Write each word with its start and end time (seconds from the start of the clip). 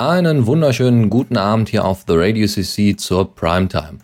Einen 0.00 0.46
wunderschönen 0.46 1.10
guten 1.10 1.36
Abend 1.36 1.70
hier 1.70 1.84
auf 1.84 2.04
The 2.06 2.14
Radio 2.14 2.46
CC 2.46 2.94
zur 2.94 3.34
Primetime. 3.34 3.98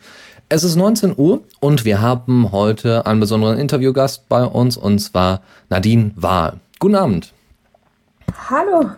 Es 0.48 0.64
ist 0.64 0.74
19 0.74 1.14
Uhr 1.16 1.44
und 1.60 1.84
wir 1.84 2.00
haben 2.00 2.50
heute 2.50 3.06
einen 3.06 3.20
besonderen 3.20 3.58
Interviewgast 3.58 4.28
bei 4.28 4.44
uns 4.44 4.76
und 4.76 4.98
zwar 4.98 5.42
Nadine 5.70 6.10
Wahl. 6.16 6.58
Guten 6.80 6.96
Abend. 6.96 7.32
Hallo. 8.50 8.90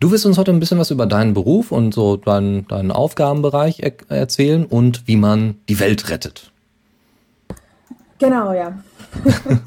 Du 0.00 0.10
wirst 0.10 0.24
uns 0.24 0.38
heute 0.38 0.50
ein 0.50 0.60
bisschen 0.60 0.78
was 0.78 0.90
über 0.90 1.04
deinen 1.04 1.34
Beruf 1.34 1.72
und 1.72 1.92
so 1.92 2.16
deinen, 2.16 2.66
deinen 2.68 2.90
Aufgabenbereich 2.90 3.80
er 3.80 3.92
erzählen 4.08 4.64
und 4.64 5.06
wie 5.06 5.16
man 5.16 5.56
die 5.68 5.78
Welt 5.78 6.08
rettet. 6.08 6.52
Genau, 8.18 8.54
ja. 8.54 8.82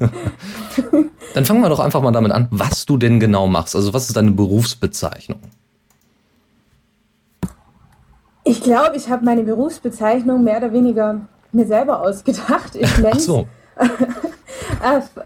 Dann 1.34 1.44
fangen 1.44 1.60
wir 1.62 1.68
doch 1.68 1.78
einfach 1.78 2.02
mal 2.02 2.10
damit 2.10 2.32
an, 2.32 2.48
was 2.50 2.84
du 2.84 2.96
denn 2.96 3.20
genau 3.20 3.46
machst. 3.46 3.76
Also 3.76 3.94
was 3.94 4.08
ist 4.08 4.16
deine 4.16 4.32
Berufsbezeichnung? 4.32 5.38
Ich 8.44 8.62
glaube, 8.62 8.96
ich 8.96 9.08
habe 9.08 9.24
meine 9.24 9.44
Berufsbezeichnung 9.44 10.42
mehr 10.42 10.58
oder 10.58 10.72
weniger 10.72 11.20
mir 11.52 11.66
selber 11.66 12.00
ausgedacht. 12.02 12.74
Ich 12.74 12.98
nenne 13.02 13.20
so. 13.20 13.46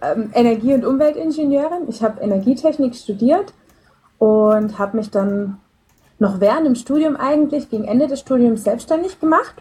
Ähm, 0.03 0.31
Energie- 0.35 0.75
und 0.75 0.85
Umweltingenieurin. 0.85 1.89
Ich 1.89 2.03
habe 2.03 2.21
Energietechnik 2.21 2.95
studiert 2.95 3.55
und 4.19 4.79
habe 4.79 4.97
mich 4.97 5.11
dann 5.11 5.59
noch 6.19 6.41
während 6.41 6.67
dem 6.67 6.75
Studium 6.75 7.17
eigentlich, 7.17 7.71
gegen 7.71 7.85
Ende 7.85 8.07
des 8.07 8.21
Studiums 8.21 8.65
selbstständig 8.65 9.21
gemacht. 9.21 9.55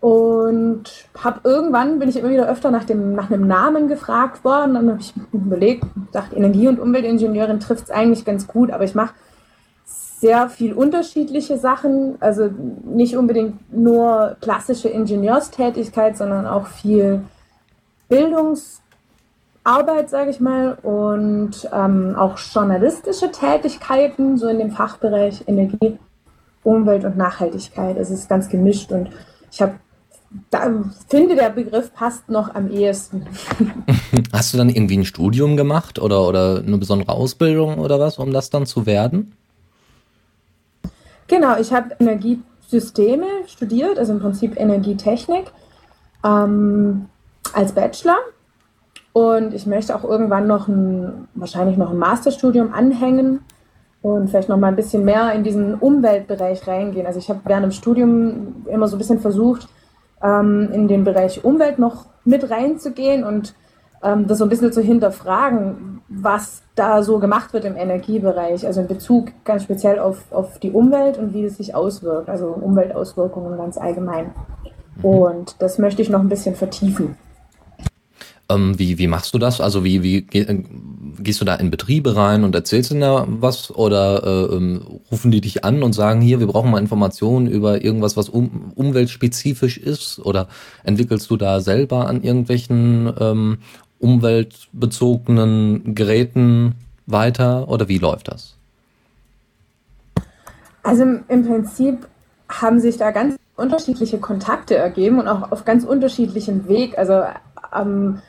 Und 0.00 0.84
habe 1.18 1.40
irgendwann, 1.44 1.98
bin 1.98 2.08
ich 2.08 2.16
immer 2.16 2.30
wieder 2.30 2.48
öfter 2.48 2.70
nach, 2.70 2.84
dem, 2.84 3.14
nach 3.14 3.30
einem 3.30 3.46
Namen 3.46 3.88
gefragt 3.88 4.44
worden. 4.44 4.74
Dann 4.74 4.90
habe 4.90 5.00
ich 5.00 5.14
überlegt, 5.32 5.84
dachte, 6.12 6.36
Energie- 6.36 6.68
und 6.68 6.78
Umweltingenieurin 6.78 7.60
trifft 7.60 7.84
es 7.84 7.90
eigentlich 7.90 8.24
ganz 8.24 8.46
gut, 8.46 8.70
aber 8.70 8.84
ich 8.84 8.94
mache 8.94 9.14
sehr 10.24 10.48
viel 10.48 10.72
unterschiedliche 10.72 11.58
Sachen, 11.58 12.16
also 12.18 12.48
nicht 12.86 13.14
unbedingt 13.14 13.70
nur 13.70 14.38
klassische 14.40 14.88
Ingenieurstätigkeit, 14.88 16.16
sondern 16.16 16.46
auch 16.46 16.66
viel 16.66 17.20
Bildungsarbeit, 18.08 20.08
sage 20.08 20.30
ich 20.30 20.40
mal, 20.40 20.78
und 20.82 21.68
ähm, 21.70 22.16
auch 22.16 22.38
journalistische 22.38 23.32
Tätigkeiten, 23.32 24.38
so 24.38 24.48
in 24.48 24.60
dem 24.60 24.70
Fachbereich 24.70 25.44
Energie, 25.46 25.98
Umwelt 26.62 27.04
und 27.04 27.18
Nachhaltigkeit. 27.18 27.98
Es 27.98 28.08
ist 28.08 28.26
ganz 28.26 28.48
gemischt 28.48 28.92
und 28.92 29.10
ich 29.52 29.60
habe 29.60 29.74
da 30.50 30.70
finde, 31.06 31.36
der 31.36 31.50
Begriff 31.50 31.92
passt 31.92 32.30
noch 32.30 32.54
am 32.54 32.70
ehesten. 32.70 33.26
Hast 34.32 34.54
du 34.54 34.56
dann 34.56 34.70
irgendwie 34.70 34.96
ein 34.96 35.04
Studium 35.04 35.58
gemacht 35.58 35.98
oder, 35.98 36.26
oder 36.26 36.62
eine 36.66 36.78
besondere 36.78 37.12
Ausbildung 37.12 37.78
oder 37.78 38.00
was, 38.00 38.16
um 38.16 38.32
das 38.32 38.48
dann 38.48 38.64
zu 38.64 38.86
werden? 38.86 39.34
Genau, 41.26 41.56
ich 41.58 41.72
habe 41.72 41.96
Energiesysteme 41.98 43.26
studiert, 43.46 43.98
also 43.98 44.12
im 44.12 44.20
Prinzip 44.20 44.58
Energietechnik 44.58 45.46
ähm, 46.24 47.06
als 47.52 47.72
Bachelor. 47.72 48.16
Und 49.12 49.54
ich 49.54 49.66
möchte 49.66 49.94
auch 49.94 50.04
irgendwann 50.04 50.46
noch 50.46 50.66
ein, 50.66 51.28
wahrscheinlich 51.34 51.76
noch 51.76 51.90
ein 51.90 51.98
Masterstudium 51.98 52.72
anhängen 52.72 53.40
und 54.02 54.28
vielleicht 54.28 54.48
noch 54.48 54.58
mal 54.58 54.66
ein 54.66 54.76
bisschen 54.76 55.04
mehr 55.04 55.32
in 55.32 55.44
diesen 55.44 55.74
Umweltbereich 55.74 56.66
reingehen. 56.66 57.06
Also 57.06 57.20
ich 57.20 57.28
habe 57.28 57.40
während 57.44 57.64
dem 57.64 57.72
Studium 57.72 58.66
immer 58.66 58.88
so 58.88 58.96
ein 58.96 58.98
bisschen 58.98 59.20
versucht, 59.20 59.68
ähm, 60.22 60.68
in 60.72 60.88
den 60.88 61.04
Bereich 61.04 61.44
Umwelt 61.44 61.78
noch 61.78 62.06
mit 62.24 62.50
reinzugehen 62.50 63.24
und 63.24 63.54
das 64.04 64.38
so 64.38 64.44
ein 64.44 64.50
bisschen 64.50 64.72
zu 64.72 64.82
hinterfragen, 64.82 66.00
was 66.08 66.62
da 66.74 67.02
so 67.02 67.18
gemacht 67.18 67.52
wird 67.52 67.64
im 67.64 67.76
Energiebereich, 67.76 68.66
also 68.66 68.80
in 68.80 68.86
Bezug 68.86 69.32
ganz 69.44 69.62
speziell 69.62 69.98
auf, 69.98 70.30
auf 70.30 70.58
die 70.58 70.70
Umwelt 70.70 71.18
und 71.18 71.32
wie 71.32 71.44
es 71.44 71.56
sich 71.56 71.74
auswirkt, 71.74 72.28
also 72.28 72.48
Umweltauswirkungen 72.48 73.56
ganz 73.56 73.78
allgemein. 73.78 74.32
Mhm. 74.96 75.04
Und 75.04 75.56
das 75.60 75.78
möchte 75.78 76.02
ich 76.02 76.10
noch 76.10 76.20
ein 76.20 76.28
bisschen 76.28 76.54
vertiefen. 76.54 77.16
Ähm, 78.50 78.78
wie, 78.78 78.98
wie 78.98 79.06
machst 79.06 79.32
du 79.32 79.38
das? 79.38 79.60
Also 79.60 79.84
wie, 79.84 80.02
wie 80.02 80.18
äh, 80.32 80.62
gehst 81.18 81.40
du 81.40 81.46
da 81.46 81.54
in 81.54 81.70
Betriebe 81.70 82.14
rein 82.14 82.44
und 82.44 82.54
erzählst 82.54 82.90
ihnen 82.90 83.00
da 83.00 83.24
was? 83.26 83.70
Oder 83.70 84.22
äh, 84.22 84.56
ähm, 84.56 84.82
rufen 85.10 85.30
die 85.30 85.40
dich 85.40 85.64
an 85.64 85.82
und 85.82 85.94
sagen, 85.94 86.20
hier, 86.20 86.40
wir 86.40 86.46
brauchen 86.46 86.70
mal 86.70 86.78
Informationen 86.78 87.46
über 87.46 87.82
irgendwas, 87.82 88.18
was 88.18 88.28
um, 88.28 88.72
umweltspezifisch 88.74 89.78
ist? 89.78 90.18
Oder 90.18 90.48
entwickelst 90.82 91.30
du 91.30 91.38
da 91.38 91.60
selber 91.60 92.06
an 92.06 92.22
irgendwelchen 92.22 93.12
ähm, 93.18 93.58
umweltbezogenen 94.04 95.94
Geräten 95.94 96.74
weiter? 97.06 97.68
Oder 97.68 97.88
wie 97.88 97.98
läuft 97.98 98.28
das? 98.28 98.56
Also 100.82 101.02
im 101.02 101.46
Prinzip 101.46 102.06
haben 102.48 102.78
sich 102.78 102.98
da 102.98 103.10
ganz 103.10 103.36
unterschiedliche 103.56 104.18
Kontakte 104.18 104.76
ergeben 104.76 105.18
und 105.18 105.28
auch 105.28 105.50
auf 105.50 105.64
ganz 105.64 105.84
unterschiedlichem 105.84 106.68
Weg. 106.68 106.98
Also 106.98 107.22
ähm, 107.74 108.20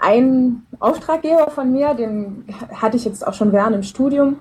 ein 0.00 0.62
Auftraggeber 0.78 1.50
von 1.50 1.72
mir, 1.72 1.94
den 1.94 2.44
hatte 2.72 2.96
ich 2.96 3.04
jetzt 3.04 3.26
auch 3.26 3.34
schon 3.34 3.52
während 3.52 3.74
dem 3.74 3.82
Studium. 3.82 4.36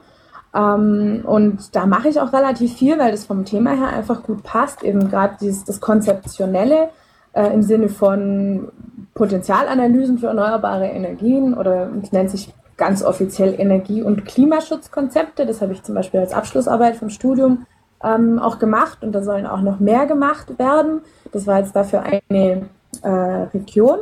Ähm, 0.53 1.24
und 1.26 1.76
da 1.76 1.88
mache 1.88 2.09
ich 2.09 2.20
auch 2.20 2.32
relativ 2.32 2.74
viel, 2.74 3.00
weil 3.00 3.12
das 3.12 3.26
vom 3.26 3.44
Thema 3.44 3.72
her 3.72 3.88
einfach 3.88 4.22
gut 4.22 4.44
passt. 4.44 4.84
Eben 4.84 5.09
gerade 5.09 5.38
das 5.40 5.82
Konzeptionelle 5.82 6.90
äh, 7.34 7.53
im 7.53 7.64
Sinne 7.64 7.90
von 7.90 8.72
Potenzialanalysen 9.13 10.18
für 10.18 10.28
erneuerbare 10.28 10.88
Energien 10.88 11.53
oder 11.53 11.90
es 12.01 12.12
nennt 12.12 12.31
sich 12.31 12.53
ganz 12.78 13.03
offiziell 13.03 13.59
Energie- 13.59 14.01
und 14.01 14.25
Klimaschutzkonzepte. 14.25 15.46
Das 15.46 15.62
habe 15.62 15.74
ich 15.74 15.84
zum 15.84 15.96
Beispiel 15.96 16.19
als 16.19 16.34
Abschlussarbeit 16.34 16.96
vom 16.96 17.09
Studium 17.09 17.66
ähm, 18.03 18.40
auch 18.40 18.59
gemacht 18.59 19.03
und 19.03 19.12
da 19.13 19.22
sollen 19.22 19.46
auch 19.46 19.62
noch 19.62 19.79
mehr 19.79 20.06
gemacht 20.06 20.57
werden. 20.57 21.02
Das 21.31 21.47
war 21.47 21.59
jetzt 21.59 21.75
dafür 21.75 22.03
eine 22.03 22.69
äh, 23.02 23.09
Region, 23.09 24.00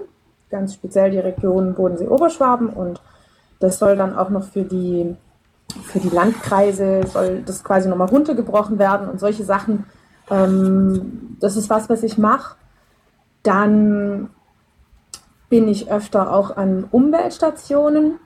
ganz 0.49 0.73
speziell 0.73 1.11
die 1.11 1.19
Region 1.19 1.75
Bodensee-Oberschwaben 1.75 2.69
und 2.69 3.01
das 3.59 3.77
soll 3.77 3.95
dann 3.95 4.17
auch 4.17 4.29
noch 4.29 4.43
für 4.43 4.63
die, 4.63 5.15
für 5.83 5.99
die 5.99 6.09
Landkreise, 6.09 7.01
soll 7.05 7.43
das 7.45 7.63
quasi 7.63 7.87
nochmal 7.89 8.09
runtergebrochen 8.09 8.79
werden 8.79 9.07
und 9.07 9.19
solche 9.19 9.43
Sachen. 9.43 9.85
Ähm, 10.29 11.37
das 11.39 11.57
ist 11.57 11.69
was, 11.69 11.89
was 11.89 12.01
ich 12.03 12.17
mache. 12.17 12.55
Dann 13.43 14.29
bin 15.51 15.67
ich 15.67 15.91
öfter 15.91 16.33
auch 16.33 16.55
an 16.55 16.85
Umweltstationen 16.91 18.19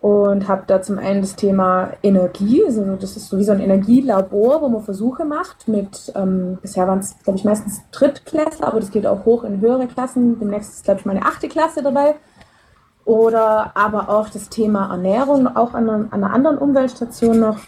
und 0.00 0.48
habe 0.48 0.64
da 0.66 0.82
zum 0.82 0.98
einen 0.98 1.20
das 1.20 1.36
Thema 1.36 1.90
Energie, 2.02 2.64
also 2.66 2.96
das 2.96 3.16
ist 3.16 3.28
so 3.28 3.38
wie 3.38 3.44
so 3.44 3.52
ein 3.52 3.60
Energielabor, 3.60 4.60
wo 4.60 4.68
man 4.68 4.82
Versuche 4.82 5.24
macht 5.24 5.68
mit, 5.68 6.12
ähm, 6.16 6.58
bisher 6.60 6.88
waren 6.88 6.98
es, 6.98 7.16
glaube 7.22 7.38
ich, 7.38 7.44
meistens 7.44 7.82
Drittklässler, 7.92 8.66
aber 8.66 8.80
das 8.80 8.90
geht 8.90 9.06
auch 9.06 9.24
hoch 9.24 9.44
in 9.44 9.60
höhere 9.60 9.86
Klassen. 9.86 10.40
Demnächst 10.40 10.74
ist, 10.74 10.84
glaube 10.84 10.98
ich, 10.98 11.06
meine 11.06 11.22
achte 11.22 11.48
Klasse 11.48 11.84
dabei. 11.84 12.16
Oder 13.04 13.76
aber 13.76 14.08
auch 14.08 14.28
das 14.28 14.48
Thema 14.48 14.90
Ernährung, 14.90 15.46
auch 15.46 15.72
an, 15.72 15.88
an 15.88 16.12
einer 16.12 16.32
anderen 16.32 16.58
Umweltstation 16.58 17.38
noch. 17.38 17.58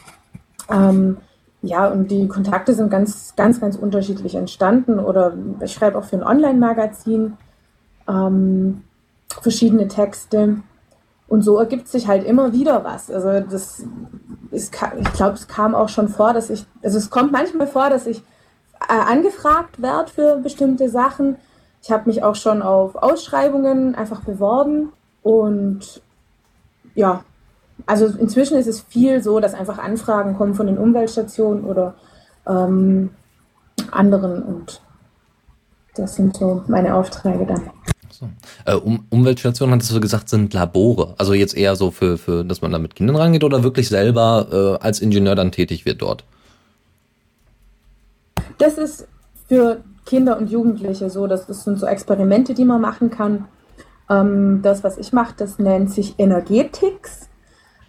Ähm, 0.68 1.18
ja, 1.62 1.86
und 1.86 2.10
die 2.10 2.26
Kontakte 2.26 2.74
sind 2.74 2.90
ganz, 2.90 3.34
ganz, 3.36 3.60
ganz 3.60 3.76
unterschiedlich 3.76 4.34
entstanden. 4.34 4.98
Oder 4.98 5.34
ich 5.62 5.72
schreibe 5.72 5.96
auch 5.96 6.04
für 6.04 6.16
ein 6.16 6.24
Online-Magazin 6.24 7.36
ähm, 8.08 8.82
verschiedene 9.40 9.88
Texte. 9.88 10.58
Und 11.28 11.42
so 11.42 11.58
ergibt 11.58 11.88
sich 11.88 12.08
halt 12.08 12.24
immer 12.24 12.52
wieder 12.52 12.84
was. 12.84 13.10
Also 13.10 13.40
das 13.40 13.84
ist, 14.50 14.72
ich 14.98 15.12
glaube, 15.12 15.34
es 15.34 15.46
kam 15.46 15.74
auch 15.74 15.90
schon 15.90 16.08
vor, 16.08 16.32
dass 16.32 16.48
ich, 16.48 16.64
also 16.82 16.96
es 16.96 17.10
kommt 17.10 17.32
manchmal 17.32 17.66
vor, 17.66 17.90
dass 17.90 18.06
ich 18.06 18.22
äh, 18.88 18.92
angefragt 18.92 19.82
werde 19.82 20.10
für 20.10 20.36
bestimmte 20.36 20.88
Sachen. 20.88 21.36
Ich 21.82 21.90
habe 21.90 22.08
mich 22.08 22.22
auch 22.22 22.34
schon 22.34 22.62
auf 22.62 22.96
Ausschreibungen 22.96 23.94
einfach 23.94 24.22
beworben 24.22 24.92
und 25.22 26.02
ja, 26.94 27.22
also 27.86 28.06
inzwischen 28.06 28.56
ist 28.56 28.66
es 28.66 28.80
viel 28.80 29.22
so, 29.22 29.38
dass 29.38 29.54
einfach 29.54 29.78
Anfragen 29.78 30.36
kommen 30.36 30.54
von 30.54 30.66
den 30.66 30.78
Umweltstationen 30.78 31.64
oder 31.64 31.94
ähm, 32.46 33.10
anderen 33.90 34.42
und 34.42 34.80
das 35.94 36.14
sind 36.14 36.36
so 36.36 36.64
meine 36.66 36.94
Aufträge 36.94 37.46
dann. 37.46 37.70
So. 38.18 38.28
Äh, 38.64 38.74
um, 38.74 39.06
Umweltstationen, 39.10 39.74
hattest 39.76 39.94
du 39.94 40.00
gesagt, 40.00 40.28
sind 40.28 40.52
Labore. 40.52 41.14
Also 41.18 41.34
jetzt 41.34 41.56
eher 41.56 41.76
so 41.76 41.92
für, 41.92 42.18
für 42.18 42.44
dass 42.44 42.62
man 42.62 42.72
da 42.72 42.78
mit 42.78 42.96
Kindern 42.96 43.14
rangeht 43.14 43.44
oder 43.44 43.62
wirklich 43.62 43.88
selber 43.88 44.78
äh, 44.80 44.84
als 44.84 45.00
Ingenieur 45.00 45.36
dann 45.36 45.52
tätig 45.52 45.84
wird 45.84 46.02
dort? 46.02 46.24
Das 48.58 48.76
ist 48.76 49.06
für 49.46 49.84
Kinder 50.04 50.36
und 50.36 50.50
Jugendliche 50.50 51.10
so, 51.10 51.28
das 51.28 51.46
sind 51.46 51.78
so 51.78 51.86
Experimente, 51.86 52.54
die 52.54 52.64
man 52.64 52.80
machen 52.80 53.10
kann. 53.10 53.46
Ähm, 54.10 54.62
das, 54.62 54.82
was 54.82 54.98
ich 54.98 55.12
mache, 55.12 55.34
das 55.36 55.60
nennt 55.60 55.92
sich 55.92 56.18
Energetics. 56.18 57.28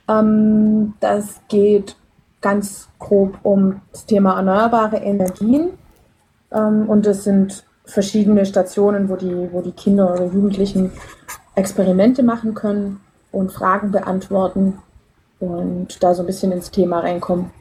Ähm, 0.08 0.94
das 1.00 1.42
geht 1.48 1.96
ganz 2.42 2.90
grob 3.00 3.40
um 3.42 3.82
das 3.92 4.06
Thema 4.06 4.36
erneuerbare 4.36 4.98
Energien. 4.98 5.72
Ähm, 6.52 6.88
und 6.88 7.08
das 7.08 7.24
sind 7.24 7.66
verschiedene 7.90 8.46
Stationen, 8.46 9.10
wo 9.10 9.16
die, 9.16 9.50
wo 9.52 9.62
die 9.62 9.72
Kinder 9.72 10.14
oder 10.14 10.26
Jugendlichen 10.26 10.92
Experimente 11.56 12.24
machen 12.24 12.54
können 12.54 13.02
und 13.32 13.52
Fragen 13.52 13.92
beantworten 13.92 14.80
und 15.40 16.02
da 16.02 16.14
so 16.14 16.24
ein 16.24 16.26
bisschen 16.26 16.52
ins 16.52 16.72
Thema 16.72 17.00
reinkommen. 17.00 17.52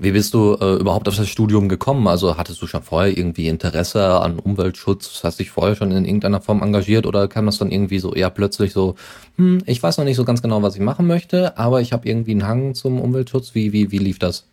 Wie 0.00 0.12
bist 0.12 0.32
du 0.34 0.54
äh, 0.60 0.76
überhaupt 0.76 1.08
auf 1.08 1.16
das 1.16 1.28
Studium 1.28 1.68
gekommen? 1.68 2.06
Also 2.06 2.36
hattest 2.36 2.62
du 2.62 2.66
schon 2.66 2.82
vorher 2.82 3.16
irgendwie 3.16 3.48
Interesse 3.48 4.20
an 4.20 4.38
Umweltschutz? 4.38 5.22
Hast 5.24 5.40
dich 5.40 5.50
vorher 5.50 5.74
schon 5.74 5.90
in 5.90 6.04
irgendeiner 6.04 6.40
Form 6.40 6.62
engagiert 6.62 7.04
oder 7.04 7.26
kam 7.26 7.46
das 7.46 7.58
dann 7.58 7.72
irgendwie 7.72 7.98
so 7.98 8.14
eher 8.14 8.30
plötzlich 8.30 8.72
so, 8.72 8.94
hm, 9.36 9.58
ich 9.66 9.82
weiß 9.82 9.98
noch 9.98 10.04
nicht 10.04 10.16
so 10.16 10.24
ganz 10.24 10.40
genau, 10.40 10.62
was 10.62 10.76
ich 10.76 10.80
machen 10.80 11.06
möchte, 11.06 11.58
aber 11.58 11.80
ich 11.80 11.92
habe 11.92 12.08
irgendwie 12.08 12.32
einen 12.32 12.46
Hang 12.46 12.74
zum 12.74 13.00
Umweltschutz. 13.00 13.54
Wie, 13.54 13.72
wie, 13.72 13.90
wie 13.90 13.98
lief 13.98 14.20
das? 14.20 14.46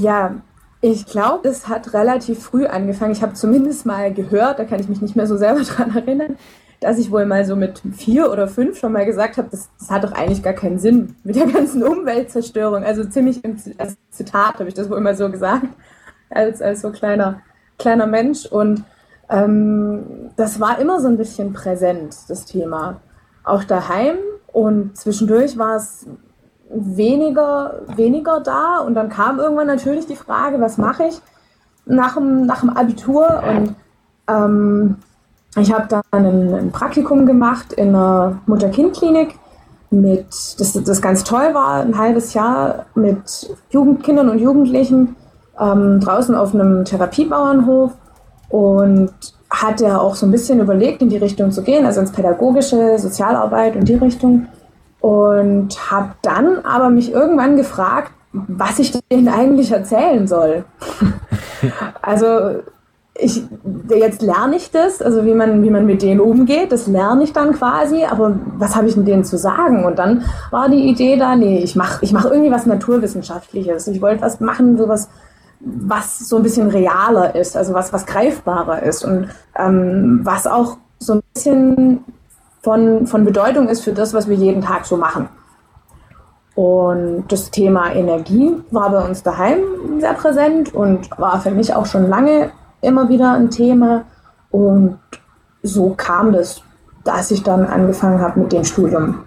Ja, 0.00 0.42
ich 0.86 1.06
glaube, 1.06 1.48
es 1.48 1.66
hat 1.66 1.94
relativ 1.94 2.42
früh 2.42 2.66
angefangen. 2.66 3.12
Ich 3.12 3.22
habe 3.22 3.32
zumindest 3.32 3.86
mal 3.86 4.12
gehört, 4.12 4.58
da 4.58 4.64
kann 4.64 4.80
ich 4.80 4.88
mich 4.90 5.00
nicht 5.00 5.16
mehr 5.16 5.26
so 5.26 5.38
selber 5.38 5.60
dran 5.64 5.96
erinnern, 5.96 6.36
dass 6.80 6.98
ich 6.98 7.10
wohl 7.10 7.24
mal 7.24 7.46
so 7.46 7.56
mit 7.56 7.80
vier 7.96 8.30
oder 8.30 8.48
fünf 8.48 8.78
schon 8.78 8.92
mal 8.92 9.06
gesagt 9.06 9.38
habe, 9.38 9.48
das, 9.50 9.70
das 9.78 9.90
hat 9.90 10.04
doch 10.04 10.12
eigentlich 10.12 10.42
gar 10.42 10.52
keinen 10.52 10.78
Sinn 10.78 11.16
mit 11.24 11.36
der 11.36 11.46
ganzen 11.46 11.82
Umweltzerstörung. 11.82 12.84
Also 12.84 13.02
ziemlich 13.04 13.42
im 13.44 13.56
als 13.78 13.96
Zitat 14.10 14.58
habe 14.58 14.68
ich 14.68 14.74
das 14.74 14.90
wohl 14.90 15.00
mal 15.00 15.16
so 15.16 15.30
gesagt, 15.30 15.68
als, 16.28 16.60
als 16.60 16.82
so 16.82 16.90
kleiner, 16.90 17.40
kleiner 17.78 18.06
Mensch. 18.06 18.44
Und 18.44 18.84
ähm, 19.30 20.32
das 20.36 20.60
war 20.60 20.78
immer 20.80 21.00
so 21.00 21.08
ein 21.08 21.16
bisschen 21.16 21.54
präsent, 21.54 22.14
das 22.28 22.44
Thema. 22.44 23.00
Auch 23.42 23.64
daheim 23.64 24.16
und 24.52 24.98
zwischendurch 24.98 25.56
war 25.56 25.76
es 25.76 26.06
weniger, 26.74 27.80
weniger 27.94 28.40
da. 28.40 28.78
Und 28.78 28.94
dann 28.94 29.08
kam 29.08 29.38
irgendwann 29.38 29.66
natürlich 29.66 30.06
die 30.06 30.16
Frage, 30.16 30.60
was 30.60 30.78
mache 30.78 31.04
ich 31.04 31.20
nach 31.86 32.14
dem, 32.14 32.46
nach 32.46 32.60
dem 32.60 32.70
Abitur? 32.70 33.42
Und 33.48 33.74
ähm, 34.28 34.96
ich 35.56 35.72
habe 35.72 35.86
dann 35.88 36.02
ein, 36.10 36.54
ein, 36.54 36.72
Praktikum 36.72 37.26
gemacht 37.26 37.72
in 37.72 37.88
einer 37.88 38.38
Mutter-Kind-Klinik 38.46 39.38
das, 40.58 40.72
das 40.84 41.02
ganz 41.02 41.24
toll 41.24 41.54
war, 41.54 41.80
ein 41.80 41.96
halbes 41.96 42.34
Jahr 42.34 42.86
mit 42.94 43.48
Jugendkindern 43.70 44.28
und 44.28 44.38
Jugendlichen 44.38 45.16
ähm, 45.58 46.00
draußen 46.00 46.34
auf 46.34 46.54
einem 46.54 46.84
Therapiebauernhof 46.84 47.92
und 48.48 49.12
hatte 49.50 50.00
auch 50.00 50.16
so 50.16 50.26
ein 50.26 50.32
bisschen 50.32 50.58
überlegt, 50.58 51.02
in 51.02 51.10
die 51.10 51.16
Richtung 51.16 51.52
zu 51.52 51.62
gehen, 51.62 51.86
also 51.86 52.00
ins 52.00 52.12
pädagogische, 52.12 52.98
Sozialarbeit 52.98 53.76
und 53.76 53.88
die 53.88 53.94
Richtung. 53.94 54.48
Und 55.04 55.90
habe 55.90 56.14
dann 56.22 56.64
aber 56.64 56.88
mich 56.88 57.12
irgendwann 57.12 57.56
gefragt, 57.56 58.10
was 58.32 58.78
ich 58.78 58.90
denen 59.12 59.28
eigentlich 59.28 59.70
erzählen 59.70 60.26
soll. 60.26 60.64
also 62.00 62.62
ich, 63.14 63.42
jetzt 63.90 64.22
lerne 64.22 64.56
ich 64.56 64.70
das, 64.70 65.02
also 65.02 65.26
wie 65.26 65.34
man, 65.34 65.62
wie 65.62 65.68
man 65.68 65.84
mit 65.84 66.00
denen 66.00 66.20
umgeht, 66.20 66.72
das 66.72 66.86
lerne 66.86 67.22
ich 67.22 67.34
dann 67.34 67.52
quasi, 67.52 68.04
aber 68.04 68.34
was 68.56 68.76
habe 68.76 68.88
ich 68.88 68.94
denn 68.94 69.04
denen 69.04 69.24
zu 69.24 69.36
sagen? 69.36 69.84
Und 69.84 69.98
dann 69.98 70.24
war 70.50 70.70
die 70.70 70.88
Idee 70.88 71.18
da, 71.18 71.36
nee, 71.36 71.58
ich 71.58 71.76
mache 71.76 72.02
ich 72.02 72.14
mach 72.14 72.24
irgendwie 72.24 72.50
was 72.50 72.64
Naturwissenschaftliches. 72.64 73.86
Ich 73.88 74.00
wollte 74.00 74.22
was 74.22 74.40
machen, 74.40 74.78
sowas, 74.78 75.10
was 75.60 76.18
so 76.18 76.36
ein 76.38 76.42
bisschen 76.42 76.70
realer 76.70 77.34
ist, 77.34 77.58
also 77.58 77.74
was, 77.74 77.92
was 77.92 78.06
greifbarer 78.06 78.82
ist 78.82 79.04
und 79.04 79.28
ähm, 79.54 80.20
was 80.22 80.46
auch 80.46 80.78
so 80.98 81.16
ein 81.16 81.22
bisschen 81.34 82.04
von, 82.64 83.06
von 83.06 83.26
Bedeutung 83.26 83.68
ist 83.68 83.84
für 83.84 83.92
das, 83.92 84.14
was 84.14 84.26
wir 84.26 84.36
jeden 84.36 84.62
Tag 84.62 84.86
so 84.86 84.96
machen. 84.96 85.28
Und 86.54 87.24
das 87.28 87.50
Thema 87.50 87.92
Energie 87.92 88.52
war 88.70 88.90
bei 88.90 89.06
uns 89.06 89.22
daheim 89.22 89.60
sehr 89.98 90.14
präsent 90.14 90.74
und 90.74 91.10
war 91.18 91.40
für 91.40 91.50
mich 91.50 91.74
auch 91.74 91.84
schon 91.84 92.08
lange 92.08 92.52
immer 92.80 93.08
wieder 93.10 93.34
ein 93.34 93.50
Thema. 93.50 94.06
Und 94.50 94.98
so 95.62 95.90
kam 95.90 96.32
das, 96.32 96.62
dass 97.04 97.30
ich 97.30 97.42
dann 97.42 97.66
angefangen 97.66 98.20
habe 98.20 98.40
mit 98.40 98.52
dem 98.52 98.64
Studium. 98.64 99.24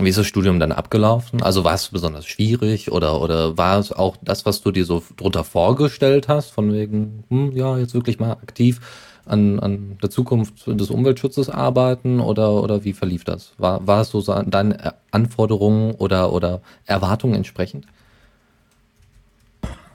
Wie 0.00 0.08
ist 0.08 0.18
das 0.18 0.26
Studium 0.26 0.58
dann 0.58 0.72
abgelaufen? 0.72 1.40
Also 1.40 1.62
war 1.62 1.74
es 1.74 1.88
besonders 1.90 2.26
schwierig 2.26 2.90
oder, 2.90 3.20
oder 3.20 3.56
war 3.56 3.78
es 3.78 3.92
auch 3.92 4.16
das, 4.22 4.44
was 4.44 4.60
du 4.60 4.72
dir 4.72 4.84
so 4.84 5.00
drunter 5.16 5.44
vorgestellt 5.44 6.26
hast, 6.26 6.50
von 6.50 6.72
wegen, 6.72 7.22
hm, 7.28 7.52
ja, 7.52 7.78
jetzt 7.78 7.94
wirklich 7.94 8.18
mal 8.18 8.32
aktiv 8.32 8.80
an, 9.26 9.60
an 9.60 9.98
der 10.02 10.10
Zukunft 10.10 10.66
des 10.66 10.90
Umweltschutzes 10.90 11.48
arbeiten 11.48 12.20
oder, 12.20 12.62
oder 12.62 12.84
wie 12.84 12.92
verlief 12.92 13.24
das? 13.24 13.52
War, 13.58 13.86
war 13.86 14.00
es 14.02 14.10
so 14.10 14.20
deinen 14.22 14.76
Anforderungen 15.10 15.94
oder, 15.94 16.32
oder 16.32 16.60
Erwartungen 16.86 17.34
entsprechend? 17.34 17.86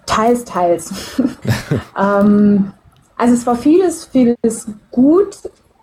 Teils, 0.06 0.46
teils. 0.46 1.22
ähm, 2.00 2.72
also 3.18 3.34
es 3.34 3.46
war 3.46 3.56
vieles, 3.56 4.06
vieles 4.06 4.68
gut. 4.92 5.38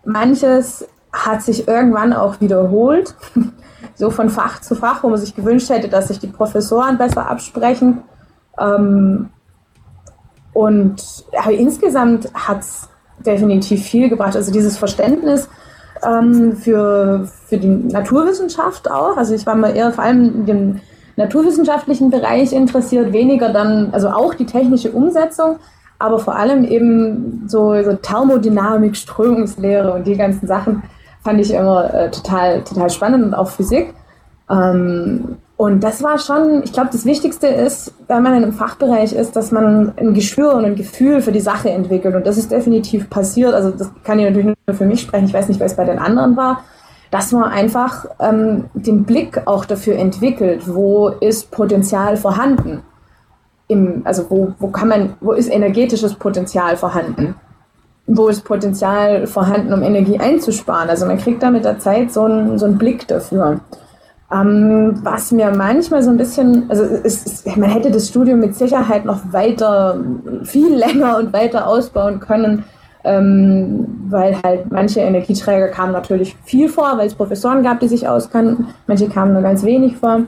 Manches 0.04 0.86
hat 1.12 1.42
sich 1.42 1.68
irgendwann 1.68 2.12
auch 2.12 2.40
wiederholt, 2.40 3.14
so 3.94 4.10
von 4.10 4.30
Fach 4.30 4.60
zu 4.60 4.74
Fach, 4.74 5.02
wo 5.02 5.08
man 5.08 5.18
sich 5.18 5.36
gewünscht 5.36 5.68
hätte, 5.68 5.88
dass 5.88 6.08
sich 6.08 6.18
die 6.18 6.26
Professoren 6.26 6.98
besser 6.98 7.30
absprechen. 7.30 8.02
Ähm, 8.58 9.28
und 10.52 11.24
aber 11.36 11.52
insgesamt 11.52 12.32
hat 12.32 12.60
es 12.60 12.88
definitiv 13.26 13.82
viel 13.82 14.08
gebracht. 14.08 14.36
Also 14.36 14.52
dieses 14.52 14.76
Verständnis 14.76 15.48
ähm, 16.04 16.56
für, 16.56 17.28
für 17.46 17.58
die 17.58 17.68
Naturwissenschaft 17.68 18.90
auch. 18.90 19.16
Also 19.16 19.34
ich 19.34 19.46
war 19.46 19.54
mal 19.54 19.76
eher 19.76 19.92
vor 19.92 20.04
allem 20.04 20.24
in 20.24 20.46
dem 20.46 20.80
naturwissenschaftlichen 21.16 22.10
Bereich 22.10 22.52
interessiert, 22.52 23.12
weniger 23.12 23.52
dann, 23.52 23.90
also 23.92 24.08
auch 24.08 24.34
die 24.34 24.46
technische 24.46 24.90
Umsetzung, 24.90 25.56
aber 25.98 26.18
vor 26.18 26.36
allem 26.36 26.64
eben 26.64 27.44
so, 27.46 27.80
so 27.82 27.94
Thermodynamik, 27.94 28.96
Strömungslehre 28.96 29.92
und 29.92 30.06
die 30.06 30.16
ganzen 30.16 30.46
Sachen 30.46 30.82
fand 31.22 31.40
ich 31.40 31.52
immer 31.52 31.92
äh, 31.94 32.10
total, 32.10 32.62
total 32.64 32.90
spannend 32.90 33.24
und 33.24 33.34
auch 33.34 33.48
Physik. 33.48 33.94
Ähm, 34.50 35.36
und 35.56 35.84
das 35.84 36.02
war 36.02 36.18
schon, 36.18 36.62
ich 36.64 36.72
glaube, 36.72 36.90
das 36.90 37.04
Wichtigste 37.04 37.46
ist, 37.46 37.94
wenn 38.08 38.22
man 38.24 38.34
in 38.34 38.42
einem 38.42 38.52
Fachbereich 38.52 39.12
ist, 39.12 39.36
dass 39.36 39.52
man 39.52 39.92
ein 39.96 40.12
Gespür 40.12 40.54
und 40.54 40.64
ein 40.64 40.74
Gefühl 40.74 41.22
für 41.22 41.30
die 41.30 41.40
Sache 41.40 41.70
entwickelt. 41.70 42.16
Und 42.16 42.26
das 42.26 42.38
ist 42.38 42.50
definitiv 42.50 43.08
passiert. 43.08 43.54
Also 43.54 43.70
das 43.70 43.90
kann 44.02 44.18
ich 44.18 44.24
natürlich 44.24 44.56
nur 44.66 44.76
für 44.76 44.84
mich 44.84 45.02
sprechen. 45.02 45.26
Ich 45.26 45.34
weiß 45.34 45.48
nicht, 45.48 45.60
was 45.60 45.76
bei 45.76 45.84
den 45.84 45.98
anderen 45.98 46.36
war. 46.36 46.64
Dass 47.12 47.30
man 47.30 47.44
einfach 47.44 48.06
ähm, 48.18 48.64
den 48.74 49.04
Blick 49.04 49.42
auch 49.46 49.64
dafür 49.64 49.96
entwickelt, 49.96 50.62
wo 50.66 51.08
ist 51.08 51.52
Potenzial 51.52 52.16
vorhanden. 52.16 52.82
Im, 53.68 54.02
also 54.04 54.28
wo, 54.30 54.54
wo 54.58 54.68
kann 54.68 54.88
man, 54.88 55.14
wo 55.20 55.32
ist 55.32 55.48
energetisches 55.48 56.14
Potenzial 56.16 56.76
vorhanden? 56.76 57.36
Wo 58.08 58.26
ist 58.26 58.44
Potenzial 58.44 59.28
vorhanden, 59.28 59.72
um 59.72 59.82
Energie 59.82 60.18
einzusparen? 60.18 60.90
Also 60.90 61.06
man 61.06 61.18
kriegt 61.18 61.44
da 61.44 61.50
mit 61.50 61.64
der 61.64 61.78
Zeit 61.78 62.12
so 62.12 62.24
einen, 62.24 62.58
so 62.58 62.66
einen 62.66 62.76
Blick 62.76 63.06
dafür. 63.06 63.60
Ähm, 64.34 64.98
was 65.04 65.30
mir 65.30 65.52
manchmal 65.52 66.02
so 66.02 66.10
ein 66.10 66.16
bisschen, 66.16 66.68
also 66.68 66.82
es, 66.82 67.24
es, 67.24 67.56
man 67.56 67.70
hätte 67.70 67.90
das 67.90 68.08
Studium 68.08 68.40
mit 68.40 68.56
Sicherheit 68.56 69.04
noch 69.04 69.32
weiter, 69.32 70.00
viel 70.42 70.74
länger 70.74 71.18
und 71.18 71.32
weiter 71.32 71.68
ausbauen 71.68 72.18
können, 72.18 72.64
ähm, 73.04 73.86
weil 74.08 74.36
halt 74.42 74.72
manche 74.72 75.00
Energieträger 75.00 75.68
kamen 75.68 75.92
natürlich 75.92 76.36
viel 76.44 76.68
vor, 76.68 76.96
weil 76.96 77.06
es 77.06 77.14
Professoren 77.14 77.62
gab, 77.62 77.78
die 77.80 77.88
sich 77.88 78.08
auskannten, 78.08 78.68
manche 78.86 79.08
kamen 79.08 79.34
nur 79.34 79.42
ganz 79.42 79.62
wenig 79.62 79.96
vor. 79.98 80.22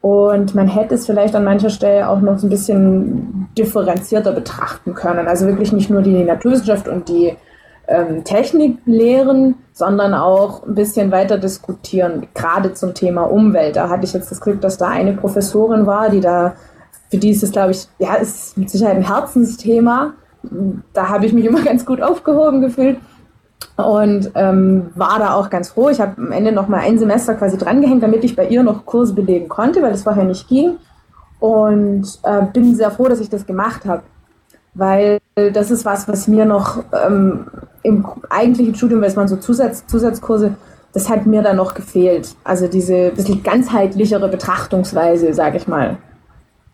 Und 0.00 0.54
man 0.54 0.68
hätte 0.68 0.94
es 0.96 1.06
vielleicht 1.06 1.34
an 1.34 1.44
mancher 1.44 1.70
Stelle 1.70 2.08
auch 2.08 2.20
noch 2.20 2.38
so 2.38 2.46
ein 2.46 2.50
bisschen 2.50 3.48
differenzierter 3.56 4.32
betrachten 4.32 4.92
können. 4.92 5.26
Also 5.26 5.46
wirklich 5.46 5.72
nicht 5.72 5.88
nur 5.88 6.02
die 6.02 6.24
Naturwissenschaft 6.24 6.88
und 6.88 7.08
die 7.08 7.34
ähm, 7.88 8.24
Technik 8.24 8.78
lehren, 8.86 9.56
sondern 9.72 10.14
auch 10.14 10.66
ein 10.66 10.74
bisschen 10.74 11.10
weiter 11.10 11.38
diskutieren, 11.38 12.26
gerade 12.34 12.74
zum 12.74 12.94
Thema 12.94 13.22
Umwelt. 13.22 13.76
Da 13.76 13.88
hatte 13.88 14.04
ich 14.04 14.12
jetzt 14.12 14.30
das 14.30 14.40
Glück, 14.40 14.60
dass 14.60 14.78
da 14.78 14.88
eine 14.88 15.12
Professorin 15.12 15.86
war, 15.86 16.10
die 16.10 16.20
da, 16.20 16.54
für 17.10 17.18
die 17.18 17.30
ist 17.30 17.42
es, 17.42 17.52
glaube 17.52 17.72
ich, 17.72 17.88
ja, 17.98 18.14
ist 18.14 18.56
mit 18.56 18.70
Sicherheit 18.70 18.96
ein 18.96 19.06
Herzensthema. 19.06 20.14
Da 20.92 21.08
habe 21.08 21.26
ich 21.26 21.32
mich 21.32 21.44
immer 21.44 21.62
ganz 21.64 21.84
gut 21.84 22.00
aufgehoben 22.00 22.60
gefühlt 22.60 22.98
und 23.76 24.30
ähm, 24.34 24.90
war 24.94 25.18
da 25.18 25.34
auch 25.34 25.50
ganz 25.50 25.70
froh. 25.70 25.88
Ich 25.90 26.00
habe 26.00 26.14
am 26.16 26.32
Ende 26.32 26.52
noch 26.52 26.68
mal 26.68 26.80
ein 26.80 26.98
Semester 26.98 27.34
quasi 27.34 27.58
drangehängt, 27.58 28.02
damit 28.02 28.24
ich 28.24 28.36
bei 28.36 28.46
ihr 28.46 28.62
noch 28.62 28.86
Kurse 28.86 29.14
belegen 29.14 29.48
konnte, 29.48 29.82
weil 29.82 29.90
das 29.90 30.02
vorher 30.04 30.24
nicht 30.24 30.48
ging. 30.48 30.76
Und 31.40 32.06
äh, 32.22 32.42
bin 32.52 32.74
sehr 32.74 32.90
froh, 32.90 33.08
dass 33.08 33.20
ich 33.20 33.28
das 33.28 33.44
gemacht 33.44 33.84
habe 33.84 34.02
weil 34.74 35.20
das 35.34 35.70
ist 35.70 35.84
was, 35.84 36.08
was 36.08 36.28
mir 36.28 36.44
noch 36.44 36.82
ähm, 36.92 37.46
im 37.82 38.06
eigentlichen 38.30 38.74
Studium, 38.74 39.00
weil 39.00 39.08
es 39.08 39.16
waren 39.16 39.28
so 39.28 39.36
Zusatz, 39.36 39.86
Zusatzkurse, 39.86 40.54
das 40.92 41.08
hat 41.08 41.26
mir 41.26 41.42
dann 41.42 41.56
noch 41.56 41.74
gefehlt. 41.74 42.34
Also 42.44 42.68
diese 42.68 43.10
bisschen 43.10 43.42
ganzheitlichere 43.42 44.28
Betrachtungsweise, 44.28 45.34
sage 45.34 45.58
ich 45.58 45.66
mal. 45.66 45.96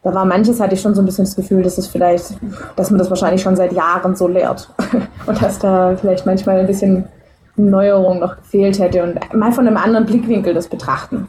Da 0.02 0.14
war 0.14 0.24
manches, 0.24 0.60
hatte 0.60 0.74
ich 0.74 0.80
schon 0.80 0.94
so 0.94 1.02
ein 1.02 1.04
bisschen 1.04 1.24
das 1.24 1.36
Gefühl, 1.36 1.62
dass 1.62 1.76
es 1.78 1.86
vielleicht, 1.86 2.38
dass 2.76 2.90
man 2.90 2.98
das 2.98 3.10
wahrscheinlich 3.10 3.42
schon 3.42 3.56
seit 3.56 3.72
Jahren 3.72 4.16
so 4.16 4.28
lehrt. 4.28 4.70
Und 5.26 5.42
dass 5.42 5.58
da 5.58 5.96
vielleicht 5.96 6.24
manchmal 6.24 6.60
ein 6.60 6.66
bisschen 6.66 7.04
Neuerung 7.56 8.20
noch 8.20 8.36
gefehlt 8.36 8.78
hätte 8.78 9.02
und 9.02 9.34
mal 9.34 9.52
von 9.52 9.66
einem 9.66 9.76
anderen 9.76 10.06
Blickwinkel 10.06 10.54
das 10.54 10.68
betrachten. 10.68 11.28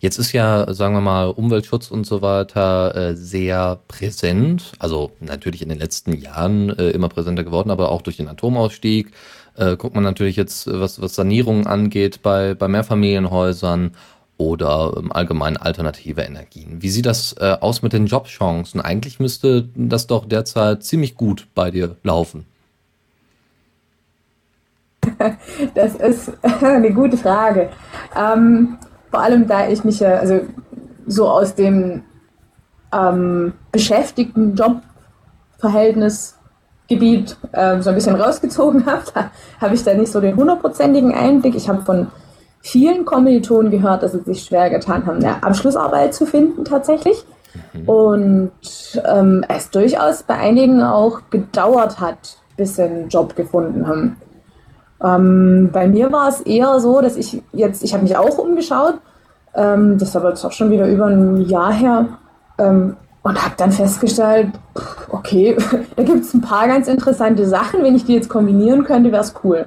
Jetzt 0.00 0.18
ist 0.18 0.32
ja, 0.32 0.72
sagen 0.72 0.94
wir 0.94 1.00
mal, 1.00 1.26
Umweltschutz 1.26 1.90
und 1.90 2.04
so 2.06 2.22
weiter 2.22 2.94
äh, 2.94 3.16
sehr 3.16 3.78
präsent. 3.88 4.72
Also 4.78 5.12
natürlich 5.20 5.62
in 5.62 5.68
den 5.68 5.78
letzten 5.78 6.12
Jahren 6.14 6.70
äh, 6.70 6.90
immer 6.90 7.08
präsenter 7.08 7.44
geworden, 7.44 7.70
aber 7.70 7.90
auch 7.90 8.02
durch 8.02 8.16
den 8.16 8.28
Atomausstieg. 8.28 9.12
Äh, 9.56 9.76
guckt 9.76 9.94
man 9.94 10.04
natürlich 10.04 10.36
jetzt, 10.36 10.66
was, 10.66 11.00
was 11.00 11.14
Sanierungen 11.14 11.66
angeht 11.66 12.22
bei, 12.22 12.54
bei 12.54 12.68
Mehrfamilienhäusern. 12.68 13.92
oder 14.36 14.94
ähm, 14.98 15.12
allgemein 15.12 15.56
alternative 15.56 16.22
Energien. 16.22 16.82
Wie 16.82 16.90
sieht 16.90 17.06
das 17.06 17.34
äh, 17.38 17.56
aus 17.60 17.82
mit 17.82 17.92
den 17.92 18.06
Jobchancen? 18.06 18.80
Eigentlich 18.80 19.20
müsste 19.20 19.68
das 19.76 20.08
doch 20.08 20.26
derzeit 20.26 20.82
ziemlich 20.82 21.14
gut 21.14 21.46
bei 21.54 21.70
dir 21.70 21.96
laufen. 22.02 22.46
Das 25.74 25.94
ist 25.94 26.32
eine 26.62 26.92
gute 26.92 27.16
Frage. 27.16 27.70
Ähm, 28.16 28.76
vor 29.14 29.22
allem, 29.22 29.46
da 29.46 29.68
ich 29.68 29.84
mich 29.84 30.00
ja 30.00 30.16
also 30.16 30.40
so 31.06 31.28
aus 31.28 31.54
dem 31.54 32.02
ähm, 32.92 33.52
beschäftigten 33.70 34.56
Jobverhältnisgebiet 34.56 37.36
äh, 37.52 37.80
so 37.80 37.90
ein 37.90 37.94
bisschen 37.94 38.16
rausgezogen 38.16 38.86
habe, 38.92 39.04
da 39.14 39.30
habe 39.60 39.76
ich 39.76 39.84
da 39.84 39.94
nicht 39.94 40.10
so 40.10 40.20
den 40.20 40.34
hundertprozentigen 40.34 41.14
Einblick. 41.14 41.54
Ich 41.54 41.68
habe 41.68 41.82
von 41.82 42.08
vielen 42.60 43.04
Kommilitonen 43.04 43.70
gehört, 43.70 44.02
dass 44.02 44.10
sie 44.12 44.22
sich 44.22 44.42
schwer 44.42 44.68
getan 44.68 45.06
haben, 45.06 45.18
eine 45.18 45.44
Abschlussarbeit 45.44 46.12
zu 46.12 46.26
finden 46.26 46.64
tatsächlich. 46.64 47.24
Mhm. 47.72 47.88
Und 47.88 48.50
ähm, 49.06 49.44
es 49.46 49.70
durchaus 49.70 50.24
bei 50.24 50.34
einigen 50.34 50.82
auch 50.82 51.20
gedauert 51.30 52.00
hat, 52.00 52.38
bis 52.56 52.74
sie 52.74 52.82
einen 52.82 53.08
Job 53.10 53.36
gefunden 53.36 53.86
haben. 53.86 54.16
Ähm, 55.04 55.70
bei 55.72 55.86
mir 55.86 56.10
war 56.10 56.28
es 56.28 56.40
eher 56.40 56.80
so, 56.80 57.00
dass 57.00 57.16
ich 57.16 57.42
jetzt, 57.52 57.84
ich 57.84 57.92
habe 57.92 58.02
mich 58.02 58.16
auch 58.16 58.38
umgeschaut, 58.38 58.94
ähm, 59.54 59.98
das 59.98 60.08
ist 60.08 60.16
aber 60.16 60.30
jetzt 60.30 60.44
auch 60.44 60.52
schon 60.52 60.70
wieder 60.70 60.88
über 60.88 61.06
ein 61.06 61.42
Jahr 61.42 61.72
her, 61.72 62.06
ähm, 62.58 62.96
und 63.24 63.42
habe 63.42 63.54
dann 63.56 63.72
festgestellt, 63.72 64.48
okay, 65.10 65.56
da 65.96 66.02
gibt 66.02 66.24
es 66.24 66.34
ein 66.34 66.42
paar 66.42 66.68
ganz 66.68 66.88
interessante 66.88 67.46
Sachen, 67.46 67.82
wenn 67.82 67.96
ich 67.96 68.04
die 68.04 68.14
jetzt 68.14 68.28
kombinieren 68.28 68.84
könnte, 68.84 69.12
wäre 69.12 69.22
es 69.22 69.34
cool. 69.42 69.66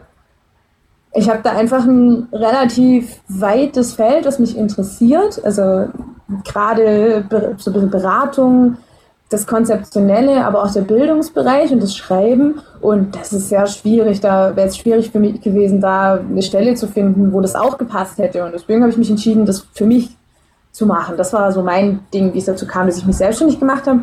Ich 1.14 1.30
habe 1.30 1.40
da 1.42 1.52
einfach 1.52 1.84
ein 1.84 2.28
relativ 2.32 3.22
weites 3.28 3.94
Feld, 3.94 4.26
das 4.26 4.38
mich 4.38 4.56
interessiert. 4.56 5.44
Also 5.44 5.88
gerade 6.44 7.26
so 7.58 7.72
ein 7.72 7.74
bisschen 7.74 7.90
Beratung, 7.90 8.78
das 9.30 9.46
Konzeptionelle, 9.46 10.46
aber 10.46 10.64
auch 10.64 10.72
der 10.72 10.82
Bildungsbereich 10.82 11.72
und 11.72 11.84
das 11.84 11.96
Schreiben. 11.96 12.62
Und 12.80 13.16
das 13.16 13.34
ist 13.34 13.50
sehr 13.50 13.68
schwierig. 13.68 14.22
Da 14.22 14.56
wäre 14.56 14.68
es 14.68 14.78
schwierig 14.78 15.12
für 15.12 15.20
mich 15.20 15.42
gewesen, 15.42 15.82
da 15.82 16.16
eine 16.16 16.42
Stelle 16.42 16.76
zu 16.76 16.88
finden, 16.88 17.34
wo 17.34 17.42
das 17.42 17.56
auch 17.56 17.78
gepasst 17.78 18.18
hätte. 18.18 18.46
Und 18.46 18.54
deswegen 18.54 18.82
habe 18.82 18.92
ich 18.92 18.98
mich 18.98 19.10
entschieden, 19.10 19.46
das 19.46 19.68
für 19.74 19.86
mich 19.86 20.16
zu 20.72 20.86
machen. 20.86 21.18
Das 21.18 21.34
war 21.34 21.52
so 21.52 21.62
mein 21.62 22.00
Ding, 22.14 22.34
wie 22.34 22.38
es 22.38 22.46
dazu 22.46 22.66
kam, 22.66 22.88
dass 22.88 22.98
ich 22.98 23.06
mich 23.06 23.18
selbstständig 23.18 23.60
gemacht 23.60 23.86
habe. 23.88 24.02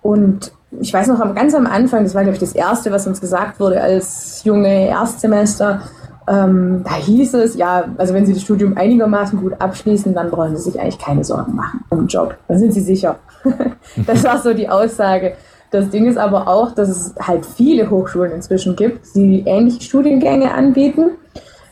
Und 0.00 0.52
ich 0.80 0.92
weiß 0.92 1.08
noch, 1.08 1.34
ganz 1.34 1.54
am 1.54 1.66
Anfang, 1.66 2.04
das 2.04 2.14
war, 2.14 2.22
glaube 2.22 2.36
ich, 2.36 2.40
das 2.40 2.54
Erste, 2.54 2.90
was 2.90 3.06
uns 3.06 3.20
gesagt 3.20 3.60
wurde 3.60 3.80
als 3.80 4.42
junge 4.44 4.88
Erstsemester, 4.88 5.82
ähm, 6.28 6.82
da 6.84 6.94
hieß 6.94 7.34
es, 7.34 7.56
ja, 7.56 7.84
also 7.98 8.14
wenn 8.14 8.26
Sie 8.26 8.32
das 8.32 8.42
Studium 8.42 8.76
einigermaßen 8.76 9.40
gut 9.40 9.60
abschließen, 9.60 10.14
dann 10.14 10.30
brauchen 10.30 10.56
Sie 10.56 10.62
sich 10.62 10.80
eigentlich 10.80 10.98
keine 10.98 11.24
Sorgen 11.24 11.54
machen 11.54 11.84
um 11.90 11.98
den 11.98 12.06
Job. 12.06 12.36
Dann 12.48 12.58
sind 12.58 12.72
Sie 12.72 12.80
sicher. 12.80 13.16
das 14.06 14.24
war 14.24 14.38
so 14.38 14.54
die 14.54 14.68
Aussage. 14.68 15.34
Das 15.70 15.88
Ding 15.88 16.06
ist 16.06 16.18
aber 16.18 16.48
auch, 16.48 16.72
dass 16.72 16.88
es 16.88 17.14
halt 17.18 17.46
viele 17.46 17.88
Hochschulen 17.88 18.32
inzwischen 18.32 18.76
gibt, 18.76 19.14
die 19.14 19.42
ähnliche 19.46 19.80
Studiengänge 19.80 20.52
anbieten. 20.52 21.12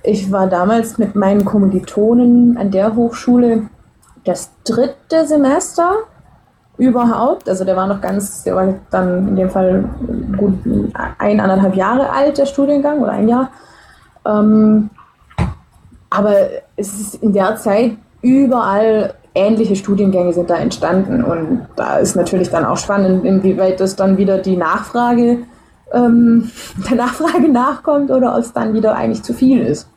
Ich 0.03 0.33
war 0.33 0.47
damals 0.47 0.97
mit 0.97 1.15
meinen 1.15 1.45
Kommilitonen 1.45 2.57
an 2.57 2.71
der 2.71 2.97
Hochschule 2.97 3.69
das 4.25 4.51
dritte 4.65 5.27
Semester 5.27 5.97
überhaupt. 6.79 7.49
Also 7.49 7.65
der 7.65 7.77
war 7.77 7.87
noch 7.87 8.01
ganz, 8.01 8.43
der 8.43 8.57
war 8.57 8.75
dann 8.91 9.29
in 9.29 9.37
dem 9.37 9.51
Fall 9.51 9.85
gut 10.37 10.55
ein, 11.19 11.39
anderthalb 11.39 11.77
Jahre 11.77 12.11
alt, 12.11 12.39
der 12.39 12.47
Studiengang, 12.47 13.01
oder 13.01 13.13
ein 13.13 13.29
Jahr. 13.29 13.51
Ähm, 14.27 14.89
aber 16.09 16.35
es 16.77 17.01
ist 17.01 17.15
in 17.17 17.33
der 17.35 17.57
Zeit 17.57 17.93
überall 18.23 19.15
ähnliche 19.35 19.77
Studiengänge 19.77 20.33
sind 20.33 20.51
da 20.51 20.57
entstanden 20.57 21.23
und 21.23 21.67
da 21.77 21.99
ist 21.99 22.17
natürlich 22.17 22.51
dann 22.51 22.65
auch 22.65 22.77
spannend, 22.77 23.25
inwieweit 23.25 23.81
das 23.81 23.97
dann 23.97 24.17
wieder 24.17 24.39
die 24.39 24.57
Nachfrage 24.57 25.39
ähm, 25.93 26.51
der 26.89 26.97
Nachfrage 26.97 27.49
nachkommt 27.49 28.11
oder 28.11 28.35
ob 28.35 28.41
es 28.41 28.53
dann 28.53 28.75
wieder 28.75 28.95
eigentlich 28.95 29.23
zu 29.23 29.35
viel 29.35 29.61
ist. 29.61 29.89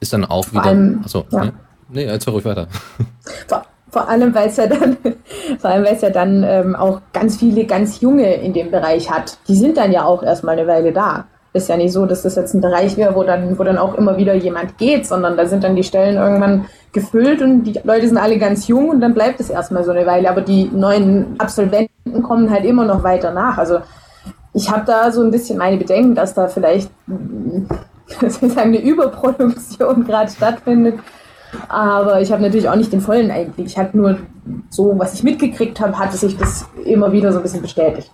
Ist 0.00 0.12
dann 0.12 0.24
auch 0.24 0.50
wieder. 0.52 0.64
Allem, 0.64 1.00
achso, 1.04 1.24
ja. 1.30 1.44
nee, 1.44 1.52
nee, 1.88 2.04
erzähl 2.04 2.32
ruhig 2.32 2.44
weiter. 2.44 2.68
Vor, 3.48 3.64
vor 3.90 4.08
allem, 4.08 4.34
weil 4.34 4.48
es 4.48 4.56
ja 4.56 4.66
dann, 4.66 4.96
vor 5.58 5.70
allem, 5.70 5.84
weil 5.84 5.94
es 5.94 6.02
ja 6.02 6.10
dann 6.10 6.44
ähm, 6.44 6.76
auch 6.76 7.00
ganz 7.12 7.38
viele 7.38 7.64
ganz 7.64 8.00
junge 8.00 8.34
in 8.34 8.52
dem 8.52 8.70
Bereich 8.70 9.10
hat. 9.10 9.38
Die 9.48 9.56
sind 9.56 9.78
dann 9.78 9.92
ja 9.92 10.04
auch 10.04 10.22
erstmal 10.22 10.58
eine 10.58 10.68
Weile 10.68 10.92
da 10.92 11.24
ist 11.52 11.68
ja 11.68 11.76
nicht 11.76 11.92
so, 11.92 12.06
dass 12.06 12.22
das 12.22 12.36
jetzt 12.36 12.54
ein 12.54 12.60
Bereich 12.60 12.96
wäre, 12.96 13.14
wo 13.14 13.22
dann, 13.22 13.58
wo 13.58 13.64
dann 13.64 13.78
auch 13.78 13.94
immer 13.94 14.16
wieder 14.16 14.34
jemand 14.34 14.78
geht, 14.78 15.06
sondern 15.06 15.36
da 15.36 15.46
sind 15.46 15.64
dann 15.64 15.76
die 15.76 15.82
Stellen 15.82 16.16
irgendwann 16.16 16.66
gefüllt 16.92 17.42
und 17.42 17.64
die 17.64 17.80
Leute 17.84 18.06
sind 18.06 18.18
alle 18.18 18.38
ganz 18.38 18.68
jung 18.68 18.90
und 18.90 19.00
dann 19.00 19.14
bleibt 19.14 19.40
es 19.40 19.50
erstmal 19.50 19.84
so 19.84 19.90
eine 19.90 20.06
Weile. 20.06 20.28
Aber 20.30 20.42
die 20.42 20.64
neuen 20.64 21.36
Absolventen 21.38 22.22
kommen 22.22 22.50
halt 22.50 22.64
immer 22.64 22.84
noch 22.84 23.02
weiter 23.02 23.32
nach. 23.32 23.58
Also 23.58 23.80
ich 24.52 24.70
habe 24.70 24.84
da 24.86 25.10
so 25.10 25.22
ein 25.22 25.30
bisschen 25.30 25.58
meine 25.58 25.76
Bedenken, 25.76 26.14
dass 26.14 26.34
da 26.34 26.48
vielleicht 26.48 26.90
sozusagen 28.20 28.68
eine 28.68 28.80
Überproduktion 28.80 30.04
gerade 30.04 30.30
stattfindet. 30.30 30.98
Aber 31.68 32.20
ich 32.20 32.30
habe 32.30 32.42
natürlich 32.42 32.68
auch 32.68 32.76
nicht 32.76 32.92
den 32.92 33.00
vollen 33.00 33.30
Einblick. 33.30 33.66
Ich 33.66 33.78
habe 33.78 33.96
nur 33.96 34.18
so, 34.68 34.98
was 34.98 35.14
ich 35.14 35.22
mitgekriegt 35.22 35.80
habe, 35.80 35.98
hatte 35.98 36.16
sich 36.16 36.36
das 36.36 36.66
immer 36.84 37.10
wieder 37.12 37.32
so 37.32 37.38
ein 37.38 37.42
bisschen 37.42 37.62
bestätigt. 37.62 38.10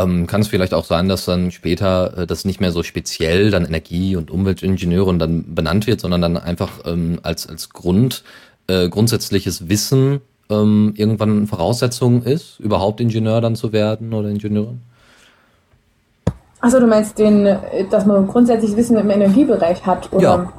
Ähm, 0.00 0.26
kann 0.26 0.40
es 0.40 0.48
vielleicht 0.48 0.74
auch 0.74 0.84
sein, 0.84 1.08
dass 1.08 1.24
dann 1.24 1.50
später 1.50 2.18
äh, 2.18 2.26
das 2.26 2.44
nicht 2.44 2.60
mehr 2.60 2.72
so 2.72 2.82
speziell 2.82 3.50
dann 3.50 3.64
Energie- 3.64 4.16
und 4.16 4.30
Umweltingenieure 4.30 5.16
dann 5.16 5.54
benannt 5.54 5.86
wird, 5.86 6.00
sondern 6.00 6.20
dann 6.22 6.36
einfach 6.36 6.70
ähm, 6.86 7.18
als, 7.22 7.48
als 7.48 7.70
Grund, 7.70 8.24
äh, 8.66 8.88
grundsätzliches 8.88 9.68
Wissen 9.68 10.20
ähm, 10.48 10.94
irgendwann 10.96 11.46
Voraussetzung 11.46 12.22
ist, 12.22 12.60
überhaupt 12.60 13.00
Ingenieur 13.00 13.40
dann 13.40 13.56
zu 13.56 13.72
werden 13.72 14.12
oder 14.14 14.28
Ingenieurin? 14.28 14.80
Also 16.60 16.78
du 16.78 16.86
meinst 16.86 17.18
den, 17.18 17.58
dass 17.90 18.04
man 18.04 18.26
grundsätzliches 18.26 18.76
Wissen 18.76 18.96
im 18.96 19.08
Energiebereich 19.08 19.86
hat, 19.86 20.12
oder? 20.12 20.22
Ja, 20.22 20.52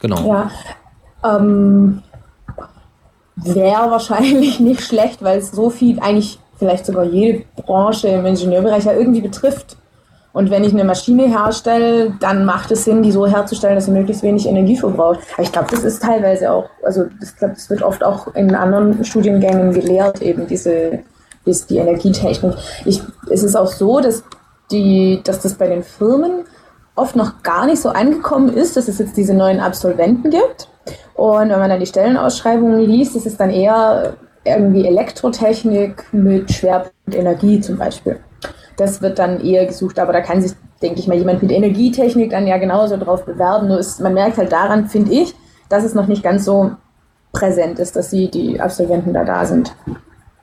genau. 0.00 0.28
Ja. 0.28 0.50
Ähm, 1.24 2.02
Wäre 3.36 3.90
wahrscheinlich 3.90 4.60
nicht 4.60 4.82
schlecht, 4.82 5.22
weil 5.22 5.38
es 5.38 5.50
so 5.50 5.70
viel 5.70 6.00
eigentlich 6.00 6.38
vielleicht 6.62 6.86
sogar 6.86 7.02
jede 7.02 7.44
Branche 7.56 8.06
im 8.06 8.24
Ingenieurbereich 8.24 8.84
ja 8.84 8.92
irgendwie 8.92 9.20
betrifft. 9.20 9.76
Und 10.32 10.48
wenn 10.48 10.62
ich 10.62 10.72
eine 10.72 10.84
Maschine 10.84 11.24
herstelle, 11.24 12.14
dann 12.20 12.44
macht 12.44 12.70
es 12.70 12.84
Sinn, 12.84 13.02
die 13.02 13.10
so 13.10 13.26
herzustellen, 13.26 13.74
dass 13.74 13.86
sie 13.86 13.90
möglichst 13.90 14.22
wenig 14.22 14.46
Energie 14.46 14.76
verbraucht. 14.76 15.18
Ich 15.38 15.50
glaube, 15.50 15.68
das 15.72 15.82
ist 15.82 16.02
teilweise 16.02 16.52
auch, 16.52 16.70
also 16.84 17.06
ich 17.20 17.36
glaube, 17.36 17.54
das 17.54 17.68
wird 17.68 17.82
oft 17.82 18.04
auch 18.04 18.32
in 18.36 18.54
anderen 18.54 19.04
Studiengängen 19.04 19.72
gelehrt, 19.72 20.22
eben 20.22 20.46
diese, 20.46 21.00
ist 21.44 21.68
die 21.68 21.78
Energietechnik. 21.78 22.54
Ich, 22.84 23.02
es 23.28 23.42
ist 23.42 23.56
auch 23.56 23.66
so, 23.66 23.98
dass 23.98 24.22
die, 24.70 25.20
dass 25.24 25.40
das 25.40 25.54
bei 25.54 25.66
den 25.66 25.82
Firmen 25.82 26.44
oft 26.94 27.16
noch 27.16 27.42
gar 27.42 27.66
nicht 27.66 27.82
so 27.82 27.88
angekommen 27.88 28.54
ist, 28.54 28.76
dass 28.76 28.86
es 28.86 29.00
jetzt 29.00 29.16
diese 29.16 29.34
neuen 29.34 29.58
Absolventen 29.58 30.30
gibt. 30.30 30.68
Und 31.14 31.50
wenn 31.50 31.58
man 31.58 31.70
dann 31.70 31.80
die 31.80 31.86
Stellenausschreibungen 31.86 32.80
liest, 32.80 33.16
ist 33.16 33.26
es 33.26 33.36
dann 33.36 33.50
eher 33.50 34.14
irgendwie 34.44 34.86
Elektrotechnik 34.86 36.04
mit 36.12 36.50
Schwerpunkt 36.52 37.14
Energie 37.14 37.60
zum 37.60 37.78
Beispiel. 37.78 38.18
Das 38.76 39.02
wird 39.02 39.18
dann 39.18 39.40
eher 39.40 39.66
gesucht, 39.66 39.98
aber 39.98 40.12
da 40.12 40.20
kann 40.20 40.40
sich, 40.40 40.52
denke 40.80 40.98
ich 40.98 41.06
mal, 41.06 41.16
jemand 41.16 41.42
mit 41.42 41.52
Energietechnik 41.52 42.30
dann 42.30 42.46
ja 42.46 42.56
genauso 42.58 42.96
drauf 42.96 43.24
bewerben. 43.24 43.68
Nur 43.68 43.78
ist, 43.78 44.00
man 44.00 44.14
merkt 44.14 44.38
halt 44.38 44.52
daran, 44.52 44.86
finde 44.86 45.12
ich, 45.12 45.34
dass 45.68 45.84
es 45.84 45.94
noch 45.94 46.06
nicht 46.06 46.22
ganz 46.22 46.44
so 46.44 46.72
präsent 47.32 47.78
ist, 47.78 47.96
dass 47.96 48.10
sie, 48.10 48.30
die 48.30 48.60
Absolventen 48.60 49.12
da 49.12 49.24
da 49.24 49.44
sind. 49.44 49.74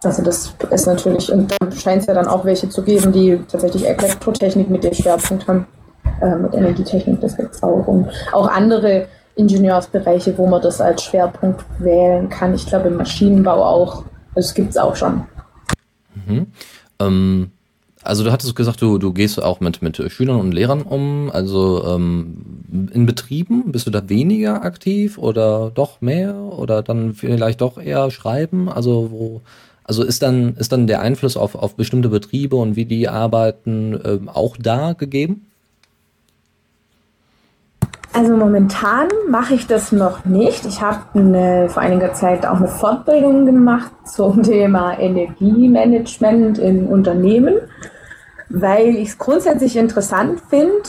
Also 0.04 0.24
das 0.24 0.54
ist 0.72 0.88
natürlich, 0.88 1.32
und 1.32 1.52
da 1.52 1.72
scheint 1.72 2.02
es 2.02 2.08
ja 2.08 2.14
dann 2.14 2.28
auch 2.28 2.46
welche 2.46 2.70
zu 2.70 2.84
geben, 2.84 3.12
die 3.12 3.40
tatsächlich 3.52 3.86
Elektrotechnik 3.86 4.70
mit 4.70 4.84
dem 4.84 4.94
Schwerpunkt 4.94 5.48
haben, 5.48 5.68
äh, 6.22 6.36
mit 6.36 6.54
Energietechnik, 6.54 7.20
das 7.20 7.36
gibt 7.36 7.54
es 7.54 7.62
auch. 7.62 7.86
Und 7.86 8.10
auch 8.32 8.48
andere 8.48 9.08
Ingenieursbereiche, 9.40 10.38
wo 10.38 10.48
man 10.48 10.62
das 10.62 10.82
als 10.82 11.04
Schwerpunkt 11.04 11.64
wählen 11.80 12.30
kann. 12.30 12.54
Ich 12.54 12.66
glaube 12.66 12.90
im 12.90 12.98
Maschinenbau 12.98 13.64
auch. 13.64 14.04
Das 14.36 14.54
gibt 14.54 14.72
es 14.72 14.78
auch 14.78 14.96
schon. 14.96 15.24
Mhm. 16.14 16.48
Ähm, 17.00 17.52
also 18.04 18.24
du 18.24 18.32
hattest 18.32 18.56
gesagt, 18.56 18.82
du, 18.82 18.98
du 18.98 19.14
gehst 19.14 19.42
auch 19.42 19.60
mit, 19.60 19.82
mit 19.82 19.98
Schülern 20.12 20.40
und 20.40 20.54
Lehrern 20.54 20.82
um. 20.82 21.32
Also 21.32 21.84
ähm, 21.86 22.90
in 22.94 23.06
Betrieben 23.06 23.72
bist 23.72 23.88
du 23.88 23.92
da 23.92 24.08
weniger 24.10 24.64
aktiv 24.64 25.18
oder 25.18 25.72
doch 25.74 26.02
mehr 26.02 26.36
oder 26.36 26.84
dann 26.84 27.14
vielleicht 27.14 27.62
doch 27.62 27.78
eher 27.78 28.12
schreiben? 28.12 28.70
Also 28.70 29.12
wo 29.12 29.42
also 29.90 30.04
ist 30.04 30.22
dann, 30.22 30.54
ist 30.56 30.72
dann 30.72 30.86
der 30.86 31.02
Einfluss 31.02 31.36
auf, 31.36 31.56
auf 31.56 31.76
bestimmte 31.76 32.10
Betriebe 32.10 32.56
und 32.56 32.76
wie 32.76 32.86
die 32.86 33.10
arbeiten 33.10 34.00
ähm, 34.06 34.30
auch 34.30 34.56
da 34.56 34.94
gegeben? 34.94 35.48
Also 38.20 38.36
momentan 38.36 39.08
mache 39.30 39.54
ich 39.54 39.66
das 39.66 39.94
noch 39.94 40.26
nicht. 40.26 40.66
Ich 40.66 40.82
habe 40.82 41.70
vor 41.70 41.82
einiger 41.82 42.12
Zeit 42.12 42.46
auch 42.46 42.58
eine 42.58 42.68
Fortbildung 42.68 43.46
gemacht 43.46 43.94
zum 44.04 44.44
Thema 44.44 45.00
Energiemanagement 45.00 46.58
in 46.58 46.88
Unternehmen, 46.88 47.56
weil 48.50 48.90
ich 48.98 49.08
es 49.08 49.18
grundsätzlich 49.18 49.78
interessant 49.78 50.42
finde. 50.50 50.82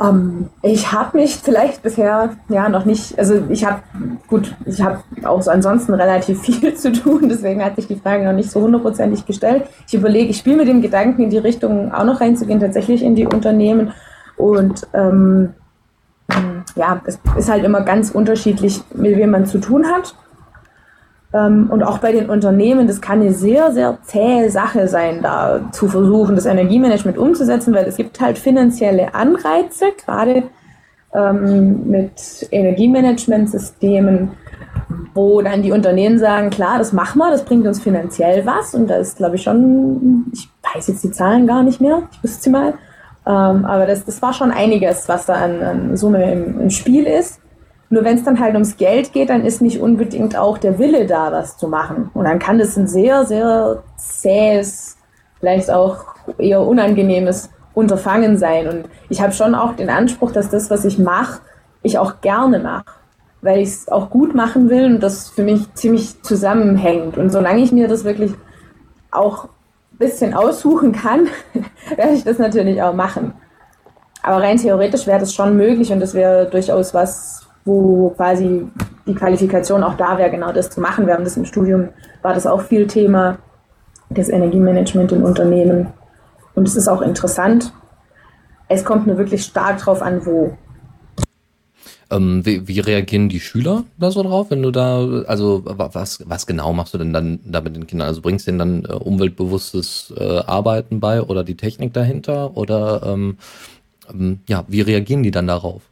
Ähm, 0.00 0.48
ich 0.62 0.92
habe 0.92 1.18
mich 1.18 1.36
vielleicht 1.36 1.82
bisher 1.82 2.30
ja 2.48 2.70
noch 2.70 2.86
nicht, 2.86 3.18
also 3.18 3.42
ich 3.50 3.66
habe, 3.66 3.82
gut, 4.26 4.56
ich 4.64 4.80
habe 4.80 5.00
auch 5.24 5.42
so 5.42 5.50
ansonsten 5.50 5.92
relativ 5.92 6.40
viel 6.46 6.72
zu 6.72 6.90
tun, 6.90 7.28
deswegen 7.28 7.62
hat 7.62 7.76
sich 7.76 7.86
die 7.86 7.96
Frage 7.96 8.24
noch 8.24 8.32
nicht 8.32 8.50
so 8.50 8.62
hundertprozentig 8.62 9.26
gestellt. 9.26 9.64
Ich 9.86 9.92
überlege, 9.92 10.30
ich 10.30 10.38
spiele 10.38 10.56
mit 10.56 10.68
dem 10.68 10.80
Gedanken, 10.80 11.24
in 11.24 11.28
die 11.28 11.36
Richtung 11.36 11.92
auch 11.92 12.04
noch 12.04 12.22
reinzugehen, 12.22 12.60
tatsächlich 12.60 13.02
in 13.02 13.14
die 13.14 13.26
Unternehmen. 13.26 13.92
Und 14.38 14.86
ähm, 14.94 15.52
ja, 16.76 17.00
es 17.06 17.18
ist 17.36 17.50
halt 17.50 17.64
immer 17.64 17.82
ganz 17.82 18.10
unterschiedlich, 18.10 18.82
mit 18.94 19.16
wem 19.16 19.30
man 19.30 19.46
zu 19.46 19.58
tun 19.58 19.86
hat. 19.86 20.14
Ähm, 21.32 21.68
und 21.70 21.82
auch 21.82 21.98
bei 21.98 22.12
den 22.12 22.30
Unternehmen, 22.30 22.86
das 22.86 23.00
kann 23.00 23.20
eine 23.20 23.32
sehr, 23.32 23.72
sehr 23.72 23.98
zähe 24.04 24.50
Sache 24.50 24.88
sein, 24.88 25.20
da 25.22 25.60
zu 25.72 25.88
versuchen, 25.88 26.36
das 26.36 26.46
Energiemanagement 26.46 27.18
umzusetzen, 27.18 27.74
weil 27.74 27.86
es 27.86 27.96
gibt 27.96 28.20
halt 28.20 28.38
finanzielle 28.38 29.14
Anreize, 29.14 29.86
gerade 30.04 30.44
ähm, 31.12 31.88
mit 31.88 32.48
Energiemanagementsystemen, 32.50 34.30
wo 35.14 35.42
dann 35.42 35.62
die 35.62 35.72
Unternehmen 35.72 36.18
sagen, 36.18 36.50
klar, 36.50 36.78
das 36.78 36.92
machen 36.92 37.18
wir, 37.18 37.30
das 37.30 37.44
bringt 37.44 37.66
uns 37.66 37.80
finanziell 37.80 38.46
was. 38.46 38.74
Und 38.74 38.88
da 38.88 38.96
ist, 38.96 39.16
glaube 39.16 39.36
ich, 39.36 39.42
schon, 39.42 40.26
ich 40.32 40.48
weiß 40.74 40.88
jetzt 40.88 41.04
die 41.04 41.10
Zahlen 41.10 41.46
gar 41.46 41.62
nicht 41.62 41.80
mehr, 41.80 42.02
ich 42.12 42.22
wüsste 42.22 42.42
sie 42.44 42.50
mal, 42.50 42.74
ähm, 43.26 43.64
aber 43.64 43.86
das, 43.86 44.04
das 44.04 44.20
war 44.20 44.32
schon 44.32 44.50
einiges, 44.50 45.08
was 45.08 45.26
da 45.26 45.34
an, 45.34 45.62
an 45.62 45.96
Summe 45.96 46.30
im, 46.32 46.60
im 46.60 46.70
Spiel 46.70 47.06
ist. 47.06 47.40
Nur 47.88 48.04
wenn 48.04 48.16
es 48.16 48.24
dann 48.24 48.40
halt 48.40 48.54
ums 48.54 48.76
Geld 48.76 49.12
geht, 49.12 49.30
dann 49.30 49.44
ist 49.44 49.62
nicht 49.62 49.80
unbedingt 49.80 50.36
auch 50.36 50.58
der 50.58 50.78
Wille 50.78 51.06
da, 51.06 51.32
was 51.32 51.56
zu 51.56 51.68
machen. 51.68 52.10
Und 52.12 52.24
dann 52.24 52.38
kann 52.38 52.58
das 52.58 52.76
ein 52.76 52.86
sehr, 52.86 53.24
sehr 53.24 53.82
zähes, 53.96 54.98
vielleicht 55.38 55.70
auch 55.70 56.04
eher 56.38 56.60
unangenehmes 56.62 57.50
Unterfangen 57.72 58.36
sein. 58.36 58.68
Und 58.68 58.88
ich 59.08 59.20
habe 59.20 59.32
schon 59.32 59.54
auch 59.54 59.74
den 59.74 59.90
Anspruch, 59.90 60.32
dass 60.32 60.50
das, 60.50 60.70
was 60.70 60.84
ich 60.84 60.98
mache, 60.98 61.40
ich 61.82 61.98
auch 61.98 62.20
gerne 62.20 62.58
mache. 62.58 62.86
Weil 63.42 63.60
ich 63.60 63.68
es 63.68 63.88
auch 63.88 64.10
gut 64.10 64.34
machen 64.34 64.70
will 64.70 64.86
und 64.86 65.02
das 65.02 65.28
für 65.28 65.42
mich 65.42 65.72
ziemlich 65.74 66.22
zusammenhängt. 66.22 67.18
Und 67.18 67.30
solange 67.30 67.62
ich 67.62 67.72
mir 67.72 67.88
das 67.88 68.04
wirklich 68.04 68.32
auch 69.10 69.48
bisschen 69.98 70.34
aussuchen 70.34 70.92
kann, 70.92 71.28
werde 71.96 72.12
ich 72.12 72.24
das 72.24 72.38
natürlich 72.38 72.82
auch 72.82 72.94
machen. 72.94 73.32
Aber 74.22 74.42
rein 74.42 74.56
theoretisch 74.56 75.06
wäre 75.06 75.20
das 75.20 75.34
schon 75.34 75.56
möglich 75.56 75.92
und 75.92 76.00
das 76.00 76.14
wäre 76.14 76.46
durchaus 76.46 76.94
was, 76.94 77.46
wo 77.64 78.10
quasi 78.10 78.66
die 79.06 79.14
Qualifikation 79.14 79.82
auch 79.82 79.94
da 79.94 80.16
wäre, 80.16 80.30
genau 80.30 80.52
das 80.52 80.70
zu 80.70 80.80
machen. 80.80 81.06
Wir 81.06 81.14
haben 81.14 81.24
das 81.24 81.36
im 81.36 81.44
Studium, 81.44 81.90
war 82.22 82.32
das 82.32 82.46
auch 82.46 82.62
viel 82.62 82.86
Thema, 82.86 83.38
das 84.08 84.28
Energiemanagement 84.28 85.12
in 85.12 85.24
Unternehmen. 85.24 85.88
Und 86.54 86.68
es 86.68 86.76
ist 86.76 86.88
auch 86.88 87.02
interessant. 87.02 87.72
Es 88.68 88.84
kommt 88.84 89.06
nur 89.06 89.18
wirklich 89.18 89.44
stark 89.44 89.78
drauf 89.78 90.02
an, 90.02 90.24
wo. 90.24 90.56
Ähm, 92.10 92.44
wie, 92.44 92.68
wie, 92.68 92.80
reagieren 92.80 93.28
die 93.28 93.40
Schüler 93.40 93.84
da 93.98 94.10
so 94.10 94.22
drauf, 94.22 94.50
wenn 94.50 94.62
du 94.62 94.70
da, 94.70 95.22
also 95.26 95.62
was, 95.64 96.22
was 96.28 96.46
genau 96.46 96.72
machst 96.72 96.92
du 96.92 96.98
denn 96.98 97.12
dann 97.12 97.40
da 97.44 97.60
mit 97.60 97.74
den 97.74 97.86
Kindern? 97.86 98.08
Also 98.08 98.20
bringst 98.20 98.46
du 98.46 98.50
denen 98.50 98.58
dann 98.58 98.84
äh, 98.84 98.94
umweltbewusstes 98.94 100.12
äh, 100.16 100.40
Arbeiten 100.40 101.00
bei 101.00 101.22
oder 101.22 101.44
die 101.44 101.56
Technik 101.56 101.94
dahinter? 101.94 102.56
Oder 102.56 103.02
ähm, 103.06 103.38
ähm, 104.12 104.40
ja, 104.48 104.64
wie 104.68 104.82
reagieren 104.82 105.22
die 105.22 105.30
dann 105.30 105.46
darauf? 105.46 105.82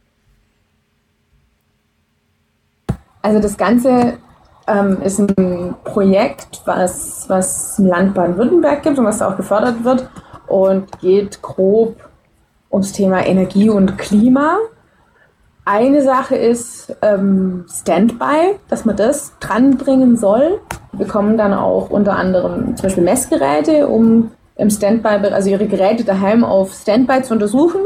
Also 3.21 3.39
das 3.39 3.57
Ganze 3.57 4.17
ähm, 4.67 5.01
ist 5.01 5.19
ein 5.19 5.75
Projekt, 5.83 6.61
was, 6.65 7.25
was 7.27 7.79
im 7.79 7.87
Land 7.87 8.13
Baden-Württemberg 8.13 8.83
gibt 8.83 8.99
und 8.99 9.05
was 9.05 9.21
auch 9.21 9.37
gefördert 9.37 9.83
wird 9.83 10.09
und 10.47 10.99
geht 10.99 11.41
grob 11.41 11.95
ums 12.71 12.91
Thema 12.91 13.25
Energie 13.25 13.69
und 13.69 13.97
Klima. 13.97 14.57
Eine 15.65 16.01
Sache 16.03 16.35
ist 16.35 16.93
ähm, 17.01 17.65
Standby, 17.69 18.55
dass 18.69 18.83
man 18.83 18.97
das 18.97 19.31
dranbringen 19.39 20.17
soll. 20.17 20.59
Wir 20.91 21.05
bekommen 21.05 21.37
dann 21.37 21.53
auch 21.53 21.89
unter 21.89 22.17
anderem 22.17 22.75
zum 22.75 22.83
Beispiel 22.83 23.03
Messgeräte, 23.03 23.87
um 23.87 24.31
im 24.57 24.69
Standby, 24.69 25.29
also 25.31 25.49
ihre 25.49 25.67
Geräte 25.67 26.03
daheim 26.03 26.43
auf 26.43 26.73
Standby 26.73 27.21
zu 27.23 27.33
untersuchen. 27.33 27.79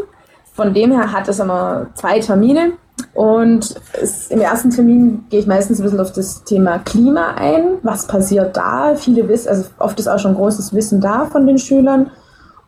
Von 0.53 0.73
dem 0.73 0.91
her 0.91 1.11
hat 1.11 1.27
es 1.27 1.39
immer 1.39 1.87
zwei 1.93 2.19
Termine 2.19 2.73
und 3.13 3.75
es, 4.01 4.27
im 4.31 4.41
ersten 4.41 4.71
Termin 4.71 5.25
gehe 5.29 5.39
ich 5.39 5.47
meistens 5.47 5.79
ein 5.79 5.83
bisschen 5.83 5.99
auf 5.99 6.11
das 6.13 6.43
Thema 6.45 6.79
Klima 6.79 7.35
ein. 7.35 7.77
Was 7.83 8.07
passiert 8.07 8.57
da? 8.57 8.95
Viele 8.95 9.27
wissen, 9.27 9.49
also 9.49 9.65
oft 9.77 9.99
ist 9.99 10.07
auch 10.07 10.17
schon 10.17 10.33
großes 10.33 10.73
Wissen 10.73 10.99
da 10.99 11.25
von 11.25 11.45
den 11.45 11.59
Schülern. 11.59 12.09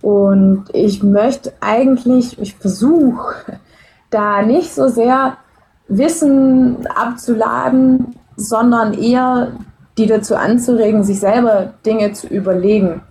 Und 0.02 0.66
ich 0.72 1.02
möchte 1.02 1.52
eigentlich, 1.62 2.40
ich 2.40 2.56
versuche 2.56 3.60
da 4.10 4.42
nicht 4.42 4.74
so 4.74 4.88
sehr 4.88 5.38
Wissen 5.88 6.88
abzuladen, 6.88 8.16
sondern 8.36 8.94
eher 8.94 9.52
die 9.98 10.08
dazu 10.08 10.36
anzuregen, 10.36 11.04
sich 11.04 11.20
selber 11.20 11.74
Dinge 11.86 12.14
zu 12.14 12.28
überlegen 12.28 13.02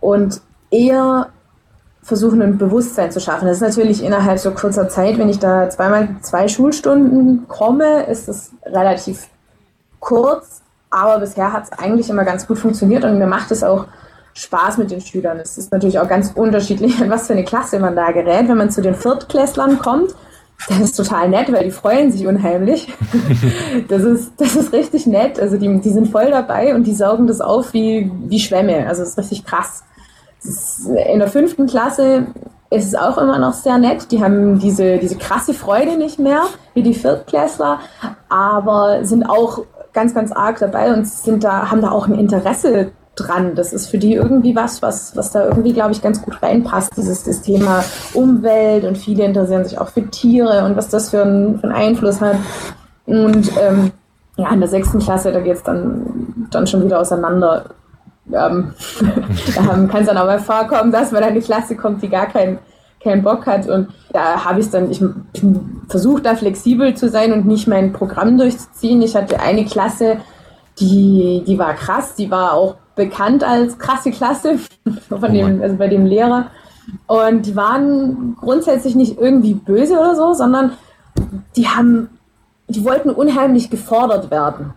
und 0.00 0.40
eher 0.70 1.28
versuchen, 2.02 2.42
ein 2.42 2.58
Bewusstsein 2.58 3.10
zu 3.10 3.20
schaffen. 3.20 3.46
Das 3.46 3.56
ist 3.56 3.62
natürlich 3.62 4.02
innerhalb 4.02 4.38
so 4.38 4.50
kurzer 4.50 4.88
Zeit, 4.88 5.18
wenn 5.18 5.28
ich 5.28 5.38
da 5.38 5.70
zweimal 5.70 6.08
zwei 6.20 6.48
Schulstunden 6.48 7.48
komme, 7.48 8.04
ist 8.04 8.28
es 8.28 8.52
relativ 8.64 9.28
kurz, 10.00 10.62
aber 10.90 11.18
bisher 11.18 11.52
hat 11.52 11.64
es 11.64 11.72
eigentlich 11.72 12.10
immer 12.10 12.24
ganz 12.24 12.46
gut 12.46 12.58
funktioniert 12.58 13.04
und 13.04 13.18
mir 13.18 13.26
macht 13.26 13.50
es 13.50 13.64
auch 13.64 13.86
Spaß 14.34 14.78
mit 14.78 14.90
den 14.90 15.00
Schülern. 15.00 15.38
Es 15.38 15.56
ist 15.58 15.72
natürlich 15.72 15.98
auch 15.98 16.08
ganz 16.08 16.32
unterschiedlich, 16.34 17.00
in 17.00 17.10
was 17.10 17.26
für 17.26 17.32
eine 17.32 17.44
Klasse 17.44 17.78
man 17.78 17.96
da 17.96 18.10
gerät. 18.10 18.48
Wenn 18.48 18.58
man 18.58 18.70
zu 18.70 18.82
den 18.82 18.94
Viertklässlern 18.94 19.78
kommt, 19.78 20.14
das 20.68 20.78
ist 20.80 20.96
total 20.96 21.28
nett, 21.28 21.52
weil 21.52 21.64
die 21.64 21.70
freuen 21.70 22.12
sich 22.12 22.26
unheimlich. 22.26 22.88
Das 23.88 24.02
ist, 24.02 24.32
das 24.38 24.54
ist 24.54 24.72
richtig 24.72 25.06
nett. 25.06 25.38
Also 25.38 25.56
die, 25.56 25.80
die 25.80 25.90
sind 25.90 26.08
voll 26.08 26.30
dabei 26.30 26.74
und 26.74 26.86
die 26.86 26.94
saugen 26.94 27.26
das 27.26 27.40
auf 27.40 27.72
wie, 27.72 28.10
wie 28.26 28.38
Schwämme. 28.38 28.86
Also 28.86 29.02
das 29.02 29.10
ist 29.10 29.18
richtig 29.18 29.44
krass 29.44 29.82
in 31.08 31.18
der 31.18 31.28
fünften 31.28 31.66
Klasse 31.66 32.26
ist 32.70 32.86
es 32.86 32.94
auch 32.94 33.18
immer 33.18 33.38
noch 33.38 33.52
sehr 33.52 33.78
nett. 33.78 34.10
Die 34.10 34.22
haben 34.22 34.58
diese, 34.58 34.98
diese 34.98 35.16
krasse 35.16 35.54
Freude 35.54 35.96
nicht 35.96 36.18
mehr 36.18 36.42
wie 36.74 36.82
die 36.82 36.94
Viertklässler, 36.94 37.80
aber 38.28 39.04
sind 39.04 39.24
auch 39.24 39.64
ganz, 39.92 40.14
ganz 40.14 40.32
arg 40.32 40.58
dabei 40.58 40.92
und 40.92 41.06
sind 41.06 41.44
da, 41.44 41.70
haben 41.70 41.80
da 41.80 41.92
auch 41.92 42.08
ein 42.08 42.18
Interesse 42.18 42.90
dran. 43.16 43.54
Das 43.54 43.72
ist 43.72 43.88
für 43.88 43.98
die 43.98 44.14
irgendwie 44.14 44.56
was, 44.56 44.82
was, 44.82 45.16
was 45.16 45.30
da 45.30 45.44
irgendwie, 45.46 45.72
glaube 45.72 45.92
ich, 45.92 46.02
ganz 46.02 46.22
gut 46.22 46.42
reinpasst. 46.42 46.96
Dieses 46.96 47.24
das 47.24 47.42
Thema 47.42 47.84
Umwelt 48.12 48.84
und 48.84 48.98
viele 48.98 49.24
interessieren 49.24 49.64
sich 49.64 49.78
auch 49.78 49.88
für 49.88 50.08
Tiere 50.10 50.64
und 50.64 50.76
was 50.76 50.88
das 50.88 51.10
für, 51.10 51.22
ein, 51.22 51.58
für 51.58 51.64
einen 51.64 51.76
Einfluss 51.76 52.20
hat. 52.20 52.36
Und 53.06 53.50
ähm, 53.60 53.92
ja, 54.36 54.50
in 54.50 54.60
der 54.60 54.68
sechsten 54.68 54.98
Klasse, 54.98 55.32
da 55.32 55.40
geht 55.40 55.56
es 55.56 55.62
dann, 55.62 56.46
dann 56.50 56.66
schon 56.66 56.84
wieder 56.84 57.00
auseinander 57.00 57.66
ähm, 58.32 58.72
kann 59.54 59.90
es 59.92 60.06
dann 60.06 60.16
auch 60.16 60.26
mal 60.26 60.38
vorkommen, 60.38 60.90
dass 60.90 61.12
man 61.12 61.22
in 61.22 61.28
eine 61.28 61.40
Klasse 61.40 61.76
kommt, 61.76 62.02
die 62.02 62.08
gar 62.08 62.26
keinen 62.26 62.58
keinen 63.04 63.22
Bock 63.22 63.46
hat. 63.46 63.68
Und 63.68 63.88
da 64.12 64.44
habe 64.44 64.60
ich 64.60 64.70
dann, 64.70 64.90
ich 64.90 65.00
versuche 65.88 66.22
da 66.22 66.34
flexibel 66.34 66.94
zu 66.94 67.08
sein 67.08 67.32
und 67.32 67.46
nicht 67.46 67.68
mein 67.68 67.92
Programm 67.92 68.38
durchzuziehen. 68.38 69.02
Ich 69.02 69.14
hatte 69.14 69.38
eine 69.38 69.64
Klasse, 69.66 70.16
die, 70.78 71.42
die 71.46 71.58
war 71.58 71.74
krass, 71.74 72.14
die 72.14 72.30
war 72.30 72.54
auch 72.54 72.76
bekannt 72.96 73.44
als 73.44 73.78
krasse 73.78 74.10
Klasse 74.10 74.58
von 75.08 75.32
dem, 75.32 75.62
also 75.62 75.76
bei 75.76 75.88
dem 75.88 76.06
Lehrer. 76.06 76.46
Und 77.06 77.46
die 77.46 77.56
waren 77.56 78.36
grundsätzlich 78.38 78.94
nicht 78.94 79.18
irgendwie 79.18 79.54
böse 79.54 79.98
oder 79.98 80.16
so, 80.16 80.34
sondern 80.34 80.72
die 81.56 81.68
haben, 81.68 82.10
die 82.68 82.84
wollten 82.84 83.10
unheimlich 83.10 83.70
gefordert 83.70 84.30
werden. 84.30 84.74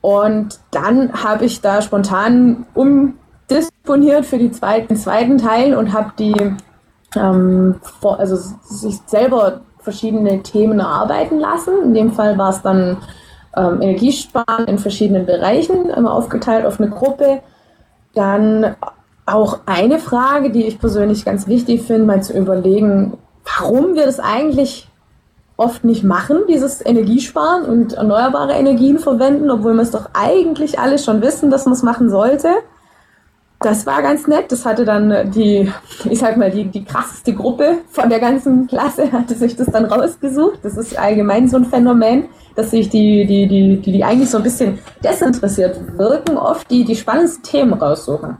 Und 0.00 0.60
dann 0.70 1.12
habe 1.22 1.44
ich 1.44 1.60
da 1.60 1.82
spontan 1.82 2.64
umdisponiert 2.74 4.24
für 4.24 4.38
die 4.38 4.50
zweiten, 4.50 4.96
zweiten 4.96 5.36
Teil 5.36 5.74
und 5.74 5.92
habe 5.92 6.12
die 6.18 6.34
ähm, 7.16 7.76
vor, 8.00 8.18
also 8.18 8.36
sich 8.62 8.98
selber 9.06 9.60
verschiedene 9.80 10.42
Themen 10.42 10.78
erarbeiten 10.78 11.38
lassen. 11.38 11.82
In 11.82 11.94
dem 11.94 12.12
Fall 12.12 12.38
war 12.38 12.50
es 12.50 12.62
dann 12.62 12.98
ähm, 13.56 13.82
Energiesparen 13.82 14.66
in 14.66 14.78
verschiedenen 14.78 15.26
Bereichen, 15.26 15.90
immer 15.90 16.12
aufgeteilt 16.12 16.66
auf 16.66 16.80
eine 16.80 16.90
Gruppe. 16.90 17.40
Dann 18.14 18.76
auch 19.26 19.60
eine 19.66 19.98
Frage, 19.98 20.50
die 20.50 20.66
ich 20.66 20.80
persönlich 20.80 21.24
ganz 21.24 21.46
wichtig 21.46 21.82
finde, 21.82 22.04
mal 22.04 22.22
zu 22.22 22.36
überlegen, 22.36 23.16
warum 23.44 23.94
wir 23.94 24.06
das 24.06 24.20
eigentlich 24.20 24.88
oft 25.56 25.84
nicht 25.84 26.02
machen, 26.04 26.38
dieses 26.48 26.84
Energiesparen 26.84 27.66
und 27.66 27.92
erneuerbare 27.92 28.54
Energien 28.54 28.98
verwenden, 28.98 29.50
obwohl 29.50 29.74
wir 29.74 29.82
es 29.82 29.90
doch 29.90 30.08
eigentlich 30.14 30.78
alle 30.78 30.98
schon 30.98 31.20
wissen, 31.20 31.50
dass 31.50 31.66
man 31.66 31.74
es 31.74 31.82
machen 31.82 32.08
sollte. 32.08 32.48
Das 33.62 33.84
war 33.84 34.00
ganz 34.02 34.26
nett. 34.26 34.50
Das 34.50 34.64
hatte 34.64 34.84
dann 34.84 35.30
die, 35.30 35.70
ich 36.08 36.18
sag 36.18 36.36
mal, 36.38 36.50
die, 36.50 36.64
die 36.64 36.84
krasseste 36.84 37.34
Gruppe 37.34 37.78
von 37.90 38.08
der 38.08 38.18
ganzen 38.18 38.66
Klasse 38.66 39.12
hatte 39.12 39.34
sich 39.34 39.54
das 39.56 39.66
dann 39.68 39.84
rausgesucht. 39.84 40.60
Das 40.62 40.76
ist 40.76 40.98
allgemein 40.98 41.46
so 41.48 41.58
ein 41.58 41.66
Phänomen, 41.66 42.24
dass 42.56 42.70
sich 42.70 42.88
die, 42.88 43.26
die, 43.26 43.46
die, 43.46 43.76
die, 43.80 43.92
die 43.92 44.04
eigentlich 44.04 44.30
so 44.30 44.38
ein 44.38 44.42
bisschen 44.42 44.78
desinteressiert 45.04 45.78
wirken, 45.98 46.36
oft 46.38 46.70
die, 46.70 46.84
die 46.84 46.96
spannendsten 46.96 47.42
Themen 47.42 47.74
raussuchen. 47.74 48.38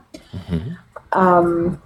Mhm. 0.49 0.77
Ähm, 1.15 1.79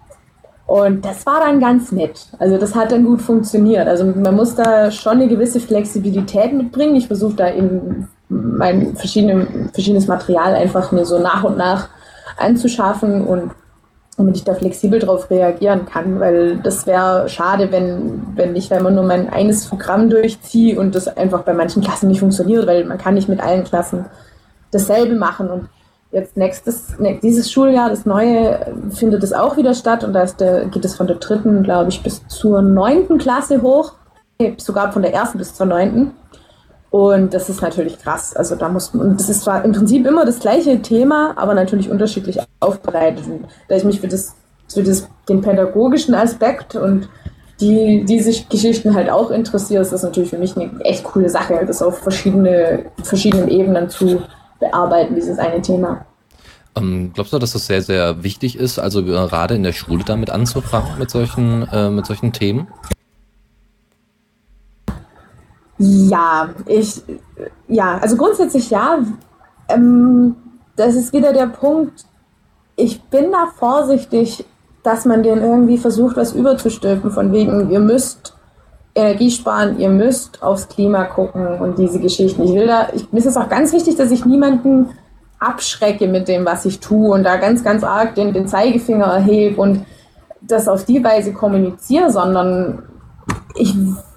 Und 0.67 1.05
das 1.05 1.27
war 1.27 1.41
dann 1.41 1.61
ganz 1.61 1.93
nett. 1.93 2.29
Also 2.39 2.57
das 2.57 2.75
hat 2.75 2.93
dann 2.93 3.05
gut 3.05 3.21
funktioniert. 3.21 3.87
Also 3.87 4.05
man 4.07 4.35
muss 4.35 4.55
da 4.55 4.91
schon 4.91 5.15
eine 5.15 5.29
gewisse 5.29 5.61
Flexibilität 5.61 6.53
mitbringen. 6.53 6.97
Ich 6.97 7.07
versuche 7.09 7.35
da 7.35 7.53
eben 7.53 8.09
mein 8.29 8.97
verschiedene, 8.97 9.69
verschiedenes 9.73 10.07
Material 10.07 10.55
einfach 10.55 10.91
mir 10.93 11.05
so 11.05 11.19
nach 11.19 11.45
und 11.45 11.59
nach 11.59 11.89
anzuschaffen 12.37 13.27
und 13.27 13.51
damit 14.17 14.37
ich 14.37 14.45
da 14.45 14.55
flexibel 14.55 15.01
drauf 15.01 15.29
reagieren 15.31 15.87
kann, 15.87 16.21
weil 16.21 16.57
das 16.59 16.87
wäre 16.87 17.29
schade, 17.29 17.73
wenn, 17.73 18.23
wenn 18.37 18.55
ich 18.55 18.69
da 18.69 18.79
immer 18.79 18.93
nur 18.93 19.03
mein 19.03 19.29
eines 19.29 19.67
Programm 19.67 20.09
durchziehe 20.09 20.79
und 20.79 20.95
das 20.95 21.09
einfach 21.09 21.43
bei 21.43 21.53
manchen 21.53 21.83
Klassen 21.83 22.09
nicht 22.09 22.21
funktioniert, 22.21 22.67
weil 22.67 22.85
man 22.85 22.99
kann 22.99 23.15
nicht 23.15 23.29
mit 23.29 23.41
allen 23.41 23.65
Klassen 23.65 24.07
dasselbe 24.71 25.17
machen 25.17 25.49
und 25.49 25.69
jetzt 26.13 26.37
nächstes, 26.37 26.95
dieses 27.23 27.51
Schuljahr, 27.51 27.91
das 27.91 28.07
neue, 28.07 28.73
findet 28.91 29.23
es 29.25 29.33
auch 29.33 29.57
wieder 29.57 29.75
statt 29.75 30.05
und 30.05 30.13
da 30.13 30.25
der, 30.25 30.67
geht 30.67 30.85
es 30.85 30.95
von 30.95 31.09
der 31.09 31.17
dritten, 31.17 31.65
glaube 31.65 31.91
ich, 31.91 32.03
bis 32.03 32.27
zur 32.29 32.63
neunten 32.63 33.19
Klasse 33.19 33.63
hoch, 33.63 33.95
sogar 34.59 34.93
von 34.93 35.03
der 35.03 35.13
ersten 35.13 35.39
bis 35.39 35.55
zur 35.55 35.67
neunten. 35.67 36.13
Und 36.95 37.35
das 37.35 37.49
ist 37.49 37.61
natürlich 37.61 37.99
krass. 37.99 38.37
Also 38.37 38.55
da 38.55 38.69
muss 38.69 38.91
und 38.91 39.19
das 39.19 39.29
ist 39.29 39.43
zwar 39.43 39.65
im 39.65 39.73
Prinzip 39.73 40.07
immer 40.07 40.25
das 40.25 40.39
gleiche 40.39 40.81
Thema, 40.81 41.33
aber 41.35 41.53
natürlich 41.53 41.91
unterschiedlich 41.91 42.39
aufbereitet. 42.61 43.27
Und 43.27 43.47
da 43.67 43.75
ich 43.75 43.83
mich 43.83 44.01
für 44.01 44.07
das, 44.07 44.37
für 44.73 44.85
das, 44.85 45.09
den 45.29 45.41
pädagogischen 45.41 46.15
Aspekt 46.15 46.77
und 46.77 47.09
die 47.61 48.05
diese 48.05 48.45
Geschichten 48.45 48.95
halt 48.95 49.11
auch 49.11 49.33
interessiere, 49.33 49.83
ist 49.83 49.93
das 49.93 50.05
natürlich 50.05 50.31
für 50.31 50.39
mich 50.39 50.57
eine 50.57 50.71
echt 50.83 51.03
coole 51.03 51.29
Sache, 51.29 51.65
das 51.67 51.83
auf 51.83 51.99
verschiedene, 51.99 52.85
verschiedenen 53.03 53.49
Ebenen 53.49 53.91
zu 53.91 54.23
bearbeiten, 54.61 55.17
dieses 55.17 55.41
eine 55.41 55.61
Thema. 55.63 56.07
Ähm, 56.77 57.11
glaubst 57.13 57.33
du, 57.33 57.41
dass 57.41 57.55
das 57.55 57.67
sehr, 57.67 57.83
sehr 57.83 58.23
wichtig 58.23 58.57
ist, 58.57 58.79
also 58.79 59.03
gerade 59.05 59.57
in 59.57 59.65
der 59.65 59.73
Schule 59.73 60.05
damit 60.07 60.31
anzufangen 60.31 60.97
mit 60.97 61.11
solchen, 61.11 61.67
äh, 61.73 61.91
mit 61.91 62.07
solchen 62.07 62.33
Themen? 62.33 62.69
Ja, 66.09 66.51
ich, 66.67 67.03
ja, 67.69 67.99
also 68.01 68.17
grundsätzlich 68.17 68.71
ja. 68.71 68.99
Ähm, 69.69 70.37
das 70.77 70.95
ist 70.95 71.13
wieder 71.13 71.33
der 71.33 71.47
Punkt, 71.47 72.05
ich 72.77 73.03
bin 73.05 73.31
da 73.31 73.47
vorsichtig, 73.57 74.45
dass 74.83 75.05
man 75.05 75.23
denen 75.23 75.43
irgendwie 75.43 75.79
versucht, 75.79 76.17
was 76.17 76.33
überzustülpen, 76.33 77.11
von 77.11 77.33
wegen, 77.33 77.71
ihr 77.71 77.81
müsst 77.81 78.35
Energie 78.95 79.31
sparen, 79.31 79.79
ihr 79.79 79.89
müsst 79.89 80.43
aufs 80.43 80.69
Klima 80.69 81.05
gucken 81.05 81.59
und 81.61 81.79
diese 81.79 82.01
Geschichten. 82.01 82.43
Ich 82.43 82.53
will 82.53 82.67
da, 82.67 82.89
ich, 82.93 83.11
mir 83.13 83.19
ist 83.19 83.27
es 83.27 83.37
auch 83.37 83.49
ganz 83.49 83.73
wichtig, 83.73 83.97
dass 83.97 84.11
ich 84.11 84.25
niemanden 84.25 84.91
abschrecke 85.39 86.07
mit 86.07 86.29
dem, 86.29 86.45
was 86.45 86.65
ich 86.65 86.81
tue 86.81 87.13
und 87.13 87.25
da 87.25 87.37
ganz, 87.37 87.65
ganz 87.65 87.83
arg 87.83 88.15
den, 88.15 88.33
den 88.33 88.47
Zeigefinger 88.47 89.07
erhebe 89.07 89.61
und 89.61 89.85
das 90.41 90.69
auf 90.69 90.85
die 90.85 91.03
Weise 91.03 91.33
kommuniziere, 91.33 92.11
sondern 92.11 92.83
ich 93.57 93.75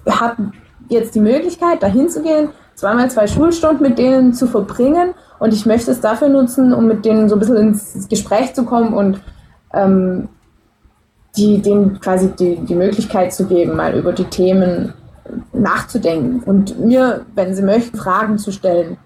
habe 0.08 0.52
jetzt 0.88 1.14
die 1.14 1.20
Möglichkeit, 1.20 1.82
dahin 1.82 2.08
zu 2.08 2.22
gehen, 2.22 2.50
zweimal 2.74 3.10
zwei 3.10 3.26
Schulstunden 3.26 3.82
mit 3.82 3.98
denen 3.98 4.34
zu 4.34 4.46
verbringen 4.46 5.14
und 5.38 5.52
ich 5.52 5.66
möchte 5.66 5.90
es 5.90 6.00
dafür 6.00 6.28
nutzen, 6.28 6.72
um 6.72 6.86
mit 6.86 7.04
denen 7.04 7.28
so 7.28 7.36
ein 7.36 7.38
bisschen 7.40 7.56
ins 7.56 8.08
Gespräch 8.08 8.54
zu 8.54 8.64
kommen 8.64 8.94
und 8.94 9.20
ähm, 9.74 10.28
die, 11.36 11.60
denen 11.60 12.00
quasi 12.00 12.30
die, 12.30 12.56
die 12.56 12.74
Möglichkeit 12.74 13.32
zu 13.32 13.46
geben, 13.46 13.76
mal 13.76 13.94
über 13.94 14.12
die 14.12 14.24
Themen 14.24 14.94
nachzudenken 15.52 16.42
und 16.44 16.78
mir, 16.80 17.26
wenn 17.34 17.54
sie 17.54 17.62
möchten, 17.62 17.96
Fragen 17.96 18.38
zu 18.38 18.50
stellen, 18.50 18.96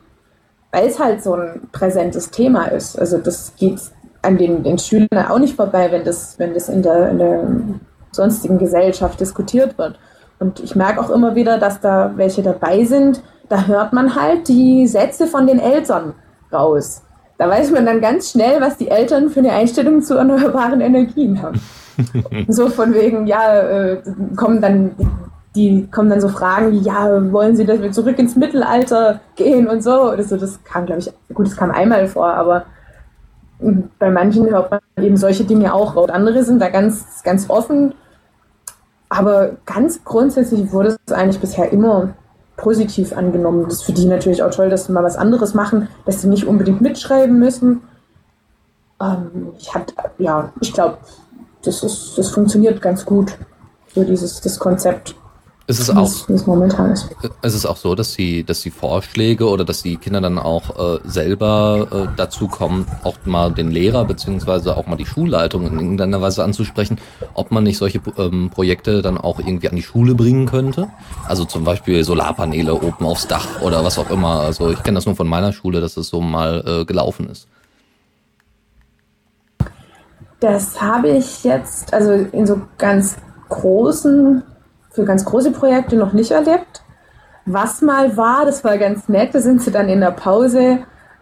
weil 0.71 0.87
es 0.87 0.99
halt 0.99 1.23
so 1.23 1.35
ein 1.35 1.69
präsentes 1.73 2.31
Thema 2.31 2.67
ist. 2.67 2.99
Also 2.99 3.19
das 3.19 3.55
geht 3.57 3.81
an 4.23 4.39
den, 4.39 4.63
den 4.63 4.79
Schülern 4.79 5.27
auch 5.29 5.39
nicht 5.39 5.57
vorbei, 5.57 5.91
wenn 5.91 6.05
das, 6.05 6.39
wenn 6.39 6.55
das 6.55 6.69
in 6.69 6.83
der, 6.83 7.11
in 7.11 7.19
der 7.19 7.49
sonstigen 8.13 8.59
Gesellschaft 8.59 9.21
diskutiert 9.21 9.77
wird. 9.79 9.99
Und 10.43 10.59
ich 10.59 10.75
merke 10.75 11.01
auch 11.01 11.11
immer 11.11 11.37
wieder, 11.37 11.59
dass 11.59 11.81
da 11.81 12.15
welche 12.17 12.43
dabei 12.43 12.85
sind, 12.85 13.23
da 13.49 13.67
hört 13.69 13.93
man 13.93 14.17
halt 14.17 14.49
die 14.49 14.89
Sätze 14.89 15.29
von 15.29 15.47
den 15.47 15.61
Eltern 15.61 16.15
raus. 16.53 17.03
Da 17.39 17.49
weiß 17.49 17.71
man 17.71 17.87
dann 17.87 18.01
ganz 18.01 18.33
schnell, 18.33 18.61
was 18.61 18.77
die 18.77 18.89
Eltern 18.89 19.31
für 19.31 19.39
eine 19.39 19.53
Einstellung 19.53 20.03
zu 20.03 20.17
erneuerbaren 20.17 20.81
Energien 20.81 21.41
haben. 21.41 21.61
so 22.49 22.69
von 22.71 22.93
wegen, 22.93 23.29
ja, 23.29 23.61
äh, 23.61 24.03
kommen 24.35 24.61
dann 24.61 24.97
die 25.55 25.87
kommen 25.93 26.11
dann 26.11 26.21
so 26.21 26.29
Fragen 26.29 26.73
wie, 26.73 26.79
ja, 26.79 27.31
wollen 27.31 27.55
Sie, 27.55 27.67
dass 27.67 27.81
wir 27.81 27.93
zurück 27.93 28.19
ins 28.19 28.35
Mittelalter 28.35 29.21
gehen 29.37 29.69
und 29.69 29.83
so. 29.83 29.93
Also 29.93 30.37
das 30.39 30.65
kam, 30.65 30.87
glaube 30.87 31.03
ich, 31.03 31.13
gut, 31.35 31.47
das 31.47 31.57
kam 31.57 31.71
einmal 31.71 32.09
vor, 32.09 32.29
aber 32.29 32.65
bei 33.99 34.11
manchen 34.11 34.49
hört 34.51 34.71
man 34.71 34.81
eben 34.97 35.19
solche 35.19 35.45
Dinge 35.45 35.73
auch. 35.73 35.95
Und 35.95 36.11
andere 36.11 36.43
sind 36.43 36.59
da 36.59 36.69
ganz, 36.69 37.23
ganz 37.23 37.49
offen 37.49 37.95
aber 39.13 39.57
ganz 39.67 40.05
grundsätzlich 40.05 40.73
wurde 40.73 40.97
es 41.05 41.13
eigentlich 41.13 41.39
bisher 41.39 41.71
immer 41.71 42.15
positiv 42.57 43.13
angenommen. 43.13 43.65
Das 43.65 43.75
ist 43.75 43.83
für 43.83 43.93
die 43.93 44.07
natürlich 44.07 44.43
auch 44.43 44.51
toll, 44.51 44.71
dass 44.71 44.87
sie 44.87 44.93
mal 44.93 45.05
was 45.05 45.17
anderes 45.17 45.53
machen, 45.53 45.89
dass 46.07 46.23
sie 46.23 46.29
nicht 46.29 46.47
unbedingt 46.47 46.81
mitschreiben 46.81 47.39
müssen. 47.39 47.83
Ähm, 49.01 49.53
ich 49.59 49.75
hab, 49.75 49.93
ja, 50.19 50.51
ich 50.63 50.73
glaube, 50.73 50.97
das, 51.63 51.81
das 52.17 52.29
funktioniert 52.31 52.81
ganz 52.81 53.05
gut, 53.05 53.37
so 53.95 54.03
dieses 54.03 54.41
das 54.41 54.59
Konzept. 54.59 55.15
Ist 55.73 55.89
es 55.89 55.91
auch, 55.91 56.29
es 56.29 56.47
momentan 56.47 56.91
ist. 56.91 57.09
Ist 57.43 57.55
es 57.55 57.65
auch 57.65 57.77
so, 57.77 57.95
dass 57.95 58.15
die, 58.15 58.45
dass 58.45 58.61
die 58.61 58.71
Vorschläge 58.71 59.49
oder 59.49 59.65
dass 59.65 59.83
die 59.83 59.97
Kinder 59.97 60.21
dann 60.21 60.39
auch 60.39 60.97
äh, 60.97 61.01
selber 61.05 61.89
äh, 61.91 62.09
dazu 62.17 62.47
kommen, 62.47 62.87
auch 63.05 63.17
mal 63.25 63.51
den 63.53 63.71
Lehrer 63.71 64.05
beziehungsweise 64.05 64.77
auch 64.77 64.87
mal 64.87 64.97
die 64.97 65.07
Schulleitung 65.07 65.67
in 65.67 65.79
irgendeiner 65.79 66.21
Weise 66.21 66.45
anzusprechen, 66.45 66.99
ob 67.33 67.51
man 67.51 67.65
nicht 67.65 67.79
solche 67.79 68.01
ähm, 68.19 68.51
Projekte 68.51 69.01
dann 69.01 69.17
auch 69.17 69.39
irgendwie 69.39 69.69
an 69.69 69.77
die 69.77 69.83
Schule 69.83 70.15
bringen 70.15 70.45
könnte? 70.47 70.89
Also 71.27 71.47
zum 71.47 71.65
Beispiel 71.65 72.05
Solarpaneele 72.05 72.75
oben 72.75 73.07
aufs 73.07 73.27
Dach 73.27 73.63
oder 73.63 73.83
was 73.83 73.99
auch 73.99 74.11
immer. 74.11 74.41
Also 74.41 74.71
ich 74.71 74.83
kenne 74.83 74.97
das 74.97 75.07
nur 75.07 75.17
von 75.17 75.29
meiner 75.29 75.55
Schule, 75.55 75.81
dass 75.81 75.97
es 75.97 76.09
so 76.09 76.21
mal 76.21 76.63
äh, 76.67 76.85
gelaufen 76.85 77.31
ist. 77.31 77.49
Das 80.41 80.83
habe 80.83 81.09
ich 81.09 81.45
jetzt, 81.45 81.95
also 81.95 82.13
in 82.13 82.47
so 82.47 82.61
ganz 82.77 83.17
großen 83.49 84.43
für 84.93 85.05
ganz 85.05 85.25
große 85.25 85.51
Projekte 85.51 85.97
noch 85.97 86.13
nicht 86.13 86.31
erlebt. 86.31 86.83
Was 87.45 87.83
mal 87.83 88.17
war, 88.17 88.45
das 88.45 88.63
war 88.63 88.79
ganz 88.79 89.09
nett, 89.09 89.35
da 89.35 89.41
sind 89.41 89.63
sie 89.63 89.73
dann 89.73 89.89
in 89.89 90.01
der 90.01 90.13
Pause 90.13 90.79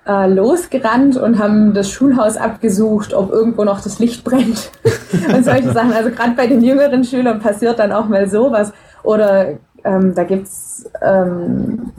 äh, 0.07 0.27
losgerannt 0.27 1.17
und 1.17 1.39
haben 1.39 1.73
das 1.73 1.91
Schulhaus 1.91 2.37
abgesucht, 2.37 3.15
ob 3.15 3.31
irgendwo 3.31 3.65
noch 3.65 3.81
das 3.81 3.99
Licht 3.99 4.25
brennt 4.25 4.71
und 5.35 5.45
solche 5.45 5.73
Sachen. 5.73 5.93
Also 5.93 6.11
gerade 6.11 6.33
bei 6.33 6.47
den 6.47 6.63
jüngeren 6.63 7.05
Schülern 7.05 7.41
passiert 7.41 7.79
dann 7.79 7.93
auch 7.93 8.09
mal 8.09 8.29
sowas. 8.29 8.73
Oder 9.03 9.59
ähm, 9.85 10.15
da 10.15 10.25
gibt 10.25 10.47
es 10.47 10.91
ähm, 11.01 11.93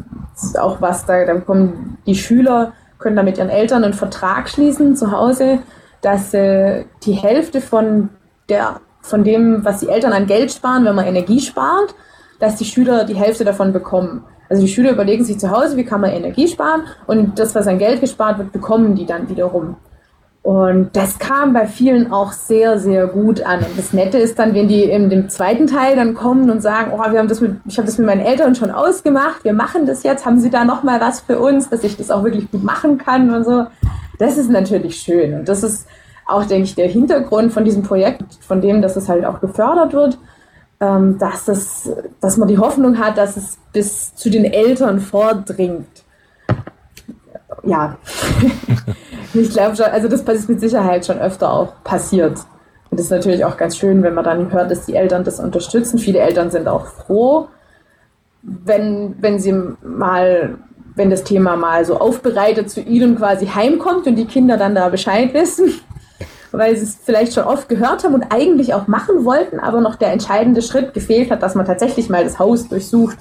auch 0.60 0.82
was, 0.82 1.06
da, 1.06 1.26
da 1.26 1.36
kommen 1.40 1.98
die 2.06 2.16
Schüler, 2.16 2.74
können 3.00 3.16
da 3.16 3.24
mit 3.24 3.38
ihren 3.38 3.50
Eltern 3.50 3.84
einen 3.84 3.94
Vertrag 3.94 4.50
schließen 4.50 4.96
zu 4.96 5.12
Hause, 5.12 5.60
dass 6.02 6.34
äh, 6.34 6.86
die 7.04 7.14
Hälfte 7.14 7.62
von 7.62 8.10
der 8.50 8.82
von 9.02 9.24
dem, 9.24 9.64
was 9.66 9.80
die 9.80 9.90
Eltern 9.90 10.14
an 10.14 10.28
Geld 10.28 10.52
sparen, 10.52 10.86
wenn 10.86 10.96
man 10.96 11.06
Energie 11.06 11.40
spart, 11.40 11.96
dass 12.40 12.56
die 12.56 12.66
Schüler 12.66 13.04
die 13.04 13.16
Hälfte 13.16 13.44
davon 13.44 13.74
bekommen. 13.74 14.24
Also 14.50 14.64
die 14.64 14.70
Schüler 14.70 14.92
überlegen 14.92 15.24
sich 15.24 15.40
zu 15.40 15.50
Hause, 15.50 15.78
wie 15.78 15.86
kann 15.86 16.02
man 16.02 16.12
Energie 16.12 16.48
sparen 16.48 16.84
und 17.08 17.40
das, 17.40 17.56
was 17.56 17.68
an 17.68 17.80
Geld 17.80 18.02
gespart 18.02 18.38
wird, 18.38 18.52
bekommen 18.52 18.96
die 18.96 19.06
dann 19.06 19.30
wiederum. 19.30 19.78
Und 20.44 20.90
das 20.94 21.20
kam 21.20 21.54
bei 21.54 21.68
vielen 21.68 22.12
auch 22.12 22.32
sehr, 22.32 22.80
sehr 22.80 23.06
gut 23.06 23.44
an. 23.44 23.60
Und 23.60 23.78
das 23.78 23.94
Nette 23.94 24.18
ist 24.18 24.40
dann, 24.40 24.56
wenn 24.56 24.68
die 24.68 24.84
in 24.84 25.12
dem 25.12 25.30
zweiten 25.30 25.68
Teil 25.68 25.96
dann 25.96 26.16
kommen 26.16 26.50
und 26.50 26.62
sagen, 26.62 26.92
oh, 26.96 27.12
wir 27.12 27.20
haben 27.20 27.28
das 27.28 27.42
mit, 27.42 27.58
ich 27.68 27.78
habe 27.78 27.86
das 27.86 28.00
mit 28.00 28.08
meinen 28.08 28.22
Eltern 28.26 28.56
schon 28.56 28.72
ausgemacht, 28.72 29.44
wir 29.44 29.54
machen 29.54 29.86
das 29.86 30.02
jetzt, 30.02 30.26
haben 30.26 30.40
sie 30.40 30.50
da 30.50 30.66
noch 30.66 30.82
mal 30.82 31.00
was 31.00 31.22
für 31.22 31.40
uns, 31.40 31.70
dass 31.70 31.84
ich 31.84 31.96
das 31.96 32.10
auch 32.10 32.24
wirklich 32.24 32.50
gut 32.50 32.64
machen 32.64 32.98
kann 32.98 33.30
und 33.30 33.44
so. 33.44 33.68
Das 34.18 34.38
ist 34.38 34.50
natürlich 34.50 34.96
schön. 34.98 35.36
Und 35.36 35.48
das 35.48 35.62
ist, 35.62 35.88
auch, 36.32 36.46
denke 36.46 36.64
ich, 36.64 36.76
der 36.76 36.88
Hintergrund 36.88 37.54
von 37.54 37.66
diesem 37.66 37.84
Projekt, 37.84 38.24
von 38.42 38.62
dem, 38.62 38.82
dass 38.82 38.96
es 38.96 39.10
halt 39.10 39.26
auch 39.26 39.42
gefördert 39.42 39.94
wird, 39.94 40.18
ähm, 40.80 41.18
dass, 41.20 41.48
es, 41.48 41.92
dass 42.20 42.38
man 42.38 42.48
die 42.48 42.58
Hoffnung 42.58 42.98
hat, 42.98 43.18
dass 43.18 43.38
es 43.38 43.58
bis 43.72 44.16
zu 44.16 44.30
den 44.30 44.46
Eltern 44.46 45.00
vordringt. 45.00 46.04
Ja, 47.64 47.98
ich 49.34 49.52
glaube 49.52 49.76
schon, 49.76 49.86
also 49.86 50.08
das 50.08 50.22
ist 50.22 50.50
mit 50.50 50.60
Sicherheit 50.60 51.06
schon 51.06 51.20
öfter 51.20 51.54
auch 51.54 51.74
passiert. 51.84 52.40
Und 52.90 53.00
das 53.00 53.06
ist 53.06 53.12
natürlich 53.12 53.46
auch 53.46 53.58
ganz 53.58 53.78
schön, 53.78 54.04
wenn 54.04 54.14
man 54.14 54.26
dann 54.26 54.52
hört, 54.52 54.72
dass 54.72 54.86
die 54.86 54.96
Eltern 54.96 55.24
das 55.24 55.40
unterstützen. 55.40 56.00
Viele 56.00 56.20
Eltern 56.20 56.52
sind 56.52 56.68
auch 56.68 56.88
froh, 56.88 57.48
wenn, 58.42 59.16
wenn 59.22 59.40
sie 59.40 59.54
mal, 59.84 60.58
wenn 60.96 61.10
das 61.10 61.24
Thema 61.24 61.56
mal 61.56 61.86
so 61.86 62.00
aufbereitet 62.00 62.70
zu 62.70 62.82
ihnen 62.82 63.18
quasi 63.18 63.46
heimkommt 63.46 64.08
und 64.08 64.16
die 64.16 64.26
Kinder 64.26 64.58
dann 64.58 64.76
da 64.76 64.90
Bescheid 64.90 65.34
wissen 65.34 65.72
weil 66.52 66.76
sie 66.76 66.84
es 66.84 66.98
vielleicht 67.04 67.34
schon 67.34 67.44
oft 67.44 67.70
gehört 67.70 68.04
haben 68.04 68.14
und 68.14 68.26
eigentlich 68.30 68.74
auch 68.74 68.88
machen 68.88 69.26
wollten, 69.26 69.60
aber 69.60 69.82
noch 69.82 69.96
der 69.96 70.12
entscheidende 70.12 70.62
Schritt 70.62 70.94
gefehlt 70.94 71.32
hat, 71.32 71.42
dass 71.44 71.56
man 71.56 71.66
tatsächlich 71.66 72.10
mal 72.10 72.24
das 72.24 72.40
Haus 72.40 72.68
durchsucht 72.68 73.18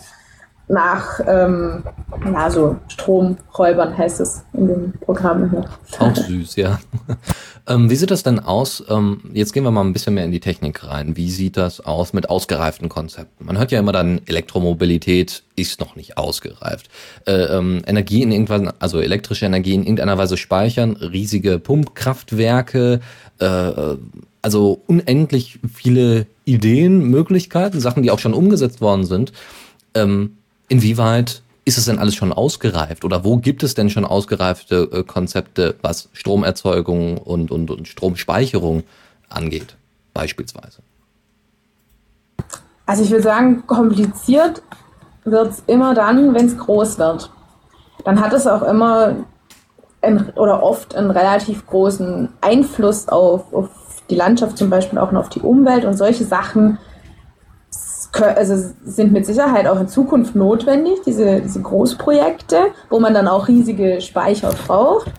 nach 0.70 1.20
ähm, 1.26 1.82
ja, 2.24 2.50
so 2.50 2.76
Stromräubern 2.88 3.96
heißt 3.96 4.20
es 4.20 4.44
in 4.52 4.68
dem 4.68 4.92
Programm. 5.00 5.66
Auch 5.98 6.14
süß, 6.14 6.56
ja. 6.56 6.78
ähm, 7.66 7.90
wie 7.90 7.96
sieht 7.96 8.10
das 8.10 8.22
denn 8.22 8.38
aus? 8.38 8.84
Ähm, 8.88 9.20
jetzt 9.32 9.52
gehen 9.52 9.64
wir 9.64 9.72
mal 9.72 9.82
ein 9.82 9.92
bisschen 9.92 10.14
mehr 10.14 10.24
in 10.24 10.30
die 10.30 10.40
Technik 10.40 10.84
rein. 10.86 11.16
Wie 11.16 11.30
sieht 11.30 11.56
das 11.56 11.80
aus 11.80 12.12
mit 12.12 12.30
ausgereiften 12.30 12.88
Konzepten? 12.88 13.46
Man 13.46 13.58
hört 13.58 13.72
ja 13.72 13.80
immer 13.80 13.92
dann, 13.92 14.20
Elektromobilität 14.26 15.42
ist 15.56 15.80
noch 15.80 15.96
nicht 15.96 16.16
ausgereift. 16.16 16.88
Äh, 17.26 17.32
ähm, 17.32 17.82
Energie 17.86 18.22
in 18.22 18.30
irgendwann, 18.30 18.72
also 18.78 19.00
elektrische 19.00 19.46
Energie 19.46 19.74
in 19.74 19.82
irgendeiner 19.82 20.18
Weise 20.18 20.36
speichern, 20.36 20.92
riesige 20.92 21.58
Pumpkraftwerke, 21.58 23.00
äh, 23.40 23.72
also 24.42 24.80
unendlich 24.86 25.58
viele 25.72 26.26
Ideen, 26.44 27.10
Möglichkeiten, 27.10 27.80
Sachen, 27.80 28.02
die 28.02 28.10
auch 28.10 28.20
schon 28.20 28.34
umgesetzt 28.34 28.80
worden 28.80 29.04
sind. 29.04 29.32
Ähm, 29.94 30.36
inwieweit 30.70 31.42
ist 31.66 31.76
es 31.76 31.84
denn 31.84 31.98
alles 31.98 32.14
schon 32.14 32.32
ausgereift 32.32 33.04
oder 33.04 33.22
wo 33.24 33.36
gibt 33.36 33.62
es 33.62 33.74
denn 33.74 33.90
schon 33.90 34.06
ausgereifte 34.06 34.88
äh, 34.92 35.02
Konzepte, 35.02 35.76
was 35.82 36.08
Stromerzeugung 36.14 37.18
und, 37.18 37.50
und, 37.50 37.70
und 37.70 37.86
Stromspeicherung 37.86 38.84
angeht, 39.28 39.76
beispielsweise? 40.14 40.78
Also 42.86 43.04
ich 43.04 43.10
würde 43.10 43.22
sagen, 43.22 43.66
kompliziert 43.66 44.62
wird 45.24 45.50
es 45.50 45.62
immer 45.66 45.94
dann, 45.94 46.34
wenn 46.34 46.46
es 46.46 46.56
groß 46.56 46.98
wird. 46.98 47.30
Dann 48.04 48.20
hat 48.20 48.32
es 48.32 48.46
auch 48.46 48.62
immer 48.62 49.16
ein, 50.00 50.30
oder 50.30 50.62
oft 50.62 50.94
einen 50.94 51.10
relativ 51.10 51.66
großen 51.66 52.30
Einfluss 52.40 53.08
auf, 53.08 53.52
auf 53.52 53.68
die 54.08 54.16
Landschaft 54.16 54.56
zum 54.56 54.70
Beispiel, 54.70 54.98
auch 54.98 55.12
noch 55.12 55.20
auf 55.20 55.28
die 55.28 55.40
Umwelt 55.40 55.84
und 55.84 55.94
solche 55.94 56.24
Sachen 56.24 56.78
also 58.12 58.72
sind 58.84 59.12
mit 59.12 59.26
Sicherheit 59.26 59.66
auch 59.66 59.80
in 59.80 59.88
Zukunft 59.88 60.34
notwendig, 60.34 61.00
diese, 61.06 61.40
diese 61.40 61.60
Großprojekte, 61.60 62.72
wo 62.88 62.98
man 63.00 63.14
dann 63.14 63.28
auch 63.28 63.48
riesige 63.48 64.00
Speicher 64.00 64.52
braucht. 64.66 65.12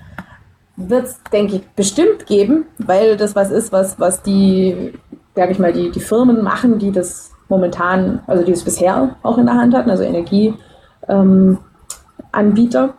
Wird 0.76 1.06
es, 1.06 1.20
denke 1.32 1.58
ich, 1.58 1.68
bestimmt 1.70 2.26
geben, 2.26 2.66
weil 2.78 3.18
das 3.18 3.36
was 3.36 3.52
ist, 3.52 3.72
was, 3.72 4.00
was 4.00 4.22
die, 4.22 4.94
sage 5.36 5.52
ich 5.52 5.60
mal, 5.60 5.74
die, 5.74 5.92
die 5.92 6.00
Firmen 6.00 6.44
machen, 6.44 6.80
die 6.80 6.92
das 6.92 7.32
momentan, 7.50 8.22
also 8.28 8.44
die 8.44 8.54
es 8.54 8.64
bisher 8.64 9.16
auch 9.24 9.38
in 9.38 9.46
der 9.46 9.56
Hand 9.56 9.74
hatten, 9.76 9.90
also 9.90 10.04
Energieanbieter. 10.04 10.60
Ähm, 11.08 12.94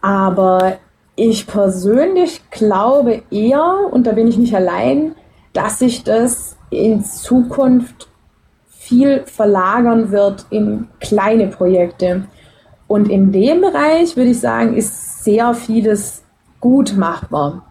Aber 0.00 0.76
ich 1.16 1.46
persönlich 1.46 2.42
glaube 2.50 3.22
eher, 3.30 3.88
und 3.90 4.06
da 4.06 4.12
bin 4.12 4.28
ich 4.28 4.36
nicht 4.36 4.54
allein, 4.54 5.14
dass 5.52 5.78
sich 5.78 6.04
das 6.04 6.56
in 6.70 7.02
Zukunft 7.04 8.08
viel 8.86 9.22
verlagern 9.26 10.10
wird 10.12 10.46
in 10.50 10.88
kleine 11.00 11.48
Projekte. 11.48 12.24
Und 12.86 13.08
in 13.08 13.32
dem 13.32 13.60
Bereich 13.60 14.16
würde 14.16 14.30
ich 14.30 14.40
sagen, 14.40 14.76
ist 14.76 15.24
sehr 15.24 15.54
vieles 15.54 16.22
gut 16.60 16.96
machbar. 16.96 17.64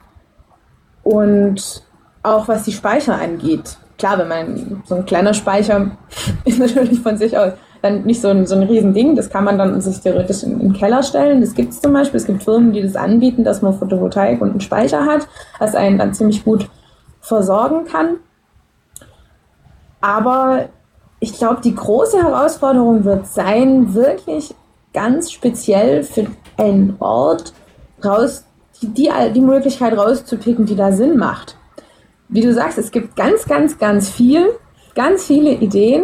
Und 1.03 1.83
auch 2.21 2.47
was 2.47 2.63
die 2.63 2.73
Speicher 2.73 3.19
angeht. 3.19 3.77
Klar, 3.97 4.17
wenn 4.17 4.27
man 4.27 4.83
so 4.85 4.95
ein 4.95 5.05
kleiner 5.05 5.33
Speicher 5.33 5.91
ist 6.45 6.59
natürlich 6.59 6.99
von 6.99 7.17
sich 7.17 7.37
aus 7.37 7.53
dann 7.85 8.03
nicht 8.03 8.19
so 8.19 8.29
ein, 8.29 8.45
so 8.47 8.55
ein 8.55 8.63
Riesending. 8.63 9.15
Das 9.15 9.29
kann 9.29 9.43
man 9.43 9.57
dann 9.57 9.79
sich 9.79 9.99
theoretisch 10.01 10.43
in, 10.43 10.53
in 10.53 10.59
den 10.59 10.73
Keller 10.73 11.03
stellen. 11.03 11.41
Das 11.41 11.53
gibt 11.53 11.71
es 11.71 11.81
zum 11.81 11.93
Beispiel. 11.93 12.19
Es 12.19 12.25
gibt 12.25 12.43
Firmen, 12.43 12.73
die 12.73 12.81
das 12.81 12.95
anbieten, 12.95 13.43
dass 13.43 13.61
man 13.61 13.77
Photovoltaik 13.77 14.41
und 14.41 14.51
einen 14.51 14.61
Speicher 14.61 15.05
hat, 15.05 15.27
was 15.59 15.75
einen 15.75 15.97
dann 15.97 16.13
ziemlich 16.13 16.43
gut 16.43 16.67
versorgen 17.21 17.85
kann. 17.85 18.17
Aber 20.01 20.69
ich 21.25 21.33
glaube, 21.33 21.59
die 21.63 21.73
große 21.73 22.21
Herausforderung 22.21 23.03
wird 23.03 23.25
sein, 23.25 23.95
wirklich 23.95 24.53
ganz 24.93 25.31
speziell 25.31 26.03
für 26.03 26.27
einen 26.55 26.97
Ort 26.99 27.51
raus, 28.03 28.45
die, 28.79 28.89
die, 28.89 29.09
die 29.33 29.41
Möglichkeit 29.41 29.97
rauszupicken, 29.97 30.67
die 30.67 30.75
da 30.75 30.91
Sinn 30.91 31.17
macht. 31.17 31.57
Wie 32.29 32.41
du 32.41 32.53
sagst, 32.53 32.77
es 32.77 32.91
gibt 32.91 33.15
ganz, 33.15 33.45
ganz, 33.47 33.79
ganz 33.79 34.07
viel, 34.07 34.51
ganz 34.93 35.25
viele 35.25 35.53
Ideen. 35.53 36.03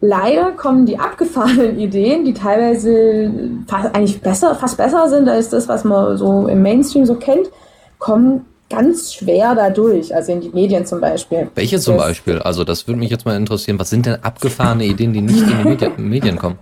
Leider 0.00 0.52
kommen 0.52 0.86
die 0.86 1.00
abgefahrenen 1.00 1.76
Ideen, 1.80 2.24
die 2.24 2.34
teilweise 2.34 3.32
fast, 3.66 3.92
eigentlich 3.92 4.20
besser, 4.22 4.54
fast 4.54 4.76
besser 4.76 5.08
sind 5.08 5.28
als 5.28 5.48
das, 5.48 5.66
was 5.66 5.82
man 5.82 6.16
so 6.16 6.46
im 6.46 6.62
Mainstream 6.62 7.06
so 7.06 7.16
kennt, 7.16 7.50
kommen 7.98 8.46
ganz 8.70 9.14
schwer 9.14 9.54
dadurch, 9.54 10.14
also 10.14 10.32
in 10.32 10.40
die 10.40 10.50
Medien 10.50 10.84
zum 10.84 11.00
Beispiel. 11.00 11.48
Welche 11.54 11.78
zum 11.78 11.96
das, 11.96 12.06
Beispiel? 12.06 12.38
Also 12.40 12.64
das 12.64 12.86
würde 12.86 13.00
mich 13.00 13.10
jetzt 13.10 13.24
mal 13.24 13.36
interessieren. 13.36 13.78
Was 13.78 13.90
sind 13.90 14.06
denn 14.06 14.22
abgefahrene 14.22 14.84
Ideen, 14.84 15.12
die 15.12 15.22
nicht 15.22 15.40
in 15.40 15.48
die 15.48 15.68
Medien, 15.68 15.92
Medien 15.96 16.38
kommen? 16.38 16.58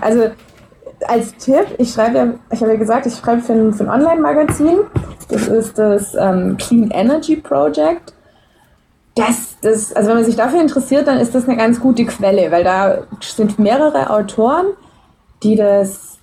Also 0.00 0.30
als 1.06 1.36
Tipp, 1.36 1.66
ich 1.78 1.92
schreibe, 1.92 2.38
ich 2.52 2.60
habe 2.60 2.72
ja 2.72 2.78
gesagt, 2.78 3.06
ich 3.06 3.14
schreibe 3.14 3.42
für 3.42 3.52
ein, 3.52 3.72
ein 3.72 3.88
Online-Magazin. 3.88 4.78
Das 5.28 5.46
ist 5.46 5.78
das 5.78 6.14
ähm, 6.18 6.56
Clean 6.56 6.90
Energy 6.90 7.36
Project. 7.36 8.14
Das, 9.14 9.56
das, 9.62 9.92
also 9.92 10.08
wenn 10.08 10.16
man 10.16 10.24
sich 10.24 10.36
dafür 10.36 10.60
interessiert, 10.60 11.06
dann 11.06 11.18
ist 11.18 11.34
das 11.34 11.48
eine 11.48 11.56
ganz 11.56 11.80
gute 11.80 12.04
Quelle, 12.06 12.50
weil 12.50 12.64
da 12.64 12.98
sind 13.20 13.58
mehrere 13.58 14.10
Autoren, 14.10 14.66
die 15.42 15.56
das 15.56 16.17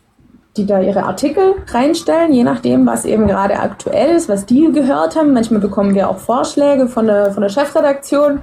die 0.57 0.65
da 0.65 0.79
ihre 0.79 1.03
Artikel 1.03 1.55
reinstellen, 1.67 2.31
je 2.31 2.43
nachdem, 2.43 2.85
was 2.85 3.05
eben 3.05 3.27
gerade 3.27 3.59
aktuell 3.59 4.15
ist, 4.15 4.29
was 4.29 4.45
die 4.45 4.71
gehört 4.71 5.15
haben. 5.15 5.33
Manchmal 5.33 5.59
bekommen 5.59 5.95
wir 5.95 6.09
auch 6.09 6.17
Vorschläge 6.17 6.87
von 6.87 7.07
der, 7.07 7.31
von 7.31 7.41
der 7.41 7.49
Chefredaktion, 7.49 8.39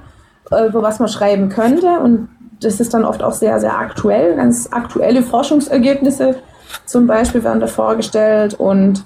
äh, 0.51 0.67
über 0.67 0.83
was 0.83 0.99
man 0.99 1.09
schreiben 1.09 1.49
könnte. 1.49 1.99
Und 1.99 2.29
das 2.61 2.79
ist 2.79 2.93
dann 2.93 3.03
oft 3.03 3.23
auch 3.23 3.33
sehr, 3.33 3.59
sehr 3.59 3.77
aktuell. 3.77 4.35
Ganz 4.35 4.69
aktuelle 4.71 5.23
Forschungsergebnisse 5.23 6.35
zum 6.85 7.07
Beispiel 7.07 7.43
werden 7.43 7.59
da 7.59 7.67
vorgestellt 7.67 8.53
und 8.59 9.03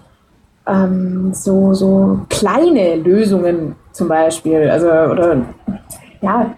ähm, 0.68 1.34
so, 1.34 1.74
so 1.74 2.22
kleine 2.30 2.96
Lösungen 2.98 3.76
zum 3.94 4.10
Beispiel. 4.10 4.70
Also, 4.70 4.88
oder 4.88 5.42
ja, 6.22 6.54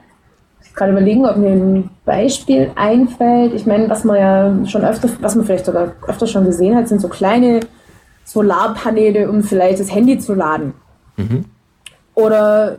gerade 0.80 0.94
überlegen, 0.94 1.26
ob 1.26 1.38
mir 1.38 1.52
ein 1.52 1.90
Beispiel 2.06 2.72
einfällt. 2.76 3.54
Ich 3.54 3.66
meine, 3.66 3.90
was 3.90 4.04
man 4.04 4.18
ja 4.18 4.66
schon 4.66 4.84
öfter, 4.84 5.10
was 5.22 5.36
man 5.36 5.46
vielleicht 5.46 5.66
sogar 5.66 5.92
öfter 6.08 6.26
schon 6.26 6.46
gesehen 6.46 6.76
hat, 6.76 6.88
sind 6.88 7.02
so 7.02 7.10
kleine 7.10 7.60
Solarpaneele, 8.24 9.30
um 9.30 9.44
vielleicht 9.44 9.80
das 9.80 9.94
Handy 9.94 10.18
zu 10.18 10.34
laden. 10.34 10.74
Mhm. 11.18 11.46
Oder 12.16 12.78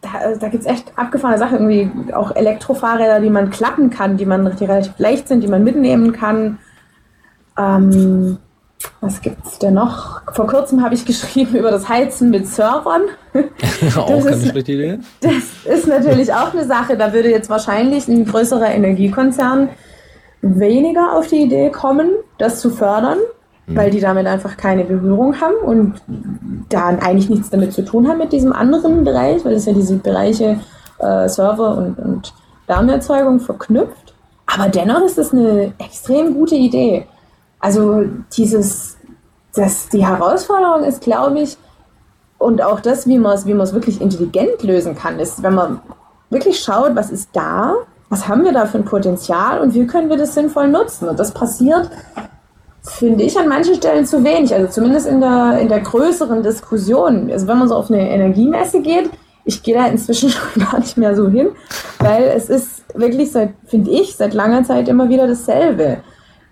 da, 0.00 0.36
da 0.38 0.48
gibt 0.48 0.64
es 0.64 0.70
echt 0.70 0.92
abgefahrene 0.96 1.38
Sachen, 1.38 1.70
irgendwie 1.70 2.12
auch 2.12 2.34
Elektrofahrräder, 2.34 3.20
die 3.20 3.30
man 3.30 3.50
klappen 3.50 3.90
kann, 3.90 4.16
die 4.16 4.26
man 4.26 4.56
die 4.56 4.64
relativ 4.64 4.98
leicht 4.98 5.28
sind, 5.28 5.42
die 5.42 5.48
man 5.48 5.64
mitnehmen 5.64 6.12
kann. 6.12 6.58
Ähm, 7.58 8.38
was 9.00 9.20
gibt's 9.20 9.58
denn 9.58 9.74
noch? 9.74 10.22
Vor 10.32 10.46
kurzem 10.46 10.82
habe 10.82 10.94
ich 10.94 11.04
geschrieben 11.04 11.56
über 11.56 11.70
das 11.70 11.88
Heizen 11.88 12.30
mit 12.30 12.46
Servern. 12.46 13.02
auch 13.96 14.06
keine 14.06 14.36
schlechte 14.40 14.72
Idee. 14.72 14.98
Das 15.20 15.76
ist 15.76 15.86
natürlich 15.86 16.32
auch 16.32 16.52
eine 16.52 16.64
Sache. 16.64 16.96
Da 16.96 17.12
würde 17.12 17.30
jetzt 17.30 17.50
wahrscheinlich 17.50 18.08
ein 18.08 18.24
größerer 18.24 18.70
Energiekonzern 18.74 19.68
weniger 20.42 21.16
auf 21.16 21.28
die 21.28 21.42
Idee 21.42 21.70
kommen, 21.70 22.10
das 22.38 22.60
zu 22.60 22.70
fördern, 22.70 23.18
mhm. 23.66 23.76
weil 23.76 23.90
die 23.90 24.00
damit 24.00 24.26
einfach 24.26 24.56
keine 24.56 24.84
Berührung 24.84 25.40
haben 25.40 25.56
und 25.64 25.94
da 26.68 26.86
eigentlich 26.86 27.28
nichts 27.28 27.50
damit 27.50 27.72
zu 27.72 27.84
tun 27.84 28.08
haben 28.08 28.18
mit 28.18 28.32
diesem 28.32 28.52
anderen 28.52 29.04
Bereich, 29.04 29.44
weil 29.44 29.54
es 29.54 29.66
ja 29.66 29.72
diese 29.72 29.96
Bereiche 29.96 30.60
äh, 30.98 31.28
Server 31.28 31.76
und, 31.76 31.98
und 31.98 32.34
Wärmeerzeugung 32.66 33.40
verknüpft. 33.40 34.14
Aber 34.46 34.68
dennoch 34.68 35.02
ist 35.02 35.18
es 35.18 35.32
eine 35.32 35.72
extrem 35.78 36.34
gute 36.34 36.54
Idee. 36.54 37.06
Also 37.66 38.04
dieses, 38.36 38.96
das, 39.52 39.88
die 39.88 40.06
Herausforderung 40.06 40.84
ist, 40.84 41.00
glaube 41.00 41.40
ich, 41.40 41.56
und 42.38 42.62
auch 42.62 42.78
das, 42.78 43.08
wie 43.08 43.18
man 43.18 43.32
es 43.32 43.44
wie 43.44 43.58
wirklich 43.58 44.00
intelligent 44.00 44.62
lösen 44.62 44.94
kann, 44.94 45.18
ist, 45.18 45.42
wenn 45.42 45.54
man 45.54 45.80
wirklich 46.30 46.60
schaut, 46.60 46.94
was 46.94 47.10
ist 47.10 47.30
da, 47.32 47.74
was 48.08 48.28
haben 48.28 48.44
wir 48.44 48.52
da 48.52 48.66
für 48.66 48.78
ein 48.78 48.84
Potenzial 48.84 49.60
und 49.60 49.74
wie 49.74 49.84
können 49.84 50.08
wir 50.08 50.16
das 50.16 50.34
sinnvoll 50.34 50.68
nutzen. 50.68 51.08
Und 51.08 51.18
das 51.18 51.34
passiert, 51.34 51.90
finde 52.82 53.24
ich, 53.24 53.36
an 53.36 53.48
manchen 53.48 53.74
Stellen 53.74 54.06
zu 54.06 54.22
wenig, 54.22 54.54
also 54.54 54.68
zumindest 54.68 55.08
in 55.08 55.20
der, 55.20 55.58
in 55.58 55.68
der 55.68 55.80
größeren 55.80 56.44
Diskussion. 56.44 57.28
Also 57.32 57.48
wenn 57.48 57.58
man 57.58 57.66
so 57.66 57.74
auf 57.74 57.90
eine 57.90 58.08
Energiemesse 58.08 58.80
geht, 58.80 59.10
ich 59.44 59.64
gehe 59.64 59.74
da 59.74 59.86
inzwischen 59.86 60.30
schon 60.30 60.62
gar 60.62 60.78
nicht 60.78 60.96
mehr 60.96 61.16
so 61.16 61.28
hin, 61.28 61.48
weil 61.98 62.32
es 62.36 62.48
ist 62.48 62.84
wirklich 62.94 63.32
finde 63.66 63.90
ich, 63.90 64.14
seit 64.14 64.34
langer 64.34 64.62
Zeit 64.62 64.86
immer 64.86 65.08
wieder 65.08 65.26
dasselbe. 65.26 65.96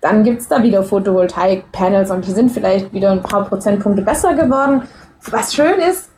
Dann 0.05 0.23
gibt 0.23 0.41
es 0.41 0.47
da 0.47 0.61
wieder 0.61 0.83
Photovoltaik-Panels 0.83 2.11
und 2.11 2.27
die 2.27 2.31
sind 2.31 2.51
vielleicht 2.51 2.93
wieder 2.93 3.09
ein 3.09 3.23
paar 3.23 3.43
Prozentpunkte 3.45 4.03
besser 4.03 4.35
geworden, 4.35 4.83
was 5.31 5.55
schön 5.55 5.79
ist. 5.79 6.11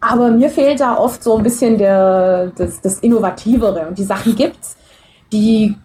Aber 0.00 0.30
mir 0.30 0.48
fehlt 0.48 0.80
da 0.80 0.96
oft 0.96 1.22
so 1.22 1.36
ein 1.36 1.42
bisschen 1.42 1.76
der, 1.76 2.46
das, 2.56 2.80
das 2.80 3.00
Innovativere. 3.00 3.88
Und 3.88 3.98
die 3.98 4.04
Sachen 4.04 4.34
gibt's, 4.34 4.74
die 5.34 5.76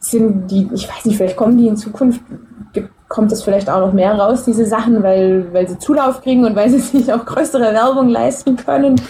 sind, 0.00 0.50
die, 0.50 0.68
ich 0.74 0.88
weiß 0.88 1.04
nicht, 1.04 1.18
vielleicht 1.18 1.36
kommen 1.36 1.56
die 1.56 1.68
in 1.68 1.76
Zukunft, 1.76 2.20
kommt 3.08 3.30
das 3.30 3.44
vielleicht 3.44 3.70
auch 3.70 3.78
noch 3.78 3.92
mehr 3.92 4.18
raus, 4.18 4.42
diese 4.42 4.66
Sachen, 4.66 5.04
weil, 5.04 5.54
weil 5.54 5.68
sie 5.68 5.78
Zulauf 5.78 6.20
kriegen 6.20 6.44
und 6.44 6.56
weil 6.56 6.68
sie 6.68 6.80
sich 6.80 7.12
auch 7.12 7.24
größere 7.24 7.72
Werbung 7.72 8.08
leisten 8.08 8.56
können. 8.56 9.00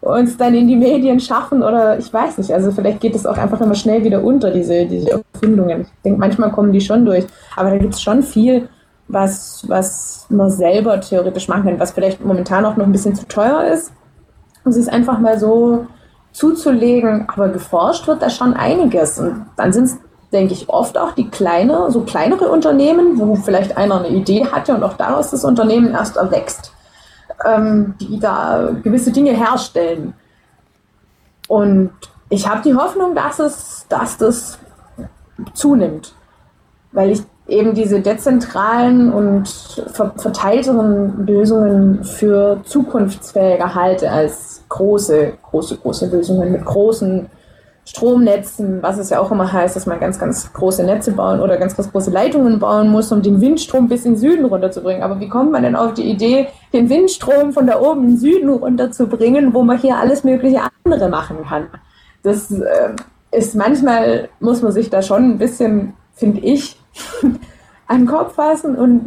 Uns 0.00 0.36
dann 0.36 0.54
in 0.54 0.66
die 0.66 0.76
Medien 0.76 1.20
schaffen 1.20 1.62
oder 1.62 1.98
ich 1.98 2.12
weiß 2.12 2.38
nicht. 2.38 2.52
Also 2.52 2.70
vielleicht 2.72 3.00
geht 3.00 3.14
es 3.14 3.26
auch 3.26 3.36
einfach 3.36 3.60
immer 3.60 3.74
schnell 3.74 4.02
wieder 4.02 4.22
unter, 4.22 4.50
diese, 4.50 4.86
diese 4.86 5.22
Erfindungen. 5.34 5.82
Ich 5.82 6.02
denke, 6.04 6.18
manchmal 6.18 6.50
kommen 6.50 6.72
die 6.72 6.80
schon 6.80 7.04
durch. 7.04 7.26
Aber 7.56 7.70
da 7.70 7.76
gibt 7.76 7.94
es 7.94 8.02
schon 8.02 8.22
viel, 8.22 8.68
was, 9.08 9.64
was 9.68 10.26
man 10.30 10.50
selber 10.50 11.00
theoretisch 11.00 11.48
machen 11.48 11.64
kann, 11.64 11.80
was 11.80 11.92
vielleicht 11.92 12.24
momentan 12.24 12.64
auch 12.64 12.76
noch 12.76 12.86
ein 12.86 12.92
bisschen 12.92 13.14
zu 13.14 13.26
teuer 13.26 13.64
ist. 13.64 13.92
Um 14.64 14.72
es 14.72 14.88
einfach 14.88 15.18
mal 15.18 15.38
so 15.38 15.86
zuzulegen. 16.32 17.28
Aber 17.28 17.48
geforscht 17.48 18.06
wird 18.06 18.22
da 18.22 18.30
schon 18.30 18.54
einiges. 18.54 19.18
Und 19.18 19.46
dann 19.56 19.72
sind 19.74 19.84
es, 19.84 19.98
denke 20.32 20.54
ich, 20.54 20.70
oft 20.70 20.96
auch 20.96 21.12
die 21.12 21.28
kleine, 21.28 21.90
so 21.90 22.02
kleinere 22.02 22.48
Unternehmen, 22.48 23.18
wo 23.18 23.34
vielleicht 23.34 23.76
einer 23.76 23.98
eine 23.98 24.08
Idee 24.08 24.46
hatte 24.46 24.74
und 24.74 24.82
auch 24.82 24.94
daraus 24.94 25.30
das 25.30 25.44
Unternehmen 25.44 25.92
erst 25.92 26.16
erwächst 26.16 26.72
ähm, 27.44 27.94
die 28.00 28.18
da 28.18 28.70
gewisse 28.82 29.12
Dinge 29.12 29.32
herstellen. 29.32 30.14
Und 31.48 31.90
ich 32.28 32.48
habe 32.48 32.62
die 32.62 32.74
Hoffnung, 32.74 33.14
dass, 33.14 33.38
es, 33.38 33.86
dass 33.88 34.16
das 34.16 34.58
zunimmt, 35.54 36.14
weil 36.92 37.10
ich 37.10 37.22
eben 37.48 37.74
diese 37.74 38.00
dezentralen 38.00 39.12
und 39.12 39.48
verteilteren 40.16 41.26
Lösungen 41.26 42.04
für 42.04 42.60
zukunftsfähiger 42.64 43.74
halte 43.74 44.10
als 44.10 44.62
große, 44.68 45.32
große, 45.42 45.76
große 45.78 46.06
Lösungen 46.06 46.52
mit 46.52 46.64
großen 46.64 47.28
Stromnetzen, 47.84 48.82
was 48.82 48.98
es 48.98 49.10
ja 49.10 49.20
auch 49.20 49.32
immer 49.32 49.52
heißt, 49.52 49.74
dass 49.74 49.86
man 49.86 49.98
ganz, 49.98 50.18
ganz 50.18 50.52
große 50.52 50.84
Netze 50.84 51.12
bauen 51.12 51.40
oder 51.40 51.56
ganz, 51.56 51.76
ganz 51.76 51.90
große 51.90 52.10
Leitungen 52.10 52.58
bauen 52.58 52.88
muss, 52.88 53.10
um 53.10 53.22
den 53.22 53.40
Windstrom 53.40 53.88
bis 53.88 54.04
in 54.04 54.12
den 54.12 54.18
Süden 54.18 54.44
runterzubringen. 54.44 55.02
Aber 55.02 55.18
wie 55.18 55.28
kommt 55.28 55.50
man 55.50 55.62
denn 55.62 55.74
auf 55.74 55.94
die 55.94 56.08
Idee, 56.08 56.48
den 56.72 56.88
Windstrom 56.88 57.52
von 57.52 57.66
da 57.66 57.80
oben 57.80 58.02
in 58.02 58.08
den 58.10 58.18
Süden 58.18 58.50
runterzubringen, 58.50 59.54
wo 59.54 59.62
man 59.62 59.78
hier 59.78 59.96
alles 59.96 60.24
mögliche 60.24 60.60
andere 60.84 61.08
machen 61.08 61.38
kann? 61.48 61.68
Das 62.22 62.50
äh, 62.50 62.94
ist 63.32 63.54
manchmal, 63.54 64.28
muss 64.40 64.62
man 64.62 64.72
sich 64.72 64.90
da 64.90 65.02
schon 65.02 65.24
ein 65.24 65.38
bisschen, 65.38 65.94
finde 66.14 66.40
ich, 66.40 66.78
an 67.86 68.02
den 68.02 68.06
Kopf 68.06 68.34
fassen 68.34 68.76
und 68.76 69.06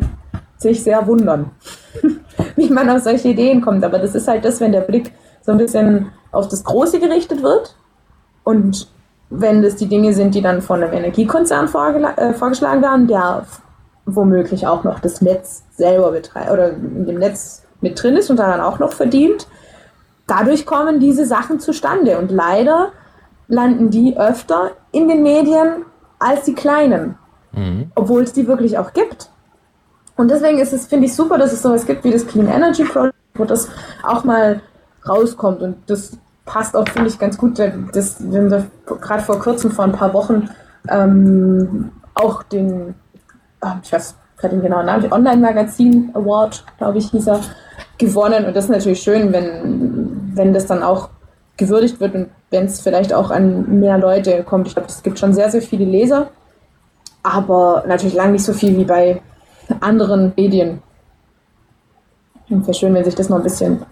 sich 0.57 0.83
sehr 0.83 1.05
wundern, 1.07 1.51
wie 2.55 2.69
man 2.69 2.89
auf 2.89 3.03
solche 3.03 3.29
Ideen 3.29 3.62
kommt. 3.62 3.83
Aber 3.83 3.99
das 3.99 4.15
ist 4.15 4.27
halt 4.27 4.43
das, 4.43 4.59
wenn 4.59 4.71
der 4.71 4.81
Blick 4.81 5.13
so 5.41 5.51
ein 5.51 5.57
bisschen 5.57 6.07
auf 6.31 6.47
das 6.47 6.63
Große 6.63 6.99
gerichtet 6.99 7.43
wird 7.43 7.75
und 8.43 8.88
wenn 9.29 9.62
das 9.62 9.75
die 9.75 9.88
Dinge 9.88 10.13
sind, 10.13 10.36
die 10.36 10.41
dann 10.41 10.62
von 10.62 10.84
einem 10.84 10.93
Energiekonzern 10.93 11.65
äh, 11.65 12.34
vorgeschlagen 12.34 12.82
werden, 12.82 13.08
der 13.08 13.45
womöglich 14.06 14.67
auch 14.67 14.84
noch 14.84 14.99
das 14.99 15.21
Netz 15.21 15.63
selber 15.71 16.12
betreibt 16.12 16.51
oder 16.51 16.71
in 16.71 17.06
dem 17.06 17.19
Netz 17.19 17.63
mit 17.82 18.01
drin 18.01 18.15
ist 18.15 18.29
und 18.29 18.38
daran 18.38 18.62
auch 18.62 18.79
noch 18.79 18.93
verdient, 18.93 19.47
dadurch 20.27 20.65
kommen 20.65 20.99
diese 20.99 21.25
Sachen 21.25 21.60
zustande. 21.60 22.17
Und 22.17 22.32
leider 22.32 22.91
landen 23.47 23.89
die 23.89 24.17
öfter 24.17 24.71
in 24.91 25.08
den 25.08 25.23
Medien 25.23 25.86
als 26.19 26.43
die 26.43 26.53
kleinen, 26.53 27.17
mhm. 27.53 27.91
obwohl 27.95 28.23
es 28.23 28.34
die 28.34 28.47
wirklich 28.47 28.77
auch 28.77 28.93
gibt. 28.93 29.29
Und 30.15 30.29
deswegen 30.29 30.60
ist 30.60 30.73
es, 30.73 30.86
finde 30.86 31.08
ich, 31.08 31.15
super, 31.15 31.38
dass 31.38 31.51
es 31.51 31.62
sowas 31.62 31.86
gibt 31.86 32.03
wie 32.03 32.12
das 32.12 32.27
Clean 32.27 32.47
Energy 32.47 32.84
Project, 32.84 33.15
wo 33.34 33.45
das 33.45 33.67
auch 34.03 34.23
mal 34.23 34.62
rauskommt. 35.08 35.62
Und 35.62 35.77
das 35.88 36.17
passt 36.45 36.75
auch, 36.75 36.88
finde 36.88 37.10
ich, 37.10 37.19
ganz 37.19 37.38
gut. 37.38 37.60
Das, 37.60 38.17
wir 38.19 38.67
gerade 38.86 39.23
vor 39.23 39.39
kurzem, 39.39 39.71
vor 39.71 39.86
ein 39.86 39.91
paar 39.91 40.13
Wochen, 40.13 40.49
ähm, 40.89 41.91
auch 42.13 42.43
den, 42.43 42.95
oh, 43.62 43.71
ich 43.82 43.91
weiß 43.91 44.15
gerade 44.38 44.56
den 44.56 44.63
genauen 44.63 44.86
Namen, 44.86 45.12
Online-Magazin 45.12 46.12
Award, 46.13 46.65
glaube 46.77 46.97
ich, 46.97 47.10
hieß 47.12 47.27
er, 47.27 47.39
gewonnen. 47.97 48.45
Und 48.45 48.56
das 48.56 48.65
ist 48.65 48.71
natürlich 48.71 49.01
schön, 49.01 49.32
wenn, 49.32 50.32
wenn 50.36 50.53
das 50.53 50.65
dann 50.65 50.84
auch 50.84 51.10
gewürdigt 51.58 51.99
wird 51.99 52.15
und 52.15 52.29
wenn 52.49 52.65
es 52.65 52.82
vielleicht 52.82 53.13
auch 53.13 53.32
an 53.32 53.79
mehr 53.79 53.97
Leute 53.97 54.43
kommt. 54.43 54.67
Ich 54.67 54.73
glaube, 54.73 54.89
es 54.89 55.03
gibt 55.03 55.19
schon 55.19 55.34
sehr, 55.34 55.49
sehr 55.49 55.62
viele 55.62 55.86
Leser, 55.86 56.29
aber 57.21 57.84
natürlich 57.88 58.15
lang 58.15 58.32
nicht 58.32 58.43
so 58.43 58.53
viel 58.53 58.77
wie 58.77 58.86
bei 58.86 59.21
anderen 59.79 60.34
Medien. 60.36 60.82
Und 62.49 62.63
wäre 62.63 62.73
schön, 62.73 62.93
wenn 62.93 63.06
sich 63.06 63.15
das 63.15 63.29
noch 63.29 63.38
ein 63.38 63.43
bisschen 63.43 63.86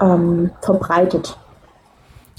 ähm, 0.00 0.50
verbreitet. 0.62 1.36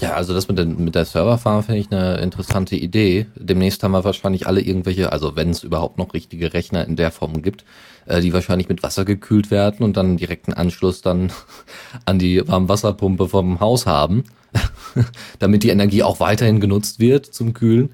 Ja, 0.00 0.14
also 0.14 0.32
das 0.32 0.48
mit, 0.48 0.58
den, 0.58 0.82
mit 0.82 0.94
der 0.94 1.04
Serverfarm 1.04 1.62
finde 1.62 1.80
ich 1.80 1.92
eine 1.92 2.16
interessante 2.20 2.74
Idee. 2.74 3.26
Demnächst 3.36 3.82
haben 3.82 3.92
wir 3.92 4.02
wahrscheinlich 4.02 4.46
alle 4.46 4.62
irgendwelche, 4.62 5.12
also 5.12 5.36
wenn 5.36 5.50
es 5.50 5.62
überhaupt 5.62 5.98
noch 5.98 6.14
richtige 6.14 6.54
Rechner 6.54 6.86
in 6.86 6.96
der 6.96 7.10
Form 7.10 7.42
gibt, 7.42 7.66
äh, 8.06 8.22
die 8.22 8.32
wahrscheinlich 8.32 8.70
mit 8.70 8.82
Wasser 8.82 9.04
gekühlt 9.04 9.50
werden 9.50 9.84
und 9.84 9.98
dann 9.98 10.16
direkten 10.16 10.54
Anschluss 10.54 11.02
dann 11.02 11.32
an 12.06 12.18
die 12.18 12.46
Warmwasserpumpe 12.48 13.28
vom 13.28 13.60
Haus 13.60 13.84
haben, 13.84 14.24
damit 15.38 15.64
die 15.64 15.70
Energie 15.70 16.02
auch 16.02 16.18
weiterhin 16.18 16.60
genutzt 16.60 16.98
wird 16.98 17.26
zum 17.26 17.52
Kühlen. 17.52 17.90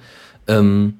Ähm, 0.46 0.98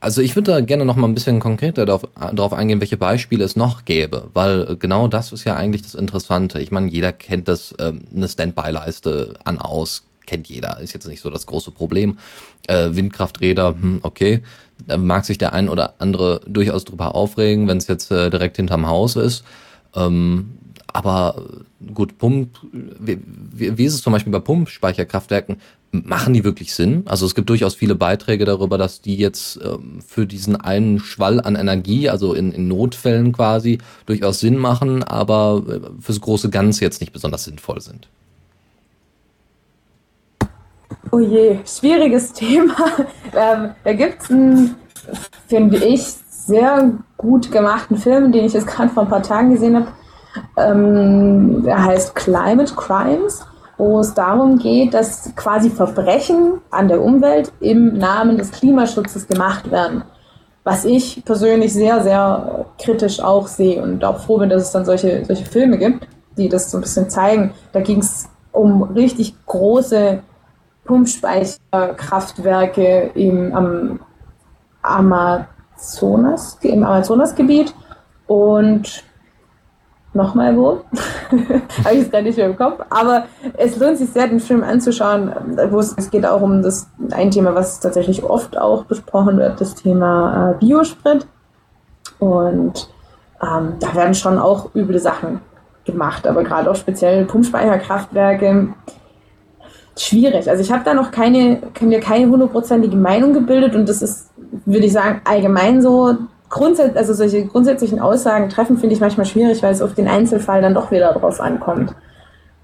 also 0.00 0.22
ich 0.22 0.34
würde 0.34 0.52
da 0.52 0.60
gerne 0.60 0.84
noch 0.84 0.96
mal 0.96 1.06
ein 1.06 1.14
bisschen 1.14 1.40
konkreter 1.40 1.84
darauf, 1.84 2.08
darauf 2.32 2.52
eingehen, 2.52 2.80
welche 2.80 2.96
Beispiele 2.96 3.44
es 3.44 3.54
noch 3.54 3.84
gäbe, 3.84 4.28
weil 4.32 4.76
genau 4.76 5.08
das 5.08 5.32
ist 5.32 5.44
ja 5.44 5.56
eigentlich 5.56 5.82
das 5.82 5.94
Interessante. 5.94 6.60
Ich 6.60 6.70
meine, 6.70 6.88
jeder 6.88 7.12
kennt 7.12 7.48
das, 7.48 7.74
ähm, 7.78 8.02
eine 8.14 8.28
Standby-Leiste 8.28 9.34
an 9.44 9.58
aus, 9.58 10.04
kennt 10.26 10.48
jeder, 10.48 10.80
ist 10.80 10.94
jetzt 10.94 11.06
nicht 11.06 11.20
so 11.20 11.28
das 11.28 11.46
große 11.46 11.70
Problem. 11.70 12.18
Äh, 12.66 12.90
Windkrafträder, 12.92 13.74
hm, 13.80 14.00
okay, 14.02 14.42
da 14.86 14.96
mag 14.96 15.24
sich 15.26 15.38
der 15.38 15.52
ein 15.52 15.68
oder 15.68 15.94
andere 15.98 16.40
durchaus 16.46 16.84
drüber 16.84 17.14
aufregen, 17.14 17.68
wenn 17.68 17.76
es 17.76 17.86
jetzt 17.86 18.10
äh, 18.10 18.30
direkt 18.30 18.56
hinterm 18.56 18.86
Haus 18.86 19.16
ist. 19.16 19.44
Ähm, 19.94 20.52
aber 20.92 21.42
gut, 21.94 22.18
Pump, 22.18 22.58
wie, 22.72 23.18
wie 23.22 23.84
ist 23.84 23.94
es 23.94 24.02
zum 24.02 24.12
Beispiel 24.12 24.32
bei 24.32 24.40
Pumpspeicherkraftwerken? 24.40 25.60
Machen 25.92 26.34
die 26.34 26.44
wirklich 26.44 26.72
Sinn? 26.72 27.02
Also 27.06 27.26
es 27.26 27.34
gibt 27.34 27.48
durchaus 27.48 27.74
viele 27.74 27.96
Beiträge 27.96 28.44
darüber, 28.44 28.78
dass 28.78 29.00
die 29.00 29.16
jetzt 29.16 29.58
ähm, 29.64 30.00
für 30.06 30.24
diesen 30.24 30.54
einen 30.54 31.00
Schwall 31.00 31.40
an 31.40 31.56
Energie, 31.56 32.08
also 32.08 32.32
in, 32.32 32.52
in 32.52 32.68
Notfällen 32.68 33.32
quasi, 33.32 33.78
durchaus 34.06 34.38
Sinn 34.38 34.56
machen, 34.56 35.02
aber 35.02 35.62
äh, 35.68 36.00
fürs 36.00 36.20
große 36.20 36.48
Ganze 36.48 36.84
jetzt 36.84 37.00
nicht 37.00 37.12
besonders 37.12 37.42
sinnvoll 37.42 37.80
sind. 37.80 38.08
Oh 41.10 41.18
je, 41.18 41.58
schwieriges 41.66 42.32
Thema. 42.34 42.76
Ähm, 43.34 43.70
da 43.82 43.92
gibt 43.92 44.22
es 44.22 44.30
einen, 44.30 44.76
finde 45.48 45.78
ich, 45.78 46.02
sehr 46.02 46.92
gut 47.16 47.50
gemachten 47.50 47.96
Film, 47.96 48.30
den 48.30 48.44
ich 48.44 48.52
jetzt 48.52 48.66
gerade 48.66 48.90
vor 48.90 49.04
ein 49.04 49.08
paar 49.08 49.22
Tagen 49.22 49.52
gesehen 49.52 49.74
habe. 49.74 49.88
Ähm, 50.56 51.64
der 51.64 51.84
heißt 51.84 52.14
Climate 52.14 52.74
Crimes, 52.74 53.44
wo 53.80 53.98
es 54.00 54.14
darum 54.14 54.58
geht, 54.58 54.92
dass 54.92 55.34
quasi 55.34 55.70
Verbrechen 55.70 56.60
an 56.70 56.88
der 56.88 57.02
Umwelt 57.02 57.50
im 57.60 57.96
Namen 57.96 58.36
des 58.36 58.52
Klimaschutzes 58.52 59.26
gemacht 59.26 59.70
werden. 59.70 60.04
Was 60.64 60.84
ich 60.84 61.24
persönlich 61.24 61.72
sehr, 61.72 62.02
sehr 62.02 62.66
kritisch 62.78 63.20
auch 63.20 63.46
sehe 63.46 63.82
und 63.82 64.04
auch 64.04 64.20
froh 64.20 64.36
bin, 64.36 64.50
dass 64.50 64.64
es 64.64 64.72
dann 64.72 64.84
solche, 64.84 65.24
solche 65.24 65.46
Filme 65.46 65.78
gibt, 65.78 66.06
die 66.36 66.50
das 66.50 66.70
so 66.70 66.76
ein 66.76 66.82
bisschen 66.82 67.08
zeigen. 67.08 67.54
Da 67.72 67.80
ging 67.80 68.00
es 68.00 68.28
um 68.52 68.82
richtig 68.82 69.34
große 69.46 70.20
Pumpspeicherkraftwerke 70.84 73.12
im, 73.14 73.54
am 73.54 74.00
Amazonas, 74.82 76.58
im 76.60 76.84
Amazonasgebiet 76.84 77.74
und 78.26 79.04
nochmal 80.12 80.56
wo. 80.56 80.80
Habe 81.84 81.94
ich 81.94 82.02
es 82.02 82.10
gerade 82.10 82.24
nicht 82.24 82.36
mehr 82.36 82.46
im 82.46 82.56
Kopf. 82.56 82.80
Aber 82.90 83.24
es 83.56 83.76
lohnt 83.76 83.98
sich 83.98 84.10
sehr, 84.10 84.28
den 84.28 84.40
Film 84.40 84.62
anzuschauen. 84.62 85.32
Wo 85.70 85.78
es, 85.78 85.94
es 85.96 86.10
geht 86.10 86.26
auch 86.26 86.40
um 86.40 86.62
das 86.62 86.88
ein 87.12 87.30
Thema, 87.30 87.54
was 87.54 87.80
tatsächlich 87.80 88.22
oft 88.24 88.58
auch 88.58 88.84
besprochen 88.84 89.38
wird, 89.38 89.60
das 89.60 89.74
Thema 89.74 90.50
äh, 90.50 90.54
Biosprit. 90.58 91.26
Und 92.18 92.88
ähm, 93.42 93.74
da 93.80 93.94
werden 93.94 94.14
schon 94.14 94.38
auch 94.38 94.74
üble 94.74 94.98
Sachen 94.98 95.40
gemacht, 95.84 96.26
aber 96.26 96.44
gerade 96.44 96.70
auch 96.70 96.76
speziell 96.76 97.24
Pumpspeicherkraftwerke 97.24 98.68
schwierig. 99.96 100.48
Also 100.48 100.62
ich 100.62 100.72
habe 100.72 100.84
da 100.84 100.94
noch 100.94 101.10
keine, 101.10 101.62
mir 101.80 102.00
keine 102.00 102.28
hundertprozentige 102.28 102.96
Meinung 102.96 103.32
gebildet 103.32 103.74
und 103.74 103.88
das 103.88 104.02
ist, 104.02 104.30
würde 104.66 104.86
ich 104.86 104.92
sagen, 104.92 105.20
allgemein 105.24 105.82
so 105.82 106.16
grundsätzlich, 106.50 106.98
also 106.98 107.14
solche 107.14 107.46
grundsätzlichen 107.46 108.00
Aussagen 108.00 108.50
treffen, 108.50 108.76
finde 108.76 108.94
ich 108.94 109.00
manchmal 109.00 109.24
schwierig, 109.24 109.62
weil 109.62 109.72
es 109.72 109.80
auf 109.80 109.94
den 109.94 110.08
Einzelfall 110.08 110.60
dann 110.60 110.74
doch 110.74 110.90
wieder 110.90 111.12
drauf 111.12 111.40
ankommt. 111.40 111.94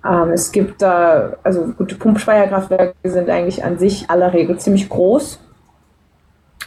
Ähm, 0.04 0.30
es 0.32 0.52
gibt 0.52 0.82
da, 0.82 1.34
also 1.42 1.72
gute 1.78 1.94
Pumpspeicherkraftwerke 1.94 2.94
sind 3.04 3.30
eigentlich 3.30 3.64
an 3.64 3.78
sich 3.78 4.10
aller 4.10 4.32
Regel 4.32 4.58
ziemlich 4.58 4.88
groß. 4.88 5.38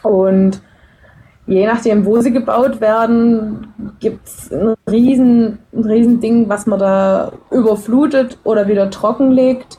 Und 0.01 0.61
je 1.45 1.67
nachdem, 1.67 2.05
wo 2.05 2.21
sie 2.21 2.31
gebaut 2.31 2.79
werden, 2.79 3.73
gibt 3.99 4.25
es 4.27 4.51
ein 4.51 4.75
riesen, 4.89 5.59
ein 5.73 5.83
riesen 5.83 6.49
was 6.49 6.65
man 6.65 6.79
da 6.79 7.33
überflutet 7.51 8.37
oder 8.45 8.67
wieder 8.67 8.89
trockenlegt. 8.89 9.77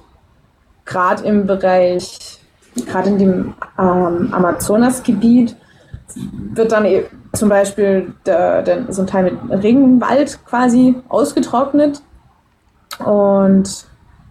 Gerade 0.85 1.25
im 1.25 1.47
Bereich, 1.47 2.41
gerade 2.87 3.09
in 3.09 3.19
dem 3.19 3.55
ähm, 3.79 4.29
Amazonasgebiet 4.33 5.57
wird 6.17 6.73
dann 6.73 6.85
e- 6.85 7.05
zum 7.33 7.49
Beispiel 7.49 8.13
der, 8.27 8.63
der, 8.63 8.93
so 8.93 9.03
ein 9.03 9.07
Teil 9.07 9.25
mit 9.25 9.63
Regenwald 9.63 10.39
quasi 10.45 10.97
ausgetrocknet 11.09 12.03
und 13.05 13.87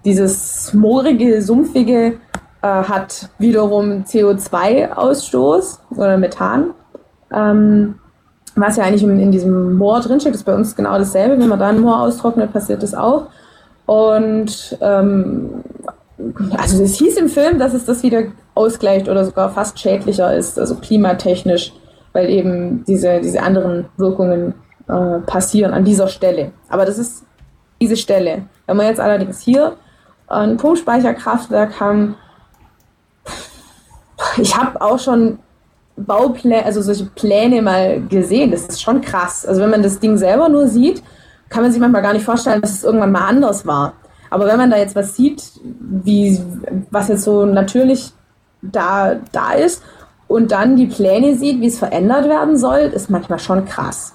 dieses 0.06 0.74
moorige, 0.74 1.42
sumpfige 1.42 2.18
äh, 2.62 2.68
hat 2.68 3.30
wiederum 3.38 4.04
CO2-Ausstoß 4.04 5.80
oder 5.96 6.18
Methan. 6.18 6.72
Ähm, 7.32 7.96
was 8.56 8.78
ja 8.78 8.84
eigentlich 8.84 9.04
in, 9.04 9.20
in 9.20 9.32
diesem 9.32 9.76
Moor 9.76 10.02
drinsteckt, 10.02 10.36
ist 10.36 10.44
bei 10.44 10.56
uns 10.56 10.76
genau 10.76 10.98
dasselbe. 10.98 11.40
Wenn 11.40 11.48
man 11.48 11.60
da 11.60 11.68
ein 11.68 11.80
Moor 11.80 12.02
austrocknet, 12.02 12.52
passiert 12.52 12.84
das 12.84 12.94
auch. 12.94 13.28
Und 13.86 14.78
ähm, 14.82 15.64
also 16.58 16.84
es 16.84 16.98
hieß 16.98 17.18
im 17.18 17.30
Film, 17.30 17.60
dass 17.60 17.74
es 17.74 17.86
das 17.86 18.04
wieder 18.04 18.24
ausgleicht 18.56 19.08
oder 19.08 19.26
sogar 19.26 19.50
fast 19.52 19.80
schädlicher 19.80 20.36
ist, 20.36 20.60
also 20.60 20.76
klimatechnisch, 20.76 21.74
weil 22.14 22.30
eben 22.30 22.84
diese, 22.86 23.22
diese 23.22 23.42
anderen 23.42 23.86
Wirkungen 23.98 24.54
äh, 24.88 25.20
passieren 25.20 25.74
an 25.74 25.86
dieser 25.86 26.08
Stelle. 26.08 26.52
Aber 26.68 26.86
das 26.86 26.98
ist 26.98 27.24
diese 27.82 27.96
Stelle. 27.96 28.44
Wenn 28.68 28.78
man 28.78 28.88
jetzt 28.88 29.00
allerdings 29.00 29.40
hier 29.40 29.78
ein 30.28 30.58
Pumpspeicherkraftwerk 30.58 31.80
haben, 31.80 32.16
ich 34.38 34.56
habe 34.58 34.82
auch 34.82 35.00
schon 35.00 35.40
Baupläne, 35.96 36.66
also 36.66 36.82
solche 36.82 37.06
Pläne 37.06 37.62
mal 37.62 38.02
gesehen. 38.02 38.52
Das 38.52 38.66
ist 38.66 38.82
schon 38.82 39.02
krass. 39.02 39.46
Also 39.46 39.62
wenn 39.62 39.70
man 39.70 39.84
das 39.84 40.00
Ding 40.00 40.18
selber 40.18 40.50
nur 40.50 40.68
sieht, 40.68 41.04
kann 41.50 41.64
man 41.64 41.72
sich 41.72 41.82
manchmal 41.82 42.02
gar 42.02 42.14
nicht 42.14 42.26
vorstellen, 42.26 42.62
dass 42.62 42.72
es 42.72 42.84
irgendwann 42.84 43.12
mal 43.12 43.28
anders 43.28 43.66
war. 43.66 43.94
Aber 44.30 44.46
wenn 44.46 44.58
man 44.58 44.70
da 44.70 44.78
jetzt 44.78 44.96
was 44.96 45.16
sieht, 45.16 45.44
wie, 45.64 46.40
was 46.92 47.08
jetzt 47.08 47.24
so 47.24 47.46
natürlich 47.46 48.12
da, 48.62 49.16
da 49.32 49.54
ist 49.54 49.82
und 50.28 50.52
dann 50.52 50.76
die 50.76 50.88
Pläne 50.88 51.36
sieht, 51.36 51.62
wie 51.62 51.68
es 51.68 51.80
verändert 51.80 52.28
werden 52.30 52.58
soll, 52.58 52.80
ist 52.80 53.10
manchmal 53.10 53.40
schon 53.40 53.66
krass. 53.66 54.14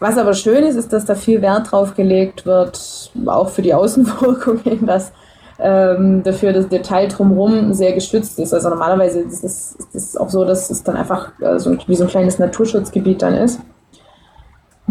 Was 0.00 0.16
aber 0.16 0.34
schön 0.34 0.64
ist, 0.64 0.76
ist, 0.76 0.92
dass 0.92 1.06
da 1.06 1.14
viel 1.14 1.42
Wert 1.42 1.72
drauf 1.72 1.94
gelegt 1.94 2.46
wird, 2.46 3.10
auch 3.26 3.48
für 3.48 3.62
die 3.62 3.74
Außenwirkungen, 3.74 4.86
dass 4.86 5.12
ähm, 5.58 6.22
dafür 6.22 6.52
das 6.52 6.68
Detail 6.68 7.08
drumherum 7.08 7.72
sehr 7.74 7.92
geschützt 7.92 8.38
ist. 8.38 8.54
Also 8.54 8.68
normalerweise 8.68 9.20
ist 9.20 9.44
es, 9.92 10.16
auch 10.16 10.30
so, 10.30 10.44
dass 10.44 10.70
es 10.70 10.84
dann 10.84 10.96
einfach 10.96 11.32
äh, 11.40 11.58
so, 11.58 11.76
wie 11.86 11.96
so 11.96 12.04
ein 12.04 12.10
kleines 12.10 12.38
Naturschutzgebiet 12.38 13.22
dann 13.22 13.34
ist. 13.34 13.60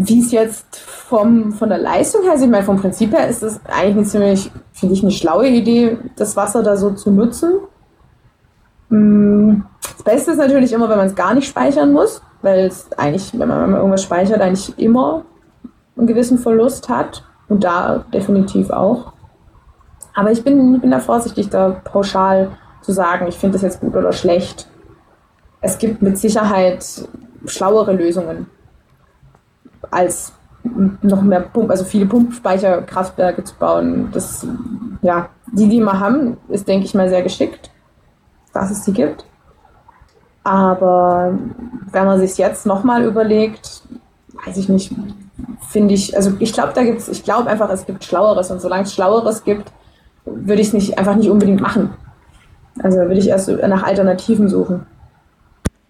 Wie 0.00 0.20
es 0.20 0.30
jetzt 0.30 0.78
vom, 0.78 1.50
von 1.50 1.68
der 1.68 1.78
Leistung 1.78 2.22
her, 2.22 2.32
also 2.32 2.44
ich 2.44 2.50
meine, 2.50 2.64
vom 2.64 2.80
Prinzip 2.80 3.12
her 3.12 3.26
ist 3.26 3.42
es 3.42 3.60
eigentlich 3.66 3.96
eine 3.96 4.04
ziemlich, 4.04 4.50
finde 4.72 4.94
ich, 4.94 5.02
eine 5.02 5.10
schlaue 5.10 5.48
Idee, 5.48 5.98
das 6.14 6.36
Wasser 6.36 6.62
da 6.62 6.76
so 6.76 6.92
zu 6.92 7.10
nutzen. 7.10 7.54
Mm, 8.90 9.62
das 9.82 10.04
Beste 10.04 10.30
ist 10.30 10.36
natürlich 10.36 10.72
immer, 10.72 10.88
wenn 10.88 10.98
man 10.98 11.08
es 11.08 11.16
gar 11.16 11.34
nicht 11.34 11.48
speichern 11.48 11.92
muss, 11.92 12.22
weil 12.42 12.66
es 12.66 12.86
eigentlich, 12.96 13.36
wenn 13.36 13.48
man, 13.48 13.74
irgendwas 13.74 14.04
speichert, 14.04 14.40
eigentlich 14.40 14.78
immer 14.78 15.24
einen 15.96 16.06
gewissen 16.06 16.38
Verlust 16.38 16.88
hat. 16.88 17.24
Und 17.48 17.64
da 17.64 18.04
definitiv 18.12 18.70
auch. 18.70 19.12
Aber 20.14 20.30
ich 20.30 20.44
bin, 20.44 20.80
bin 20.80 20.90
da 20.92 21.00
vorsichtig, 21.00 21.48
da 21.48 21.70
pauschal 21.70 22.50
zu 22.82 22.92
sagen, 22.92 23.26
ich 23.26 23.36
finde 23.36 23.54
das 23.54 23.62
jetzt 23.62 23.80
gut 23.80 23.96
oder 23.96 24.12
schlecht. 24.12 24.68
Es 25.60 25.78
gibt 25.78 26.02
mit 26.02 26.18
Sicherheit 26.18 26.84
schlauere 27.46 27.94
Lösungen 27.94 28.46
als 29.90 30.32
noch 31.02 31.22
mehr 31.22 31.40
Pump, 31.40 31.70
also 31.70 31.84
viele 31.84 32.06
Pumpspeicherkraftwerke 32.06 33.44
zu 33.44 33.54
bauen. 33.56 34.08
Das, 34.12 34.46
ja, 35.02 35.28
die, 35.52 35.68
die 35.68 35.80
wir 35.80 35.98
haben, 36.00 36.36
ist, 36.48 36.68
denke 36.68 36.84
ich 36.84 36.94
mal, 36.94 37.08
sehr 37.08 37.22
geschickt, 37.22 37.70
dass 38.52 38.70
es 38.70 38.82
die 38.82 38.92
gibt. 38.92 39.24
Aber 40.44 41.38
wenn 41.92 42.06
man 42.06 42.18
sich 42.18 42.38
jetzt 42.38 42.66
nochmal 42.66 43.04
überlegt, 43.04 43.82
weiß 44.44 44.56
ich 44.56 44.68
nicht, 44.68 44.94
finde 45.68 45.94
ich, 45.94 46.16
also 46.16 46.32
ich 46.38 46.52
glaube, 46.52 46.72
da 46.74 46.82
gibt's, 46.82 47.08
ich 47.08 47.24
glaube 47.24 47.50
einfach, 47.50 47.70
es 47.70 47.86
gibt 47.86 48.04
Schlaueres 48.04 48.50
und 48.50 48.60
solange 48.60 48.84
es 48.84 48.94
Schlaueres 48.94 49.44
gibt, 49.44 49.70
würde 50.24 50.60
ich 50.60 50.68
es 50.68 50.72
nicht, 50.74 50.98
einfach 50.98 51.16
nicht 51.16 51.30
unbedingt 51.30 51.60
machen. 51.60 51.90
Also 52.82 52.98
würde 52.98 53.18
ich 53.18 53.28
erst 53.28 53.48
nach 53.48 53.82
Alternativen 53.82 54.48
suchen. 54.48 54.86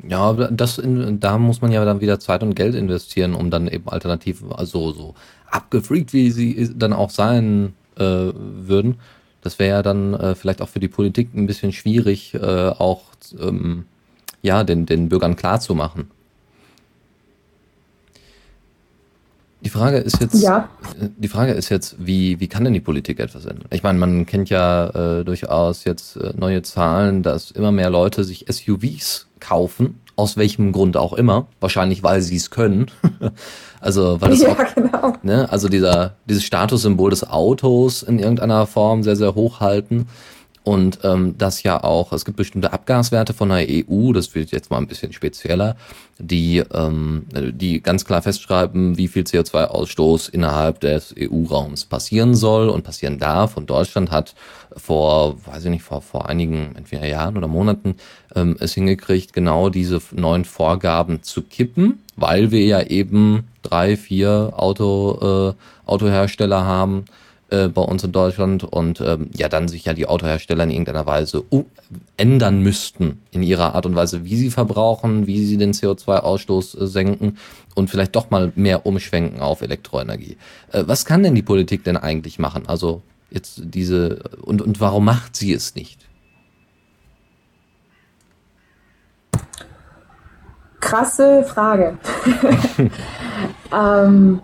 Ja, 0.07 0.33
das 0.33 0.79
in, 0.79 1.19
da 1.19 1.39
muss 1.39 1.61
man 1.61 1.73
ja 1.73 1.85
dann 1.85 2.01
wieder 2.01 2.21
Zeit 2.21 2.43
und 2.43 2.55
Geld 2.55 2.75
investieren, 2.75 3.35
um 3.35 3.51
dann 3.51 3.67
eben 3.67 3.89
Alternativen, 3.89 4.53
also 4.53 4.93
so 4.93 5.15
abgefreakt, 5.51 6.13
wie 6.13 6.31
sie 6.31 6.71
dann 6.77 6.93
auch 6.93 7.11
sein 7.11 7.75
äh, 7.97 8.33
würden. 8.33 8.97
Das 9.43 9.59
wäre 9.59 9.77
ja 9.77 9.83
dann 9.83 10.15
äh, 10.15 10.35
vielleicht 10.35 10.63
auch 10.63 10.69
für 10.69 10.81
die 10.81 10.89
Politik 10.89 11.35
ein 11.35 11.47
bisschen 11.47 11.73
schwierig, 11.73 12.35
äh, 12.35 12.39
auch 12.69 13.03
ähm, 13.41 13.87
ja, 14.43 14.63
den, 14.63 14.87
den 14.87 15.09
Bürgern 15.09 15.37
klarzumachen. 15.37 16.11
Die 19.61 19.71
Frage 19.71 19.99
ist 19.99 20.21
jetzt, 20.21 20.41
ja. 20.41 20.69
die 21.17 21.27
Frage 21.27 21.53
ist 21.53 21.69
jetzt, 21.69 21.97
wie, 21.99 22.39
wie 22.39 22.47
kann 22.47 22.63
denn 22.63 22.75
die 22.75 22.81
Politik 22.81 23.19
etwas 23.19 23.45
ändern? 23.45 23.67
Ich 23.71 23.83
meine, 23.83 23.99
man 23.99 24.25
kennt 24.25 24.51
ja 24.51 25.19
äh, 25.19 25.25
durchaus 25.25 25.83
jetzt 25.85 26.17
äh, 26.17 26.33
neue 26.37 26.63
Zahlen, 26.63 27.25
dass 27.25 27.51
immer 27.51 27.73
mehr 27.73 27.91
Leute 27.91 28.23
sich 28.23 28.47
SUVs 28.49 29.28
kaufen, 29.41 30.01
aus 30.17 30.37
welchem 30.37 30.73
Grund 30.73 30.97
auch 30.97 31.13
immer. 31.13 31.47
Wahrscheinlich, 31.61 32.03
weil 32.03 32.23
sie 32.23 32.37
es 32.37 32.51
können. 32.51 32.91
also, 33.81 34.21
weil 34.21 34.33
es 34.33 34.43
ja, 34.43 34.53
auch, 34.53 34.75
genau. 34.75 35.13
ne, 35.23 35.51
also 35.51 35.69
dieser, 35.69 36.15
dieses 36.29 36.45
Statussymbol 36.45 37.11
des 37.11 37.29
Autos 37.29 38.03
in 38.03 38.19
irgendeiner 38.19 38.67
Form 38.67 39.03
sehr, 39.03 39.17
sehr 39.17 39.35
hoch 39.35 39.61
halten. 39.61 40.09
Und 40.69 40.99
ähm, 41.03 41.35
das 41.39 41.63
ja 41.63 41.83
auch, 41.83 42.13
es 42.13 42.27
gibt 42.27 42.37
bestimmte 42.37 42.75
Abgaswerte 42.75 43.33
von 43.33 43.49
der 43.49 43.67
EU, 43.67 44.13
das 44.13 44.35
wird 44.35 44.51
jetzt 44.51 44.71
mal 44.71 44.77
ein 44.77 44.87
bisschen 44.87 45.15
spezieller, 45.15 45.77
die, 46.19 46.59
ähm, 46.59 47.25
die 47.33 47.81
ganz 47.81 48.05
klar 48.05 48.21
festschreiben, 48.21 48.99
wie 48.99 49.09
viel 49.09 49.23
CO2-Ausstoß 49.23 50.29
innerhalb 50.29 50.81
des 50.81 51.15
EU-Raums 51.19 51.87
passieren 51.87 52.35
soll 52.35 52.69
und 52.69 52.85
passieren 52.85 53.19
darf. 53.19 53.57
Und 53.57 53.71
Deutschland 53.71 54.11
hat 54.11 54.35
vor, 54.77 55.39
weiß 55.47 55.65
ich 55.65 55.71
nicht, 55.71 55.85
vor, 55.85 56.03
vor 56.03 56.29
einigen, 56.29 56.77
entweder 56.77 57.07
Jahren 57.07 57.39
oder 57.39 57.49
Monaten 57.49 57.97
ähm, 58.37 58.55
es 58.61 58.75
hingekriegt, 58.75 59.33
genau 59.33 59.71
diese 59.71 60.03
neuen 60.13 60.45
Vorgaben 60.45 61.23
zu 61.23 61.41
kippen, 61.45 62.03
weil 62.15 62.51
wir 62.51 62.67
ja 62.67 62.83
eben 62.83 63.45
drei, 63.63 63.97
vier 63.97 64.53
Auto, 64.55 65.55
äh, 65.57 65.89
Autohersteller 65.91 66.67
haben, 66.67 67.07
äh, 67.51 67.69
bei 67.69 67.81
uns 67.81 68.05
in 68.05 68.13
Deutschland 68.13 68.63
und 68.63 69.01
ähm, 69.01 69.31
ja 69.35 69.49
dann 69.49 69.69
sich 69.69 69.87
ja 69.87 69.95
die 69.95 70.07
Autohersteller 70.07 70.65
in 70.65 70.71
irgendeiner 70.71 71.07
Weise 71.07 71.45
ändern 72.19 72.63
müssten 72.63 73.23
in 73.31 73.43
ihrer 73.43 73.75
Art 73.75 73.87
und 73.87 73.97
Weise, 73.97 74.25
wie 74.25 74.37
sie 74.37 74.51
verbrauchen, 74.51 75.27
wie 75.27 75.45
sie 75.47 75.57
den 75.57 75.73
CO2-Ausstoß 75.73 76.83
äh, 76.83 76.87
senken 76.87 77.39
und 77.75 77.89
vielleicht 77.89 78.17
doch 78.17 78.29
mal 78.29 78.53
mehr 78.55 78.85
umschwenken 78.85 79.41
auf 79.41 79.63
Elektroenergie. 79.63 80.37
Äh, 80.73 80.85
was 80.87 81.07
kann 81.07 81.23
denn 81.23 81.35
die 81.35 81.43
Politik 81.43 81.85
denn 81.85 81.97
eigentlich 81.97 82.39
machen? 82.39 82.65
Also 82.67 83.01
jetzt 83.31 83.63
diese 83.65 84.25
und 84.43 84.61
und 84.61 84.81
warum 84.81 85.07
macht 85.07 85.35
sie 85.35 85.55
es 85.55 85.75
nicht? 85.75 86.07
Krasse 90.81 91.45
Frage. 91.45 91.99
ähm, 93.73 94.43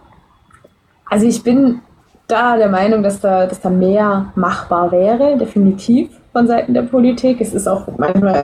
also 1.05 1.26
ich 1.26 1.42
bin 1.42 1.82
da 2.27 2.57
der 2.57 2.68
Meinung, 2.68 3.03
dass 3.03 3.20
da, 3.20 3.47
dass 3.47 3.61
da 3.61 3.70
mehr 3.70 4.33
machbar 4.35 4.91
wäre, 4.93 5.37
definitiv 5.37 6.11
von 6.33 6.47
Seiten 6.47 6.75
der 6.75 6.83
Politik. 6.83 7.41
Es 7.41 7.55
ist 7.55 7.68
auch 7.68 7.87
manchmal 7.99 8.43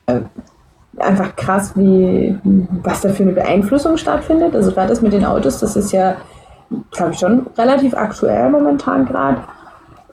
einfach 0.99 1.35
krass, 1.37 1.73
wie, 1.77 2.39
was 2.83 3.01
da 3.01 3.09
für 3.09 3.23
eine 3.23 3.33
Beeinflussung 3.33 3.97
stattfindet. 3.97 4.55
Also 4.55 4.73
gerade 4.73 4.89
das 4.89 5.01
mit 5.01 5.13
den 5.13 5.25
Autos, 5.25 5.61
das 5.61 5.77
ist 5.77 5.93
ja, 5.93 6.17
glaube 6.91 7.13
ich, 7.13 7.19
schon 7.19 7.47
relativ 7.57 7.95
aktuell 7.95 8.51
momentan 8.51 9.07
gerade. 9.07 9.43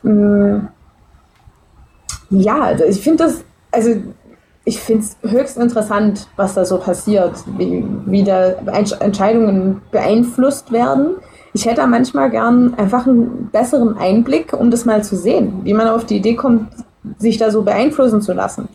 Mm. 0.03 0.68
Ja, 2.30 2.61
also 2.61 2.84
ich 2.84 3.01
finde 3.01 3.26
das, 3.26 3.43
also 3.72 3.91
ich 4.65 4.82
finde 4.82 5.03
es 5.03 5.32
höchst 5.32 5.57
interessant, 5.57 6.28
was 6.36 6.55
da 6.55 6.65
so 6.65 6.78
passiert, 6.78 7.36
wie, 7.57 7.86
wie 8.05 8.24
da 8.24 8.49
Entscheidungen 8.99 9.82
beeinflusst 9.91 10.74
werden 10.74 11.15
ich 11.58 11.66
hätte 11.66 11.88
manchmal 11.88 12.30
gern 12.30 12.76
einfach 12.76 13.08
einen 13.08 13.49
besseren 13.51 13.97
Einblick, 13.97 14.53
um 14.53 14.70
das 14.70 14.86
mal 14.86 15.03
zu 15.03 15.16
sehen, 15.16 15.62
wie 15.64 15.74
man 15.74 15.88
auf 15.88 16.05
die 16.05 16.18
Idee 16.18 16.36
kommt, 16.36 16.68
sich 17.18 17.39
da 17.39 17.49
so 17.49 17.64
beeinflussen 17.64 18.22
zu 18.22 18.34
lassen. 18.34 18.70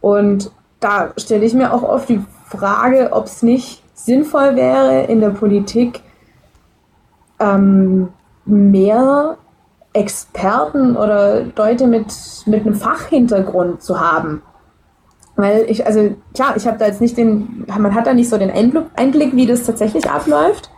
Und 0.00 0.50
da 0.80 1.10
stelle 1.18 1.44
ich 1.44 1.52
mir 1.52 1.74
auch 1.74 1.82
oft 1.82 2.08
die 2.08 2.24
Frage, 2.48 3.10
ob 3.12 3.26
es 3.26 3.42
nicht 3.42 3.82
sinnvoll 3.92 4.56
wäre, 4.56 5.02
in 5.08 5.20
der 5.20 5.28
Politik 5.28 6.00
ähm, 7.38 8.08
mehr 8.46 9.36
Experten 9.92 10.96
oder 10.96 11.42
Leute 11.54 11.86
mit, 11.86 12.06
mit 12.46 12.64
einem 12.64 12.76
Fachhintergrund 12.76 13.82
zu 13.82 14.00
haben. 14.00 14.40
Weil 15.36 15.66
ich, 15.68 15.86
also 15.86 16.16
klar, 16.32 16.56
ich 16.56 16.66
habe 16.66 16.78
da 16.78 16.86
jetzt 16.86 17.02
nicht 17.02 17.18
den, 17.18 17.66
man 17.66 17.94
hat 17.94 18.06
da 18.06 18.14
nicht 18.14 18.30
so 18.30 18.38
den 18.38 18.50
Einblick, 18.50 19.36
wie 19.36 19.44
das 19.44 19.64
tatsächlich 19.64 20.08
abläuft. 20.08 20.70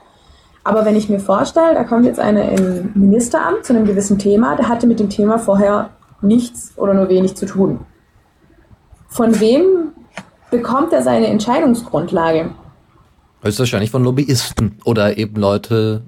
Aber 0.64 0.84
wenn 0.84 0.96
ich 0.96 1.08
mir 1.08 1.18
vorstelle, 1.18 1.74
da 1.74 1.84
kommt 1.84 2.06
jetzt 2.06 2.20
einer 2.20 2.50
im 2.52 2.92
Ministeramt 2.94 3.64
zu 3.64 3.74
einem 3.74 3.84
gewissen 3.84 4.18
Thema, 4.18 4.56
der 4.56 4.68
hatte 4.68 4.86
mit 4.86 5.00
dem 5.00 5.10
Thema 5.10 5.38
vorher 5.38 5.90
nichts 6.20 6.72
oder 6.76 6.94
nur 6.94 7.08
wenig 7.08 7.34
zu 7.34 7.46
tun. 7.46 7.80
Von 9.08 9.40
wem 9.40 9.92
bekommt 10.50 10.92
er 10.92 11.02
seine 11.02 11.26
Entscheidungsgrundlage? 11.26 12.50
Höchstwahrscheinlich 13.42 13.90
von 13.90 14.04
Lobbyisten 14.04 14.78
oder 14.84 15.18
eben 15.18 15.34
Leute, 15.34 16.02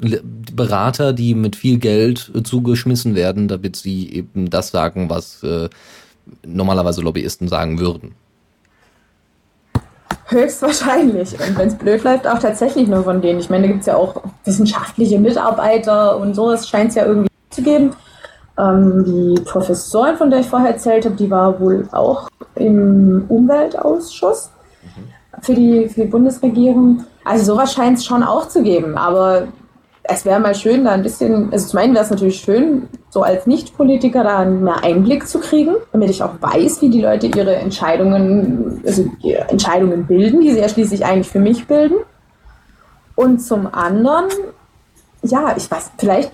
Berater, 0.52 1.12
die 1.12 1.34
mit 1.34 1.57
viel 1.57 1.78
Geld 1.78 2.30
zugeschmissen 2.44 3.16
werden, 3.16 3.48
damit 3.48 3.74
sie 3.74 4.09
eben 4.12 4.50
das 4.50 4.68
sagen, 4.68 5.11
was 5.11 5.42
äh, 5.42 5.68
normalerweise 6.46 7.00
Lobbyisten 7.00 7.48
sagen 7.48 7.80
würden. 7.80 8.14
Höchstwahrscheinlich. 10.27 11.33
Und 11.35 11.59
wenn 11.59 11.68
es 11.68 11.75
blöd 11.75 12.03
läuft, 12.03 12.27
auch 12.27 12.39
tatsächlich 12.39 12.89
nur 12.89 13.05
von 13.05 13.20
denen. 13.20 13.41
Ich 13.41 13.51
meine, 13.51 13.64
da 13.64 13.68
gibt 13.68 13.81
es 13.81 13.87
ja 13.87 13.97
auch 13.97 14.22
wissenschaftliche 14.45 15.18
Mitarbeiter 15.18 16.16
und 16.18 16.35
so, 16.35 16.51
es 16.51 16.68
scheint 16.68 16.91
es 16.91 16.95
ja 16.95 17.05
irgendwie 17.05 17.29
zu 17.51 17.62
geben. 17.62 17.91
Ähm, 18.59 19.05
die 19.05 19.41
Professorin, 19.43 20.16
von 20.16 20.31
der 20.31 20.41
ich 20.41 20.49
vorher 20.49 20.70
erzählt 20.70 21.05
habe, 21.05 21.16
die 21.16 21.31
war 21.31 21.61
wohl 21.61 21.89
auch 21.93 22.29
im 22.55 23.25
Umweltausschuss 23.29 24.51
für 25.43 25.55
die, 25.55 25.89
für 25.89 26.03
die 26.03 26.09
Bundesregierung. 26.09 27.05
Also 27.25 27.55
sowas 27.55 27.72
scheint 27.72 27.99
es 27.99 28.05
schon 28.05 28.22
auch 28.22 28.49
zu 28.49 28.62
geben. 28.62 28.97
Aber 28.97 29.49
es 30.07 30.26
wäre 30.26 30.38
mal 30.38 30.55
schön, 30.55 30.84
da 30.84 30.92
ein 30.92 31.02
bisschen, 31.02 31.50
also 31.50 31.66
zum 31.66 31.78
einen 31.78 31.94
wäre 31.94 32.05
es 32.05 32.11
natürlich 32.11 32.38
schön, 32.38 32.88
so 33.09 33.22
als 33.22 33.46
Nicht-Politiker 33.46 34.22
da 34.22 34.44
mehr 34.44 34.84
Einblick 34.84 35.26
zu 35.26 35.40
kriegen, 35.40 35.76
damit 35.92 36.11
ich 36.11 36.22
auch 36.22 36.34
weiß, 36.40 36.82
wie 36.82 36.90
die 36.90 37.00
Leute 37.00 37.26
ihre 37.26 37.57
Entscheidungen, 37.57 38.82
also 38.86 39.11
ihre 39.22 39.48
Entscheidungen 39.48 40.07
bilden, 40.07 40.42
die 40.42 40.52
sie 40.52 40.61
ja 40.61 40.68
schließlich 40.68 41.07
eigentlich 41.07 41.30
für 41.30 41.40
mich 41.40 41.66
bilden. 41.66 41.96
Und 43.14 43.38
zum 43.38 43.72
anderen, 43.72 44.26
ja, 45.22 45.55
ich 45.57 45.70
weiß, 45.70 45.92
vielleicht, 45.96 46.32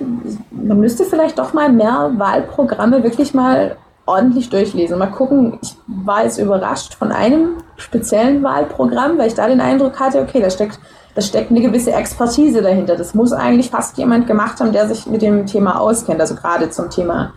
man 0.50 0.80
müsste 0.80 1.04
vielleicht 1.04 1.38
doch 1.38 1.52
mal 1.52 1.70
mehr 1.70 2.10
Wahlprogramme 2.16 3.04
wirklich 3.04 3.34
mal 3.34 3.76
ordentlich 4.04 4.50
durchlesen. 4.50 4.98
Mal 4.98 5.06
gucken, 5.06 5.60
ich 5.62 5.76
war 5.86 6.24
jetzt 6.24 6.38
überrascht 6.38 6.94
von 6.94 7.12
einem 7.12 7.58
speziellen 7.76 8.42
Wahlprogramm, 8.42 9.16
weil 9.16 9.28
ich 9.28 9.34
da 9.34 9.46
den 9.46 9.60
Eindruck 9.60 10.00
hatte, 10.00 10.20
okay, 10.20 10.40
da 10.40 10.50
steckt 10.50 10.80
da 11.14 11.22
steckt 11.22 11.50
eine 11.50 11.60
gewisse 11.60 11.92
Expertise 11.92 12.62
dahinter. 12.62 12.96
Das 12.96 13.14
muss 13.14 13.32
eigentlich 13.32 13.70
fast 13.70 13.98
jemand 13.98 14.26
gemacht 14.26 14.60
haben, 14.60 14.72
der 14.72 14.88
sich 14.88 15.06
mit 15.06 15.22
dem 15.22 15.46
Thema 15.46 15.80
auskennt, 15.80 16.20
also 16.20 16.34
gerade 16.34 16.70
zum 16.70 16.90
Thema 16.90 17.32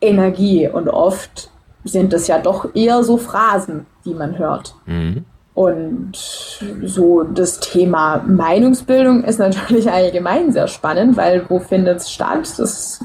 Energie. 0.00 0.68
Und 0.68 0.88
oft 0.88 1.50
sind 1.84 2.12
das 2.12 2.26
ja 2.26 2.38
doch 2.38 2.74
eher 2.74 3.02
so 3.02 3.16
Phrasen, 3.16 3.86
die 4.04 4.14
man 4.14 4.38
hört. 4.38 4.74
Mhm. 4.86 5.24
Und 5.54 6.12
so 6.84 7.24
das 7.24 7.58
Thema 7.58 8.22
Meinungsbildung 8.24 9.24
ist 9.24 9.40
natürlich 9.40 9.90
allgemein 9.90 10.52
sehr 10.52 10.68
spannend, 10.68 11.16
weil 11.16 11.46
wo 11.48 11.58
findet 11.58 11.96
es 11.96 12.12
statt? 12.12 12.42
Das 12.42 12.58
ist 12.58 13.04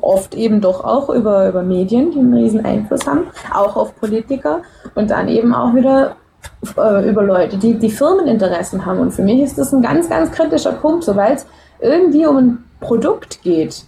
oft 0.00 0.34
eben 0.34 0.62
doch 0.62 0.82
auch 0.82 1.10
über, 1.10 1.46
über 1.48 1.62
Medien, 1.62 2.10
die 2.10 2.20
einen 2.20 2.32
riesen 2.32 2.64
Einfluss 2.64 3.06
haben, 3.06 3.24
auch 3.52 3.76
auf 3.76 3.94
Politiker 3.96 4.62
und 4.94 5.10
dann 5.10 5.28
eben 5.28 5.54
auch 5.54 5.74
wieder 5.74 6.16
äh, 6.76 7.08
über 7.08 7.22
Leute, 7.22 7.56
die, 7.56 7.74
die 7.74 7.90
Firmeninteressen 7.90 8.84
haben. 8.84 9.00
Und 9.00 9.12
für 9.12 9.22
mich 9.22 9.40
ist 9.40 9.58
das 9.58 9.72
ein 9.72 9.82
ganz, 9.82 10.08
ganz 10.08 10.30
kritischer 10.30 10.72
Punkt. 10.72 11.04
Sobald 11.04 11.38
es 11.38 11.46
irgendwie 11.80 12.26
um 12.26 12.36
ein 12.36 12.64
Produkt 12.80 13.42
geht, 13.42 13.84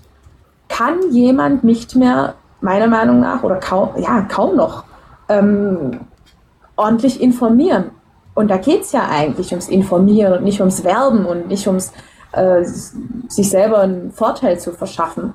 kann 0.69 0.97
jemand 1.11 1.65
nicht 1.65 1.97
mehr, 1.97 2.35
meiner 2.61 2.87
Meinung 2.87 3.21
nach, 3.21 3.43
oder 3.43 3.57
kaum, 3.57 3.91
ja, 3.99 4.23
kaum 4.23 4.57
noch, 4.57 4.85
ähm, 5.29 6.01
ordentlich 6.77 7.21
informieren. 7.21 7.91
Und 8.35 8.51
da 8.51 8.57
geht 8.57 8.83
es 8.83 8.93
ja 8.93 9.09
eigentlich 9.11 9.51
ums 9.51 9.69
Informieren 9.69 10.33
und 10.33 10.45
nicht 10.45 10.61
ums 10.61 10.85
Werben 10.85 11.27
und 11.27 11.49
nicht 11.49 11.67
ums 11.67 11.93
äh, 12.33 12.65
sich 12.65 13.51
selber 13.51 13.81
einen 13.81 14.11
Vorteil 14.11 14.59
zu 14.59 14.73
verschaffen. 14.73 15.35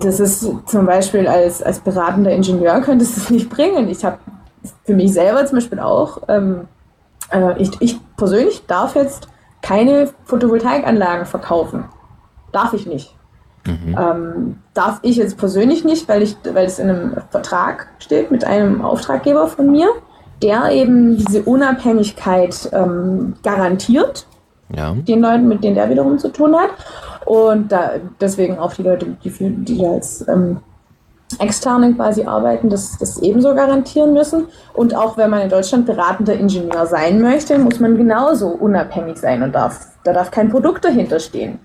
Das 0.00 0.20
ist 0.20 0.46
zum 0.66 0.84
Beispiel 0.84 1.26
als, 1.28 1.62
als 1.62 1.78
beratender 1.78 2.32
Ingenieur 2.32 2.80
könnte 2.80 3.04
es 3.04 3.30
nicht 3.30 3.48
bringen. 3.48 3.88
Ich 3.88 4.04
habe 4.04 4.18
für 4.84 4.94
mich 4.94 5.12
selber 5.12 5.44
zum 5.46 5.58
Beispiel 5.58 5.80
auch, 5.80 6.22
ähm, 6.28 6.68
äh, 7.30 7.60
ich, 7.60 7.70
ich 7.80 7.98
persönlich 8.16 8.66
darf 8.66 8.94
jetzt 8.94 9.28
keine 9.62 10.10
Photovoltaikanlagen 10.24 11.26
verkaufen. 11.26 11.84
Darf 12.52 12.72
ich 12.72 12.86
nicht. 12.86 13.14
Mhm. 13.66 13.96
Ähm, 13.98 14.58
darf 14.74 15.00
ich 15.02 15.16
jetzt 15.16 15.38
persönlich 15.38 15.84
nicht, 15.84 16.08
weil, 16.08 16.22
ich, 16.22 16.36
weil 16.52 16.66
es 16.66 16.78
in 16.78 16.88
einem 16.88 17.16
Vertrag 17.30 17.88
steht 17.98 18.30
mit 18.30 18.44
einem 18.44 18.82
Auftraggeber 18.82 19.48
von 19.48 19.70
mir, 19.70 19.88
der 20.42 20.70
eben 20.70 21.16
diese 21.16 21.42
Unabhängigkeit 21.42 22.70
ähm, 22.72 23.34
garantiert, 23.42 24.26
ja. 24.74 24.92
den 24.92 25.20
Leuten, 25.20 25.48
mit 25.48 25.64
denen 25.64 25.74
der 25.74 25.90
wiederum 25.90 26.18
zu 26.18 26.28
tun 26.28 26.54
hat. 26.54 26.70
Und 27.24 27.72
da, 27.72 27.92
deswegen 28.20 28.58
auch 28.58 28.72
die 28.74 28.82
Leute, 28.82 29.16
die, 29.24 29.30
die 29.30 29.84
als 29.84 30.26
ähm, 30.28 30.58
Externe 31.38 31.92
quasi 31.94 32.24
arbeiten, 32.24 32.70
das, 32.70 32.98
das 32.98 33.18
ebenso 33.18 33.54
garantieren 33.54 34.12
müssen. 34.12 34.46
Und 34.74 34.94
auch 34.94 35.16
wenn 35.16 35.30
man 35.30 35.42
in 35.42 35.48
Deutschland 35.48 35.86
beratender 35.86 36.34
Ingenieur 36.34 36.86
sein 36.86 37.20
möchte, 37.20 37.58
muss 37.58 37.80
man 37.80 37.96
genauso 37.96 38.48
unabhängig 38.48 39.18
sein 39.18 39.42
und 39.42 39.54
darf, 39.54 39.86
da 40.04 40.12
darf 40.12 40.30
kein 40.30 40.50
Produkt 40.50 40.84
dahinter 40.84 41.18
stehen. 41.18 41.58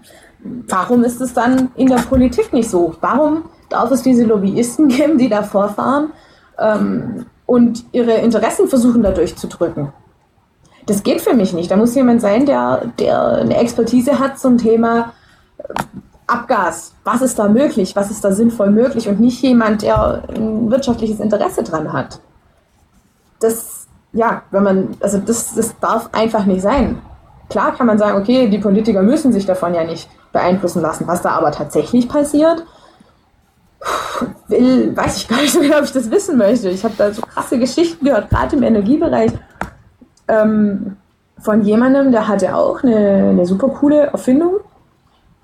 Warum 0.67 1.03
ist 1.03 1.21
es 1.21 1.33
dann 1.33 1.69
in 1.75 1.87
der 1.87 1.97
Politik 1.97 2.51
nicht 2.51 2.69
so? 2.69 2.95
Warum 3.01 3.45
darf 3.69 3.91
es 3.91 4.01
diese 4.01 4.23
Lobbyisten 4.23 4.87
geben, 4.89 5.17
die 5.19 5.29
da 5.29 5.43
vorfahren 5.43 6.11
ähm, 6.57 7.27
und 7.45 7.83
ihre 7.91 8.13
Interessen 8.13 8.67
versuchen 8.67 9.03
dadurch 9.03 9.35
zu 9.35 9.47
drücken? 9.47 9.93
Das 10.87 11.03
geht 11.03 11.21
für 11.21 11.35
mich 11.35 11.53
nicht. 11.53 11.69
Da 11.69 11.77
muss 11.77 11.93
jemand 11.93 12.21
sein, 12.21 12.47
der, 12.47 12.91
der 12.97 13.21
eine 13.33 13.57
Expertise 13.57 14.17
hat 14.17 14.39
zum 14.39 14.57
Thema 14.57 15.13
Abgas, 16.31 16.93
was 17.03 17.21
ist 17.21 17.37
da 17.37 17.47
möglich, 17.49 17.95
was 17.95 18.09
ist 18.09 18.23
da 18.23 18.31
sinnvoll 18.31 18.71
möglich 18.71 19.07
und 19.09 19.19
nicht 19.19 19.41
jemand, 19.41 19.81
der 19.81 20.23
ein 20.29 20.71
wirtschaftliches 20.71 21.19
Interesse 21.19 21.63
dran 21.63 21.91
hat. 21.91 22.19
Das, 23.39 23.87
ja, 24.13 24.43
wenn 24.51 24.63
man, 24.63 24.97
also 25.01 25.17
das, 25.17 25.55
das 25.55 25.77
darf 25.79 26.09
einfach 26.13 26.45
nicht 26.45 26.61
sein. 26.61 27.01
Klar 27.49 27.75
kann 27.75 27.87
man 27.87 27.97
sagen, 27.97 28.17
okay, 28.17 28.47
die 28.47 28.59
Politiker 28.59 29.01
müssen 29.01 29.33
sich 29.33 29.45
davon 29.45 29.73
ja 29.73 29.83
nicht 29.83 30.09
beeinflussen 30.31 30.81
lassen. 30.81 31.05
Was 31.07 31.21
da 31.21 31.31
aber 31.31 31.51
tatsächlich 31.51 32.07
passiert, 32.07 32.63
will, 34.47 34.95
weiß 34.95 35.17
ich 35.17 35.27
gar 35.27 35.41
nicht 35.41 35.51
so 35.51 35.59
genau, 35.59 35.79
ob 35.79 35.83
ich 35.83 35.91
das 35.91 36.09
wissen 36.09 36.37
möchte. 36.37 36.69
Ich 36.69 36.83
habe 36.83 36.93
da 36.97 37.11
so 37.11 37.21
krasse 37.23 37.59
Geschichten 37.59 38.05
gehört, 38.05 38.29
gerade 38.29 38.55
im 38.55 38.63
Energiebereich, 38.63 39.31
ähm, 40.27 40.97
von 41.39 41.63
jemandem, 41.63 42.11
der 42.11 42.27
hatte 42.27 42.55
auch 42.55 42.83
eine, 42.83 43.29
eine 43.31 43.45
super 43.45 43.69
coole 43.69 44.07
Erfindung 44.07 44.59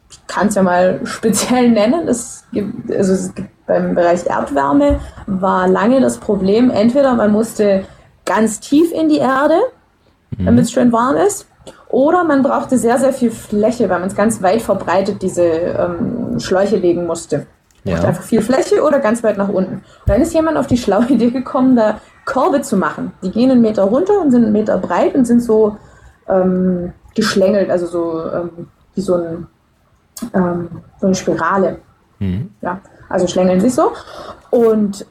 ich 0.09 0.25
kann 0.27 0.47
es 0.47 0.55
ja 0.55 0.63
mal 0.63 1.01
speziell 1.03 1.69
nennen. 1.69 2.07
Es 2.07 2.45
gibt, 2.51 2.91
also 2.91 3.13
es 3.13 3.33
gibt 3.33 3.49
beim 3.67 3.95
Bereich 3.95 4.25
Erdwärme 4.25 4.99
war 5.27 5.67
lange 5.67 5.99
das 5.99 6.17
Problem, 6.17 6.71
entweder 6.71 7.13
man 7.13 7.31
musste 7.31 7.83
ganz 8.25 8.59
tief 8.59 8.91
in 8.93 9.09
die 9.09 9.17
Erde, 9.17 9.55
mhm. 10.37 10.45
damit 10.45 10.65
es 10.65 10.71
schön 10.71 10.91
warm 10.91 11.17
ist, 11.17 11.47
oder 11.89 12.23
man 12.23 12.43
brauchte 12.43 12.77
sehr, 12.77 12.97
sehr 12.97 13.13
viel 13.13 13.31
Fläche, 13.31 13.89
weil 13.89 13.99
man 13.99 14.07
es 14.07 14.15
ganz 14.15 14.41
weit 14.41 14.61
verbreitet 14.61 15.21
diese 15.21 15.43
ähm, 15.43 16.39
Schläuche 16.39 16.77
legen 16.77 17.05
musste. 17.05 17.45
Ja. 17.83 18.03
Einfach 18.03 18.23
viel 18.23 18.41
Fläche 18.41 18.83
oder 18.83 18.99
ganz 18.99 19.23
weit 19.23 19.37
nach 19.37 19.47
unten. 19.47 19.75
Und 19.75 19.83
dann 20.07 20.21
ist 20.21 20.33
jemand 20.33 20.57
auf 20.57 20.67
die 20.67 20.77
schlaue 20.77 21.05
Idee 21.09 21.31
gekommen, 21.31 21.75
da 21.75 21.99
Korbe 22.25 22.61
zu 22.61 22.75
machen. 22.75 23.13
Die 23.23 23.31
gehen 23.31 23.51
einen 23.51 23.61
Meter 23.61 23.83
runter 23.83 24.19
und 24.21 24.31
sind 24.31 24.43
einen 24.43 24.53
Meter 24.53 24.77
breit 24.77 25.15
und 25.15 25.25
sind 25.25 25.41
so 25.41 25.77
ähm, 26.27 26.91
geschlängelt, 27.15 27.69
also 27.69 27.85
so 27.85 28.31
ähm, 28.31 28.67
wie 28.95 29.01
so 29.01 29.15
ein 29.15 29.47
ähm, 30.33 30.69
so 30.99 31.07
eine 31.07 31.15
Spirale. 31.15 31.79
Mhm. 32.19 32.51
Ja, 32.61 32.81
also 33.09 33.27
schlängeln 33.27 33.59
sich 33.59 33.73
so. 33.73 33.91
Und 34.49 35.05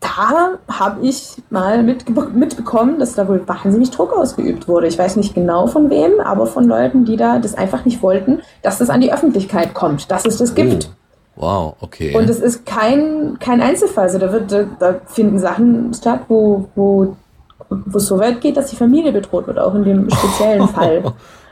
da 0.00 0.58
habe 0.68 1.06
ich 1.06 1.42
mal 1.50 1.82
mit, 1.82 2.04
mitbekommen, 2.34 2.98
dass 2.98 3.14
da 3.14 3.28
wohl 3.28 3.46
wahnsinnig 3.46 3.90
Druck 3.90 4.12
ausgeübt 4.12 4.66
wurde. 4.68 4.88
Ich 4.88 4.98
weiß 4.98 5.16
nicht 5.16 5.34
genau 5.34 5.68
von 5.68 5.90
wem, 5.90 6.20
aber 6.20 6.46
von 6.46 6.64
Leuten, 6.64 7.04
die 7.04 7.16
da 7.16 7.38
das 7.38 7.54
einfach 7.54 7.84
nicht 7.84 8.02
wollten, 8.02 8.40
dass 8.62 8.78
das 8.78 8.90
an 8.90 9.00
die 9.00 9.12
Öffentlichkeit 9.12 9.74
kommt, 9.74 10.10
dass 10.10 10.24
es 10.26 10.38
das 10.38 10.54
gibt. 10.54 10.90
Oh. 10.90 10.96
Wow, 11.34 11.76
okay. 11.80 12.14
Und 12.14 12.28
es 12.28 12.40
ist 12.40 12.66
kein, 12.66 13.38
kein 13.38 13.62
Einzelfall. 13.62 14.04
Also 14.04 14.18
da, 14.18 14.32
wird, 14.32 14.52
da, 14.52 14.64
da 14.78 15.00
finden 15.06 15.38
Sachen 15.38 15.94
statt, 15.94 16.20
wo, 16.28 16.68
wo, 16.74 17.16
wo 17.70 17.96
es 17.96 18.06
so 18.06 18.18
weit 18.18 18.40
geht, 18.42 18.56
dass 18.56 18.68
die 18.68 18.76
Familie 18.76 19.12
bedroht 19.12 19.46
wird, 19.46 19.58
auch 19.58 19.74
in 19.74 19.84
dem 19.84 20.10
speziellen 20.10 20.68
Fall. 20.68 21.02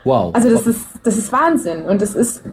Wow. 0.03 0.33
Also 0.33 0.49
das 0.49 0.67
ist, 0.67 0.81
das 1.03 1.17
ist 1.17 1.31
Wahnsinn. 1.31 1.83
Und 1.83 2.01
das 2.01 2.15
ist, 2.15 2.43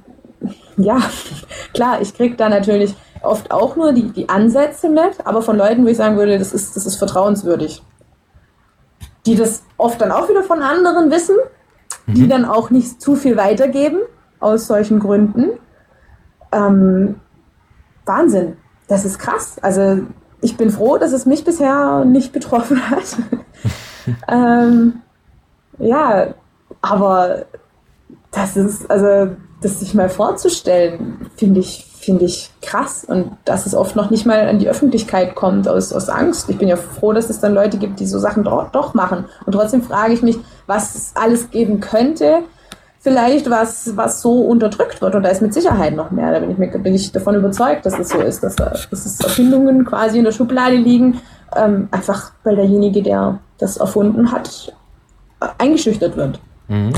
ja, 0.77 0.99
klar, 1.75 2.01
ich 2.01 2.15
kriege 2.15 2.37
da 2.37 2.49
natürlich 2.49 2.95
oft 3.23 3.51
auch 3.51 3.77
nur 3.77 3.93
die, 3.93 4.11
die 4.13 4.29
Ansätze 4.29 4.89
mit, 4.89 5.25
aber 5.25 5.43
von 5.43 5.57
Leuten, 5.57 5.85
wo 5.85 5.89
ich 5.89 5.97
sagen 5.97 6.17
würde, 6.17 6.39
das 6.39 6.53
ist, 6.53 6.77
das 6.77 6.87
ist 6.87 6.97
vertrauenswürdig. 6.97 7.83
Die 9.27 9.35
das 9.35 9.63
oft 9.77 10.01
dann 10.01 10.13
auch 10.13 10.29
wieder 10.29 10.43
von 10.43 10.63
anderen 10.63 11.11
wissen, 11.11 11.37
die 12.07 12.23
mhm. 12.23 12.29
dann 12.29 12.45
auch 12.45 12.71
nicht 12.71 13.01
zu 13.01 13.17
viel 13.17 13.37
weitergeben 13.37 13.99
aus 14.41 14.67
solchen 14.67 15.01
Gründen. 15.01 15.51
Ähm, 16.53 17.17
Wahnsinn. 18.07 18.57
Das 18.87 19.05
ist 19.05 19.19
krass. 19.19 19.59
Also 19.61 19.99
ich 20.41 20.57
bin 20.57 20.71
froh, 20.71 20.97
dass 20.97 21.13
es 21.13 21.27
mich 21.27 21.45
bisher 21.45 22.05
nicht 22.05 22.33
betroffen 22.33 22.91
hat. 22.91 23.17
ähm, 24.29 25.03
ja, 25.79 26.35
aber 26.81 27.47
das 28.31 28.57
ist, 28.57 28.91
also 28.91 29.33
das 29.61 29.81
sich 29.81 29.95
mal 29.95 30.09
vorzustellen, 30.09 31.31
finde 31.37 31.61
ich, 31.61 31.87
finde 32.01 32.25
ich 32.25 32.51
krass. 32.63 33.05
Und 33.05 33.33
dass 33.45 33.67
es 33.67 33.75
oft 33.75 33.97
noch 33.97 34.11
nicht 34.11 34.25
mal 34.25 34.49
an 34.49 34.59
die 34.59 34.69
Öffentlichkeit 34.69 35.35
kommt 35.35 35.67
aus, 35.69 35.93
aus 35.93 36.09
Angst. 36.09 36.49
Ich 36.49 36.59
bin 36.59 36.69
ja 36.69 36.77
froh, 36.77 37.13
dass 37.13 37.29
es 37.29 37.41
dann 37.41 37.55
Leute 37.55 37.79
gibt, 37.79 38.01
die 38.01 38.07
so 38.07 38.19
Sachen 38.19 38.45
doch, 38.45 38.71
doch 38.71 38.95
machen. 38.95 39.25
Und 39.47 39.53
trotzdem 39.53 39.83
frage 39.83 40.13
ich 40.13 40.23
mich, 40.23 40.39
was 40.67 40.95
es 40.95 41.13
alles 41.15 41.51
geben 41.51 41.81
könnte, 41.81 42.41
vielleicht 43.01 43.51
was, 43.51 43.97
was 43.97 44.23
so 44.23 44.43
unterdrückt 44.43 45.01
wird. 45.01 45.15
Und 45.15 45.23
da 45.23 45.29
ist 45.29 45.43
mit 45.43 45.55
Sicherheit 45.55 45.97
noch 45.97 46.11
mehr. 46.11 46.33
Da 46.33 46.39
bin 46.39 46.51
ich, 46.51 46.59
mir, 46.59 46.69
bin 46.79 46.95
ich 46.95 47.11
davon 47.11 47.35
überzeugt, 47.35 47.85
dass 47.85 47.99
es 47.99 48.11
so 48.11 48.21
ist, 48.21 48.43
dass, 48.43 48.57
dass 48.57 48.87
es 48.93 49.21
Erfindungen 49.21 49.85
quasi 49.85 50.19
in 50.19 50.25
der 50.25 50.33
Schublade 50.33 50.77
liegen, 50.77 51.21
ähm, 51.57 51.89
einfach 51.91 52.33
weil 52.45 52.57
derjenige, 52.57 53.03
der 53.03 53.41
das 53.59 53.79
erfunden 53.79 54.31
hat, 54.31 54.73
eingeschüchtert 55.59 56.17
wird. 56.17 56.41
Mhm. 56.69 56.93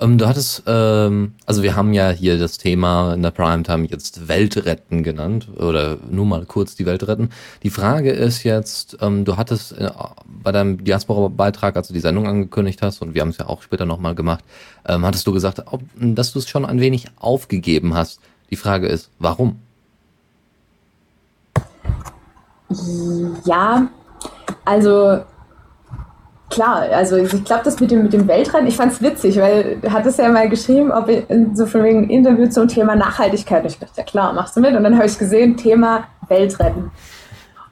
Ähm, 0.00 0.16
du 0.16 0.26
hattest, 0.26 0.62
ähm, 0.66 1.34
also 1.44 1.62
wir 1.62 1.76
haben 1.76 1.92
ja 1.92 2.10
hier 2.10 2.38
das 2.38 2.56
Thema 2.56 3.12
in 3.12 3.22
der 3.22 3.32
Primetime 3.32 3.86
jetzt 3.86 4.28
Weltretten 4.28 5.02
genannt 5.02 5.48
oder 5.56 5.98
nur 6.10 6.24
mal 6.24 6.46
kurz 6.46 6.74
die 6.74 6.86
Welt 6.86 7.06
retten. 7.06 7.28
Die 7.62 7.70
Frage 7.70 8.10
ist 8.10 8.42
jetzt, 8.42 8.96
ähm, 9.02 9.26
du 9.26 9.36
hattest 9.36 9.72
äh, 9.72 9.90
bei 10.42 10.52
deinem 10.52 10.82
Diaspora-Beitrag, 10.82 11.76
als 11.76 11.88
du 11.88 11.94
die 11.94 12.00
Sendung 12.00 12.26
angekündigt 12.26 12.80
hast, 12.80 13.02
und 13.02 13.14
wir 13.14 13.20
haben 13.20 13.28
es 13.28 13.38
ja 13.38 13.46
auch 13.46 13.60
später 13.60 13.84
nochmal 13.84 14.14
gemacht, 14.14 14.42
ähm, 14.86 15.04
hattest 15.04 15.26
du 15.26 15.32
gesagt, 15.32 15.62
ob, 15.66 15.82
dass 15.96 16.32
du 16.32 16.38
es 16.38 16.48
schon 16.48 16.64
ein 16.64 16.80
wenig 16.80 17.08
aufgegeben 17.18 17.94
hast. 17.94 18.20
Die 18.48 18.56
Frage 18.56 18.86
ist, 18.86 19.10
warum? 19.18 19.60
Ja, 23.44 23.88
also 24.64 25.24
klar, 26.50 26.82
also 26.92 27.16
ich 27.16 27.44
glaube, 27.44 27.62
das 27.64 27.80
mit 27.80 27.90
dem, 27.90 28.02
mit 28.02 28.12
dem 28.12 28.28
Weltrennen, 28.28 28.66
ich 28.66 28.76
fand 28.76 28.92
es 28.92 29.00
witzig, 29.00 29.38
weil 29.38 29.78
du 29.80 29.90
hattest 29.90 30.18
ja 30.18 30.28
mal 30.28 30.48
geschrieben, 30.48 30.90
ob 30.90 31.08
ich, 31.08 31.24
so 31.54 31.64
von 31.66 31.82
wegen 31.84 32.10
Interview 32.10 32.48
zum 32.48 32.68
Thema 32.68 32.96
Nachhaltigkeit. 32.96 33.62
Und 33.62 33.70
ich 33.70 33.78
dachte, 33.78 33.94
ja 33.96 34.02
klar, 34.02 34.32
machst 34.32 34.56
du 34.56 34.60
mit. 34.60 34.74
Und 34.74 34.82
dann 34.82 34.96
habe 34.96 35.06
ich 35.06 35.18
gesehen, 35.18 35.56
Thema 35.56 36.04
Weltretten. 36.28 36.90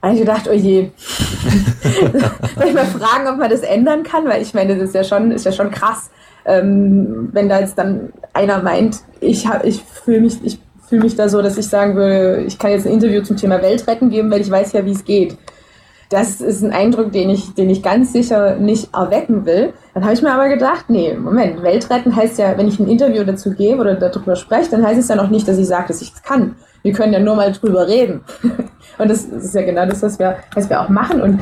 Und 0.00 0.12
ich 0.12 0.20
gedacht, 0.20 0.48
oh 0.48 0.54
je. 0.54 0.90
Soll 2.56 2.68
ich 2.68 2.74
mal 2.74 2.86
fragen, 2.86 3.28
ob 3.28 3.38
man 3.38 3.50
das 3.50 3.60
ändern 3.60 4.04
kann? 4.04 4.26
Weil 4.26 4.40
ich 4.40 4.54
meine, 4.54 4.76
das 4.76 4.88
ist 4.88 4.94
ja 4.94 5.04
schon, 5.04 5.32
ist 5.32 5.44
ja 5.44 5.52
schon 5.52 5.70
krass, 5.70 6.10
ähm, 6.44 7.28
wenn 7.32 7.48
da 7.48 7.60
jetzt 7.60 7.76
dann 7.76 8.12
einer 8.32 8.62
meint, 8.62 9.00
ich, 9.20 9.46
ich 9.64 9.82
fühle 9.82 10.20
mich, 10.20 10.38
ich 10.44 10.60
fühle 10.88 11.02
mich 11.02 11.16
da 11.16 11.28
so, 11.28 11.42
dass 11.42 11.58
ich 11.58 11.68
sagen 11.68 11.96
würde, 11.96 12.44
ich 12.46 12.58
kann 12.58 12.70
jetzt 12.70 12.86
ein 12.86 12.92
Interview 12.92 13.22
zum 13.22 13.36
Thema 13.36 13.60
Weltretten 13.60 14.08
geben, 14.08 14.30
weil 14.30 14.40
ich 14.40 14.50
weiß 14.50 14.72
ja, 14.72 14.84
wie 14.86 14.92
es 14.92 15.04
geht 15.04 15.36
das 16.08 16.40
ist 16.40 16.62
ein 16.62 16.72
Eindruck, 16.72 17.12
den 17.12 17.28
ich, 17.28 17.54
den 17.54 17.68
ich 17.68 17.82
ganz 17.82 18.12
sicher 18.12 18.56
nicht 18.56 18.94
erwecken 18.94 19.44
will. 19.44 19.74
Dann 19.92 20.04
habe 20.04 20.14
ich 20.14 20.22
mir 20.22 20.32
aber 20.32 20.48
gedacht, 20.48 20.86
nee, 20.88 21.14
Moment, 21.14 21.62
Weltretten 21.62 22.16
heißt 22.16 22.38
ja, 22.38 22.56
wenn 22.56 22.68
ich 22.68 22.78
ein 22.78 22.88
Interview 22.88 23.24
dazu 23.24 23.52
gebe 23.52 23.80
oder 23.80 23.94
darüber 23.94 24.34
spreche, 24.34 24.70
dann 24.70 24.86
heißt 24.86 24.98
es 24.98 25.08
ja 25.08 25.16
noch 25.16 25.28
nicht, 25.28 25.46
dass 25.46 25.58
ich 25.58 25.66
sage, 25.66 25.88
dass 25.88 26.00
ich 26.00 26.12
es 26.14 26.22
kann. 26.22 26.56
Wir 26.82 26.92
können 26.92 27.12
ja 27.12 27.20
nur 27.20 27.34
mal 27.34 27.52
drüber 27.52 27.86
reden. 27.86 28.22
Und 28.98 29.10
das 29.10 29.24
ist 29.24 29.54
ja 29.54 29.62
genau 29.62 29.84
das, 29.86 30.02
was 30.02 30.18
wir, 30.18 30.36
was 30.54 30.70
wir 30.70 30.80
auch 30.80 30.88
machen. 30.88 31.20
Und 31.20 31.40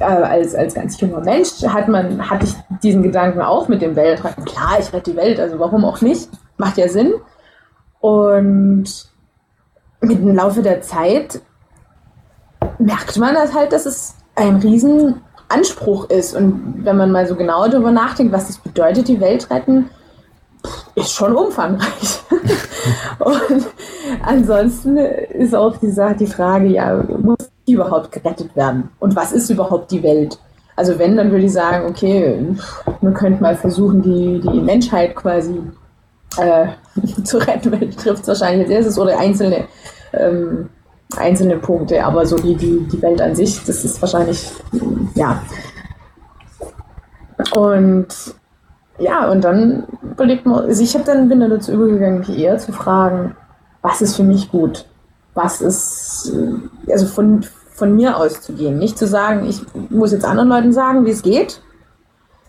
äh, 0.00 0.04
als, 0.04 0.54
als 0.54 0.74
ganz 0.74 1.00
junger 1.00 1.20
Mensch 1.20 1.62
hat 1.62 1.86
man, 1.88 2.28
hatte 2.28 2.46
ich 2.46 2.54
diesen 2.82 3.02
Gedanken 3.02 3.40
auch 3.40 3.68
mit 3.68 3.82
dem 3.82 3.94
Weltretten. 3.94 4.44
Klar, 4.44 4.78
ich 4.80 4.92
rette 4.92 5.12
die 5.12 5.16
Welt, 5.16 5.38
also 5.38 5.60
warum 5.60 5.84
auch 5.84 6.00
nicht? 6.00 6.28
Macht 6.56 6.76
ja 6.76 6.88
Sinn. 6.88 7.14
Und 8.00 9.08
mit 10.00 10.18
dem 10.18 10.34
Laufe 10.34 10.62
der 10.62 10.80
Zeit 10.80 11.40
merkt 12.78 13.16
man 13.18 13.34
das 13.34 13.54
halt, 13.54 13.72
dass 13.72 13.86
es 13.86 14.14
ein 14.34 14.56
Riesenanspruch 14.56 16.10
ist. 16.10 16.34
Und 16.34 16.84
wenn 16.84 16.96
man 16.96 17.10
mal 17.10 17.26
so 17.26 17.34
genau 17.34 17.68
darüber 17.68 17.90
nachdenkt, 17.90 18.32
was 18.32 18.46
das 18.46 18.58
bedeutet, 18.58 19.08
die 19.08 19.20
Welt 19.20 19.50
retten, 19.50 19.90
ist 20.94 21.12
schon 21.12 21.34
umfangreich. 21.34 22.20
und 23.18 23.66
ansonsten 24.22 24.96
ist 24.96 25.54
auch 25.54 25.76
die, 25.76 25.94
die 26.18 26.26
Frage, 26.26 26.66
ja, 26.66 27.02
muss 27.20 27.36
die 27.66 27.72
überhaupt 27.74 28.12
gerettet 28.12 28.54
werden? 28.56 28.90
Und 28.98 29.14
was 29.14 29.32
ist 29.32 29.50
überhaupt 29.50 29.90
die 29.90 30.02
Welt? 30.02 30.38
Also 30.76 30.98
wenn, 30.98 31.16
dann 31.16 31.30
würde 31.30 31.44
ich 31.44 31.52
sagen, 31.52 31.86
okay, 31.88 32.38
man 33.00 33.14
könnte 33.14 33.42
mal 33.42 33.56
versuchen, 33.56 34.00
die, 34.02 34.40
die 34.40 34.60
Menschheit 34.60 35.16
quasi 35.16 35.60
äh, 36.36 36.68
zu 37.24 37.38
retten, 37.38 37.72
weil 37.72 37.90
trifft 37.90 38.22
es 38.22 38.28
wahrscheinlich 38.28 38.66
als 38.66 38.70
erstes 38.70 38.98
oder 38.98 39.18
einzelne 39.18 39.64
ähm, 40.12 40.70
einzelne 41.16 41.56
Punkte, 41.56 42.04
aber 42.04 42.26
so 42.26 42.36
die, 42.36 42.54
die, 42.54 42.86
die 42.88 43.02
Welt 43.02 43.20
an 43.20 43.34
sich, 43.34 43.64
das 43.64 43.84
ist 43.84 44.00
wahrscheinlich, 44.00 44.50
ja. 45.14 45.42
Und 47.54 48.08
ja, 48.98 49.30
und 49.30 49.42
dann 49.42 49.84
überlegt 50.02 50.44
man, 50.44 50.64
also 50.64 50.82
ich 50.82 50.92
dann 51.04 51.28
bin 51.28 51.40
dann 51.40 51.50
dazu 51.50 51.72
übergegangen, 51.72 52.18
mich 52.18 52.36
eher 52.36 52.58
zu 52.58 52.72
fragen, 52.72 53.36
was 53.80 54.02
ist 54.02 54.16
für 54.16 54.24
mich 54.24 54.50
gut? 54.50 54.86
Was 55.34 55.60
ist, 55.60 56.32
also 56.90 57.06
von, 57.06 57.44
von 57.74 57.94
mir 57.94 58.16
auszugehen. 58.16 58.78
Nicht 58.78 58.98
zu 58.98 59.06
sagen, 59.06 59.46
ich 59.46 59.62
muss 59.88 60.10
jetzt 60.10 60.24
anderen 60.24 60.48
Leuten 60.48 60.72
sagen, 60.72 61.06
wie 61.06 61.10
es 61.10 61.22
geht, 61.22 61.62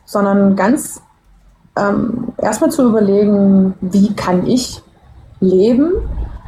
sondern 0.05 0.55
ganz 0.55 1.01
ähm, 1.77 2.33
erstmal 2.37 2.71
zu 2.71 2.89
überlegen, 2.89 3.75
wie 3.79 4.13
kann 4.15 4.47
ich 4.47 4.81
leben 5.39 5.91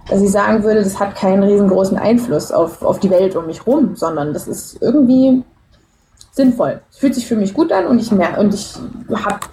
dass 0.09 0.21
ich 0.21 0.31
sagen 0.31 0.63
würde, 0.63 0.83
das 0.83 0.99
hat 0.99 1.15
keinen 1.15 1.43
riesengroßen 1.43 1.97
Einfluss 1.97 2.51
auf, 2.51 2.81
auf 2.81 2.99
die 2.99 3.09
Welt 3.09 3.35
um 3.35 3.45
mich 3.45 3.65
rum, 3.65 3.95
sondern 3.95 4.33
das 4.33 4.47
ist 4.47 4.81
irgendwie 4.81 5.43
sinnvoll. 6.31 6.81
Es 6.89 6.97
fühlt 6.97 7.15
sich 7.15 7.27
für 7.27 7.35
mich 7.35 7.53
gut 7.53 7.71
an 7.71 7.87
und 7.87 7.99
ich 7.99 8.11
mehr 8.11 8.37
und 8.39 8.53
ich 8.53 8.75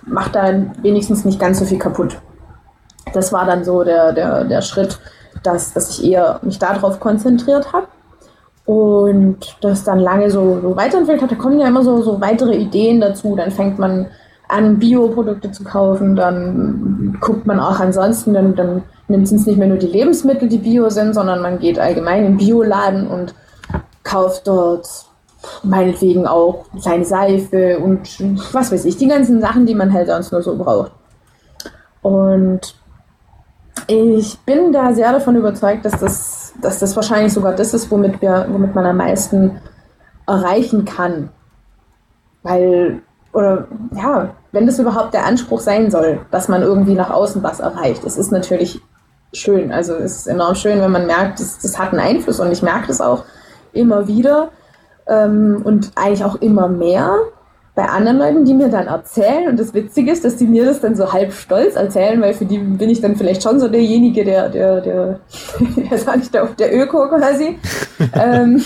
mache 0.06 0.30
da 0.32 0.52
wenigstens 0.82 1.24
nicht 1.24 1.40
ganz 1.40 1.58
so 1.58 1.64
viel 1.64 1.78
kaputt. 1.78 2.18
Das 3.12 3.32
war 3.32 3.44
dann 3.46 3.64
so 3.64 3.84
der, 3.84 4.12
der, 4.12 4.44
der 4.44 4.62
Schritt, 4.62 4.98
dass, 5.42 5.72
dass 5.72 5.90
ich 5.90 6.04
eher 6.04 6.40
mich 6.42 6.58
darauf 6.58 7.00
konzentriert 7.00 7.72
habe 7.72 7.88
und 8.64 9.56
das 9.60 9.84
dann 9.84 9.98
lange 9.98 10.30
so, 10.30 10.60
so 10.60 10.76
weiterentwickelt 10.76 11.22
hat. 11.22 11.30
Da 11.32 11.36
kommen 11.36 11.58
ja 11.58 11.68
immer 11.68 11.82
so, 11.82 12.02
so 12.02 12.20
weitere 12.20 12.56
Ideen 12.56 13.00
dazu. 13.00 13.34
Dann 13.34 13.50
fängt 13.50 13.78
man 13.78 14.08
an, 14.48 14.78
Bioprodukte 14.78 15.50
zu 15.52 15.64
kaufen, 15.64 16.16
dann 16.16 17.16
guckt 17.20 17.46
man 17.46 17.60
auch 17.60 17.80
ansonsten, 17.80 18.34
dann, 18.34 18.54
dann 18.54 18.82
nimmt 19.08 19.24
es 19.24 19.46
nicht 19.46 19.58
mehr 19.58 19.68
nur 19.68 19.78
die 19.78 19.86
Lebensmittel, 19.86 20.48
die 20.48 20.58
bio 20.58 20.90
sind, 20.90 21.14
sondern 21.14 21.40
man 21.40 21.58
geht 21.58 21.78
allgemein 21.78 22.24
in 22.24 22.36
Bioladen 22.36 23.08
und 23.08 23.34
kauft 24.02 24.46
dort 24.46 24.88
meinetwegen 25.62 26.26
auch 26.26 26.66
kleine 26.80 27.04
Seife 27.04 27.78
und 27.78 28.18
was 28.52 28.72
weiß 28.72 28.84
ich, 28.84 28.96
die 28.96 29.08
ganzen 29.08 29.40
Sachen, 29.40 29.66
die 29.66 29.74
man 29.74 29.92
halt 29.92 30.08
sonst 30.08 30.32
nur 30.32 30.42
so 30.42 30.56
braucht. 30.56 30.92
Und 32.02 32.74
ich 33.86 34.38
bin 34.40 34.72
da 34.72 34.92
sehr 34.92 35.12
davon 35.12 35.36
überzeugt, 35.36 35.84
dass 35.84 35.98
das, 35.98 36.52
dass 36.60 36.78
das 36.78 36.96
wahrscheinlich 36.96 37.32
sogar 37.32 37.54
das 37.54 37.72
ist, 37.74 37.90
womit, 37.90 38.20
wir, 38.20 38.46
womit 38.50 38.74
man 38.74 38.86
am 38.86 38.96
meisten 38.96 39.60
erreichen 40.26 40.84
kann. 40.84 41.30
Weil, 42.42 43.02
oder 43.32 43.68
ja, 43.94 44.30
wenn 44.52 44.66
das 44.66 44.78
überhaupt 44.78 45.14
der 45.14 45.24
Anspruch 45.24 45.60
sein 45.60 45.90
soll, 45.90 46.20
dass 46.30 46.48
man 46.48 46.62
irgendwie 46.62 46.94
nach 46.94 47.10
außen 47.10 47.42
was 47.42 47.60
erreicht. 47.60 48.04
Es 48.04 48.18
ist 48.18 48.32
natürlich 48.32 48.80
schön. 49.32 49.72
Also 49.72 49.94
es 49.94 50.18
ist 50.18 50.26
enorm 50.26 50.54
schön, 50.54 50.80
wenn 50.80 50.90
man 50.90 51.06
merkt, 51.06 51.40
das, 51.40 51.58
das 51.58 51.78
hat 51.78 51.90
einen 51.90 52.00
Einfluss 52.00 52.40
und 52.40 52.50
ich 52.52 52.62
merke 52.62 52.88
das 52.88 53.00
auch 53.00 53.24
immer 53.72 54.08
wieder 54.08 54.50
ähm, 55.06 55.60
und 55.64 55.92
eigentlich 55.94 56.24
auch 56.24 56.36
immer 56.36 56.68
mehr 56.68 57.18
bei 57.78 57.88
anderen 57.88 58.18
Leuten, 58.18 58.44
die 58.44 58.54
mir 58.54 58.70
dann 58.70 58.88
erzählen. 58.88 59.50
Und 59.50 59.60
das 59.60 59.72
Witzige 59.72 60.10
ist, 60.10 60.24
dass 60.24 60.34
die 60.34 60.48
mir 60.48 60.64
das 60.64 60.80
dann 60.80 60.96
so 60.96 61.12
halb 61.12 61.32
stolz 61.32 61.76
erzählen, 61.76 62.20
weil 62.20 62.34
für 62.34 62.44
die 62.44 62.58
bin 62.58 62.90
ich 62.90 63.00
dann 63.00 63.14
vielleicht 63.14 63.40
schon 63.40 63.60
so 63.60 63.68
derjenige, 63.68 64.24
der, 64.24 64.48
der, 64.48 64.80
der, 64.80 65.20
der 65.76 65.96
sag 65.96 66.16
ich 66.16 66.28
da, 66.28 66.46
der 66.58 66.76
Öko 66.76 67.08
quasi, 67.08 67.56
ähm, 68.14 68.60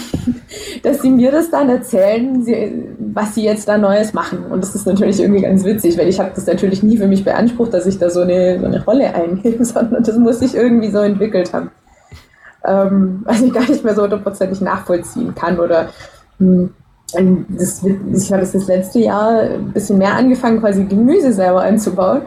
dass 0.83 1.03
sie 1.03 1.11
mir 1.11 1.31
das 1.31 1.51
dann 1.51 1.69
erzählen, 1.69 2.43
sie, 2.43 2.89
was 2.99 3.35
sie 3.35 3.45
jetzt 3.45 3.69
da 3.69 3.77
Neues 3.77 4.15
machen. 4.15 4.47
Und 4.49 4.63
das 4.63 4.75
ist 4.75 4.87
natürlich 4.87 5.21
irgendwie 5.21 5.43
ganz 5.43 5.63
witzig, 5.63 5.99
weil 5.99 6.09
ich 6.09 6.19
habe 6.19 6.31
das 6.35 6.47
natürlich 6.47 6.83
nie 6.83 6.97
für 6.97 7.07
mich 7.07 7.23
beansprucht, 7.23 7.75
dass 7.75 7.85
ich 7.85 7.99
da 7.99 8.09
so 8.09 8.23
eine, 8.23 8.61
so 8.61 8.65
eine 8.65 8.83
Rolle 8.83 9.15
einnehme, 9.15 9.63
sondern 9.67 10.03
das 10.03 10.17
muss 10.17 10.39
sich 10.39 10.55
irgendwie 10.55 10.91
so 10.91 11.01
entwickelt 11.01 11.53
haben. 11.53 11.71
Ähm, 12.65 13.21
was 13.27 13.43
ich 13.43 13.53
gar 13.53 13.69
nicht 13.69 13.85
mehr 13.85 13.95
so 13.95 14.05
hundertprozentig 14.05 14.63
nachvollziehen 14.63 15.35
kann 15.35 15.61
oder 15.61 15.91
hm, 16.39 16.71
das, 17.13 17.83
ich 17.83 18.33
habe 18.33 18.43
das 18.43 18.67
letzte 18.67 19.01
Jahr 19.01 19.41
ein 19.41 19.73
bisschen 19.73 19.99
mehr 19.99 20.15
angefangen, 20.15 20.61
quasi 20.61 20.85
Gemüse 20.85 21.33
selber 21.33 21.63
anzubauen 21.63 22.23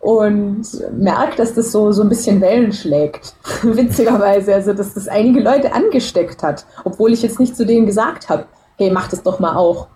und 0.00 0.62
merke, 0.96 1.36
dass 1.36 1.54
das 1.54 1.72
so, 1.72 1.90
so 1.92 2.02
ein 2.02 2.08
bisschen 2.08 2.40
Wellen 2.40 2.72
schlägt. 2.72 3.34
Witzigerweise, 3.62 4.54
also 4.54 4.72
dass 4.72 4.94
das 4.94 5.08
einige 5.08 5.40
Leute 5.40 5.72
angesteckt 5.72 6.42
hat, 6.42 6.64
obwohl 6.84 7.12
ich 7.12 7.22
jetzt 7.22 7.40
nicht 7.40 7.56
zu 7.56 7.66
denen 7.66 7.86
gesagt 7.86 8.28
habe, 8.28 8.44
hey, 8.76 8.90
mach 8.90 9.08
das 9.08 9.22
doch 9.22 9.40
mal 9.40 9.56
auch. 9.56 9.88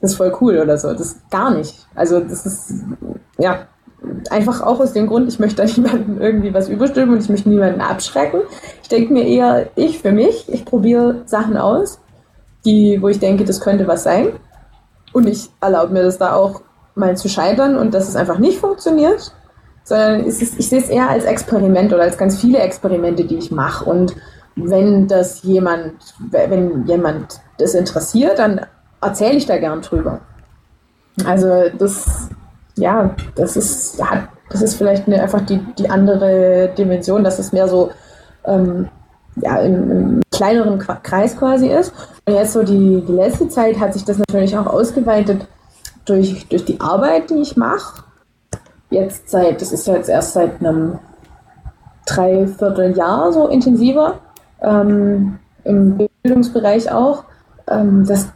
Das 0.00 0.12
ist 0.12 0.16
voll 0.16 0.36
cool 0.40 0.58
oder 0.58 0.78
so. 0.78 0.92
Das 0.92 1.16
gar 1.30 1.50
nicht. 1.50 1.86
Also 1.94 2.20
das 2.20 2.44
ist, 2.46 2.72
ja, 3.38 3.66
einfach 4.30 4.62
auch 4.62 4.80
aus 4.80 4.92
dem 4.94 5.06
Grund, 5.06 5.28
ich 5.28 5.38
möchte 5.38 5.62
da 5.62 5.72
niemandem 5.76 6.20
irgendwie 6.20 6.54
was 6.54 6.68
überstülpen 6.68 7.14
und 7.14 7.22
ich 7.22 7.28
möchte 7.28 7.48
niemanden 7.48 7.80
abschrecken. 7.80 8.40
Ich 8.82 8.88
denke 8.88 9.12
mir 9.12 9.26
eher, 9.26 9.68
ich 9.76 10.00
für 10.00 10.12
mich, 10.12 10.48
ich 10.48 10.64
probiere 10.64 11.22
Sachen 11.26 11.56
aus 11.56 12.00
die, 12.64 13.00
wo 13.00 13.08
ich 13.08 13.18
denke, 13.18 13.44
das 13.44 13.60
könnte 13.60 13.86
was 13.86 14.02
sein. 14.02 14.32
Und 15.12 15.28
ich 15.28 15.50
erlaube 15.60 15.92
mir 15.92 16.02
das 16.02 16.18
da 16.18 16.34
auch 16.34 16.62
mal 16.94 17.16
zu 17.16 17.28
scheitern 17.28 17.76
und 17.76 17.94
dass 17.94 18.08
es 18.08 18.16
einfach 18.16 18.38
nicht 18.38 18.58
funktioniert. 18.58 19.32
sondern 19.84 20.24
ist, 20.24 20.40
ich 20.40 20.68
sehe 20.68 20.80
es 20.80 20.88
eher 20.88 21.08
als 21.08 21.24
Experiment 21.24 21.92
oder 21.92 22.02
als 22.02 22.16
ganz 22.16 22.40
viele 22.40 22.58
Experimente, 22.58 23.24
die 23.24 23.36
ich 23.36 23.50
mache. 23.50 23.84
Und 23.84 24.14
wenn 24.56 25.08
das 25.08 25.42
jemand, 25.42 25.94
wenn 26.30 26.86
jemand 26.86 27.40
das 27.58 27.74
interessiert, 27.74 28.38
dann 28.38 28.60
erzähle 29.00 29.36
ich 29.36 29.46
da 29.46 29.58
gern 29.58 29.82
drüber. 29.82 30.20
Also 31.26 31.64
das, 31.78 32.28
ja, 32.76 33.14
das 33.34 33.56
ist, 33.56 34.02
hat, 34.02 34.28
das 34.50 34.62
ist 34.62 34.74
vielleicht 34.74 35.06
eine, 35.06 35.22
einfach 35.22 35.40
die, 35.42 35.58
die 35.78 35.90
andere 35.90 36.70
Dimension, 36.76 37.24
dass 37.24 37.38
es 37.38 37.52
mehr 37.52 37.68
so 37.68 37.90
ähm, 38.44 38.88
ja, 39.36 39.56
im, 39.58 39.90
im, 39.90 40.20
kleineren 40.42 40.78
Kreis 40.78 41.36
quasi 41.36 41.68
ist. 41.68 41.92
Und 42.26 42.34
jetzt 42.34 42.52
so 42.52 42.64
die, 42.64 43.00
die 43.06 43.12
letzte 43.12 43.48
Zeit 43.48 43.78
hat 43.78 43.92
sich 43.92 44.04
das 44.04 44.18
natürlich 44.18 44.56
auch 44.58 44.66
ausgeweitet 44.66 45.46
durch, 46.04 46.48
durch 46.48 46.64
die 46.64 46.80
Arbeit, 46.80 47.30
die 47.30 47.40
ich 47.40 47.56
mache. 47.56 48.02
Jetzt 48.90 49.30
seit, 49.30 49.60
das 49.60 49.72
ist 49.72 49.86
jetzt 49.86 50.08
erst 50.08 50.32
seit 50.32 50.60
einem 50.60 50.98
Dreivierteljahr 52.06 53.32
so 53.32 53.46
intensiver, 53.46 54.18
ähm, 54.60 55.38
im 55.62 56.08
Bildungsbereich 56.22 56.90
auch. 56.90 57.24
Ähm, 57.68 58.04
das 58.04 58.26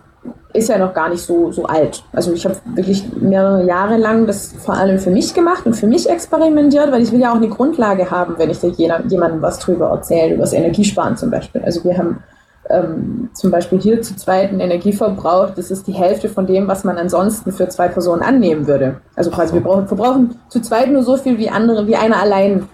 ist 0.53 0.69
ja 0.69 0.79
noch 0.79 0.95
gar 0.95 1.09
nicht 1.09 1.23
so, 1.23 1.53
so 1.53 1.67
alt. 1.67 2.03
Also 2.13 2.33
ich 2.33 2.45
habe 2.45 2.57
wirklich 2.75 3.05
mehrere 3.15 3.65
Jahre 3.67 3.97
lang 3.97 4.27
das 4.27 4.55
vor 4.59 4.75
allem 4.75 4.99
für 4.99 5.11
mich 5.11 5.35
gemacht 5.35 5.67
und 5.67 5.75
für 5.75 5.87
mich 5.87 6.09
experimentiert, 6.09 6.91
weil 6.91 7.03
ich 7.03 7.13
will 7.13 7.21
ja 7.21 7.33
auch 7.33 7.37
eine 7.37 7.49
Grundlage 7.49 8.11
haben, 8.11 8.35
wenn 8.39 8.51
ich 8.51 8.61
da 8.61 8.69
jemandem 8.69 9.43
was 9.43 9.59
drüber 9.59 9.91
erzähle, 9.91 10.35
über 10.35 10.43
das 10.43 10.53
Energiesparen 10.53 11.17
zum 11.17 11.31
Beispiel. 11.31 11.63
Also 11.63 11.85
wir 11.85 11.97
haben 11.99 12.23
ähm, 12.71 13.31
zum 13.35 13.51
Beispiel 13.51 13.81
hier 13.81 14.03
zu 14.03 14.17
zweiten 14.17 14.61
Energieverbrauch, 14.61 15.51
das 15.51 15.71
ist 15.71 15.87
die 15.87 15.93
Hälfte 15.93 16.29
von 16.29 16.47
dem, 16.47 16.67
was 16.69 16.85
man 16.85 16.99
ansonsten 16.99 17.53
für 17.53 17.69
zwei 17.69 17.89
Personen 17.89 18.23
annehmen 18.23 18.67
würde. 18.67 19.01
Also 19.15 19.31
quasi 19.31 19.55
wir 19.55 19.61
brauchen, 19.61 19.87
verbrauchen 19.87 20.39
zu 20.49 20.61
zweit 20.61 20.91
nur 20.91 21.03
so 21.03 21.17
viel 21.17 21.39
wie 21.39 21.51
andere, 21.51 21.87
wie 21.87 21.97
einer 21.97 22.21
allein 22.21 22.69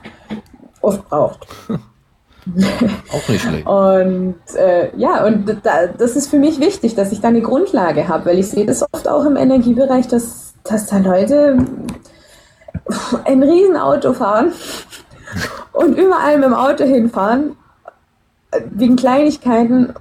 oft 0.80 1.08
braucht. 1.08 1.46
Auch 3.12 3.28
nicht 3.28 3.42
schlecht. 3.42 3.66
und 3.66 4.34
äh, 4.56 4.96
ja, 4.96 5.24
und 5.24 5.60
da, 5.62 5.86
das 5.86 6.16
ist 6.16 6.28
für 6.28 6.38
mich 6.38 6.58
wichtig, 6.58 6.94
dass 6.94 7.12
ich 7.12 7.20
da 7.20 7.28
eine 7.28 7.42
Grundlage 7.42 8.08
habe, 8.08 8.26
weil 8.26 8.38
ich 8.38 8.48
sehe 8.48 8.66
das 8.66 8.82
oft 8.92 9.06
auch 9.08 9.24
im 9.24 9.36
Energiebereich, 9.36 10.08
dass, 10.08 10.54
dass 10.64 10.86
da 10.86 10.98
Leute 10.98 11.58
ein 13.24 13.42
Riesenauto 13.42 14.12
fahren 14.12 14.52
und 15.72 15.96
überall 15.96 16.36
mit 16.36 16.46
dem 16.46 16.54
Auto 16.54 16.84
hinfahren, 16.84 17.56
wegen 18.70 18.96
Kleinigkeiten 18.96 19.94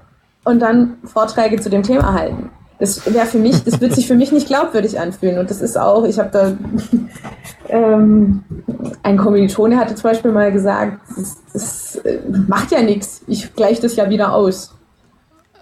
und 0.43 0.59
dann 0.59 0.97
Vorträge 1.03 1.59
zu 1.59 1.69
dem 1.69 1.83
Thema 1.83 2.13
halten. 2.13 2.49
Das 2.81 3.13
wäre 3.13 3.27
für 3.27 3.37
mich, 3.37 3.63
das 3.63 3.79
wird 3.79 3.93
sich 3.93 4.07
für 4.07 4.15
mich 4.15 4.31
nicht 4.31 4.47
glaubwürdig 4.47 4.99
anfühlen. 4.99 5.37
Und 5.37 5.51
das 5.51 5.61
ist 5.61 5.77
auch, 5.77 6.03
ich 6.03 6.17
habe 6.17 6.31
da 6.31 6.51
ähm, 7.69 8.43
ein 9.03 9.17
Kommilitone 9.17 9.77
hatte 9.77 9.93
zum 9.93 10.09
Beispiel 10.09 10.31
mal 10.31 10.51
gesagt, 10.51 10.99
das, 11.15 11.37
das 11.53 11.95
äh, 11.97 12.19
macht 12.47 12.71
ja 12.71 12.81
nichts, 12.81 13.21
ich 13.27 13.53
gleiche 13.53 13.83
das 13.83 13.95
ja 13.95 14.09
wieder 14.09 14.33
aus. 14.33 14.73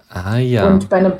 Ah 0.08 0.38
ja. 0.38 0.66
Und 0.66 0.88
bei 0.88 0.96
einem, 0.96 1.12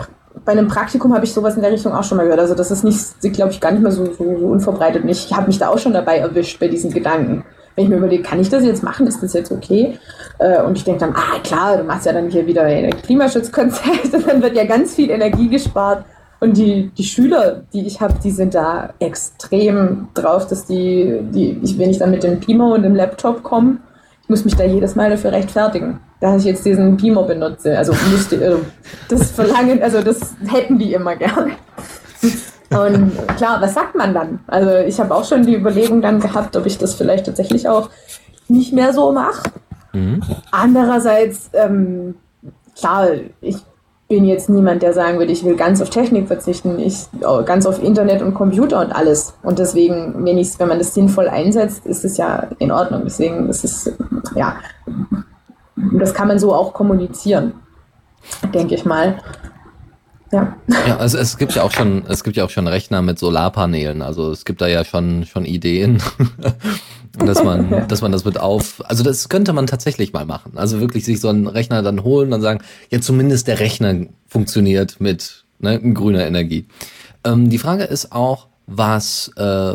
bei 0.42 0.53
einem 0.53 0.68
Praktikum 0.68 1.12
habe 1.14 1.26
ich 1.26 1.34
sowas 1.34 1.57
in 1.57 1.61
der 1.61 1.70
Richtung 1.70 1.92
auch 1.92 2.03
schon 2.03 2.16
mal 2.16 2.24
gehört. 2.24 2.40
Also 2.40 2.55
das 2.55 2.70
ist 2.70 2.82
nicht, 2.82 3.20
glaube 3.34 3.53
ich, 3.53 3.61
gar 3.61 3.70
nicht 3.70 3.82
mehr 3.82 3.92
so, 3.92 4.07
so, 4.07 4.38
so 4.38 4.46
unverbreitet. 4.46 5.03
Und 5.03 5.11
ich 5.11 5.30
habe 5.36 5.48
mich 5.48 5.59
da 5.59 5.68
auch 5.68 5.78
schon 5.78 5.92
dabei 5.92 6.16
erwischt 6.16 6.59
bei 6.59 6.68
diesen 6.68 6.90
Gedanken. 6.90 7.44
Wenn 7.76 7.84
ich 7.84 7.90
mir 7.90 7.96
überlege, 7.96 8.22
kann 8.22 8.40
ich 8.40 8.48
das 8.48 8.64
jetzt 8.64 8.82
machen? 8.82 9.06
Ist 9.06 9.22
das 9.22 9.32
jetzt 9.32 9.52
okay? 9.52 9.98
Äh, 10.38 10.62
und 10.62 10.76
ich 10.76 10.84
denke 10.84 11.00
dann, 11.00 11.14
ah 11.14 11.38
klar, 11.42 11.76
du 11.76 11.84
machst 11.84 12.06
ja 12.06 12.12
dann 12.12 12.30
hier 12.30 12.46
wieder 12.46 12.62
ein 12.62 12.90
Klimaschutzkonzert 13.02 14.04
und 14.12 14.26
dann 14.26 14.42
wird 14.42 14.56
ja 14.56 14.64
ganz 14.64 14.94
viel 14.94 15.10
Energie 15.10 15.48
gespart. 15.48 16.04
Und 16.40 16.56
die, 16.56 16.90
die 16.96 17.04
Schüler, 17.04 17.64
die 17.72 17.86
ich 17.86 18.00
habe, 18.00 18.14
die 18.24 18.30
sind 18.30 18.54
da 18.54 18.94
extrem 18.98 20.08
drauf, 20.14 20.46
dass 20.46 20.64
die, 20.64 21.20
die 21.22 21.60
ich, 21.62 21.78
wenn 21.78 21.90
ich 21.90 21.98
dann 21.98 22.10
mit 22.10 22.22
dem 22.22 22.40
Beamer 22.40 22.72
und 22.72 22.82
dem 22.82 22.94
Laptop 22.94 23.42
komme, 23.42 23.76
ich 24.22 24.28
muss 24.30 24.44
mich 24.44 24.56
da 24.56 24.64
jedes 24.64 24.94
Mal 24.94 25.10
dafür 25.10 25.32
rechtfertigen, 25.32 26.00
dass 26.20 26.40
ich 26.40 26.46
jetzt 26.46 26.64
diesen 26.64 26.96
Beamer 26.96 27.24
benutze. 27.24 27.76
Also 27.76 27.92
müsste, 28.10 28.36
äh, 28.36 28.56
das 29.08 29.30
verlangen, 29.32 29.82
also 29.82 30.00
das 30.02 30.34
hätten 30.46 30.78
die 30.78 30.94
immer 30.94 31.14
gerne. 31.14 31.52
Und 32.70 33.12
klar, 33.36 33.60
was 33.60 33.74
sagt 33.74 33.96
man 33.96 34.14
dann? 34.14 34.40
Also 34.46 34.76
ich 34.86 35.00
habe 35.00 35.14
auch 35.14 35.24
schon 35.24 35.44
die 35.44 35.56
Überlegung 35.56 36.02
dann 36.02 36.20
gehabt, 36.20 36.56
ob 36.56 36.66
ich 36.66 36.78
das 36.78 36.94
vielleicht 36.94 37.26
tatsächlich 37.26 37.68
auch 37.68 37.90
nicht 38.48 38.72
mehr 38.72 38.92
so 38.92 39.12
mache. 39.12 39.42
Mhm. 39.92 40.22
Andererseits, 40.52 41.50
ähm, 41.52 42.14
klar, 42.76 43.08
ich 43.40 43.56
bin 44.08 44.24
jetzt 44.24 44.48
niemand, 44.48 44.82
der 44.82 44.92
sagen 44.92 45.18
würde, 45.18 45.32
ich 45.32 45.44
will 45.44 45.56
ganz 45.56 45.80
auf 45.80 45.90
Technik 45.90 46.26
verzichten, 46.26 46.78
ich 46.80 47.06
oh, 47.22 47.42
ganz 47.44 47.64
auf 47.64 47.82
Internet 47.82 48.22
und 48.22 48.34
Computer 48.34 48.80
und 48.80 48.92
alles. 48.92 49.34
Und 49.42 49.58
deswegen, 49.58 50.24
wenn, 50.24 50.36
wenn 50.36 50.68
man 50.68 50.78
das 50.78 50.94
sinnvoll 50.94 51.28
einsetzt, 51.28 51.86
ist 51.86 52.04
es 52.04 52.16
ja 52.16 52.48
in 52.58 52.72
Ordnung. 52.72 53.02
Deswegen 53.04 53.48
ist 53.48 53.64
es, 53.64 53.92
ja, 54.34 54.56
das 55.92 56.12
kann 56.12 56.28
man 56.28 56.38
so 56.38 56.52
auch 56.52 56.72
kommunizieren, 56.72 57.54
denke 58.52 58.74
ich 58.74 58.84
mal. 58.84 59.18
Ja. 60.33 60.57
ja, 60.87 60.97
also 60.99 61.18
es 61.18 61.39
gibt 61.39 61.55
ja 61.55 61.62
auch 61.62 61.72
schon, 61.72 62.05
es 62.07 62.22
gibt 62.22 62.37
ja 62.37 62.45
auch 62.45 62.51
schon 62.51 62.68
Rechner 62.68 63.03
mit 63.03 63.18
Solarpanelen. 63.18 64.01
Also 64.03 64.31
es 64.31 64.45
gibt 64.45 64.61
da 64.61 64.68
ja 64.68 64.85
schon 64.85 65.26
schon 65.26 65.45
Ideen, 65.45 66.01
dass 67.18 67.43
man, 67.43 67.89
dass 67.89 68.01
man 68.01 68.12
das 68.12 68.24
mit 68.24 68.39
auf, 68.39 68.83
also 68.89 69.03
das 69.03 69.28
könnte 69.28 69.53
man 69.53 69.66
tatsächlich 69.66 70.12
mal 70.12 70.26
machen. 70.26 70.53
Also 70.55 70.81
wirklich 70.81 71.05
sich 71.05 71.20
so 71.20 71.28
einen 71.28 71.49
Rechner 71.49 71.83
dann 71.83 72.05
holen 72.05 72.33
und 72.33 72.43
sagen, 72.43 72.61
ja 72.91 73.01
zumindest 73.01 73.49
der 73.49 73.59
Rechner 73.59 74.07
funktioniert 74.28 75.01
mit 75.01 75.45
ne, 75.59 75.81
grüner 75.81 76.26
Energie. 76.26 76.66
Ähm, 77.24 77.51
die 77.51 77.59
Frage 77.59 77.85
ist 77.85 78.12
auch, 78.12 78.47
was, 78.66 79.33
äh, 79.37 79.74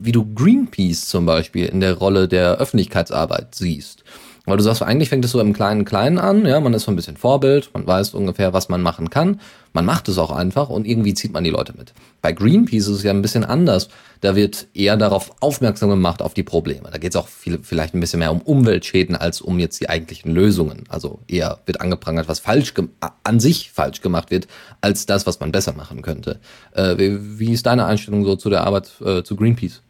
wie 0.00 0.12
du 0.12 0.34
Greenpeace 0.34 1.08
zum 1.08 1.24
Beispiel 1.24 1.66
in 1.66 1.80
der 1.80 1.94
Rolle 1.94 2.28
der 2.28 2.56
Öffentlichkeitsarbeit 2.56 3.54
siehst. 3.54 4.04
Weil 4.44 4.56
du 4.56 4.62
sagst, 4.62 4.82
eigentlich 4.82 5.08
fängt 5.10 5.24
es 5.24 5.32
so 5.32 5.40
im 5.40 5.52
kleinen 5.52 5.84
Kleinen 5.84 6.18
an, 6.18 6.46
ja, 6.46 6.58
man 6.60 6.72
ist 6.72 6.84
so 6.84 6.92
ein 6.92 6.96
bisschen 6.96 7.16
Vorbild, 7.16 7.70
man 7.74 7.86
weiß 7.86 8.14
ungefähr, 8.14 8.52
was 8.52 8.68
man 8.68 8.80
machen 8.80 9.10
kann. 9.10 9.40
Man 9.72 9.84
macht 9.84 10.08
es 10.08 10.18
auch 10.18 10.30
einfach 10.30 10.68
und 10.68 10.86
irgendwie 10.86 11.14
zieht 11.14 11.32
man 11.32 11.44
die 11.44 11.50
Leute 11.50 11.74
mit. 11.76 11.92
Bei 12.22 12.32
Greenpeace 12.32 12.88
ist 12.88 12.96
es 12.96 13.02
ja 13.02 13.12
ein 13.12 13.22
bisschen 13.22 13.44
anders. 13.44 13.88
Da 14.20 14.34
wird 14.34 14.66
eher 14.74 14.96
darauf 14.96 15.30
aufmerksam 15.40 15.90
gemacht, 15.90 16.22
auf 16.22 16.34
die 16.34 16.42
Probleme. 16.42 16.88
Da 16.90 16.98
geht 16.98 17.12
es 17.12 17.16
auch 17.16 17.28
viel, 17.28 17.60
vielleicht 17.62 17.94
ein 17.94 18.00
bisschen 18.00 18.18
mehr 18.18 18.32
um 18.32 18.40
Umweltschäden 18.40 19.14
als 19.14 19.40
um 19.40 19.58
jetzt 19.58 19.80
die 19.80 19.88
eigentlichen 19.88 20.32
Lösungen. 20.32 20.84
Also 20.88 21.20
eher 21.28 21.58
wird 21.66 21.80
angeprangert, 21.80 22.28
was 22.28 22.40
falsch 22.40 22.74
an 23.22 23.40
sich 23.40 23.70
falsch 23.70 24.00
gemacht 24.00 24.30
wird, 24.30 24.48
als 24.80 25.06
das, 25.06 25.26
was 25.26 25.40
man 25.40 25.52
besser 25.52 25.74
machen 25.74 26.02
könnte. 26.02 26.40
Äh, 26.72 26.98
wie, 26.98 27.38
wie, 27.38 27.52
ist 27.52 27.66
deine 27.66 27.84
Einstellung 27.86 28.24
so 28.24 28.36
zu 28.36 28.50
der 28.50 28.64
Arbeit 28.64 28.90
äh, 29.04 29.22
zu 29.22 29.36
Greenpeace? 29.36 29.82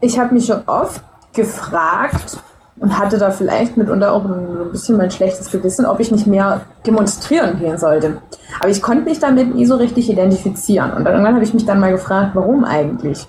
Ich 0.00 0.18
habe 0.18 0.34
mich 0.34 0.46
schon 0.46 0.62
oft 0.66 1.02
gefragt, 1.34 2.38
und 2.82 2.98
hatte 2.98 3.16
da 3.16 3.30
vielleicht 3.30 3.76
mitunter 3.76 4.12
auch 4.12 4.24
ein 4.24 4.72
bisschen 4.72 4.96
mein 4.96 5.12
schlechtes 5.12 5.52
Gewissen, 5.52 5.86
ob 5.86 6.00
ich 6.00 6.10
nicht 6.10 6.26
mehr 6.26 6.62
demonstrieren 6.84 7.60
gehen 7.60 7.78
sollte. 7.78 8.18
Aber 8.58 8.70
ich 8.70 8.82
konnte 8.82 9.04
mich 9.04 9.20
damit 9.20 9.54
nie 9.54 9.66
so 9.66 9.76
richtig 9.76 10.10
identifizieren. 10.10 10.92
Und 10.92 11.06
irgendwann 11.06 11.34
habe 11.34 11.44
ich 11.44 11.54
mich 11.54 11.64
dann 11.64 11.78
mal 11.78 11.92
gefragt, 11.92 12.32
warum 12.34 12.64
eigentlich? 12.64 13.28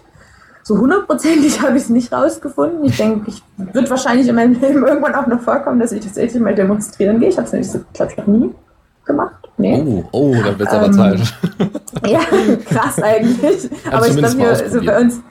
So 0.64 0.80
hundertprozentig 0.80 1.62
habe 1.62 1.78
ich 1.78 1.84
es 1.84 1.90
nicht 1.90 2.12
rausgefunden. 2.12 2.84
Ich 2.84 2.98
denke, 2.98 3.30
ich 3.30 3.44
wird 3.58 3.92
wahrscheinlich 3.92 4.28
in 4.28 4.34
meinem 4.34 4.60
Leben 4.60 4.88
irgendwann 4.88 5.14
auch 5.14 5.28
noch 5.28 5.42
vorkommen, 5.42 5.80
dass 5.80 5.92
ich 5.92 6.04
tatsächlich 6.04 6.42
mal 6.42 6.56
demonstrieren 6.56 7.20
gehe. 7.20 7.30
Ich 7.30 7.38
habe 7.38 7.46
es 7.46 7.54
nämlich, 7.54 7.72
so, 7.72 7.80
glaube 7.94 8.12
ich, 8.12 8.18
noch 8.18 8.26
nie 8.26 8.50
gemacht. 9.06 9.36
Nee. 9.58 10.04
Oh, 10.12 10.32
oh 10.32 10.34
da 10.34 10.58
wird 10.58 10.68
es 10.68 10.74
aber 10.74 10.86
ähm, 10.88 10.94
Zeit. 10.94 11.20
ja, 12.08 12.22
krass 12.66 13.00
eigentlich. 13.04 13.70
aber 13.92 14.08
ich 14.08 14.18
glaube, 14.18 14.48
also 14.48 14.82
bei 14.84 15.00
uns 15.00 15.22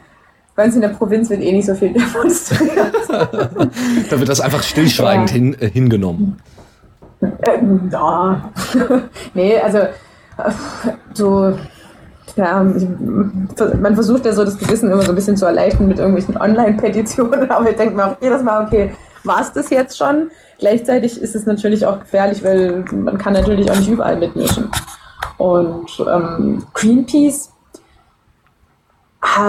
bei 0.54 0.64
uns 0.64 0.74
in 0.74 0.80
der 0.82 0.88
Provinz 0.88 1.30
wird 1.30 1.40
eh 1.42 1.52
nicht 1.52 1.66
so 1.66 1.74
viel 1.74 1.92
demonstriert. 1.92 2.94
da 3.08 4.18
wird 4.18 4.28
das 4.28 4.40
einfach 4.40 4.62
stillschweigend 4.62 5.30
ja. 5.30 5.34
hin, 5.34 5.56
äh, 5.60 5.70
hingenommen. 5.70 6.38
Ähm, 7.46 7.88
ja. 7.90 8.50
nee, 9.34 9.58
also 9.58 9.78
äh, 9.78 9.90
so, 11.14 11.56
ja, 12.36 12.62
man 12.62 13.94
versucht 13.94 14.26
ja 14.26 14.32
so 14.32 14.44
das 14.44 14.58
Gewissen 14.58 14.90
immer 14.90 15.02
so 15.02 15.12
ein 15.12 15.14
bisschen 15.14 15.36
zu 15.36 15.46
erleichtern 15.46 15.88
mit 15.88 15.98
irgendwelchen 15.98 16.36
Online-Petitionen, 16.36 17.50
aber 17.50 17.70
ich 17.70 17.76
denke 17.76 17.94
mir 17.94 18.06
auch 18.06 18.16
jedes 18.20 18.42
Mal, 18.42 18.66
okay, 18.66 18.92
war 19.24 19.40
es 19.40 19.52
das 19.52 19.70
jetzt 19.70 19.96
schon? 19.96 20.30
Gleichzeitig 20.58 21.20
ist 21.20 21.34
es 21.34 21.46
natürlich 21.46 21.86
auch 21.86 22.00
gefährlich, 22.00 22.42
weil 22.44 22.84
man 22.92 23.18
kann 23.18 23.32
natürlich 23.32 23.70
auch 23.70 23.76
nicht 23.76 23.90
überall 23.90 24.16
mitmischen. 24.16 24.70
Und 25.38 25.88
ähm, 26.08 26.64
Greenpeace 26.74 27.51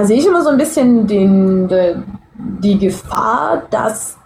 sehe 0.03 0.17
ich 0.17 0.28
immer 0.28 0.43
so 0.43 0.49
ein 0.49 0.57
bisschen 0.57 1.07
den, 1.07 1.67
de, 1.67 1.95
die 2.36 2.78
Gefahr, 2.78 3.63
dass 3.69 4.17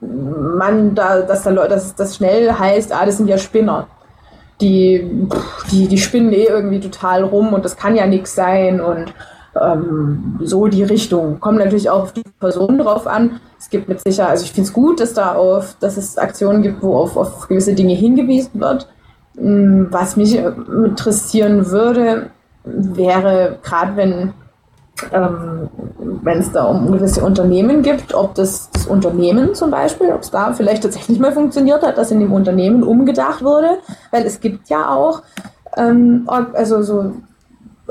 man 0.00 0.94
da, 0.94 1.20
dass 1.20 1.42
da 1.42 1.50
Leute, 1.50 1.70
dass 1.70 1.94
das 1.94 2.16
schnell 2.16 2.52
heißt, 2.52 2.92
ah, 2.92 3.04
das 3.04 3.18
sind 3.18 3.28
ja 3.28 3.38
Spinner. 3.38 3.86
Die, 4.60 5.28
die, 5.70 5.88
die 5.88 5.98
spinnen 5.98 6.32
eh 6.32 6.44
irgendwie 6.44 6.80
total 6.80 7.24
rum 7.24 7.54
und 7.54 7.64
das 7.64 7.76
kann 7.76 7.96
ja 7.96 8.06
nichts 8.06 8.34
sein 8.34 8.80
und 8.80 9.14
ähm, 9.60 10.38
so 10.42 10.66
die 10.66 10.82
Richtung. 10.82 11.40
Kommt 11.40 11.58
natürlich 11.58 11.88
auch 11.88 12.02
auf 12.02 12.12
die 12.12 12.22
Personen 12.38 12.78
drauf 12.78 13.06
an. 13.06 13.40
Es 13.58 13.70
gibt 13.70 13.88
mit 13.88 14.00
Sicherheit, 14.02 14.32
also 14.32 14.44
ich 14.44 14.52
finde 14.52 14.68
es 14.68 14.72
gut, 14.72 15.00
dass 15.00 15.14
da 15.14 15.34
auf, 15.34 15.76
dass 15.80 15.96
es 15.96 16.18
Aktionen 16.18 16.62
gibt, 16.62 16.82
wo 16.82 16.96
auf, 16.96 17.16
auf 17.16 17.48
gewisse 17.48 17.74
Dinge 17.74 17.94
hingewiesen 17.94 18.60
wird. 18.60 18.88
Hm, 19.36 19.88
was 19.90 20.16
mich 20.16 20.36
interessieren 20.36 21.70
würde, 21.70 22.30
wäre, 22.64 23.58
gerade 23.62 23.96
wenn 23.96 24.34
ähm, 25.12 25.68
wenn 26.22 26.38
es 26.38 26.52
da 26.52 26.64
um 26.64 26.92
gewisse 26.92 27.24
Unternehmen 27.24 27.82
gibt, 27.82 28.14
ob 28.14 28.34
das, 28.34 28.70
das 28.72 28.86
Unternehmen 28.86 29.54
zum 29.54 29.70
Beispiel, 29.70 30.12
ob 30.12 30.22
es 30.22 30.30
da 30.30 30.52
vielleicht 30.52 30.82
tatsächlich 30.82 31.18
mal 31.18 31.32
funktioniert 31.32 31.82
hat, 31.82 31.98
dass 31.98 32.10
in 32.10 32.20
dem 32.20 32.32
Unternehmen 32.32 32.82
umgedacht 32.82 33.42
wurde, 33.42 33.78
weil 34.10 34.24
es 34.24 34.40
gibt 34.40 34.68
ja 34.68 34.88
auch 34.90 35.22
ähm, 35.76 36.28
also 36.28 36.82
so 36.82 37.12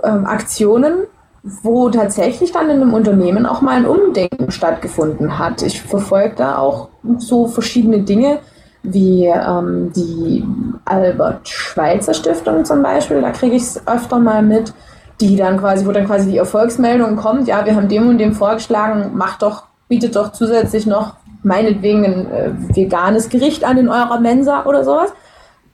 ähm, 0.04 0.26
Aktionen, 0.26 1.06
wo 1.44 1.90
tatsächlich 1.90 2.52
dann 2.52 2.70
in 2.70 2.82
einem 2.82 2.94
Unternehmen 2.94 3.46
auch 3.46 3.62
mal 3.62 3.78
ein 3.78 3.86
Umdenken 3.86 4.52
stattgefunden 4.52 5.40
hat. 5.40 5.62
Ich 5.62 5.82
verfolge 5.82 6.36
da 6.36 6.58
auch 6.58 6.90
so 7.18 7.48
verschiedene 7.48 8.00
Dinge 8.00 8.40
wie 8.84 9.26
ähm, 9.26 9.92
die 9.96 10.46
Albert 10.86 11.48
Schweitzer 11.50 12.14
Stiftung 12.14 12.66
zum 12.66 12.82
Beispiel, 12.82 13.22
da 13.22 13.32
kriege 13.32 13.56
ich 13.56 13.64
es 13.64 13.88
öfter 13.88 14.20
mal 14.20 14.42
mit, 14.42 14.74
die 15.22 15.36
dann 15.36 15.58
quasi, 15.58 15.86
wo 15.86 15.92
dann 15.92 16.06
quasi 16.06 16.32
die 16.32 16.38
Erfolgsmeldung 16.38 17.16
kommt, 17.16 17.48
ja, 17.48 17.66
wir 17.66 17.76
haben 17.76 17.90
dem 17.90 18.08
und 18.08 18.18
dem 18.18 18.34
vorgeschlagen, 18.34 19.12
macht 19.16 19.42
doch, 19.42 19.64
bietet 19.88 20.16
doch 20.16 20.32
zusätzlich 20.32 20.86
noch 20.86 21.16
meinetwegen 21.44 22.06
ein 22.06 22.32
äh, 22.32 22.52
veganes 22.76 23.30
Gericht 23.30 23.64
an 23.64 23.78
in 23.78 23.90
eurer 23.90 24.20
Mensa 24.20 24.66
oder 24.66 24.84
sowas. 24.84 25.14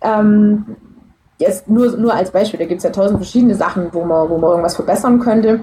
Ähm, 0.01 0.75
jetzt 1.37 1.69
nur, 1.69 1.95
nur 1.97 2.13
als 2.13 2.31
Beispiel, 2.31 2.59
da 2.59 2.65
gibt 2.65 2.79
es 2.79 2.83
ja 2.83 2.91
tausend 2.91 3.17
verschiedene 3.17 3.55
Sachen, 3.55 3.89
wo 3.91 4.03
man, 4.05 4.29
wo 4.29 4.37
man 4.37 4.51
irgendwas 4.51 4.75
verbessern 4.75 5.19
könnte. 5.19 5.61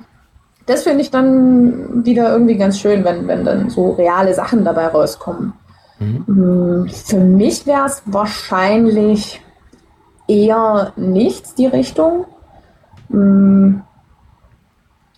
Das 0.66 0.82
finde 0.82 1.00
ich 1.00 1.10
dann 1.10 2.04
wieder 2.04 2.32
irgendwie 2.32 2.56
ganz 2.56 2.78
schön, 2.78 3.04
wenn, 3.04 3.26
wenn 3.26 3.44
dann 3.44 3.70
so 3.70 3.92
reale 3.92 4.34
Sachen 4.34 4.64
dabei 4.64 4.88
rauskommen. 4.88 5.54
Mhm. 5.98 6.88
Für 6.88 7.18
mich 7.18 7.66
wäre 7.66 7.86
es 7.86 8.02
wahrscheinlich 8.06 9.40
eher 10.28 10.92
nichts, 10.96 11.54
die 11.54 11.66
Richtung. 11.66 12.26
Hm, 13.12 13.82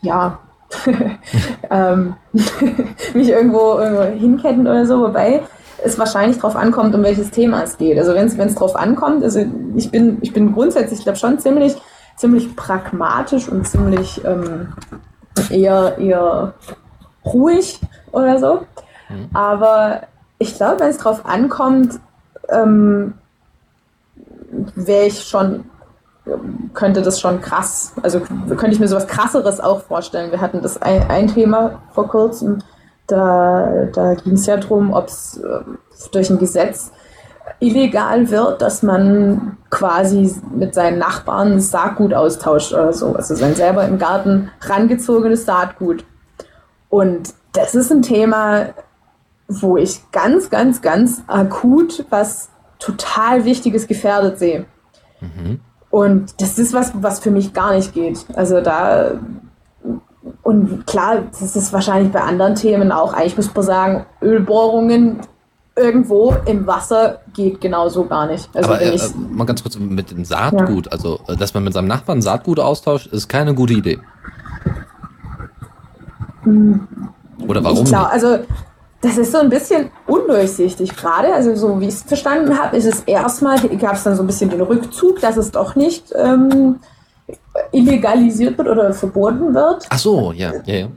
ja, 0.03 0.39
ähm, 1.71 2.15
mich 3.15 3.29
irgendwo, 3.29 3.79
irgendwo 3.79 4.03
hinketten 4.03 4.67
oder 4.67 4.87
so, 4.87 5.01
wobei 5.01 5.43
es 5.83 5.99
wahrscheinlich 5.99 6.39
darauf 6.39 6.57
ankommt, 6.57 6.95
um 6.95 7.03
welches 7.03 7.31
Thema 7.31 7.63
es 7.63 7.79
geht. 7.79 7.99
Also 7.99 8.15
wenn 8.15 8.27
es 8.27 8.55
darauf 8.55 8.77
ankommt, 8.77 9.23
also 9.23 9.45
ich 9.77 9.91
bin, 9.91 10.19
ich 10.23 10.33
bin 10.33 10.53
grundsätzlich, 10.53 11.01
ich 11.01 11.05
glaube 11.05 11.19
schon 11.19 11.39
ziemlich, 11.39 11.77
ziemlich 12.17 12.57
pragmatisch 12.57 13.49
und 13.49 13.67
ziemlich 13.67 14.25
ähm, 14.25 14.73
eher, 15.51 15.99
eher 15.99 16.55
ruhig 17.25 17.81
oder 18.13 18.39
so. 18.39 18.67
Mhm. 19.09 19.29
Aber 19.35 20.03
ich 20.39 20.57
glaube, 20.57 20.81
wenn 20.81 20.91
es 20.91 20.99
darauf 20.99 21.27
ankommt, 21.27 22.01
ähm, 22.49 23.15
wäre 24.75 25.07
ich 25.07 25.23
schon, 25.25 25.65
könnte 26.73 27.03
das 27.03 27.21
schon 27.21 27.41
krass, 27.41 27.93
also 28.03 28.21
könnte 28.21 28.71
ich 28.71 28.81
mir 28.81 28.89
sowas 28.89 29.07
krasseres 29.07 29.61
auch 29.61 29.83
vorstellen. 29.83 30.31
Wir 30.31 30.41
hatten 30.41 30.63
das 30.63 30.81
ein, 30.81 31.09
ein 31.11 31.29
Thema 31.29 31.83
vor 31.93 32.09
kurzem, 32.09 32.59
da, 33.07 33.87
da 33.93 34.15
ging 34.15 34.35
es 34.35 34.47
ja 34.47 34.57
darum, 34.57 34.93
ob 34.93 35.09
es 35.09 35.37
äh, 35.37 35.61
durch 36.13 36.31
ein 36.31 36.39
Gesetz 36.39 36.91
illegal 37.61 38.31
wird, 38.31 38.63
dass 38.63 38.83
man 38.83 39.59
quasi 39.71 40.35
mit 40.55 40.75
seinen 40.75 40.99
Nachbarn 40.99 41.61
Saatgut 41.61 42.15
austauscht 42.15 42.73
oder 42.73 42.93
so. 42.93 43.15
Also 43.15 43.35
sein 43.35 43.55
selber 43.55 43.85
im 43.85 43.99
Garten 43.99 44.51
rangezogenes 44.63 45.45
Saatgut. 45.45 46.05
Und 46.89 47.35
das 47.53 47.75
ist 47.75 47.93
ein 47.93 48.03
Thema, 48.03 48.69
wo 49.49 49.77
ich 49.77 50.11
ganz, 50.11 50.49
ganz, 50.49 50.81
ganz 50.81 51.23
akut 51.27 52.07
was 52.09 52.49
total 52.79 53.45
Wichtiges 53.45 53.87
gefährdet 53.87 54.39
sehe. 54.39 54.67
Mhm. 55.21 55.61
Und 55.95 56.41
das 56.41 56.59
ist 56.59 56.75
was, 56.75 56.91
was 57.03 57.21
für 57.21 57.31
mich 57.31 57.53
gar 57.53 57.73
nicht 57.73 57.95
geht. 57.95 58.27
Also 58.35 58.61
da, 58.61 59.13
und 60.43 60.89
klar, 60.89 61.23
das 61.31 61.55
ist 61.55 61.73
wahrscheinlich 61.73 62.11
bei 62.11 62.21
anderen 62.21 62.57
Themen 62.57 62.91
auch, 62.91 63.13
eigentlich 63.13 63.37
muss 63.37 63.55
man 63.55 63.65
sagen, 63.65 64.07
Ölbohrungen 64.21 65.21
irgendwo 65.77 66.35
im 66.47 66.67
Wasser 66.67 67.21
geht 67.33 67.61
genauso 67.61 68.07
gar 68.07 68.27
nicht. 68.27 68.49
Also 68.57 68.71
Aber 68.71 68.83
äh, 68.83 68.99
mal 69.31 69.45
ganz 69.45 69.63
kurz 69.63 69.79
mit 69.79 70.11
dem 70.11 70.25
Saatgut, 70.25 70.87
ja. 70.87 70.93
also 70.93 71.21
äh, 71.29 71.37
dass 71.37 71.55
man 71.55 71.63
mit 71.63 71.75
seinem 71.75 71.87
Nachbarn 71.87 72.23
Saatgut 72.23 72.59
austauscht, 72.59 73.07
ist 73.07 73.29
keine 73.29 73.55
gute 73.55 73.75
Idee. 73.75 74.01
Hm. 76.43 76.89
Oder 77.47 77.63
warum? 77.63 77.85
Ich 77.85 77.91
glaub, 77.91 78.11
also 78.11 78.41
das 79.05 79.19
ist 79.19 79.33
so 79.33 79.39
ein 79.39 79.51
bisschen 79.51 79.91
undurchsichtig 80.07 80.97
gerade. 80.97 81.33
Also 81.35 81.55
so 81.55 81.79
wie 81.81 81.89
ich 81.89 81.95
es 81.95 82.03
verstanden 82.03 82.59
habe, 82.59 82.77
ist 82.77 82.87
es 82.87 83.01
erstmal, 83.01 83.59
gab 83.79 83.95
es 83.95 84.05
dann 84.05 84.17
so 84.17 84.23
ein 84.23 84.27
bisschen 84.27 84.49
den 84.49 84.63
Rückzug, 84.63 85.21
dass 85.21 85.37
es 85.37 85.51
doch 85.51 85.77
nicht 85.77 86.13
ähm, 86.17 86.77
illegalisiert 87.71 88.57
wird 88.57 88.69
oder 88.69 88.95
verboten 88.95 89.55
wird. 89.55 89.87
Ach 89.91 89.99
so, 89.99 90.33
ja, 90.33 90.53
ja, 90.65 90.75
ja. 90.75 90.89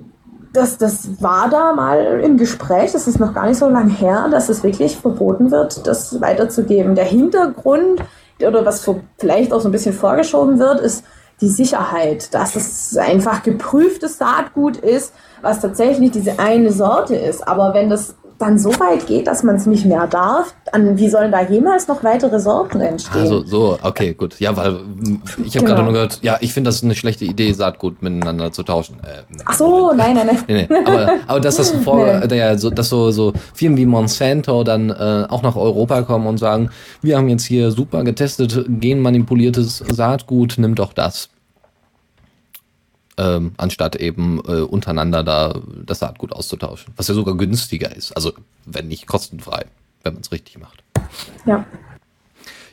Das, 0.54 0.78
das 0.78 1.22
war 1.22 1.50
da 1.50 1.74
mal 1.74 2.22
im 2.24 2.38
Gespräch, 2.38 2.94
das 2.94 3.08
ist 3.08 3.20
noch 3.20 3.34
gar 3.34 3.46
nicht 3.46 3.60
so 3.60 3.68
lange 3.68 3.92
her, 3.92 4.28
dass 4.32 4.48
es 4.48 4.64
wirklich 4.64 4.96
verboten 4.96 5.52
wird, 5.52 5.86
das 5.86 6.20
weiterzugeben. 6.22 6.96
Der 6.96 7.06
Hintergrund 7.06 8.02
oder 8.40 8.66
was 8.66 8.90
vielleicht 9.18 9.52
auch 9.52 9.60
so 9.60 9.68
ein 9.68 9.74
bisschen 9.74 9.94
vorgeschoben 9.94 10.60
wird, 10.60 10.80
ist 10.80 11.04
die 11.42 11.50
Sicherheit, 11.50 12.34
dass 12.34 12.56
es 12.56 12.98
einfach 12.98 13.44
geprüftes 13.44 14.18
Saatgut 14.18 14.78
ist, 14.78 15.14
was 15.42 15.60
tatsächlich 15.60 16.12
diese 16.12 16.40
eine 16.40 16.72
Sorte 16.72 17.16
ist. 17.16 17.48
Aber 17.48 17.74
wenn 17.74 17.90
das 17.90 18.16
dann 18.38 18.60
so 18.60 18.70
weit 18.80 19.08
geht, 19.08 19.28
dass 19.28 19.44
man 19.44 19.56
es 19.56 19.66
nicht 19.66 19.86
mehr 19.86 20.06
darf, 20.06 20.54
dann 20.72 20.98
wie 20.98 21.10
sollen 21.10 21.32
da 21.32 21.42
jemals 21.42 21.88
noch 21.88 22.04
weitere 22.04 22.40
Sorten 22.40 22.82
entstehen? 22.82 23.22
Also 23.22 23.44
so, 23.44 23.80
okay, 23.82 24.14
gut. 24.14 24.40
Ja, 24.40 24.56
weil 24.56 24.80
ich 25.44 25.56
habe 25.56 25.66
genau. 25.66 25.66
gerade 25.66 25.84
nur 25.84 25.94
gehört, 25.94 26.20
ja, 26.22 26.38
ich 26.40 26.54
finde 26.54 26.68
das 26.68 26.84
eine 26.84 26.94
schlechte 26.94 27.26
Idee, 27.26 27.52
Saatgut 27.54 28.02
miteinander 28.02 28.52
zu 28.52 28.64
tauschen. 28.64 28.98
Äh, 29.00 29.24
Ach 29.46 29.54
so, 29.54 29.92
nein, 29.94 30.16
nein, 30.16 30.28
nein. 30.28 30.44
Nee, 30.48 30.68
nee. 30.70 30.78
Aber, 30.86 31.14
aber 31.26 31.40
dass 31.40 31.58
das 31.58 31.72
vor, 31.84 32.06
nee. 32.06 32.28
der, 32.28 32.60
so, 32.60 32.70
dass 32.70 32.90
so, 32.90 33.12
so 33.12 33.34
Firmen 33.54 33.78
wie 33.78 33.86
Monsanto 33.86 34.64
dann 34.64 34.90
äh, 34.90 35.26
auch 35.30 35.42
nach 35.42 35.56
Europa 35.56 36.04
kommen 36.04 36.28
und 36.28 36.38
sagen, 36.38 36.70
wir 37.02 37.18
haben 37.18 37.30
jetzt 37.30 37.46
hier 37.46 37.72
super 37.72 38.04
getestet, 38.04 38.66
genmanipuliertes 38.68 39.78
Saatgut, 39.78 40.56
nimm 40.58 40.76
doch 40.76 40.94
das 40.94 41.30
ähm, 43.18 43.54
anstatt 43.58 43.96
eben 43.96 44.40
äh, 44.48 44.62
untereinander 44.62 45.24
da 45.24 45.60
das 45.86 46.00
Saatgut 46.00 46.34
auszutauschen. 46.34 46.94
Was 46.96 47.08
ja 47.08 47.14
sogar 47.14 47.36
günstiger 47.36 47.96
ist. 47.96 48.12
Also 48.14 48.34
wenn 48.66 48.88
nicht 48.88 49.08
kostenfrei, 49.08 49.66
wenn 50.04 50.14
man 50.14 50.22
es 50.22 50.32
richtig 50.32 50.60
macht. 50.60 50.84
Ja. 51.46 51.66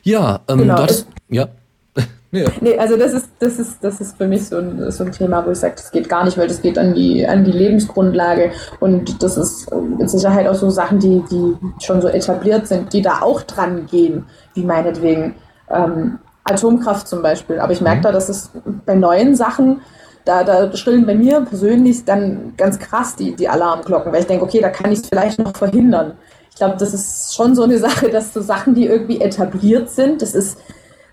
Ja, 0.03 0.41
ähm, 0.47 0.59
genau. 0.59 0.77
hattest, 0.77 1.07
ja. 1.29 1.47
ja. 2.31 2.45
Nee, 2.61 2.77
also 2.77 2.95
das 2.95 3.13
ist, 3.13 3.29
das 3.39 3.57
ist, 3.57 3.83
das 3.83 4.01
ist 4.01 4.17
für 4.17 4.27
mich 4.27 4.45
so 4.45 4.57
ein, 4.57 4.91
so 4.91 5.03
ein 5.03 5.11
Thema, 5.11 5.43
wo 5.45 5.51
ich 5.51 5.57
sage, 5.57 5.75
das 5.77 5.91
geht 5.91 6.07
gar 6.09 6.25
nicht, 6.25 6.37
weil 6.37 6.47
das 6.47 6.61
geht 6.61 6.77
an 6.77 6.93
die, 6.93 7.25
an 7.25 7.43
die 7.43 7.51
Lebensgrundlage 7.51 8.51
und 8.79 9.23
das 9.23 9.37
ist 9.37 9.67
mit 9.97 10.09
Sicherheit 10.09 10.47
auch 10.47 10.55
so 10.55 10.69
Sachen, 10.69 10.99
die, 10.99 11.23
die 11.31 11.55
schon 11.83 12.01
so 12.01 12.07
etabliert 12.07 12.67
sind, 12.67 12.93
die 12.93 13.01
da 13.01 13.21
auch 13.21 13.41
dran 13.41 13.87
gehen, 13.87 14.25
wie 14.53 14.63
meinetwegen 14.63 15.35
ähm, 15.71 16.19
Atomkraft 16.43 17.07
zum 17.07 17.23
Beispiel. 17.23 17.59
Aber 17.59 17.73
ich 17.73 17.81
merke 17.81 17.99
mhm. 17.99 18.03
da, 18.03 18.11
dass 18.11 18.29
es 18.29 18.51
bei 18.85 18.93
neuen 18.93 19.35
Sachen 19.35 19.81
da, 20.25 20.43
da 20.43 20.75
schrillen 20.75 21.05
bei 21.05 21.15
mir 21.15 21.41
persönlich 21.41 22.03
dann 22.03 22.53
ganz 22.57 22.79
krass 22.79 23.15
die, 23.15 23.35
die 23.35 23.47
Alarmglocken, 23.47 24.11
weil 24.11 24.21
ich 24.21 24.27
denke, 24.27 24.43
okay, 24.43 24.59
da 24.59 24.69
kann 24.69 24.91
ich 24.91 24.99
es 24.99 25.07
vielleicht 25.07 25.39
noch 25.39 25.55
verhindern. 25.55 26.13
Ich 26.49 26.55
glaube, 26.55 26.75
das 26.79 26.93
ist 26.93 27.35
schon 27.35 27.55
so 27.55 27.63
eine 27.63 27.77
Sache, 27.79 28.09
dass 28.09 28.33
so 28.33 28.41
Sachen, 28.41 28.73
die 28.75 28.87
irgendwie 28.87 29.21
etabliert 29.21 29.89
sind, 29.89 30.21
das 30.21 30.33
ist, 30.33 30.57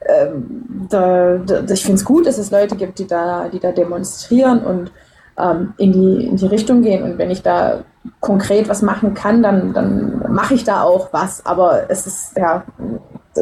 ähm, 0.06 0.86
da, 0.88 1.36
da, 1.36 1.60
ich 1.72 1.82
finde 1.82 1.98
es 1.98 2.04
gut, 2.04 2.26
dass 2.26 2.38
es 2.38 2.50
Leute 2.50 2.74
gibt, 2.74 2.98
die 2.98 3.06
da, 3.06 3.48
die 3.48 3.60
da 3.60 3.70
demonstrieren 3.70 4.64
und 4.64 4.90
ähm, 5.38 5.74
in, 5.76 5.92
die, 5.92 6.26
in 6.26 6.36
die 6.36 6.46
Richtung 6.46 6.82
gehen. 6.82 7.02
Und 7.02 7.18
wenn 7.18 7.30
ich 7.30 7.42
da 7.42 7.84
konkret 8.20 8.68
was 8.68 8.82
machen 8.82 9.14
kann, 9.14 9.42
dann, 9.42 9.72
dann 9.72 10.24
mache 10.32 10.54
ich 10.54 10.64
da 10.64 10.82
auch 10.82 11.12
was. 11.12 11.44
Aber 11.46 11.90
es 11.90 12.06
ist, 12.06 12.36
ja, 12.36 12.64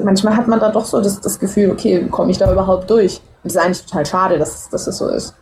manchmal 0.02 0.36
hat 0.36 0.48
man 0.48 0.60
da 0.60 0.70
doch 0.70 0.84
so 0.84 1.00
das, 1.00 1.20
das 1.20 1.38
Gefühl, 1.38 1.70
okay, 1.70 2.06
komme 2.10 2.30
ich 2.30 2.38
da 2.38 2.50
überhaupt 2.52 2.90
durch? 2.90 3.20
Und 3.42 3.50
es 3.50 3.56
ist 3.56 3.62
eigentlich 3.62 3.86
total 3.86 4.06
schade, 4.06 4.38
dass, 4.38 4.68
dass 4.68 4.86
es 4.86 4.98
so 4.98 5.08
ist. 5.08 5.34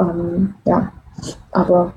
Ähm, 0.00 0.54
ja, 0.64 0.92
aber 1.52 1.92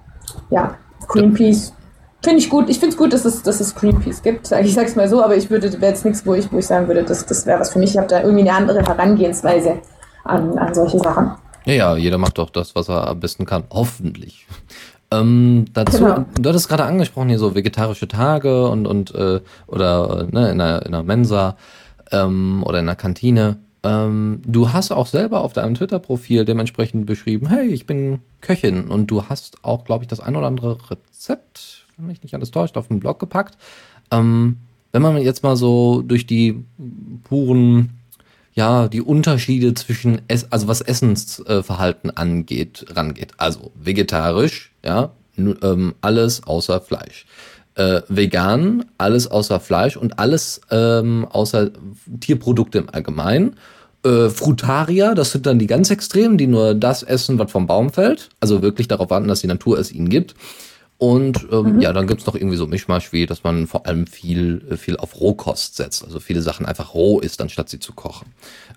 ja, 0.49 0.75
Greenpeace 1.07 1.73
finde 2.21 2.39
ich 2.39 2.49
gut. 2.49 2.69
Ich 2.69 2.79
finde 2.79 2.93
es 2.93 2.97
gut, 2.97 3.13
dass 3.13 3.25
es, 3.25 3.43
dass 3.43 3.59
es 3.59 3.75
Greenpeace 3.75 4.21
gibt. 4.21 4.51
Ich 4.51 4.73
sage 4.73 4.87
es 4.87 4.95
mal 4.95 5.07
so, 5.07 5.23
aber 5.23 5.35
ich 5.35 5.49
würde 5.49 5.71
wäre 5.81 5.91
jetzt 5.91 6.05
nichts, 6.05 6.25
wo 6.25 6.33
ich, 6.33 6.51
wo 6.51 6.57
ich 6.57 6.67
sagen 6.67 6.87
würde, 6.87 7.03
das, 7.03 7.25
das 7.25 7.45
wäre 7.45 7.59
was 7.59 7.71
für 7.71 7.79
mich. 7.79 7.91
Ich 7.91 7.97
habe 7.97 8.07
da 8.07 8.21
irgendwie 8.21 8.41
eine 8.47 8.53
andere 8.53 8.81
Herangehensweise 8.81 9.79
an, 10.23 10.57
an 10.57 10.73
solche 10.73 10.99
Sachen. 10.99 11.31
Ja, 11.65 11.73
ja, 11.73 11.95
jeder 11.97 12.17
macht 12.17 12.37
doch 12.37 12.49
das, 12.49 12.75
was 12.75 12.89
er 12.89 13.07
am 13.07 13.19
besten 13.19 13.45
kann. 13.45 13.63
Hoffentlich. 13.69 14.47
Ähm, 15.11 15.65
dazu, 15.73 15.99
genau. 15.99 16.25
du 16.39 16.49
hattest 16.49 16.69
gerade 16.69 16.83
angesprochen, 16.83 17.29
hier 17.29 17.39
so 17.39 17.55
vegetarische 17.55 18.07
Tage 18.07 18.67
und, 18.69 18.85
und 18.85 19.13
äh, 19.15 19.41
oder 19.67 20.27
ne, 20.31 20.51
in, 20.51 20.61
einer, 20.61 20.85
in 20.85 20.93
einer 20.93 21.03
Mensa 21.03 21.57
ähm, 22.11 22.63
oder 22.65 22.79
in 22.79 22.87
einer 22.87 22.95
Kantine. 22.95 23.57
Ähm, 23.83 24.41
du 24.45 24.73
hast 24.73 24.91
auch 24.91 25.07
selber 25.07 25.41
auf 25.41 25.53
deinem 25.53 25.75
Twitter-Profil 25.75 26.45
dementsprechend 26.45 27.05
beschrieben, 27.05 27.47
hey, 27.47 27.67
ich 27.67 27.85
bin 27.85 28.19
Köchin 28.41 28.89
und 28.89 29.07
du 29.07 29.29
hast 29.29 29.63
auch, 29.63 29.85
glaube 29.85 30.03
ich, 30.03 30.07
das 30.07 30.19
ein 30.19 30.35
oder 30.35 30.47
andere 30.47 30.77
Rezept, 30.89 31.85
wenn 31.97 32.07
mich 32.07 32.21
nicht 32.21 32.33
alles 32.33 32.51
täuscht, 32.51 32.77
auf 32.77 32.89
den 32.89 32.99
Blog 32.99 33.19
gepackt. 33.19 33.57
Ähm, 34.11 34.57
wenn 34.91 35.01
man 35.01 35.17
jetzt 35.21 35.43
mal 35.43 35.55
so 35.55 36.01
durch 36.01 36.25
die 36.25 36.65
puren, 37.23 37.91
ja, 38.53 38.87
die 38.87 39.01
Unterschiede 39.01 39.73
zwischen, 39.75 40.21
Ess 40.27 40.47
also 40.49 40.67
was 40.67 40.81
Essensverhalten 40.81 42.11
angeht, 42.11 42.85
rangeht. 42.89 43.31
Also 43.37 43.71
vegetarisch, 43.75 44.71
ja, 44.83 45.11
ähm, 45.37 45.95
alles 46.01 46.43
außer 46.43 46.81
Fleisch. 46.81 47.25
Äh, 47.79 48.01
vegan, 48.09 48.83
alles 48.97 49.27
außer 49.27 49.61
Fleisch 49.61 49.95
und 49.95 50.19
alles 50.19 50.59
ähm, 50.69 51.25
außer 51.31 51.71
Tierprodukte 52.19 52.79
im 52.79 52.89
Allgemeinen. 52.89 53.55
Äh, 54.03 54.27
Frutarier, 54.27 55.15
das 55.15 55.31
sind 55.31 55.45
dann 55.45 55.59
die 55.59 55.67
ganz 55.67 55.89
Extremen, 55.89 56.37
die 56.37 56.47
nur 56.47 56.75
das 56.75 57.03
essen, 57.03 57.39
was 57.39 57.49
vom 57.49 57.67
Baum 57.67 57.89
fällt. 57.89 58.31
Also 58.41 58.61
wirklich 58.61 58.89
darauf 58.89 59.09
warten, 59.09 59.29
dass 59.29 59.39
die 59.39 59.47
Natur 59.47 59.79
es 59.79 59.93
ihnen 59.93 60.09
gibt. 60.09 60.35
Und 60.97 61.47
ähm, 61.53 61.75
mhm. 61.75 61.79
ja, 61.79 61.93
dann 61.93 62.05
gibt's 62.05 62.25
noch 62.25 62.35
irgendwie 62.35 62.57
so 62.57 62.67
Mischmasch, 62.67 63.13
wie 63.13 63.25
dass 63.25 63.45
man 63.45 63.65
vor 63.65 63.87
allem 63.87 64.07
viel, 64.07 64.61
äh, 64.69 64.75
viel 64.75 64.97
auf 64.97 65.17
Rohkost 65.17 65.77
setzt. 65.77 66.03
Also 66.03 66.19
viele 66.19 66.41
Sachen 66.41 66.65
einfach 66.65 66.93
roh 66.93 67.21
isst, 67.21 67.41
anstatt 67.41 67.69
sie 67.69 67.79
zu 67.79 67.93
kochen. 67.93 68.33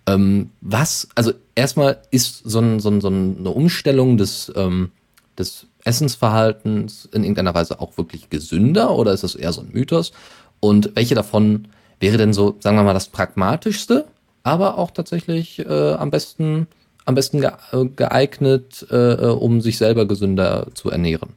Ähm, 0.06 0.50
was, 0.60 1.08
also 1.16 1.32
erstmal 1.56 1.98
ist 2.12 2.42
so, 2.44 2.60
ein, 2.60 2.78
so, 2.78 2.90
ein, 2.90 3.00
so 3.00 3.08
eine 3.08 3.50
Umstellung 3.50 4.16
des, 4.16 4.52
ähm, 4.54 4.92
des 5.36 5.66
Essensverhaltens 5.84 7.08
in 7.12 7.24
irgendeiner 7.24 7.54
Weise 7.54 7.80
auch 7.80 7.96
wirklich 7.96 8.30
gesünder 8.30 8.92
oder 8.92 9.12
ist 9.12 9.24
das 9.24 9.34
eher 9.34 9.52
so 9.52 9.62
ein 9.62 9.70
Mythos? 9.72 10.12
Und 10.60 10.94
welche 10.94 11.14
davon 11.14 11.68
wäre 11.98 12.18
denn 12.18 12.32
so, 12.32 12.56
sagen 12.60 12.76
wir 12.76 12.84
mal, 12.84 12.94
das 12.94 13.08
pragmatischste, 13.08 14.04
aber 14.42 14.78
auch 14.78 14.90
tatsächlich 14.90 15.58
äh, 15.60 15.92
am 15.94 16.10
besten, 16.10 16.66
am 17.04 17.14
besten 17.14 17.42
äh, 17.42 17.50
geeignet, 17.96 18.86
äh, 18.90 18.96
äh, 18.96 19.26
um 19.26 19.60
sich 19.60 19.78
selber 19.78 20.06
gesünder 20.06 20.66
zu 20.74 20.90
ernähren? 20.90 21.30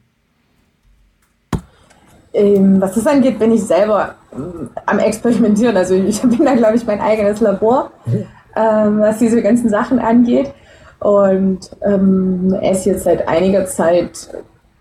Ähm, 2.32 2.80
was 2.80 2.94
das 2.94 3.06
angeht, 3.06 3.38
bin 3.38 3.52
ich 3.52 3.62
selber 3.62 4.14
ähm, 4.32 4.70
am 4.84 4.98
Experimentieren. 4.98 5.76
Also 5.76 5.94
ich 5.94 6.20
bin 6.22 6.44
da, 6.44 6.54
glaube 6.54 6.76
ich, 6.76 6.84
mein 6.84 7.00
eigenes 7.00 7.40
Labor, 7.40 7.90
ähm, 8.06 9.00
was 9.00 9.18
diese 9.18 9.42
ganzen 9.42 9.70
Sachen 9.70 9.98
angeht. 9.98 10.52
Und 11.00 11.70
ähm, 11.82 12.56
esse 12.60 12.90
jetzt 12.90 13.04
seit 13.04 13.28
einiger 13.28 13.66
Zeit 13.66 14.28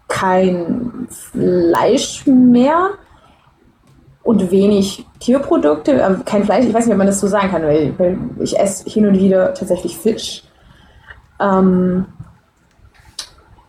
kein 0.07 1.07
Fleisch 1.09 2.25
mehr 2.25 2.91
und 4.23 4.51
wenig 4.51 5.05
Tierprodukte. 5.19 5.91
Ähm, 5.93 6.23
kein 6.25 6.45
Fleisch, 6.45 6.65
ich 6.65 6.73
weiß 6.73 6.85
nicht, 6.85 6.93
ob 6.93 6.97
man 6.97 7.07
das 7.07 7.19
so 7.19 7.27
sagen 7.27 7.51
kann, 7.51 7.63
weil, 7.63 7.93
weil 7.97 8.17
ich 8.39 8.59
esse 8.59 8.89
hin 8.89 9.05
und 9.05 9.19
wieder 9.19 9.53
tatsächlich 9.53 9.97
Fisch. 9.97 10.43
Ähm, 11.39 12.05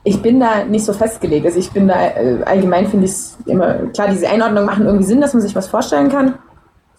ich 0.04 0.22
bin 0.22 0.38
da 0.38 0.64
nicht 0.64 0.84
so 0.84 0.92
festgelegt. 0.92 1.44
Also 1.46 1.58
ich 1.58 1.72
bin 1.72 1.88
da 1.88 1.94
äh, 1.94 2.42
allgemein 2.44 2.86
finde 2.86 3.06
ich 3.06 3.12
es 3.12 3.38
immer 3.44 3.74
klar, 3.92 4.08
diese 4.08 4.28
Einordnungen 4.28 4.64
machen 4.64 4.86
irgendwie 4.86 5.04
Sinn, 5.04 5.20
dass 5.20 5.34
man 5.34 5.42
sich 5.42 5.56
was 5.56 5.66
vorstellen 5.66 6.10
kann. 6.10 6.34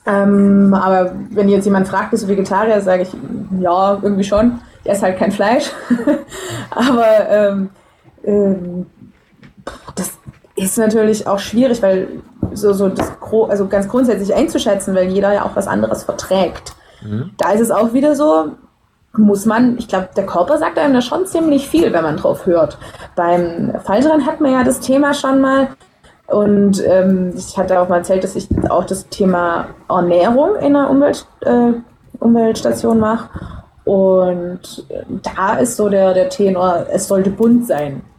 Ähm, 0.05 0.73
aber 0.73 1.13
wenn 1.31 1.49
jetzt 1.49 1.65
jemand 1.65 1.87
fragt, 1.87 2.11
bist 2.11 2.23
du 2.23 2.27
Vegetarier, 2.27 2.81
sage 2.81 3.03
ich 3.03 3.09
ja, 3.59 3.97
irgendwie 4.01 4.23
schon. 4.23 4.59
Ich 4.87 4.93
esse 4.93 5.01
halt 5.01 5.17
kein 5.17 5.33
Fleisch. 5.33 5.69
aber 6.69 7.29
ähm, 7.29 7.69
ähm, 8.23 8.85
das 9.95 10.17
ist 10.55 10.77
natürlich 10.77 11.27
auch 11.27 11.39
schwierig, 11.39 11.81
weil 11.81 12.07
so, 12.53 12.71
so 12.71 12.87
das 12.87 13.11
also 13.49 13.67
ganz 13.67 13.89
grundsätzlich 13.89 14.33
einzuschätzen, 14.33 14.95
weil 14.95 15.09
jeder 15.09 15.33
ja 15.33 15.43
auch 15.43 15.57
was 15.57 15.67
anderes 15.67 16.05
verträgt. 16.05 16.73
Mhm. 17.03 17.31
Da 17.37 17.51
ist 17.51 17.59
es 17.59 17.69
auch 17.69 17.91
wieder 17.91 18.15
so, 18.15 18.53
muss 19.11 19.45
man, 19.45 19.77
ich 19.77 19.89
glaube, 19.89 20.07
der 20.15 20.25
Körper 20.25 20.57
sagt 20.57 20.79
einem 20.79 20.93
da 20.93 21.01
schon 21.01 21.25
ziemlich 21.25 21.67
viel, 21.67 21.91
wenn 21.91 22.03
man 22.03 22.15
drauf 22.15 22.45
hört. 22.45 22.77
Beim 23.17 23.73
Fallschirm 23.83 24.25
hat 24.25 24.39
man 24.39 24.53
ja 24.53 24.63
das 24.63 24.79
Thema 24.79 25.13
schon 25.13 25.41
mal. 25.41 25.67
Und 26.27 26.81
ähm, 26.85 27.33
ich 27.35 27.57
hatte 27.57 27.81
auch 27.81 27.89
mal 27.89 27.97
erzählt, 27.97 28.23
dass 28.23 28.37
ich 28.37 28.47
auch 28.69 28.85
das 28.85 29.09
Thema 29.09 29.67
Ernährung 29.89 30.55
in 30.61 30.75
der 30.75 30.89
Umwelt, 30.89 31.25
äh, 31.41 31.73
Umweltstation 32.19 32.99
mache. 32.99 33.29
Und 33.87 34.59
da 35.23 35.55
ist 35.55 35.77
so 35.77 35.87
der, 35.87 36.13
der 36.13 36.27
Tenor, 36.27 36.87
es 36.91 37.07
sollte 37.07 37.29
bunt 37.29 37.65
sein. 37.65 38.01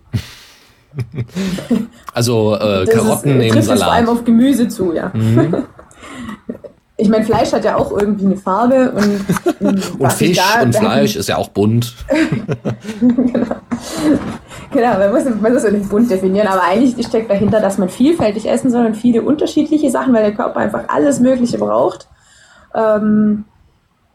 Also 2.12 2.57
äh, 2.57 2.85
Karotten 2.87 3.41
ist, 3.41 3.55
neben 3.55 3.62
Salat. 3.62 3.85
vor 3.85 3.93
allem 3.93 4.09
auf 4.09 4.25
Gemüse 4.25 4.66
zu, 4.66 4.93
ja. 4.95 5.12
Mhm. 5.14 5.55
Ich 7.01 7.09
meine, 7.09 7.25
Fleisch 7.25 7.53
hat 7.53 7.64
ja 7.64 7.77
auch 7.77 7.93
irgendwie 7.93 8.27
eine 8.27 8.37
Farbe 8.37 8.91
und, 8.91 9.81
und 10.01 10.12
Fisch 10.14 10.37
da, 10.37 10.62
und 10.62 10.75
Fleisch 10.75 11.14
ist 11.14 11.29
ja 11.29 11.37
auch 11.37 11.47
bunt. 11.51 11.95
genau. 12.99 13.47
genau, 14.73 14.99
man 14.99 15.12
muss, 15.12 15.25
man 15.41 15.53
muss 15.53 15.62
ja 15.62 15.71
nicht 15.71 15.89
bunt 15.89 16.11
definieren, 16.11 16.49
aber 16.49 16.64
eigentlich 16.64 17.07
steckt 17.07 17.31
dahinter, 17.31 17.61
dass 17.61 17.79
man 17.79 17.89
vielfältig 17.89 18.49
essen 18.49 18.73
soll 18.73 18.85
und 18.85 18.97
viele 18.97 19.23
unterschiedliche 19.23 19.93
Sachen, 19.93 20.12
weil 20.12 20.25
der 20.25 20.35
Körper 20.35 20.59
einfach 20.59 20.89
alles 20.89 21.21
Mögliche 21.21 21.59
braucht. 21.59 22.09
Ähm, 22.75 23.45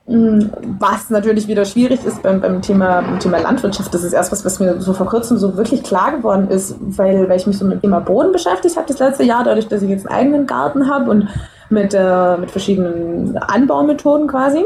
was 0.05 1.09
natürlich 1.09 1.47
wieder 1.47 1.63
schwierig 1.63 2.03
ist 2.03 2.21
beim, 2.23 2.41
beim, 2.41 2.61
Thema, 2.61 3.01
beim 3.01 3.19
Thema 3.19 3.39
Landwirtschaft. 3.39 3.93
Das 3.93 4.03
ist 4.03 4.11
erst 4.11 4.33
was, 4.33 4.43
was 4.43 4.59
mir 4.59 4.81
so 4.81 4.93
vor 4.93 5.05
kurzem 5.05 5.37
so 5.37 5.55
wirklich 5.55 5.81
klar 5.81 6.11
geworden 6.11 6.49
ist, 6.49 6.75
weil, 6.79 7.29
weil 7.29 7.37
ich 7.37 7.47
mich 7.47 7.57
so 7.57 7.63
mit 7.63 7.75
dem 7.75 7.81
Thema 7.81 8.01
Boden 8.01 8.33
beschäftigt 8.33 8.75
habe 8.75 8.87
das 8.87 8.99
letzte 8.99 9.23
Jahr, 9.23 9.45
dadurch, 9.45 9.69
dass 9.69 9.81
ich 9.81 9.89
jetzt 9.89 10.05
einen 10.07 10.19
eigenen 10.19 10.47
Garten 10.47 10.89
habe 10.89 11.09
und 11.09 11.29
mit, 11.69 11.93
äh, 11.93 12.37
mit 12.37 12.51
verschiedenen 12.51 13.37
Anbaumethoden 13.37 14.27
quasi. 14.27 14.65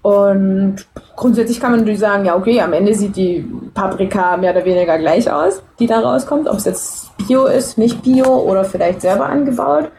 Und 0.00 0.86
grundsätzlich 1.16 1.60
kann 1.60 1.72
man 1.72 1.80
natürlich 1.80 2.00
sagen, 2.00 2.24
ja, 2.24 2.36
okay, 2.36 2.60
am 2.60 2.72
Ende 2.72 2.94
sieht 2.94 3.16
die 3.16 3.44
Paprika 3.74 4.36
mehr 4.36 4.52
oder 4.52 4.64
weniger 4.64 4.98
gleich 4.98 5.30
aus, 5.30 5.62
die 5.80 5.86
da 5.86 5.98
rauskommt, 5.98 6.48
ob 6.48 6.56
es 6.56 6.64
jetzt 6.64 7.16
Bio 7.18 7.46
ist, 7.46 7.76
nicht 7.76 8.02
Bio 8.02 8.36
oder 8.38 8.64
vielleicht 8.64 9.02
selber 9.02 9.26
angebaut. 9.26 9.90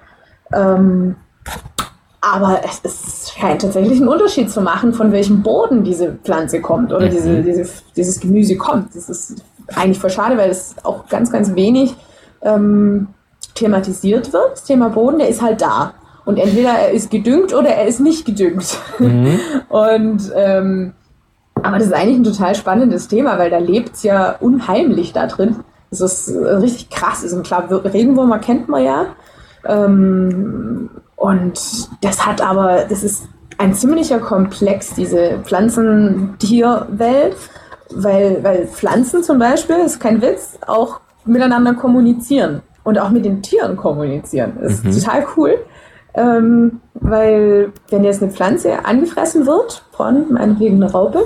Ähm, 0.51 1.17
aber 2.21 2.61
es, 2.63 2.81
es 2.83 3.31
scheint 3.31 3.61
tatsächlich 3.61 3.99
einen 3.99 4.09
Unterschied 4.09 4.49
zu 4.49 4.61
machen, 4.61 4.93
von 4.93 5.11
welchem 5.11 5.43
Boden 5.43 5.83
diese 5.83 6.13
Pflanze 6.23 6.61
kommt 6.61 6.91
oder 6.91 7.05
mhm. 7.05 7.11
diese, 7.11 7.41
diese, 7.43 7.69
dieses 7.95 8.19
Gemüse 8.19 8.57
kommt. 8.57 8.95
Das 8.95 9.09
ist 9.09 9.43
eigentlich 9.75 9.99
voll 9.99 10.09
schade, 10.09 10.37
weil 10.37 10.49
es 10.49 10.75
auch 10.83 11.07
ganz, 11.07 11.31
ganz 11.31 11.53
wenig 11.55 11.95
ähm, 12.41 13.07
thematisiert 13.55 14.33
wird. 14.33 14.51
Das 14.51 14.63
Thema 14.63 14.89
Boden, 14.89 15.19
der 15.19 15.29
ist 15.29 15.41
halt 15.41 15.61
da. 15.61 15.93
Und 16.25 16.37
entweder 16.37 16.71
er 16.71 16.91
ist 16.91 17.09
gedüngt 17.09 17.53
oder 17.53 17.69
er 17.69 17.87
ist 17.87 17.99
nicht 17.99 18.25
gedüngt. 18.25 18.77
Mhm. 18.99 19.39
Und 19.69 20.31
ähm, 20.35 20.93
aber 21.63 21.77
das 21.77 21.87
ist 21.87 21.93
eigentlich 21.93 22.17
ein 22.17 22.23
total 22.23 22.55
spannendes 22.55 23.07
Thema, 23.07 23.39
weil 23.39 23.49
da 23.49 23.57
lebt 23.57 23.95
es 23.95 24.03
ja 24.03 24.35
unheimlich 24.39 25.13
da 25.13 25.27
drin. 25.27 25.57
Das 25.89 26.01
ist 26.01 26.35
richtig 26.35 26.89
krass. 26.89 27.23
Also 27.23 27.41
klar, 27.41 27.67
Regenwürmer 27.69 28.39
kennt 28.39 28.67
man 28.67 28.83
ja. 28.83 29.05
Ähm, 29.65 30.89
und 31.17 31.59
das 32.01 32.25
hat 32.25 32.41
aber, 32.41 32.85
das 32.87 33.03
ist 33.03 33.27
ein 33.57 33.73
ziemlicher 33.73 34.19
Komplex, 34.19 34.93
diese 34.93 35.39
Pflanzentierwelt, 35.43 37.35
weil, 37.89 38.43
weil 38.43 38.67
Pflanzen 38.67 39.23
zum 39.23 39.39
Beispiel, 39.39 39.77
ist 39.77 39.99
kein 39.99 40.21
Witz, 40.21 40.59
auch 40.65 41.01
miteinander 41.25 41.73
kommunizieren 41.73 42.61
und 42.83 42.99
auch 42.99 43.09
mit 43.09 43.25
den 43.25 43.41
Tieren 43.41 43.75
kommunizieren. 43.75 44.53
Das 44.61 44.73
ist 44.73 44.85
mhm. 44.85 44.91
total 44.91 45.25
cool. 45.35 45.55
Ähm, 46.13 46.81
weil 46.93 47.73
wenn 47.89 48.03
jetzt 48.03 48.21
eine 48.21 48.31
Pflanze 48.31 48.85
angefressen 48.85 49.45
wird 49.45 49.83
von 49.91 50.31
meinetwegen 50.33 50.81
einer 50.81 50.91
Raupe, 50.91 51.25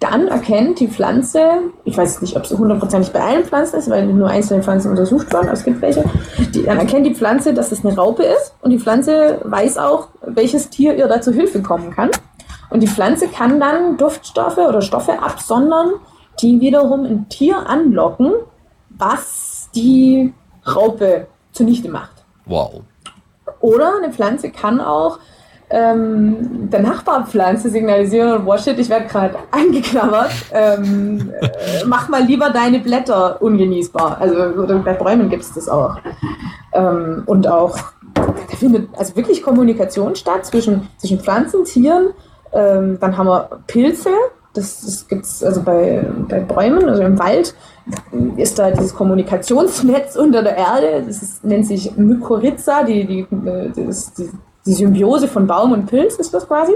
dann 0.00 0.28
erkennt 0.28 0.80
die 0.80 0.88
Pflanze, 0.88 1.40
ich 1.84 1.96
weiß 1.96 2.22
nicht, 2.22 2.34
ob 2.34 2.44
es 2.44 2.56
hundertprozentig 2.56 3.12
bei 3.12 3.20
allen 3.20 3.44
Pflanzen 3.44 3.76
ist, 3.76 3.90
weil 3.90 4.06
nur 4.06 4.28
einzelne 4.28 4.62
Pflanzen 4.62 4.90
untersucht 4.90 5.32
wurden, 5.32 5.44
aber 5.44 5.52
es 5.52 5.64
gibt 5.64 5.82
welche, 5.82 6.04
die, 6.54 6.62
dann 6.64 6.78
erkennt 6.78 7.06
die 7.06 7.14
Pflanze, 7.14 7.52
dass 7.52 7.70
es 7.70 7.84
eine 7.84 7.94
Raupe 7.94 8.22
ist 8.22 8.54
und 8.62 8.70
die 8.70 8.78
Pflanze 8.78 9.40
weiß 9.44 9.76
auch, 9.76 10.08
welches 10.22 10.70
Tier 10.70 10.96
ihr 10.96 11.06
da 11.06 11.20
zu 11.20 11.32
Hilfe 11.32 11.62
kommen 11.62 11.90
kann. 11.94 12.10
Und 12.70 12.82
die 12.82 12.88
Pflanze 12.88 13.28
kann 13.28 13.60
dann 13.60 13.98
Duftstoffe 13.98 14.56
oder 14.56 14.80
Stoffe 14.80 15.20
absondern, 15.20 15.90
die 16.40 16.60
wiederum 16.60 17.04
ein 17.04 17.28
Tier 17.28 17.68
anlocken, 17.68 18.32
was 18.88 19.68
die 19.74 20.32
Raupe 20.66 21.26
zunichte 21.52 21.90
macht. 21.90 22.24
Wow. 22.46 22.82
Oder 23.60 23.98
eine 23.98 24.12
Pflanze 24.12 24.50
kann 24.50 24.80
auch 24.80 25.18
ähm, 25.70 26.68
der 26.68 26.80
Nachbarpflanze 26.80 27.70
signalisieren, 27.70 28.44
wow 28.44 28.58
shit, 28.58 28.78
ich 28.78 28.90
werde 28.90 29.06
gerade 29.06 29.36
angeknabbert, 29.52 30.32
ähm, 30.52 31.32
äh, 31.40 31.84
mach 31.86 32.08
mal 32.08 32.22
lieber 32.22 32.50
deine 32.50 32.80
Blätter 32.80 33.40
ungenießbar. 33.40 34.18
Also 34.20 34.66
bei 34.84 34.94
Bäumen 34.94 35.30
gibt 35.30 35.44
es 35.44 35.52
das 35.54 35.68
auch. 35.68 35.96
Ähm, 36.72 37.22
und 37.26 37.46
auch, 37.46 37.78
da 38.14 38.56
findet 38.56 38.88
also 38.98 39.14
wirklich 39.14 39.42
Kommunikation 39.42 40.16
statt 40.16 40.44
zwischen, 40.44 40.88
zwischen 40.98 41.20
Pflanzen, 41.20 41.64
Tieren, 41.64 42.10
ähm, 42.52 42.98
dann 43.00 43.16
haben 43.16 43.28
wir 43.28 43.60
Pilze, 43.68 44.10
das, 44.54 44.80
das 44.80 45.06
gibt 45.06 45.24
es 45.24 45.44
also 45.44 45.62
bei, 45.62 46.04
bei 46.28 46.40
Bäumen, 46.40 46.88
also 46.88 47.02
im 47.02 47.16
Wald 47.18 47.54
ist 48.36 48.58
da 48.58 48.72
dieses 48.72 48.94
Kommunikationsnetz 48.94 50.16
unter 50.16 50.42
der 50.42 50.56
Erde, 50.56 51.04
das 51.06 51.22
ist, 51.22 51.44
nennt 51.44 51.66
sich 51.66 51.96
Mykorrhiza, 51.96 52.82
die, 52.82 53.06
die, 53.06 53.26
das, 53.86 54.14
die, 54.14 54.30
die 54.70 54.76
Symbiose 54.76 55.26
von 55.26 55.48
Baum 55.48 55.72
und 55.72 55.86
Pilz 55.86 56.14
ist 56.14 56.32
das 56.32 56.46
quasi. 56.46 56.72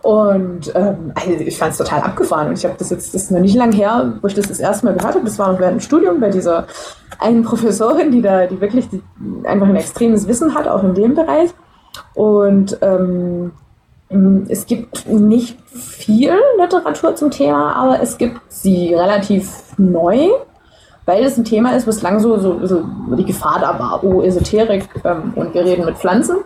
Und 0.00 0.72
ähm, 0.74 1.12
also 1.14 1.30
ich 1.30 1.58
fand 1.58 1.72
es 1.72 1.78
total 1.78 2.00
abgefahren. 2.00 2.48
Und 2.48 2.58
ich 2.58 2.64
habe 2.64 2.76
das 2.78 2.88
jetzt, 2.88 3.14
das 3.14 3.24
ist 3.24 3.30
noch 3.30 3.40
nicht 3.40 3.56
lang 3.56 3.72
her, 3.72 4.14
wo 4.22 4.26
ich 4.26 4.34
das 4.34 4.48
das 4.48 4.58
erste 4.58 4.86
Mal 4.86 4.94
gehört 4.94 5.14
habe. 5.14 5.24
Das 5.24 5.38
war 5.38 5.52
noch 5.52 5.60
während 5.60 5.76
dem 5.76 5.80
Studium 5.80 6.20
bei 6.20 6.30
dieser 6.30 6.66
einen 7.18 7.42
Professorin, 7.42 8.10
die 8.10 8.22
da, 8.22 8.46
die 8.46 8.58
wirklich 8.60 8.88
die, 8.88 9.02
einfach 9.44 9.68
ein 9.68 9.76
extremes 9.76 10.26
Wissen 10.26 10.54
hat, 10.54 10.66
auch 10.66 10.82
in 10.82 10.94
dem 10.94 11.14
Bereich. 11.14 11.50
Und 12.14 12.78
ähm, 12.80 13.52
es 14.48 14.64
gibt 14.64 15.06
nicht 15.06 15.58
viel 15.70 16.32
Literatur 16.58 17.16
zum 17.16 17.30
Thema, 17.30 17.74
aber 17.74 18.00
es 18.00 18.16
gibt 18.16 18.40
sie 18.48 18.94
relativ 18.94 19.50
neu. 19.76 20.28
weil 21.06 21.24
es 21.24 21.36
ein 21.36 21.44
Thema 21.44 21.74
ist, 21.76 21.86
was 21.86 22.02
lang 22.02 22.20
so, 22.20 22.38
so, 22.38 22.66
so 22.66 22.84
die 23.16 23.24
Gefahr 23.24 23.58
da 23.60 23.78
war, 23.78 24.02
oh, 24.02 24.22
Esoterik 24.22 24.88
ähm, 25.04 25.32
und 25.34 25.54
wir 25.54 25.64
reden 25.64 25.84
mit 25.84 25.98
Pflanzen. 25.98 26.36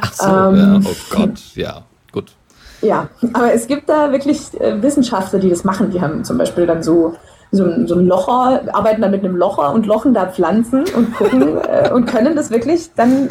Ach 0.00 0.12
so, 0.12 0.26
ähm, 0.26 0.56
ja, 0.56 0.80
oh 0.84 0.96
Gott, 1.10 1.40
ja, 1.54 1.82
gut. 2.12 2.32
Ja, 2.80 3.08
aber 3.32 3.52
es 3.52 3.66
gibt 3.66 3.88
da 3.88 4.10
wirklich 4.10 4.60
äh, 4.60 4.82
Wissenschaftler, 4.82 5.38
die 5.38 5.50
das 5.50 5.62
machen. 5.62 5.90
Die 5.90 6.00
haben 6.00 6.24
zum 6.24 6.36
Beispiel 6.36 6.66
dann 6.66 6.82
so, 6.82 7.14
so, 7.52 7.86
so 7.86 7.94
ein 7.94 8.06
Locher, 8.06 8.62
arbeiten 8.72 9.02
dann 9.02 9.12
mit 9.12 9.24
einem 9.24 9.36
Locher 9.36 9.72
und 9.72 9.86
lochen 9.86 10.14
da 10.14 10.26
Pflanzen 10.26 10.84
und 10.96 11.14
gucken 11.14 11.58
äh, 11.68 11.90
und 11.92 12.06
können 12.06 12.34
das 12.34 12.50
wirklich 12.50 12.90
dann, 12.96 13.28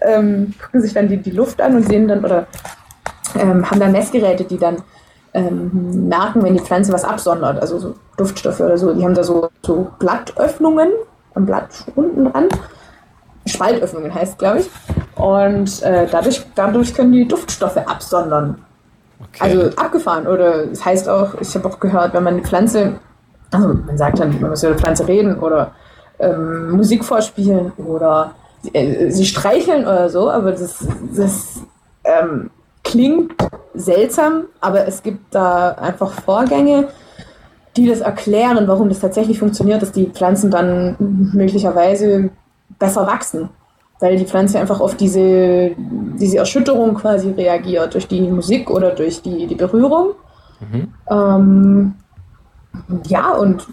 ähm, 0.00 0.54
gucken 0.62 0.80
sich 0.80 0.92
dann 0.92 1.08
die, 1.08 1.16
die 1.16 1.32
Luft 1.32 1.60
an 1.60 1.74
und 1.74 1.88
sehen 1.88 2.06
dann 2.06 2.24
oder 2.24 2.46
ähm, 3.36 3.68
haben 3.68 3.80
dann 3.80 3.92
Messgeräte, 3.92 4.44
die 4.44 4.58
dann 4.58 4.76
ähm, 5.32 6.08
merken, 6.08 6.44
wenn 6.44 6.54
die 6.54 6.60
Pflanze 6.60 6.92
was 6.92 7.04
absondert, 7.04 7.60
also 7.60 7.78
so 7.80 7.94
Duftstoffe 8.16 8.60
oder 8.60 8.78
so. 8.78 8.94
Die 8.94 9.04
haben 9.04 9.14
da 9.14 9.24
so, 9.24 9.48
so 9.62 9.88
Blattöffnungen 9.98 10.90
am 11.34 11.46
Blatt 11.46 11.84
unten 11.96 12.26
dran. 12.26 12.48
Spaltöffnungen 13.46 14.14
heißt, 14.14 14.38
glaube 14.38 14.60
ich. 14.60 14.70
Und 15.16 15.82
äh, 15.82 16.06
dadurch, 16.10 16.44
dadurch 16.54 16.94
können 16.94 17.12
die 17.12 17.26
Duftstoffe 17.26 17.76
absondern. 17.76 18.58
Okay. 19.20 19.40
Also 19.40 19.76
abgefahren. 19.76 20.26
Oder 20.26 20.64
es 20.64 20.70
das 20.70 20.84
heißt 20.84 21.08
auch, 21.08 21.34
ich 21.40 21.54
habe 21.54 21.68
auch 21.68 21.78
gehört, 21.80 22.14
wenn 22.14 22.24
man 22.24 22.36
die 22.36 22.42
Pflanze, 22.42 22.94
also 23.50 23.68
man 23.68 23.96
sagt 23.96 24.18
dann, 24.18 24.40
man 24.40 24.50
muss 24.50 24.62
über 24.62 24.74
die 24.74 24.80
Pflanze 24.80 25.06
reden 25.06 25.38
oder 25.38 25.72
ähm, 26.18 26.72
Musik 26.72 27.04
vorspielen 27.04 27.72
oder 27.78 28.32
äh, 28.72 29.10
sie 29.10 29.26
streicheln 29.26 29.82
oder 29.82 30.08
so, 30.10 30.30
aber 30.30 30.52
das, 30.52 30.86
das 31.16 31.60
ähm, 32.04 32.50
klingt 32.82 33.34
seltsam, 33.74 34.44
aber 34.60 34.86
es 34.86 35.02
gibt 35.02 35.34
da 35.34 35.70
einfach 35.72 36.12
Vorgänge, 36.12 36.88
die 37.76 37.88
das 37.88 38.00
erklären, 38.00 38.68
warum 38.68 38.88
das 38.88 39.00
tatsächlich 39.00 39.38
funktioniert, 39.38 39.82
dass 39.82 39.90
die 39.92 40.06
Pflanzen 40.06 40.50
dann 40.50 40.96
möglicherweise 41.32 42.30
besser 42.78 43.06
wachsen. 43.06 43.48
Weil 44.00 44.16
die 44.16 44.24
Pflanze 44.24 44.58
einfach 44.58 44.80
auf 44.80 44.96
diese, 44.96 45.70
diese 45.76 46.38
Erschütterung 46.38 46.94
quasi 46.94 47.30
reagiert, 47.30 47.94
durch 47.94 48.08
die 48.08 48.22
Musik 48.22 48.70
oder 48.70 48.90
durch 48.90 49.22
die, 49.22 49.46
die 49.46 49.54
Berührung. 49.54 50.14
Mhm. 50.60 50.92
Ähm, 51.10 51.94
ja, 53.06 53.32
und 53.34 53.66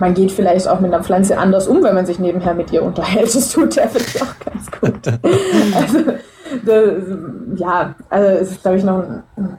man 0.00 0.14
geht 0.14 0.32
vielleicht 0.32 0.68
auch 0.68 0.80
mit 0.80 0.92
einer 0.92 1.02
Pflanze 1.04 1.38
anders 1.38 1.68
um, 1.68 1.82
wenn 1.82 1.94
man 1.94 2.06
sich 2.06 2.18
nebenher 2.18 2.54
mit 2.54 2.72
ihr 2.72 2.82
unterhält. 2.82 3.34
Das 3.34 3.52
tut 3.52 3.76
ja 3.76 3.86
vielleicht 3.86 4.22
auch 4.22 4.34
ganz 4.44 4.70
gut. 4.70 5.06
also, 5.74 5.98
das, 6.64 7.60
ja, 7.60 7.94
also 8.08 8.28
es 8.28 8.50
ist, 8.50 8.62
glaube 8.62 8.78
ich, 8.78 8.84
noch 8.84 9.04
ein, 9.36 9.58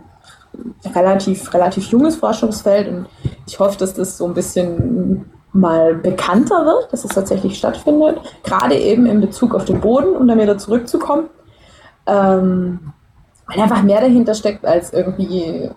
relativ, 0.93 1.53
relativ 1.53 1.86
junges 1.86 2.18
Forschungsfeld 2.18 2.88
und 2.88 3.05
ich 3.47 3.59
hoffe, 3.59 3.78
dass 3.78 3.93
das 3.93 4.18
so 4.18 4.26
ein 4.26 4.34
bisschen 4.34 5.31
mal 5.54 5.95
bekannter 5.95 6.66
wird, 6.66 6.91
dass 6.91 7.04
es 7.04 7.12
tatsächlich 7.12 7.58
stattfindet, 7.58 8.20
gerade 8.43 8.76
eben 8.76 9.06
in 9.06 9.22
Bezug 9.22 9.54
auf 9.54 9.66
den 9.66 9.82
Boden, 9.82 10.16
um 10.16 10.28
dann 10.28 10.39
wieder 10.39 10.58
zurückzukommen. 10.58 11.30
Ähm, 12.08 12.93
weil 13.47 13.62
einfach 13.62 13.84
mehr 13.84 14.02
dahinter 14.02 14.34
steckt 14.34 14.66
als 14.66 14.93
irgendwie 14.93 15.70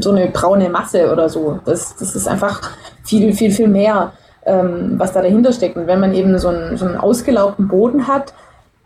so 0.00 0.10
eine 0.10 0.28
braune 0.28 0.68
Masse 0.70 1.12
oder 1.12 1.28
so. 1.28 1.60
Das, 1.64 1.96
das 1.96 2.16
ist 2.16 2.26
einfach 2.26 2.60
viel, 3.04 3.32
viel, 3.32 3.50
viel 3.50 3.68
mehr, 3.68 4.12
ähm, 4.44 4.94
was 4.96 5.12
da 5.12 5.22
dahinter 5.22 5.52
steckt. 5.52 5.76
Und 5.76 5.86
wenn 5.86 6.00
man 6.00 6.14
eben 6.14 6.38
so 6.38 6.48
einen, 6.48 6.76
so 6.76 6.86
einen 6.86 6.96
ausgelaugten 6.96 7.68
Boden 7.68 8.08
hat, 8.08 8.32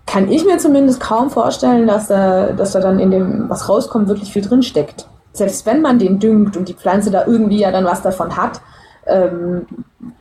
kann 0.06 0.30
ich 0.30 0.44
mir 0.44 0.58
zumindest 0.58 1.00
kaum 1.00 1.30
vorstellen, 1.30 1.86
dass 1.86 2.08
da, 2.08 2.48
dass 2.48 2.72
da 2.72 2.80
dann 2.80 2.98
in 2.98 3.10
dem, 3.10 3.48
was 3.48 3.68
rauskommt, 3.68 4.08
wirklich 4.08 4.32
viel 4.32 4.42
drin 4.42 4.62
steckt. 4.62 5.06
Selbst 5.32 5.64
wenn 5.64 5.80
man 5.80 5.98
den 5.98 6.18
düngt 6.18 6.56
und 6.56 6.68
die 6.68 6.74
Pflanze 6.74 7.10
da 7.10 7.24
irgendwie 7.24 7.60
ja 7.60 7.70
dann 7.70 7.84
was 7.84 8.02
davon 8.02 8.36
hat, 8.36 8.60
ähm, 9.06 9.66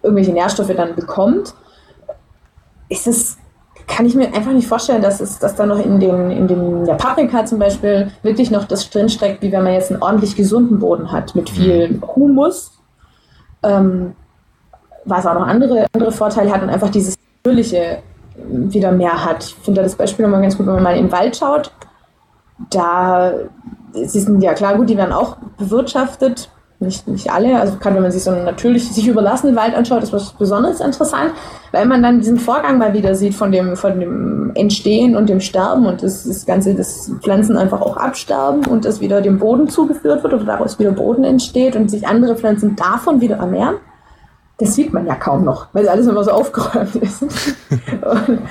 irgendwelche 0.02 0.34
Nährstoffe 0.34 0.74
dann 0.76 0.96
bekommt, 0.96 1.54
ist 2.90 3.08
es, 3.08 3.38
kann 3.88 4.06
ich 4.06 4.16
mir 4.16 4.34
einfach 4.34 4.52
nicht 4.52 4.68
vorstellen, 4.68 5.02
dass 5.02 5.20
es, 5.22 5.40
dass 5.40 5.56
da 5.56 5.66
noch 5.66 5.84
in 5.84 6.00
den, 6.00 6.32
in 6.32 6.48
den, 6.48 6.86
der 6.86 6.96
Paprika 6.96 7.46
zum 7.46 7.60
Beispiel 7.60 8.12
wirklich 8.24 8.52
noch 8.52 8.66
das 8.66 8.90
drinsteckt, 8.90 9.42
wie 9.42 9.52
wenn 9.52 9.64
man 9.64 9.74
jetzt 9.74 9.92
einen 9.92 10.02
ordentlich 10.02 10.36
gesunden 10.36 10.80
Boden 10.80 11.12
hat 11.12 11.36
mit 11.36 11.50
viel 11.50 11.90
mhm. 11.90 12.04
Humus, 12.16 12.72
ähm, 13.64 14.16
was 15.06 15.26
auch 15.26 15.34
noch 15.34 15.48
andere, 15.48 15.88
andere 15.94 16.12
Vorteile 16.12 16.52
hat 16.52 16.62
und 16.62 16.70
einfach 16.70 16.90
dieses 16.90 17.16
natürliche 17.38 18.00
wieder 18.36 18.92
mehr 18.92 19.26
hat. 19.26 19.44
Ich 19.44 19.56
finde 19.56 19.84
das 19.84 19.96
Beispiel 19.96 20.26
nochmal 20.26 20.42
ganz 20.42 20.58
gut, 20.58 20.66
wenn 20.68 20.76
man 20.76 20.84
mal 20.84 20.96
in 20.96 21.08
den 21.08 21.12
Wald 21.12 21.36
schaut. 21.36 21.72
Da 22.70 23.34
sie 23.94 24.20
sind 24.20 24.42
ja 24.42 24.54
klar, 24.54 24.76
gut, 24.76 24.90
die 24.90 24.98
werden 24.98 25.14
auch 25.14 25.38
bewirtschaftet, 25.58 26.50
nicht, 26.82 27.08
nicht 27.08 27.32
alle. 27.32 27.60
Also 27.60 27.78
gerade 27.80 27.96
wenn 27.96 28.04
man 28.04 28.12
sich 28.12 28.24
so 28.24 28.32
einen 28.32 28.46
natürlich 28.46 28.92
sich 28.92 29.08
überlassenen 29.08 29.56
Wald 29.56 29.76
anschaut, 29.76 30.04
ist 30.04 30.14
was 30.14 30.34
besonders 30.34 30.82
interessant, 30.82 31.32
weil 31.72 31.86
man 31.86 32.02
dann 32.04 32.20
diesen 32.20 32.40
Vorgang 32.40 32.78
mal 32.78 32.94
wieder 32.94 33.16
sieht 33.16 33.36
von 33.36 33.52
dem, 33.52 33.76
von 33.76 34.00
dem 34.00 34.52
Entstehen 34.56 35.16
und 35.16 35.30
dem 35.30 35.40
Sterben 35.40 35.86
und 35.86 36.04
das, 36.04 36.26
das 36.26 36.46
Ganze, 36.46 36.76
dass 36.76 37.12
Pflanzen 37.22 37.56
einfach 37.58 37.82
auch 37.82 37.98
absterben 37.98 38.66
und 38.66 38.86
das 38.86 39.00
wieder 39.00 39.22
dem 39.22 39.40
Boden 39.40 39.70
zugeführt 39.70 40.24
wird 40.24 40.34
oder 40.34 40.44
daraus 40.44 40.80
wieder 40.80 40.92
Boden 40.92 41.24
entsteht 41.24 41.76
und 41.76 41.90
sich 41.90 42.08
andere 42.08 42.36
Pflanzen 42.36 42.76
davon 42.76 43.22
wieder 43.22 43.38
ernähren 43.38 43.76
das 44.62 44.76
sieht 44.76 44.94
man 44.94 45.08
ja 45.08 45.16
kaum 45.16 45.44
noch, 45.44 45.68
weil 45.74 45.90
alles 45.90 46.06
immer 46.06 46.24
so 46.24 46.32
aufgeräumt 46.32 46.96
ist. 46.96 47.24
und, 47.24 48.42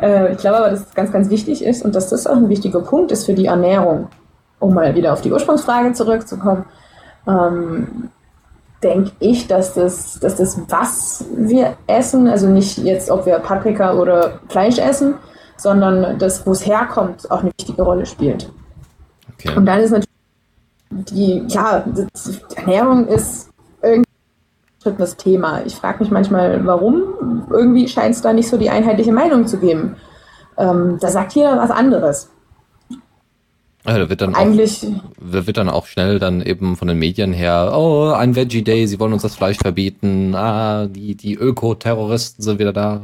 äh, 0.00 0.32
ich 0.32 0.38
glaube 0.38 0.58
aber, 0.58 0.70
dass 0.70 0.86
es 0.86 0.94
ganz, 0.94 1.10
ganz 1.10 1.28
wichtig 1.28 1.64
ist 1.64 1.84
und 1.84 1.94
dass 1.96 2.08
das 2.08 2.28
auch 2.28 2.36
ein 2.36 2.48
wichtiger 2.48 2.80
Punkt 2.80 3.10
ist 3.10 3.26
für 3.26 3.34
die 3.34 3.46
Ernährung. 3.46 4.06
Um 4.60 4.74
mal 4.74 4.94
wieder 4.94 5.12
auf 5.12 5.20
die 5.20 5.32
Ursprungsfrage 5.32 5.92
zurückzukommen, 5.92 6.64
ähm, 7.26 8.10
denke 8.82 9.12
ich, 9.20 9.46
dass 9.46 9.74
das, 9.74 10.20
dass 10.20 10.36
das, 10.36 10.60
was 10.68 11.24
wir 11.34 11.76
essen, 11.86 12.28
also 12.28 12.48
nicht 12.48 12.78
jetzt, 12.78 13.10
ob 13.10 13.26
wir 13.26 13.38
Paprika 13.38 13.94
oder 13.94 14.40
Fleisch 14.48 14.78
essen, 14.78 15.14
sondern 15.56 16.18
das, 16.18 16.46
wo 16.46 16.52
es 16.52 16.66
herkommt, 16.66 17.30
auch 17.30 17.40
eine 17.40 17.52
wichtige 17.58 17.82
Rolle 17.82 18.06
spielt. 18.06 18.50
Okay. 19.34 19.56
Und 19.56 19.66
dann 19.66 19.80
ist 19.80 19.90
natürlich 19.90 20.08
die, 20.90 21.44
ja, 21.48 21.84
die 21.86 22.06
Ernährung 22.56 23.08
ist 23.08 23.50
umstrittenes 24.86 25.16
Thema. 25.16 25.62
Ich 25.64 25.74
frage 25.74 25.98
mich 26.00 26.10
manchmal, 26.10 26.64
warum. 26.64 27.46
Irgendwie 27.50 27.88
scheint 27.88 28.14
es 28.14 28.22
da 28.22 28.32
nicht 28.32 28.48
so 28.48 28.56
die 28.56 28.70
einheitliche 28.70 29.12
Meinung 29.12 29.46
zu 29.46 29.58
geben. 29.58 29.96
Ähm, 30.56 30.98
da 31.00 31.08
sagt 31.08 31.32
jeder 31.34 31.58
was 31.58 31.70
anderes. 31.70 32.30
Ja, 33.86 33.98
da 33.98 34.08
wird 34.08 34.20
dann 34.20 34.34
Eigentlich, 34.34 34.84
auch, 34.84 35.12
wird 35.18 35.56
dann 35.56 35.68
auch 35.68 35.86
schnell 35.86 36.18
dann 36.18 36.42
eben 36.42 36.76
von 36.76 36.88
den 36.88 36.98
Medien 36.98 37.32
her, 37.32 37.72
oh, 37.76 38.10
ein 38.10 38.34
Veggie 38.34 38.62
Day, 38.62 38.86
sie 38.86 38.98
wollen 38.98 39.12
uns 39.12 39.22
das 39.22 39.36
Fleisch 39.36 39.58
verbieten, 39.58 40.34
ah, 40.34 40.86
die, 40.86 41.14
die 41.14 41.34
Öko-Terroristen 41.34 42.42
sind 42.42 42.58
wieder 42.58 42.72
da. 42.72 43.02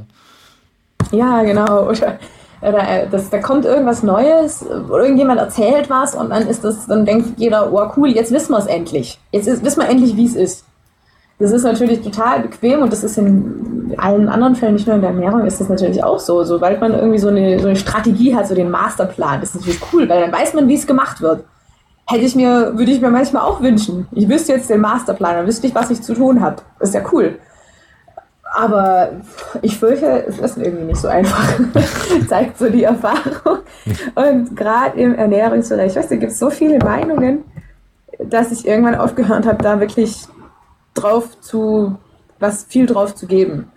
Ja, 1.12 1.42
genau. 1.42 1.88
Oder, 1.88 2.18
oder 2.62 2.88
äh, 2.88 3.08
das, 3.08 3.30
da 3.30 3.38
kommt 3.38 3.64
irgendwas 3.64 4.02
Neues, 4.02 4.62
irgendjemand 4.62 5.38
erzählt 5.38 5.88
was 5.88 6.14
und 6.14 6.30
dann 6.30 6.48
ist 6.48 6.64
das, 6.64 6.86
dann 6.86 7.04
denkt 7.04 7.38
jeder, 7.38 7.72
oh 7.72 7.88
cool, 7.96 8.10
jetzt 8.10 8.32
wissen 8.32 8.52
wir 8.52 8.58
es 8.58 8.66
endlich. 8.66 9.18
Jetzt 9.30 9.46
ist, 9.46 9.64
wissen 9.64 9.82
wir 9.82 9.88
endlich, 9.88 10.16
wie 10.16 10.26
es 10.26 10.34
ist. 10.34 10.64
Das 11.38 11.50
ist 11.50 11.64
natürlich 11.64 12.02
total 12.02 12.40
bequem 12.40 12.82
und 12.82 12.92
das 12.92 13.02
ist 13.02 13.18
in 13.18 13.94
allen 13.96 14.28
anderen 14.28 14.54
Fällen, 14.54 14.74
nicht 14.74 14.86
nur 14.86 14.96
in 14.96 15.02
der 15.02 15.10
Ernährung, 15.10 15.44
ist 15.44 15.60
das 15.60 15.68
natürlich 15.68 16.02
auch 16.04 16.18
so. 16.18 16.44
Sobald 16.44 16.80
man 16.80 16.92
irgendwie 16.92 17.18
so 17.18 17.28
eine, 17.28 17.58
so 17.58 17.66
eine 17.66 17.76
Strategie 17.76 18.34
hat, 18.34 18.46
so 18.46 18.54
den 18.54 18.70
Masterplan, 18.70 19.40
das 19.40 19.50
ist 19.50 19.56
natürlich 19.56 19.80
cool, 19.92 20.08
weil 20.08 20.20
dann 20.20 20.32
weiß 20.32 20.54
man, 20.54 20.68
wie 20.68 20.74
es 20.74 20.86
gemacht 20.86 21.20
wird. 21.20 21.44
Hätte 22.06 22.24
ich 22.24 22.34
mir, 22.34 22.72
würde 22.76 22.92
ich 22.92 23.00
mir 23.00 23.10
manchmal 23.10 23.42
auch 23.42 23.60
wünschen. 23.60 24.06
Ich 24.12 24.28
wüsste 24.28 24.52
jetzt 24.52 24.70
den 24.70 24.80
Masterplan, 24.80 25.36
dann 25.36 25.46
wüsste 25.46 25.66
ich, 25.66 25.74
was 25.74 25.90
ich 25.90 26.02
zu 26.02 26.14
tun 26.14 26.40
habe. 26.40 26.56
Ist 26.80 26.94
ja 26.94 27.00
cool. 27.12 27.38
Aber 28.54 29.10
ich 29.62 29.78
fürchte, 29.78 30.26
es 30.26 30.38
ist 30.38 30.58
irgendwie 30.58 30.84
nicht 30.84 31.00
so 31.00 31.08
einfach. 31.08 31.58
Zeigt 32.28 32.58
so 32.58 32.68
die 32.68 32.82
Erfahrung. 32.82 33.60
Und 34.14 34.54
gerade 34.56 35.00
im 35.00 35.14
Ernährungsbereich, 35.14 35.96
weißt 35.96 36.10
du, 36.10 36.18
gibt 36.18 36.32
es 36.32 36.38
so 36.38 36.50
viele 36.50 36.78
Meinungen, 36.78 37.44
dass 38.18 38.52
ich 38.52 38.66
irgendwann 38.66 38.94
aufgehört 38.96 39.46
habe, 39.46 39.62
da 39.62 39.80
wirklich 39.80 40.26
drauf 40.94 41.40
zu, 41.40 41.96
was 42.38 42.64
viel 42.64 42.86
drauf 42.86 43.14
zu 43.14 43.26
geben. 43.26 43.70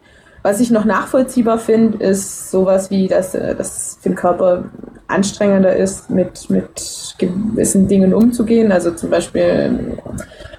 Was 0.44 0.60
ich 0.60 0.70
noch 0.70 0.86
nachvollziehbar 0.86 1.58
finde, 1.58 1.98
ist 2.04 2.52
sowas 2.52 2.92
wie, 2.92 3.08
dass 3.08 3.34
äh, 3.34 3.56
das 3.56 3.98
für 4.00 4.10
den 4.10 4.16
Körper 4.16 4.66
anstrengender 5.08 5.76
ist, 5.76 6.10
mit, 6.10 6.50
mit 6.50 7.16
gewissen 7.18 7.88
Dingen 7.88 8.14
umzugehen. 8.14 8.72
Also 8.72 8.92
zum 8.92 9.10
Beispiel, 9.10 9.98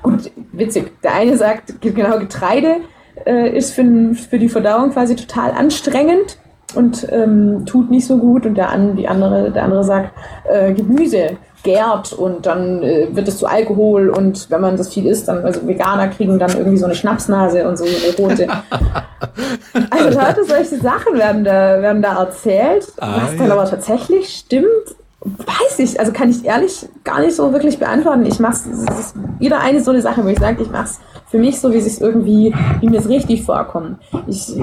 gut, 0.02 0.30
witzig, 0.52 1.00
der 1.02 1.14
eine 1.14 1.36
sagt, 1.36 1.80
genau 1.80 2.18
Getreide 2.18 2.76
äh, 3.24 3.56
ist 3.56 3.74
für, 3.74 4.14
für 4.14 4.38
die 4.38 4.48
Verdauung 4.48 4.90
quasi 4.90 5.16
total 5.16 5.52
anstrengend 5.52 6.38
und 6.74 7.06
ähm, 7.10 7.64
tut 7.66 7.90
nicht 7.90 8.06
so 8.06 8.18
gut 8.18 8.44
und 8.44 8.56
der, 8.56 8.76
die 8.96 9.08
andere, 9.08 9.50
der 9.50 9.64
andere 9.64 9.84
sagt, 9.84 10.12
äh, 10.48 10.72
Gemüse 10.72 11.36
gärt 11.66 12.12
und 12.12 12.47
dann 12.47 12.82
äh, 12.82 13.09
wird 13.10 13.28
es 13.28 13.38
zu 13.38 13.47
Alkohol 13.47 14.09
und 14.09 14.48
wenn 14.51 14.60
man 14.60 14.76
das 14.76 14.94
viel 14.94 15.06
isst, 15.06 15.28
dann, 15.28 15.44
also 15.44 15.66
Veganer 15.66 16.09
kriegen 16.09 16.38
dann 16.38 16.56
irgendwie 16.56 16.78
so 16.78 16.86
eine 16.86 16.94
Schnapsnase 16.94 17.68
und 17.68 17.76
so 17.76 17.84
eine 17.84 18.16
rote. 18.16 18.47
also 19.90 20.18
Leute, 20.18 20.44
solche 20.44 20.80
Sachen 20.80 21.18
werden 21.18 21.44
da, 21.44 21.82
werden 21.82 22.01
da 22.01 22.22
erzählt, 22.22 22.86
ah, 22.98 23.22
was 23.22 23.32
ja. 23.32 23.38
dann 23.38 23.51
aber 23.52 23.68
tatsächlich 23.68 24.28
stimmt, 24.28 24.94
weiß 25.38 25.78
ich, 25.80 25.98
also 25.98 26.12
kann 26.12 26.30
ich 26.30 26.44
ehrlich 26.44 26.88
gar 27.04 27.20
nicht 27.20 27.34
so 27.34 27.52
wirklich 27.52 27.78
beantworten. 27.78 28.24
Ich 28.26 28.38
mache 28.38 28.54
es, 28.70 29.14
wieder 29.38 29.60
eine 29.60 29.82
so 29.82 29.90
eine 29.90 30.00
Sache, 30.00 30.24
wo 30.24 30.28
ich 30.28 30.38
sage, 30.38 30.62
ich 30.62 30.70
mache 30.70 30.84
es 30.84 31.00
für 31.28 31.38
mich 31.38 31.60
so, 31.60 31.72
wie 31.72 31.78
es 31.78 32.00
irgendwie, 32.00 32.54
wie 32.80 32.88
mir 32.88 33.00
es 33.00 33.08
richtig 33.08 33.42
vorkommt. 33.42 33.98
Ich, 34.26 34.54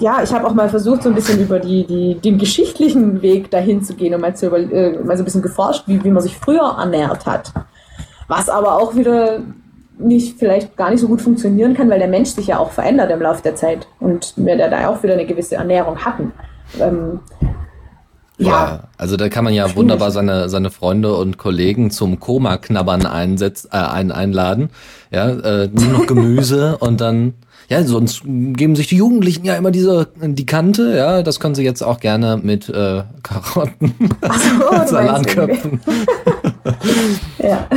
ja, 0.00 0.22
ich 0.22 0.32
habe 0.32 0.46
auch 0.46 0.54
mal 0.54 0.68
versucht, 0.68 1.02
so 1.02 1.08
ein 1.08 1.14
bisschen 1.14 1.40
über 1.40 1.60
die, 1.60 1.86
die, 1.86 2.14
den 2.16 2.38
geschichtlichen 2.38 3.22
Weg 3.22 3.50
dahin 3.50 3.82
zu 3.82 3.94
gehen 3.94 4.14
und 4.14 4.20
mal, 4.20 4.34
zu 4.34 4.46
über, 4.46 4.58
äh, 4.58 4.98
mal 5.04 5.16
so 5.16 5.22
ein 5.22 5.24
bisschen 5.24 5.42
geforscht, 5.42 5.84
wie, 5.86 6.02
wie 6.02 6.10
man 6.10 6.22
sich 6.22 6.36
früher 6.36 6.76
ernährt 6.78 7.26
hat. 7.26 7.52
Was 8.28 8.48
aber 8.48 8.78
auch 8.78 8.96
wieder 8.96 9.40
nicht 9.98 10.38
vielleicht 10.38 10.76
gar 10.76 10.90
nicht 10.90 11.00
so 11.00 11.06
gut 11.06 11.22
funktionieren 11.22 11.74
kann, 11.74 11.88
weil 11.88 11.98
der 11.98 12.08
Mensch 12.08 12.30
sich 12.30 12.48
ja 12.48 12.58
auch 12.58 12.72
verändert 12.72 13.10
im 13.10 13.22
Laufe 13.22 13.42
der 13.42 13.54
Zeit 13.54 13.86
und 14.00 14.34
wir 14.36 14.56
da 14.56 14.88
auch 14.88 15.02
wieder 15.02 15.14
eine 15.14 15.26
gewisse 15.26 15.56
Ernährung 15.56 15.98
hatten. 15.98 16.32
Ähm, 16.80 17.20
ja, 18.38 18.48
ja, 18.48 18.80
also 18.96 19.16
da 19.16 19.28
kann 19.28 19.44
man 19.44 19.54
ja 19.54 19.74
wunderbar 19.76 20.10
seine, 20.10 20.48
seine 20.48 20.70
Freunde 20.70 21.14
und 21.14 21.38
Kollegen 21.38 21.90
zum 21.90 22.18
Koma-Knabbern 22.18 23.06
einsetz, 23.06 23.66
äh, 23.70 23.76
ein, 23.76 24.10
einladen. 24.10 24.70
Ja, 25.10 25.28
äh, 25.28 25.68
nur 25.68 25.98
noch 25.98 26.06
Gemüse 26.06 26.76
und 26.80 27.00
dann, 27.00 27.34
ja, 27.68 27.84
sonst 27.84 28.22
geben 28.24 28.74
sich 28.74 28.88
die 28.88 28.96
Jugendlichen 28.96 29.44
ja 29.44 29.56
immer 29.56 29.70
diese, 29.70 30.08
die 30.16 30.46
Kante, 30.46 30.96
ja, 30.96 31.22
das 31.22 31.40
können 31.40 31.54
sie 31.54 31.64
jetzt 31.64 31.82
auch 31.82 32.00
gerne 32.00 32.40
mit 32.42 32.68
äh, 32.68 33.02
Karotten, 33.22 33.94
so, 34.20 34.86
Salatköpfen. 34.86 35.80
ja. 37.38 37.68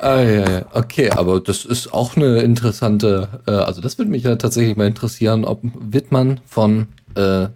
Ah, 0.00 0.20
ja, 0.20 0.50
ja, 0.50 0.62
okay, 0.74 1.10
aber 1.10 1.40
das 1.40 1.64
ist 1.64 1.92
auch 1.92 2.16
eine 2.16 2.38
interessante, 2.38 3.28
äh, 3.46 3.50
also 3.50 3.80
das 3.80 3.98
würde 3.98 4.12
mich 4.12 4.22
ja 4.22 4.36
tatsächlich 4.36 4.76
mal 4.76 4.86
interessieren, 4.86 5.44
ob 5.44 5.60
wird 5.62 6.12
man 6.12 6.40
von 6.46 6.86
äh, 7.16 7.48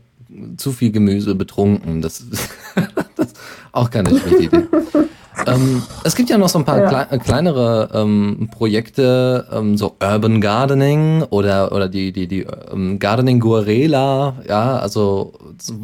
zu 0.56 0.72
viel 0.72 0.92
Gemüse 0.92 1.34
betrunken. 1.34 2.02
Das, 2.12 2.20
ist 2.20 3.38
auch 3.72 3.90
keine 3.90 4.10
schlechte 4.10 4.42
Idee. 4.42 4.66
ähm, 5.46 5.82
es 6.04 6.14
gibt 6.14 6.30
ja 6.30 6.38
noch 6.38 6.48
so 6.48 6.59
ein 6.59 6.64
paar 6.64 6.78
ja. 6.78 6.88
klei 6.88 7.18
kleinere 7.18 7.90
ähm, 7.94 8.48
Projekte, 8.50 9.46
ähm, 9.52 9.76
so 9.76 9.96
Urban 10.02 10.40
Gardening 10.40 11.22
oder 11.30 11.72
oder 11.72 11.88
die 11.88 12.12
die 12.12 12.26
die 12.26 12.46
ähm, 12.72 12.98
Gardening 12.98 13.40
Guarela, 13.40 14.36
ja, 14.48 14.78
also 14.78 15.32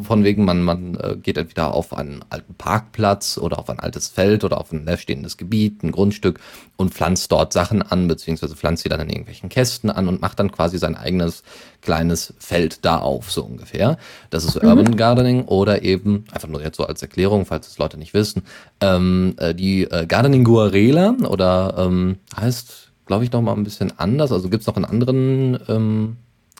von 0.03 0.23
wegen 0.23 0.45
man 0.45 0.61
man 0.61 0.95
äh, 0.95 1.15
geht 1.15 1.37
entweder 1.37 1.73
auf 1.73 1.93
einen 1.93 2.23
alten 2.29 2.53
Parkplatz 2.55 3.37
oder 3.37 3.59
auf 3.59 3.69
ein 3.69 3.79
altes 3.79 4.07
Feld 4.07 4.43
oder 4.43 4.59
auf 4.59 4.71
ein 4.71 4.85
leerstehendes 4.85 5.37
Gebiet, 5.37 5.83
ein 5.83 5.91
Grundstück 5.91 6.39
und 6.77 6.93
pflanzt 6.93 7.31
dort 7.31 7.53
Sachen 7.53 7.81
an 7.81 8.07
beziehungsweise 8.07 8.55
pflanzt 8.55 8.83
sie 8.83 8.89
dann 8.89 9.01
in 9.01 9.09
irgendwelchen 9.09 9.49
Kästen 9.49 9.89
an 9.89 10.07
und 10.07 10.21
macht 10.21 10.39
dann 10.39 10.51
quasi 10.51 10.77
sein 10.77 10.95
eigenes 10.95 11.43
kleines 11.81 12.33
Feld 12.39 12.85
da 12.85 12.97
auf, 12.97 13.31
so 13.31 13.43
ungefähr. 13.43 13.97
Das 14.29 14.43
ist 14.43 14.61
mhm. 14.61 14.69
Urban 14.69 14.95
Gardening 14.95 15.45
oder 15.45 15.83
eben, 15.83 16.25
einfach 16.31 16.47
nur 16.47 16.61
jetzt 16.61 16.77
so 16.77 16.85
als 16.85 17.01
Erklärung, 17.01 17.45
falls 17.45 17.67
es 17.67 17.77
Leute 17.77 17.97
nicht 17.97 18.13
wissen, 18.13 18.43
ähm, 18.81 19.35
äh, 19.37 19.53
die 19.53 19.83
äh, 19.83 20.05
Gardening 20.05 20.43
Guarela 20.43 21.15
oder 21.27 21.75
ähm, 21.77 22.17
heißt, 22.39 22.91
glaube 23.05 23.23
ich, 23.23 23.31
noch 23.31 23.41
mal 23.41 23.53
ein 23.53 23.63
bisschen 23.63 23.93
anders, 23.97 24.31
also 24.31 24.49
gibt's 24.49 24.67
noch 24.67 24.77
in 24.77 24.85
anderen, 24.85 25.59
ähm, 25.67 26.17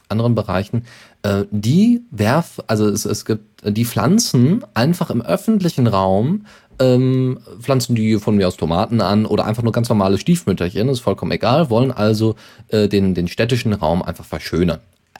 anderen 0.07 0.35
Bereichen, 0.35 0.85
äh, 1.23 1.43
die 1.51 2.01
werf, 2.11 2.61
also 2.67 2.87
es, 2.87 3.05
es 3.05 3.25
gibt 3.25 3.61
die 3.63 3.85
Pflanzen 3.85 4.63
einfach 4.73 5.09
im 5.09 5.21
öffentlichen 5.21 5.87
Raum 5.87 6.45
ähm, 6.79 7.39
pflanzen 7.59 7.95
die 7.95 8.17
von 8.17 8.35
mir 8.35 8.47
aus 8.47 8.57
Tomaten 8.57 9.01
an 9.01 9.25
oder 9.25 9.45
einfach 9.45 9.63
nur 9.63 9.71
ganz 9.71 9.89
normale 9.89 10.17
Stiefmütterchen, 10.17 10.89
ist 10.89 11.01
vollkommen 11.01 11.31
egal, 11.31 11.69
wollen 11.69 11.91
also 11.91 12.35
äh, 12.69 12.87
den, 12.87 13.13
den 13.13 13.27
städtischen 13.27 13.73
Raum 13.73 14.01
einfach 14.01 14.25
verschönern. 14.25 14.79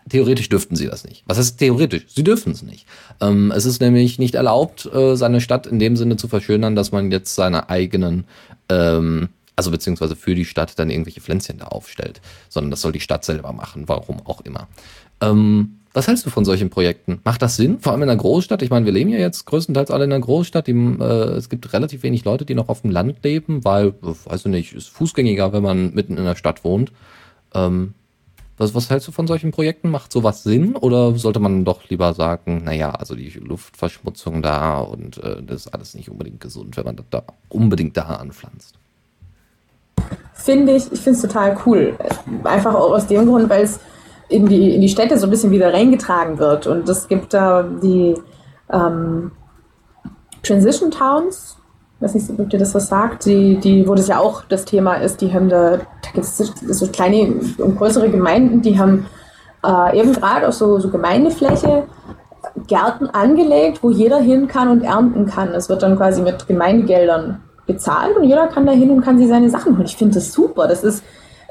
Theoretisch 0.09 0.49
dürften 0.49 0.75
sie 0.75 0.87
das 0.87 1.03
nicht. 1.03 1.23
Was 1.25 1.37
heißt 1.37 1.57
theoretisch? 1.57 2.03
Sie 2.07 2.23
dürfen 2.23 2.51
es 2.51 2.63
nicht. 2.63 2.85
Ähm, 3.21 3.51
es 3.55 3.65
ist 3.65 3.81
nämlich 3.81 4.19
nicht 4.19 4.35
erlaubt, 4.35 4.89
äh, 4.93 5.15
seine 5.15 5.41
Stadt 5.41 5.67
in 5.67 5.79
dem 5.79 5.95
Sinne 5.95 6.17
zu 6.17 6.27
verschönern, 6.27 6.75
dass 6.75 6.91
man 6.91 7.11
jetzt 7.11 7.35
seine 7.35 7.69
eigenen, 7.69 8.25
ähm, 8.69 9.29
also 9.55 9.71
beziehungsweise 9.71 10.15
für 10.15 10.35
die 10.35 10.45
Stadt 10.45 10.77
dann 10.79 10.89
irgendwelche 10.89 11.21
Pflänzchen 11.21 11.59
da 11.59 11.67
aufstellt, 11.67 12.21
sondern 12.49 12.71
das 12.71 12.81
soll 12.81 12.91
die 12.91 12.99
Stadt 12.99 13.23
selber 13.23 13.53
machen, 13.53 13.87
warum 13.87 14.25
auch 14.25 14.41
immer. 14.41 14.67
Ähm, 15.21 15.79
was 15.93 16.07
hältst 16.07 16.25
du 16.25 16.29
von 16.29 16.45
solchen 16.45 16.69
Projekten? 16.69 17.19
Macht 17.23 17.41
das 17.41 17.55
Sinn? 17.55 17.79
Vor 17.79 17.91
allem 17.91 18.03
in 18.03 18.09
einer 18.09 18.19
Großstadt? 18.19 18.61
Ich 18.61 18.69
meine, 18.69 18.85
wir 18.85 18.93
leben 18.93 19.09
ja 19.09 19.17
jetzt 19.17 19.45
größtenteils 19.45 19.89
alle 19.89 20.05
in 20.05 20.13
einer 20.13 20.21
Großstadt. 20.23 20.67
Die, 20.67 20.71
äh, 20.71 21.03
es 21.35 21.49
gibt 21.49 21.73
relativ 21.73 22.03
wenig 22.03 22.25
Leute, 22.25 22.45
die 22.45 22.53
noch 22.53 22.69
auf 22.69 22.81
dem 22.81 22.91
Land 22.91 23.23
leben, 23.23 23.65
weil, 23.65 23.93
weiß 24.01 24.45
ich 24.45 24.51
nicht, 24.51 24.73
ist 24.73 24.89
fußgängiger, 24.89 25.51
wenn 25.51 25.63
man 25.63 25.93
mitten 25.93 26.17
in 26.17 26.25
der 26.25 26.35
Stadt 26.35 26.63
wohnt. 26.63 26.91
Ähm, 27.55 27.95
was, 28.59 28.75
was 28.75 28.89
hältst 28.89 29.07
du 29.07 29.11
von 29.11 29.25
solchen 29.25 29.51
Projekten? 29.51 29.89
Macht 29.89 30.11
sowas 30.11 30.43
Sinn? 30.43 30.75
Oder 30.75 31.15
sollte 31.15 31.39
man 31.39 31.65
doch 31.65 31.87
lieber 31.89 32.13
sagen, 32.13 32.63
naja, 32.65 32.91
also 32.91 33.15
die 33.15 33.29
Luftverschmutzung 33.29 34.41
da 34.41 34.79
und 34.79 35.17
äh, 35.23 35.41
das 35.41 35.65
ist 35.65 35.73
alles 35.73 35.95
nicht 35.95 36.09
unbedingt 36.09 36.41
gesund, 36.41 36.75
wenn 36.77 36.85
man 36.85 36.95
das 36.97 37.05
da 37.09 37.23
unbedingt 37.47 37.95
da 37.95 38.03
anpflanzt? 38.03 38.75
Finde 40.33 40.75
ich, 40.75 40.91
ich 40.91 40.99
finde 40.99 41.17
es 41.17 41.21
total 41.21 41.57
cool. 41.65 41.97
Einfach 42.43 42.73
auch 42.73 42.91
aus 42.91 43.07
dem 43.07 43.25
Grund, 43.25 43.49
weil 43.49 43.63
es 43.63 43.79
in 44.29 44.45
die, 44.45 44.75
in 44.75 44.81
die 44.81 44.89
Städte 44.89 45.17
so 45.17 45.27
ein 45.27 45.29
bisschen 45.29 45.51
wieder 45.51 45.73
reingetragen 45.73 46.37
wird. 46.37 46.67
Und 46.67 46.87
es 46.87 47.07
gibt 47.07 47.33
da 47.33 47.63
die 47.63 48.15
ähm, 48.71 49.31
Transition 50.43 50.91
Towns, 50.91 51.57
weiß 51.99 52.13
nicht, 52.15 52.39
ob 52.39 52.49
dir 52.49 52.59
das 52.59 52.73
was 52.73 52.87
sagt, 52.87 53.25
die, 53.25 53.57
die, 53.57 53.87
wo 53.87 53.93
das 53.93 54.07
ja 54.07 54.19
auch 54.19 54.43
das 54.45 54.65
Thema 54.65 54.95
ist, 54.95 55.21
die 55.21 55.33
haben 55.33 55.49
da, 55.49 55.77
da 55.77 56.11
gibt 56.13 56.25
es 56.25 56.37
so 56.37 56.87
kleine 56.87 57.33
und 57.57 57.77
größere 57.77 58.09
Gemeinden, 58.09 58.61
die 58.61 58.79
haben 58.79 59.05
äh, 59.65 59.99
eben 59.99 60.13
gerade 60.13 60.47
auf 60.47 60.53
so, 60.53 60.79
so 60.79 60.89
Gemeindefläche 60.89 61.83
Gärten 62.67 63.07
angelegt, 63.07 63.79
wo 63.83 63.89
jeder 63.89 64.19
hin 64.19 64.47
kann 64.47 64.69
und 64.69 64.83
ernten 64.83 65.25
kann. 65.25 65.49
Es 65.53 65.67
wird 65.67 65.83
dann 65.83 65.97
quasi 65.97 66.21
mit 66.21 66.47
Gemeindegeldern 66.47 67.41
bezahlt 67.67 68.15
und 68.15 68.23
jeder 68.23 68.47
kann 68.47 68.65
da 68.65 68.71
hin 68.71 68.89
und 68.91 69.01
kann 69.01 69.17
sich 69.17 69.27
seine 69.27 69.49
Sachen 69.49 69.75
holen. 69.75 69.85
Ich 69.85 69.97
finde 69.97 70.15
das 70.15 70.31
super. 70.31 70.67
Das 70.67 70.83
ist, 70.83 71.03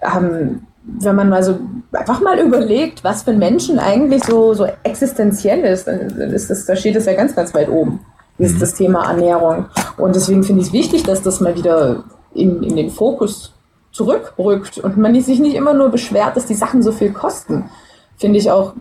ähm, 0.02 0.62
wenn 0.82 1.14
man 1.14 1.28
mal 1.28 1.42
so 1.42 1.58
einfach 1.92 2.20
mal 2.20 2.38
überlegt, 2.38 3.04
was 3.04 3.24
für 3.24 3.34
Menschen 3.34 3.78
eigentlich 3.78 4.24
so, 4.24 4.54
so 4.54 4.66
existenziell 4.82 5.60
ist, 5.60 5.86
dann 5.86 6.00
ist 6.00 6.48
das, 6.48 6.64
da 6.64 6.74
steht 6.74 6.96
es 6.96 7.04
ja 7.04 7.12
ganz, 7.12 7.36
ganz 7.36 7.52
weit 7.52 7.68
oben 7.68 8.00
ist 8.39 8.56
mhm. 8.56 8.60
das 8.60 8.74
Thema 8.74 9.10
Ernährung. 9.10 9.66
Und 9.97 10.15
deswegen 10.15 10.43
finde 10.43 10.62
ich 10.62 10.69
es 10.69 10.73
wichtig, 10.73 11.02
dass 11.02 11.23
das 11.23 11.40
mal 11.40 11.56
wieder 11.56 12.05
in, 12.35 12.62
in 12.62 12.77
den 12.77 12.90
Fokus 12.90 13.52
zurückrückt 13.90 14.78
und 14.78 14.97
man 14.97 15.20
sich 15.20 15.40
nicht 15.40 15.56
immer 15.56 15.74
nur 15.74 15.89
beschwert, 15.89 16.36
dass 16.36 16.47
die 16.47 16.55
Sachen 16.55 16.82
so 16.82 16.93
viel 16.93 17.12
kosten. 17.12 17.69
Finde 18.16 18.39
ich 18.39 18.51
auch 18.51 18.74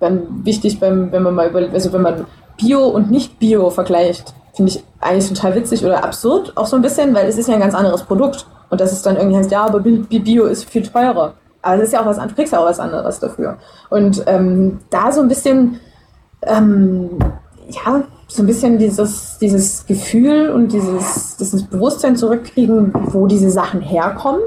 dann 0.00 0.44
wichtig, 0.44 0.80
beim, 0.80 1.12
wenn 1.12 1.22
man 1.22 1.34
mal 1.34 1.48
über, 1.48 1.60
also 1.72 1.92
wenn 1.92 2.02
man 2.02 2.26
Bio 2.56 2.86
und 2.86 3.10
nicht 3.10 3.38
Bio 3.38 3.70
vergleicht, 3.70 4.34
finde 4.54 4.72
ich 4.72 4.84
eigentlich 5.00 5.28
total 5.28 5.54
witzig 5.54 5.84
oder 5.84 6.04
absurd 6.04 6.56
auch 6.56 6.66
so 6.66 6.76
ein 6.76 6.82
bisschen, 6.82 7.14
weil 7.14 7.28
es 7.28 7.38
ist 7.38 7.48
ja 7.48 7.54
ein 7.54 7.60
ganz 7.60 7.74
anderes 7.74 8.04
Produkt. 8.04 8.46
Und 8.70 8.80
das 8.80 8.92
ist 8.92 9.04
dann 9.04 9.16
irgendwie 9.16 9.36
heißt, 9.36 9.50
ja, 9.50 9.64
aber 9.64 9.80
Bio 9.80 10.44
ist 10.46 10.68
viel 10.68 10.82
teurer. 10.82 11.34
Aber 11.62 11.76
es 11.76 11.84
ist 11.84 11.92
ja 11.92 12.02
auch 12.02 12.06
was 12.06 12.18
anderes, 12.18 12.36
kriegst 12.36 12.52
ja 12.52 12.60
auch 12.60 12.66
was 12.66 12.80
anderes 12.80 13.20
dafür. 13.20 13.58
Und 13.90 14.22
ähm, 14.26 14.80
da 14.90 15.12
so 15.12 15.20
ein 15.20 15.28
bisschen, 15.28 15.80
ähm, 16.42 17.10
ja, 17.68 18.04
so 18.28 18.42
ein 18.42 18.46
bisschen 18.46 18.78
dieses, 18.78 19.38
dieses 19.38 19.86
Gefühl 19.86 20.50
und 20.50 20.72
dieses, 20.72 21.36
dieses 21.36 21.66
Bewusstsein 21.66 22.16
zurückkriegen, 22.16 22.92
wo 23.12 23.26
diese 23.26 23.50
Sachen 23.50 23.80
herkommen, 23.80 24.40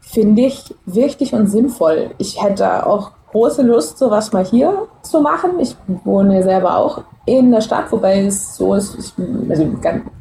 finde 0.00 0.42
ich 0.42 0.74
wichtig 0.86 1.32
und 1.34 1.48
sinnvoll. 1.48 2.10
Ich 2.18 2.42
hätte 2.42 2.86
auch 2.86 3.12
große 3.32 3.62
Lust, 3.62 3.98
sowas 3.98 4.32
mal 4.32 4.44
hier 4.44 4.86
zu 5.02 5.20
machen. 5.20 5.58
Ich 5.58 5.76
wohne 6.04 6.42
selber 6.44 6.76
auch 6.76 7.02
in 7.26 7.50
der 7.50 7.60
Stadt, 7.62 7.90
wobei 7.90 8.24
es 8.24 8.56
so 8.56 8.74
ist, 8.74 8.96
ich, 8.96 9.12
also, 9.50 9.66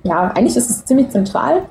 ja, 0.04 0.32
eigentlich 0.34 0.58
ist 0.58 0.70
es 0.70 0.86
ziemlich 0.86 1.10
zentral, 1.10 1.64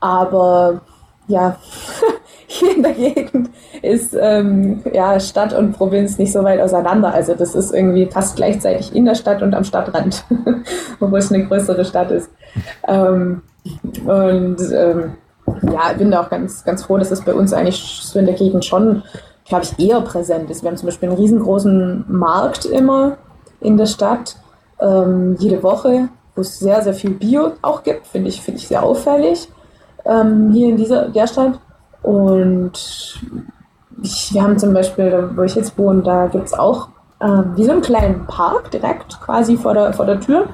aber 0.00 0.80
ja, 1.28 1.56
hier 2.54 2.76
in 2.76 2.82
der 2.82 2.92
Gegend 2.92 3.50
ist 3.82 4.16
ähm, 4.18 4.82
ja, 4.92 5.18
Stadt 5.18 5.52
und 5.52 5.72
Provinz 5.72 6.18
nicht 6.18 6.32
so 6.32 6.42
weit 6.44 6.60
auseinander. 6.60 7.12
Also 7.12 7.34
das 7.34 7.54
ist 7.54 7.72
irgendwie 7.72 8.06
fast 8.06 8.36
gleichzeitig 8.36 8.94
in 8.94 9.04
der 9.04 9.14
Stadt 9.14 9.42
und 9.42 9.54
am 9.54 9.64
Stadtrand, 9.64 10.24
obwohl 11.00 11.18
es 11.18 11.32
eine 11.32 11.46
größere 11.46 11.84
Stadt 11.84 12.10
ist. 12.10 12.30
Ähm, 12.86 13.42
und 14.06 14.56
ähm, 14.72 15.14
ja, 15.62 15.90
ich 15.92 15.98
bin 15.98 16.10
da 16.10 16.22
auch 16.22 16.30
ganz, 16.30 16.64
ganz 16.64 16.84
froh, 16.84 16.98
dass 16.98 17.10
es 17.10 17.22
bei 17.22 17.34
uns 17.34 17.52
eigentlich 17.52 17.82
so 18.02 18.18
in 18.18 18.26
der 18.26 18.34
Gegend 18.34 18.64
schon, 18.64 19.02
glaube 19.46 19.64
ich, 19.64 19.88
eher 19.88 20.00
präsent 20.00 20.50
ist. 20.50 20.62
Wir 20.62 20.70
haben 20.70 20.76
zum 20.76 20.86
Beispiel 20.86 21.08
einen 21.08 21.18
riesengroßen 21.18 22.04
Markt 22.08 22.64
immer 22.66 23.18
in 23.60 23.76
der 23.76 23.86
Stadt, 23.86 24.36
ähm, 24.80 25.36
jede 25.38 25.62
Woche, 25.62 26.08
wo 26.34 26.40
es 26.40 26.58
sehr, 26.58 26.82
sehr 26.82 26.94
viel 26.94 27.10
Bio 27.10 27.52
auch 27.62 27.82
gibt, 27.82 28.06
finde 28.06 28.28
ich, 28.28 28.40
finde 28.42 28.60
ich 28.60 28.68
sehr 28.68 28.82
auffällig 28.82 29.48
ähm, 30.04 30.50
hier 30.52 30.68
in 30.68 30.76
dieser 30.76 31.08
der 31.08 31.26
Stadt. 31.26 31.58
Und 32.04 33.18
ich, 34.02 34.34
wir 34.34 34.42
haben 34.42 34.58
zum 34.58 34.74
Beispiel, 34.74 35.30
wo 35.34 35.42
ich 35.42 35.54
jetzt 35.54 35.76
wohne, 35.78 36.02
da 36.02 36.26
gibt 36.26 36.46
es 36.46 36.52
auch 36.52 36.88
äh, 37.20 37.26
wie 37.56 37.64
so 37.64 37.72
einen 37.72 37.80
kleinen 37.80 38.26
Park 38.26 38.70
direkt 38.70 39.18
quasi 39.20 39.56
vor 39.56 39.72
der, 39.72 39.92
vor 39.94 40.04
der 40.04 40.20
Tür. 40.20 40.48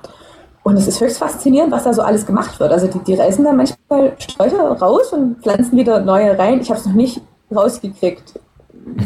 Und 0.63 0.77
es 0.77 0.87
ist 0.87 1.01
höchst 1.01 1.19
faszinierend, 1.19 1.73
was 1.73 1.85
da 1.85 1.93
so 1.93 2.03
alles 2.03 2.25
gemacht 2.25 2.61
wird. 2.61 2.71
Also 2.71 2.87
die, 2.87 3.01
die 3.01 3.15
reißen 3.15 3.45
da 3.45 3.53
manchmal 3.53 4.13
Sträucher 4.19 4.63
raus 4.79 5.13
und 5.13 5.43
pflanzen 5.43 5.77
wieder 5.77 6.01
neue 6.01 6.39
rein. 6.39 6.61
Ich 6.61 6.71
habe 6.71 6.79
es 6.79 6.87
noch 6.87 6.93
nicht 6.93 7.21
rausgekriegt, 7.53 8.39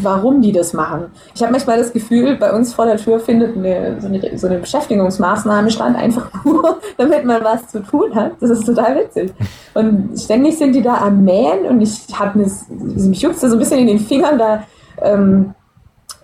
warum 0.02 0.40
die 0.40 0.52
das 0.52 0.72
machen. 0.72 1.06
Ich 1.34 1.42
habe 1.42 1.52
manchmal 1.52 1.78
das 1.78 1.92
Gefühl, 1.92 2.36
bei 2.36 2.52
uns 2.52 2.72
vor 2.72 2.86
der 2.86 2.96
Tür 2.96 3.18
findet 3.18 3.56
eine 3.56 4.00
so, 4.00 4.06
eine 4.06 4.38
so 4.38 4.46
eine 4.46 4.58
Beschäftigungsmaßnahme 4.58 5.70
stand, 5.70 5.96
einfach 5.96 6.30
nur, 6.44 6.78
damit 6.96 7.24
man 7.24 7.42
was 7.42 7.68
zu 7.68 7.82
tun 7.82 8.14
hat. 8.14 8.32
Das 8.40 8.50
ist 8.50 8.64
total 8.64 8.96
witzig. 8.96 9.32
Und 9.74 10.18
ständig 10.18 10.58
sind 10.58 10.74
die 10.74 10.82
da 10.82 10.98
am 10.98 11.24
Mähen 11.24 11.66
und 11.66 11.80
ich 11.80 12.06
habe 12.18 12.38
mich 12.38 13.20
juckt 13.20 13.38
so 13.38 13.46
ein 13.46 13.58
bisschen 13.58 13.80
in 13.80 13.86
den 13.86 13.98
Fingern 13.98 14.38
da 14.38 14.64
ähm, 15.02 15.54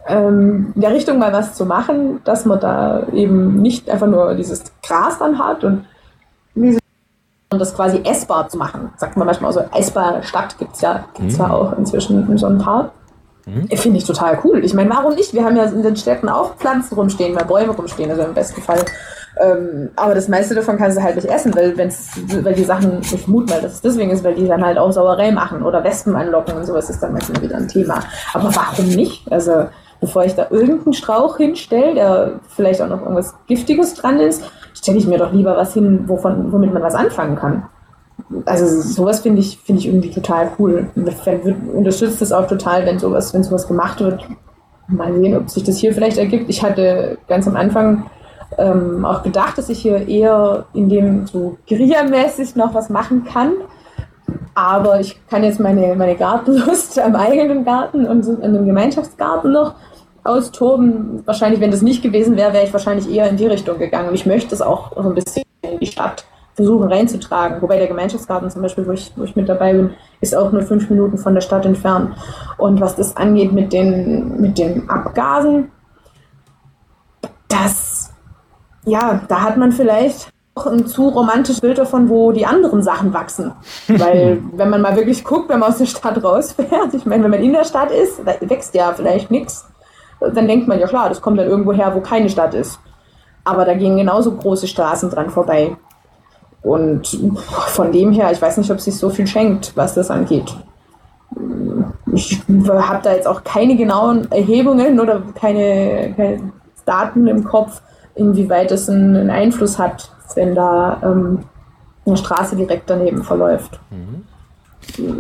ähm, 0.07 0.73
in 0.75 0.81
der 0.81 0.93
Richtung 0.93 1.19
mal 1.19 1.33
was 1.33 1.55
zu 1.55 1.67
machen, 1.67 2.21
dass 2.25 2.45
man 2.45 2.61
da 2.61 3.07
eben 3.13 3.61
nicht 3.61 3.91
einfach 3.91 4.07
nur 4.07 4.35
dieses 4.35 4.65
Gras 4.83 5.19
dann 5.19 5.39
hat 5.39 5.65
und 5.65 5.85
das 7.51 7.75
quasi 7.75 8.01
essbar 8.05 8.49
zu 8.49 8.59
machen. 8.59 8.91
Sagt 8.97 9.17
man 9.17 9.27
manchmal 9.27 9.53
so, 9.53 9.61
essbare 9.75 10.23
Stadt 10.23 10.57
gibt 10.59 10.77
es 10.77 10.83
ja, 10.83 11.05
gibt's 11.15 11.35
mhm. 11.35 11.45
ja 11.45 11.51
auch 11.51 11.77
inzwischen 11.77 12.31
in 12.31 12.39
so 12.39 12.47
ein 12.47 12.59
paar. 12.59 12.93
Mhm. 13.51 13.77
Finde 13.77 13.99
ich 13.99 14.05
total 14.05 14.39
cool. 14.45 14.65
Ich 14.65 14.75
meine, 14.75 14.91
warum 14.91 15.15
nicht? 15.15 15.35
Wir 15.35 15.45
haben 15.45 15.57
ja 15.57 15.65
in 15.65 15.83
den 15.83 15.97
Städten 15.97 16.29
auch 16.29 16.57
Pflanzen 16.57 16.95
rumstehen, 16.95 17.35
weil 17.35 17.45
Bäume 17.45 17.73
rumstehen, 17.73 18.11
also 18.11 18.23
im 18.23 18.35
besten 18.35 18.63
Fall. 18.63 18.85
Ähm, 19.41 19.91
aber 19.97 20.15
das 20.15 20.29
meiste 20.29 20.55
davon 20.55 20.77
kannst 20.77 20.99
du 20.99 21.03
halt 21.03 21.17
nicht 21.17 21.29
essen, 21.29 21.55
weil, 21.55 21.77
wenn's, 21.77 22.11
weil 22.43 22.55
die 22.55 22.65
Sachen, 22.65 23.01
ich 23.01 23.09
vermute 23.09 23.53
mal, 23.53 23.63
dass 23.63 23.75
es 23.75 23.81
deswegen 23.81 24.11
ist, 24.11 24.25
weil 24.25 24.35
die 24.35 24.47
dann 24.47 24.65
halt 24.65 24.77
auch 24.77 24.91
Sauerei 24.91 25.31
machen 25.31 25.63
oder 25.63 25.83
Wespen 25.83 26.17
anlocken 26.17 26.57
und 26.57 26.67
sowas 26.67 26.91
ist 26.91 27.03
dann 27.03 27.13
meistens 27.13 27.41
wieder 27.41 27.57
ein 27.57 27.69
Thema. 27.69 28.01
Aber 28.35 28.55
warum 28.55 28.89
nicht? 28.89 29.31
Also, 29.31 29.67
bevor 30.01 30.25
ich 30.25 30.35
da 30.35 30.49
irgendeinen 30.51 30.95
Strauch 30.95 31.37
hinstelle, 31.37 31.95
der 31.95 32.33
vielleicht 32.49 32.83
auch 32.83 32.89
noch 32.89 33.03
irgendwas 33.03 33.35
Giftiges 33.47 33.95
dran 33.95 34.21
ist, 34.21 34.43
stelle 34.75 34.99
ich 34.99 35.07
mir 35.07 35.19
doch 35.19 35.33
lieber 35.33 35.57
was 35.57 35.75
hin, 35.75 36.05
wovon, 36.07 36.53
womit 36.53 36.73
man 36.73 36.83
was 36.83 36.95
anfangen 36.95 37.37
kann 37.37 37.65
also 38.45 38.81
sowas 38.81 39.21
finde 39.21 39.41
ich, 39.41 39.59
finde 39.59 39.81
ich 39.81 39.89
irgendwie 39.89 40.11
total 40.11 40.51
cool. 40.59 40.89
Ich 40.95 41.75
unterstützt 41.75 42.23
es 42.23 42.33
auch 42.33 42.47
total, 42.47 42.87
wenn 42.87 42.99
sowas, 42.99 43.35
wenn 43.35 43.43
sowas 43.43 43.67
gemacht 43.67 44.01
wird. 44.01 44.25
Mal 44.89 45.13
sehen, 45.15 45.37
ob 45.37 45.51
sich 45.51 45.63
das 45.65 45.79
hier 45.79 45.95
vielleicht 45.95 46.19
ergibt. 46.19 46.49
Ich 46.49 46.63
hatte 46.63 47.19
ganz 47.29 47.47
am 47.47 47.57
Anfang 47.57 48.07
ähm, 48.59 49.05
auch 49.05 49.23
gedacht, 49.23 49.59
dass 49.59 49.69
ich 49.69 49.81
hier 49.81 50.09
eher 50.09 50.65
in 50.75 50.89
dem 50.89 51.27
so 51.27 51.57
Guerilla-mäßig 51.69 52.57
noch 52.57 52.75
was 52.75 52.89
machen 52.89 53.25
kann. 53.25 53.53
Aber 54.55 55.01
ich 55.01 55.21
kann 55.29 55.45
jetzt 55.45 55.61
meine, 55.61 55.95
meine 55.95 56.17
Gartenlust 56.17 56.99
am 57.05 57.15
eigenen 57.15 57.65
Garten 57.65 58.07
und 58.07 58.27
in 58.27 58.53
dem 58.53 58.67
Gemeinschaftsgarten 58.67 59.53
noch 59.53 59.75
austoben. 60.25 61.23
Wahrscheinlich, 61.25 61.61
wenn 61.61 61.71
das 61.71 61.83
nicht 61.83 62.03
gewesen 62.03 62.37
wäre, 62.37 62.53
wäre 62.53 62.65
ich 62.65 62.73
wahrscheinlich 62.73 63.11
eher 63.11 63.29
in 63.29 63.37
die 63.37 63.47
Richtung 63.47 63.79
gegangen. 63.79 64.09
Und 64.09 64.15
ich 64.15 64.27
möchte 64.27 64.55
es 64.55 64.63
auch 64.63 64.93
so 64.95 65.09
ein 65.09 65.15
bisschen 65.15 65.45
in 65.63 65.79
die 65.79 65.87
Stadt 65.87 66.25
versuchen 66.55 66.89
reinzutragen. 66.89 67.63
Wobei 67.63 67.79
der 67.79 67.87
Gemeinschaftsgarten 67.87 68.51
zum 68.51 68.63
Beispiel, 68.63 68.87
wo 68.87 68.93
ich, 68.93 69.13
wo 69.17 69.25
ich 69.25 69.37
mit 69.37 69.49
dabei 69.49 69.73
bin, 69.73 69.91
ist 70.21 70.37
auch 70.37 70.53
nur 70.53 70.63
fünf 70.63 70.91
Minuten 70.91 71.19
von 71.19 71.35
der 71.35 71.41
Stadt 71.41 71.65
entfernt. 71.65 72.15
Und 72.59 72.81
was 72.81 72.97
das 72.97 73.17
angeht 73.17 73.53
mit 73.53 73.73
den, 73.73 74.41
mit 74.41 74.59
den 74.59 74.89
Abgasen, 74.91 75.71
das, 77.49 78.13
ja, 78.85 79.23
da 79.29 79.43
hat 79.43 79.57
man 79.57 79.73
vielleicht 79.73 80.31
auch 80.55 80.67
ein 80.67 80.87
zu 80.87 81.09
romantisches 81.09 81.61
Bild 81.61 81.79
davon, 81.79 82.09
wo 82.09 82.33
die 82.33 82.47
anderen 82.47 82.83
Sachen 82.83 83.15
wachsen. 83.15 83.53
Weil, 83.89 84.43
wenn 84.53 84.71
man 84.71 84.83
mal 84.83 84.97
wirklich 84.97 85.25
guckt, 85.25 85.49
wenn 85.49 85.61
man 85.61 85.71
aus 85.71 85.79
der 85.79 85.87
Stadt 85.87 86.23
rausfährt, 86.23 86.95
ich 86.95 87.07
meine, 87.07 87.25
wenn 87.25 87.31
man 87.31 87.43
in 87.43 87.53
der 87.53 87.65
Stadt 87.65 87.91
ist, 87.91 88.21
da 88.25 88.35
wächst 88.41 88.75
ja 88.75 88.93
vielleicht 88.93 89.31
nichts, 89.31 89.67
dann 90.21 90.47
denkt 90.47 90.69
man 90.69 90.79
ja 90.79 90.87
klar, 90.87 91.09
das 91.09 91.21
kommt 91.21 91.39
dann 91.39 91.49
irgendwo 91.49 91.73
her, 91.73 91.95
wo 91.95 92.01
keine 92.01 92.29
Stadt 92.29 92.55
ist. 92.55 92.79
Aber 93.45 93.65
da 93.65 93.75
gehen 93.75 93.97
genauso 93.97 94.33
große 94.33 94.67
Straßen 94.67 95.11
dran 95.11 95.31
vorbei. 95.31 95.77
Und 96.63 97.19
von 97.69 97.91
dem 97.93 98.13
her, 98.13 98.31
ich 98.33 98.43
weiß 98.43 98.59
nicht, 98.59 98.71
ob 98.71 98.81
sich 98.81 98.97
so 98.97 99.09
viel 99.09 99.27
schenkt, 99.27 99.73
was 99.77 99.95
das 99.95 100.11
angeht. 100.11 100.55
Ich 102.13 102.43
habe 102.49 103.01
da 103.03 103.15
jetzt 103.15 103.27
auch 103.27 103.45
keine 103.45 103.77
genauen 103.77 104.31
Erhebungen 104.31 105.01
oder 105.01 105.23
keine, 105.35 106.13
keine 106.17 106.53
Daten 106.85 107.27
im 107.27 107.45
Kopf, 107.45 107.81
inwieweit 108.15 108.73
es 108.73 108.89
einen 108.91 109.31
Einfluss 109.31 109.79
hat, 109.79 110.11
wenn 110.35 110.55
da 110.55 111.01
ähm, 111.03 111.45
eine 112.05 112.17
Straße 112.17 112.57
direkt 112.57 112.91
daneben 112.91 113.23
verläuft. 113.23 113.81
Mhm. 113.91 114.25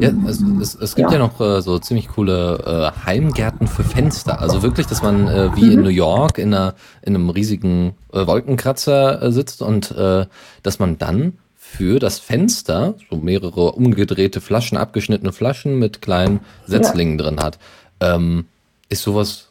Ja, 0.01 0.11
es, 0.27 0.41
es, 0.61 0.75
es 0.75 0.95
gibt 0.95 1.11
ja, 1.11 1.19
ja 1.19 1.27
noch 1.27 1.41
äh, 1.41 1.61
so 1.63 1.79
ziemlich 1.79 2.09
coole 2.09 2.93
äh, 2.95 3.07
Heimgärten 3.07 3.67
für 3.67 3.85
Fenster. 3.85 4.41
Also 4.41 4.63
wirklich, 4.63 4.87
dass 4.87 5.03
man 5.03 5.29
äh, 5.29 5.55
wie 5.57 5.65
mhm. 5.65 5.73
in 5.73 5.83
New 5.83 5.89
York 5.89 6.39
in, 6.39 6.55
einer, 6.55 6.75
in 7.03 7.15
einem 7.15 7.31
riesigen 7.31 7.95
äh, 8.13 8.27
Wolkenkratzer 8.27 9.23
äh, 9.23 9.33
sitzt 9.33 9.63
und 9.63 9.91
äh, 9.93 10.27
dass 10.63 10.79
man 10.79 10.99
dann 10.99 11.39
für 11.57 11.99
das 12.01 12.19
Fenster 12.19 12.95
so 13.09 13.17
mehrere 13.17 13.73
umgedrehte 13.73 14.41
Flaschen, 14.41 14.77
abgeschnittene 14.77 15.33
Flaschen 15.33 15.79
mit 15.79 16.03
kleinen 16.03 16.41
Setzlingen 16.67 17.19
ja. 17.19 17.25
drin 17.25 17.41
hat. 17.41 17.59
Ähm, 18.01 18.47
ist 18.89 19.03
sowas 19.03 19.51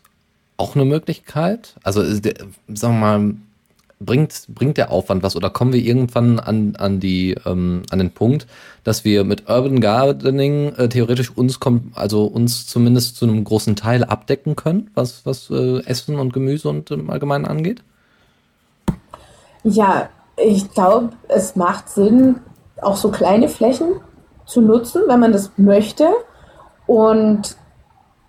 auch 0.57 0.75
eine 0.75 0.85
Möglichkeit? 0.85 1.75
Also, 1.83 2.03
der, 2.19 2.33
sagen 2.67 2.99
wir 2.99 3.17
mal, 3.17 3.35
bringt, 3.99 4.47
bringt 4.49 4.77
der 4.77 4.91
Aufwand 4.91 5.23
was 5.23 5.35
oder 5.35 5.49
kommen 5.49 5.73
wir 5.73 5.81
irgendwann 5.81 6.39
an, 6.39 6.75
an, 6.77 6.99
die, 6.99 7.35
ähm, 7.45 7.83
an 7.89 7.99
den 7.99 8.11
Punkt, 8.11 8.47
dass 8.83 9.03
wir 9.03 9.23
mit 9.23 9.49
Urban 9.49 9.81
Gardening 9.81 10.73
äh, 10.75 10.89
theoretisch 10.89 11.35
uns 11.35 11.59
also 11.93 12.25
uns 12.25 12.65
zumindest 12.67 13.17
zu 13.17 13.25
einem 13.25 13.43
großen 13.43 13.75
Teil 13.75 14.03
abdecken 14.03 14.55
können, 14.55 14.89
was, 14.93 15.25
was 15.25 15.49
äh, 15.49 15.83
Essen 15.85 16.17
und 16.17 16.33
Gemüse 16.33 16.69
und 16.69 16.89
im 16.91 17.09
Allgemeinen 17.09 17.45
angeht? 17.45 17.83
Ja, 19.63 20.09
ich 20.37 20.71
glaube, 20.71 21.09
es 21.27 21.55
macht 21.55 21.89
Sinn, 21.89 22.39
auch 22.81 22.95
so 22.95 23.11
kleine 23.11 23.49
Flächen 23.49 23.99
zu 24.45 24.61
nutzen, 24.61 25.01
wenn 25.07 25.19
man 25.19 25.33
das 25.33 25.51
möchte. 25.57 26.07
Und 26.87 27.57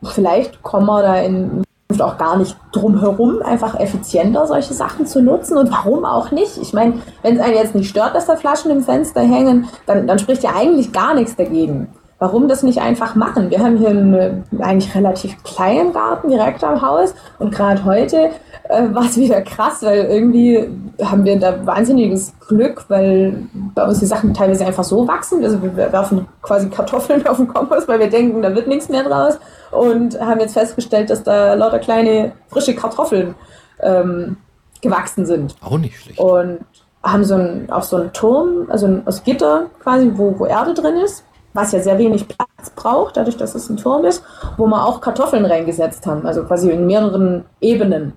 vielleicht 0.02 0.62
kommen 0.62 0.86
wir 0.86 1.02
da 1.02 1.20
in 1.20 1.62
auch 2.00 2.18
gar 2.18 2.36
nicht 2.36 2.56
drum 2.72 3.00
herum, 3.00 3.42
einfach 3.42 3.78
effizienter 3.78 4.46
solche 4.46 4.74
Sachen 4.74 5.06
zu 5.06 5.22
nutzen. 5.22 5.56
Und 5.56 5.70
warum 5.70 6.04
auch 6.04 6.30
nicht? 6.30 6.58
Ich 6.58 6.72
meine, 6.72 7.00
wenn 7.22 7.36
es 7.36 7.42
einen 7.42 7.54
jetzt 7.54 7.74
nicht 7.74 7.88
stört, 7.88 8.14
dass 8.14 8.26
da 8.26 8.36
Flaschen 8.36 8.70
im 8.70 8.82
Fenster 8.82 9.22
hängen, 9.22 9.68
dann, 9.86 10.06
dann 10.06 10.18
spricht 10.18 10.42
ja 10.42 10.50
eigentlich 10.56 10.92
gar 10.92 11.14
nichts 11.14 11.36
dagegen. 11.36 11.88
Warum 12.20 12.48
das 12.48 12.62
nicht 12.62 12.82
einfach 12.82 13.14
machen? 13.14 13.48
Wir 13.48 13.60
haben 13.60 13.78
hier 13.78 13.88
einen 13.88 14.44
eigentlich 14.60 14.94
relativ 14.94 15.42
kleinen 15.42 15.94
Garten 15.94 16.28
direkt 16.28 16.62
am 16.62 16.82
Haus 16.82 17.14
und 17.38 17.50
gerade 17.50 17.82
heute 17.86 18.28
äh, 18.68 18.82
war 18.92 19.06
es 19.06 19.16
wieder 19.16 19.40
krass, 19.40 19.82
weil 19.82 20.04
irgendwie 20.04 20.68
haben 21.02 21.24
wir 21.24 21.38
da 21.38 21.64
wahnsinniges 21.64 22.34
Glück, 22.46 22.84
weil 22.88 23.48
bei 23.74 23.86
uns 23.86 24.00
die 24.00 24.06
Sachen 24.06 24.34
teilweise 24.34 24.66
einfach 24.66 24.84
so 24.84 25.08
wachsen. 25.08 25.42
Also 25.42 25.62
wir 25.62 25.74
werfen 25.74 26.28
quasi 26.42 26.68
Kartoffeln 26.68 27.26
auf 27.26 27.38
den 27.38 27.48
Kompost, 27.48 27.88
weil 27.88 27.98
wir 27.98 28.10
denken, 28.10 28.42
da 28.42 28.54
wird 28.54 28.68
nichts 28.68 28.90
mehr 28.90 29.02
draus 29.02 29.38
und 29.70 30.20
haben 30.20 30.40
jetzt 30.40 30.52
festgestellt, 30.52 31.08
dass 31.08 31.22
da 31.22 31.54
lauter 31.54 31.78
kleine 31.78 32.32
frische 32.48 32.74
Kartoffeln 32.74 33.34
ähm, 33.80 34.36
gewachsen 34.82 35.24
sind. 35.24 35.56
Auch 35.62 35.78
nicht 35.78 35.98
schlecht. 35.98 36.18
Und 36.18 36.58
haben 37.02 37.24
so 37.24 37.36
einen, 37.36 37.70
auch 37.70 37.82
so 37.82 37.96
einen 37.96 38.12
Turm, 38.12 38.66
also 38.68 39.00
aus 39.06 39.24
Gitter 39.24 39.70
quasi, 39.82 40.12
wo, 40.16 40.38
wo 40.38 40.44
Erde 40.44 40.74
drin 40.74 40.96
ist, 40.98 41.24
was 41.52 41.72
ja 41.72 41.80
sehr 41.80 41.98
wenig 41.98 42.28
Platz 42.28 42.70
braucht, 42.76 43.16
dadurch, 43.16 43.36
dass 43.36 43.54
es 43.54 43.68
ein 43.68 43.76
Turm 43.76 44.04
ist, 44.04 44.22
wo 44.56 44.66
wir 44.66 44.86
auch 44.86 45.00
Kartoffeln 45.00 45.44
reingesetzt 45.44 46.06
haben, 46.06 46.26
also 46.26 46.44
quasi 46.44 46.70
in 46.70 46.86
mehreren 46.86 47.44
Ebenen. 47.60 48.12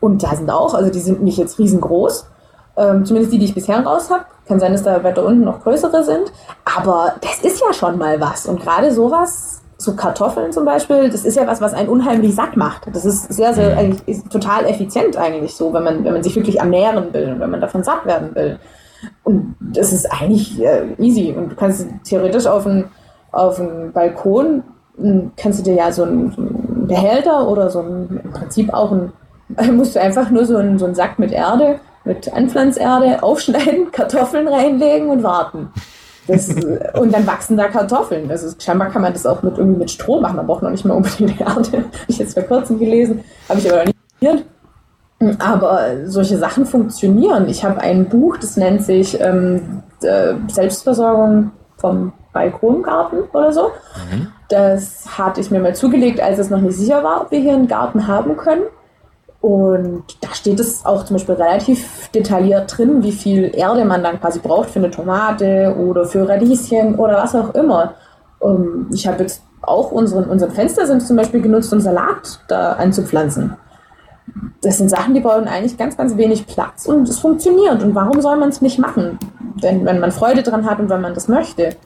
Und 0.00 0.22
da 0.22 0.34
sind 0.34 0.50
auch, 0.50 0.74
also 0.74 0.90
die 0.90 1.00
sind 1.00 1.22
nicht 1.22 1.38
jetzt 1.38 1.58
riesengroß, 1.58 2.26
ähm, 2.76 3.04
zumindest 3.04 3.32
die, 3.32 3.38
die 3.38 3.44
ich 3.44 3.54
bisher 3.54 3.84
raus 3.84 4.10
habe. 4.10 4.24
Kann 4.48 4.58
sein, 4.58 4.72
dass 4.72 4.82
da 4.82 5.04
weiter 5.04 5.24
unten 5.24 5.44
noch 5.44 5.62
größere 5.62 6.02
sind. 6.02 6.32
Aber 6.64 7.14
das 7.20 7.40
ist 7.40 7.60
ja 7.60 7.72
schon 7.72 7.98
mal 7.98 8.20
was. 8.20 8.46
Und 8.46 8.60
gerade 8.60 8.92
sowas 8.92 9.62
so 9.82 9.94
Kartoffeln 9.94 10.52
zum 10.52 10.64
Beispiel, 10.64 11.10
das 11.10 11.24
ist 11.24 11.36
ja 11.36 11.46
was, 11.46 11.60
was 11.60 11.74
einen 11.74 11.88
unheimlich 11.88 12.34
satt 12.34 12.56
macht. 12.56 12.86
Das 12.92 13.04
ist 13.04 13.32
sehr, 13.32 13.52
sehr, 13.52 13.72
mhm. 13.72 13.78
eigentlich 13.78 14.22
total 14.30 14.64
effizient 14.66 15.16
eigentlich 15.16 15.54
so, 15.54 15.72
wenn 15.72 15.82
man, 15.82 16.04
wenn 16.04 16.12
man 16.12 16.22
sich 16.22 16.36
wirklich 16.36 16.60
ernähren 16.60 17.12
will 17.12 17.32
und 17.32 17.40
wenn 17.40 17.50
man 17.50 17.60
davon 17.60 17.82
satt 17.82 18.06
werden 18.06 18.34
will. 18.34 18.58
Und 19.24 19.56
das 19.60 19.92
ist 19.92 20.06
eigentlich 20.06 20.60
äh, 20.60 20.82
easy. 20.98 21.34
Und 21.36 21.52
du 21.52 21.56
kannst 21.56 21.86
theoretisch 22.04 22.46
auf 22.46 22.66
einen, 22.66 22.86
auf 23.30 23.60
einen 23.60 23.92
Balkon, 23.92 24.62
hm, 24.96 25.32
kannst 25.36 25.60
du 25.60 25.64
dir 25.64 25.74
ja 25.74 25.92
so 25.92 26.04
einen, 26.04 26.34
einen 26.36 26.86
Behälter 26.86 27.48
oder 27.48 27.70
so 27.70 27.80
ein, 27.80 28.20
im 28.24 28.32
Prinzip 28.32 28.72
auch 28.72 28.92
ein, 28.92 29.12
musst 29.76 29.96
du 29.96 30.00
einfach 30.00 30.30
nur 30.30 30.44
so 30.44 30.56
einen, 30.56 30.78
so 30.78 30.84
einen 30.84 30.94
Sack 30.94 31.18
mit 31.18 31.32
Erde, 31.32 31.80
mit 32.04 32.32
Anpflanzerde 32.32 33.22
aufschneiden, 33.22 33.90
Kartoffeln 33.92 34.48
reinlegen 34.48 35.08
und 35.08 35.22
warten. 35.22 35.68
Das, 36.28 36.48
und 36.48 37.12
dann 37.12 37.26
wachsen 37.26 37.56
da 37.56 37.66
Kartoffeln. 37.66 38.30
Also 38.30 38.54
scheinbar 38.56 38.90
kann 38.90 39.02
man 39.02 39.12
das 39.12 39.26
auch 39.26 39.42
mit, 39.42 39.58
irgendwie 39.58 39.80
mit 39.80 39.90
Stroh 39.90 40.20
machen. 40.20 40.36
Man 40.36 40.46
braucht 40.46 40.62
noch 40.62 40.70
nicht 40.70 40.84
mal 40.84 40.94
unbedingt 40.94 41.40
Erde. 41.40 41.50
Habe 41.72 41.88
ich 42.06 42.18
jetzt 42.18 42.34
vor 42.34 42.44
kurzem 42.44 42.78
gelesen. 42.78 43.24
Habe 43.48 43.58
ich 43.58 43.68
aber 43.68 43.84
noch 43.84 43.92
nicht 44.20 44.44
aber 45.40 46.06
solche 46.06 46.38
Sachen 46.38 46.66
funktionieren. 46.66 47.48
Ich 47.48 47.64
habe 47.64 47.80
ein 47.80 48.08
Buch, 48.08 48.36
das 48.36 48.56
nennt 48.56 48.82
sich 48.82 49.20
ähm, 49.20 49.82
äh, 50.02 50.34
Selbstversorgung 50.48 51.52
vom 51.76 52.12
Balkongarten 52.32 53.24
oder 53.32 53.52
so. 53.52 53.68
Mhm. 54.10 54.28
Das 54.48 55.18
hatte 55.18 55.40
ich 55.40 55.50
mir 55.50 55.60
mal 55.60 55.74
zugelegt, 55.74 56.20
als 56.20 56.38
es 56.38 56.50
noch 56.50 56.60
nicht 56.60 56.76
sicher 56.76 57.02
war, 57.02 57.22
ob 57.22 57.30
wir 57.30 57.40
hier 57.40 57.54
einen 57.54 57.68
Garten 57.68 58.06
haben 58.06 58.36
können. 58.36 58.62
Und 59.40 60.04
da 60.20 60.32
steht 60.34 60.60
es 60.60 60.86
auch 60.86 61.04
zum 61.04 61.16
Beispiel 61.16 61.34
relativ 61.34 62.08
detailliert 62.14 62.78
drin, 62.78 63.02
wie 63.02 63.12
viel 63.12 63.50
Erde 63.54 63.84
man 63.84 64.02
dann 64.04 64.20
quasi 64.20 64.38
braucht 64.38 64.70
für 64.70 64.78
eine 64.78 64.90
Tomate 64.90 65.74
oder 65.76 66.04
für 66.04 66.28
Radieschen 66.28 66.94
oder 66.94 67.16
was 67.16 67.34
auch 67.34 67.52
immer. 67.54 67.94
Ähm, 68.40 68.86
ich 68.92 69.06
habe 69.06 69.22
jetzt 69.22 69.42
auch 69.62 69.90
unseren, 69.90 70.24
unseren 70.24 70.52
Fenster 70.52 70.86
sind 70.86 71.02
zum 71.02 71.16
Beispiel 71.16 71.40
genutzt, 71.40 71.72
um 71.72 71.80
Salat 71.80 72.40
da 72.48 72.74
anzupflanzen. 72.74 73.56
Das 74.60 74.78
sind 74.78 74.88
Sachen, 74.88 75.14
die 75.14 75.20
brauchen 75.20 75.48
eigentlich 75.48 75.76
ganz, 75.76 75.96
ganz 75.96 76.16
wenig 76.16 76.46
Platz 76.46 76.86
und 76.86 77.08
es 77.08 77.18
funktioniert. 77.18 77.82
Und 77.82 77.94
warum 77.94 78.20
soll 78.20 78.36
man 78.36 78.48
es 78.48 78.60
nicht 78.60 78.78
machen, 78.78 79.18
wenn, 79.60 79.84
wenn 79.84 80.00
man 80.00 80.12
Freude 80.12 80.42
dran 80.42 80.68
hat 80.68 80.78
und 80.78 80.88
wenn 80.88 81.00
man 81.00 81.14
das 81.14 81.28
möchte? 81.28 81.76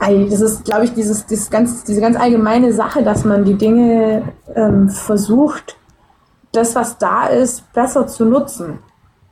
Das 0.00 0.40
ist, 0.40 0.64
glaube 0.64 0.84
ich, 0.84 0.94
dieses, 0.94 1.26
dieses 1.26 1.50
ganz, 1.50 1.84
diese 1.84 2.00
ganz 2.00 2.18
allgemeine 2.18 2.72
Sache, 2.72 3.02
dass 3.02 3.24
man 3.24 3.44
die 3.44 3.54
Dinge 3.54 4.22
ähm, 4.54 4.88
versucht, 4.88 5.76
das, 6.52 6.74
was 6.74 6.98
da 6.98 7.26
ist, 7.26 7.72
besser 7.72 8.06
zu 8.06 8.24
nutzen. 8.24 8.78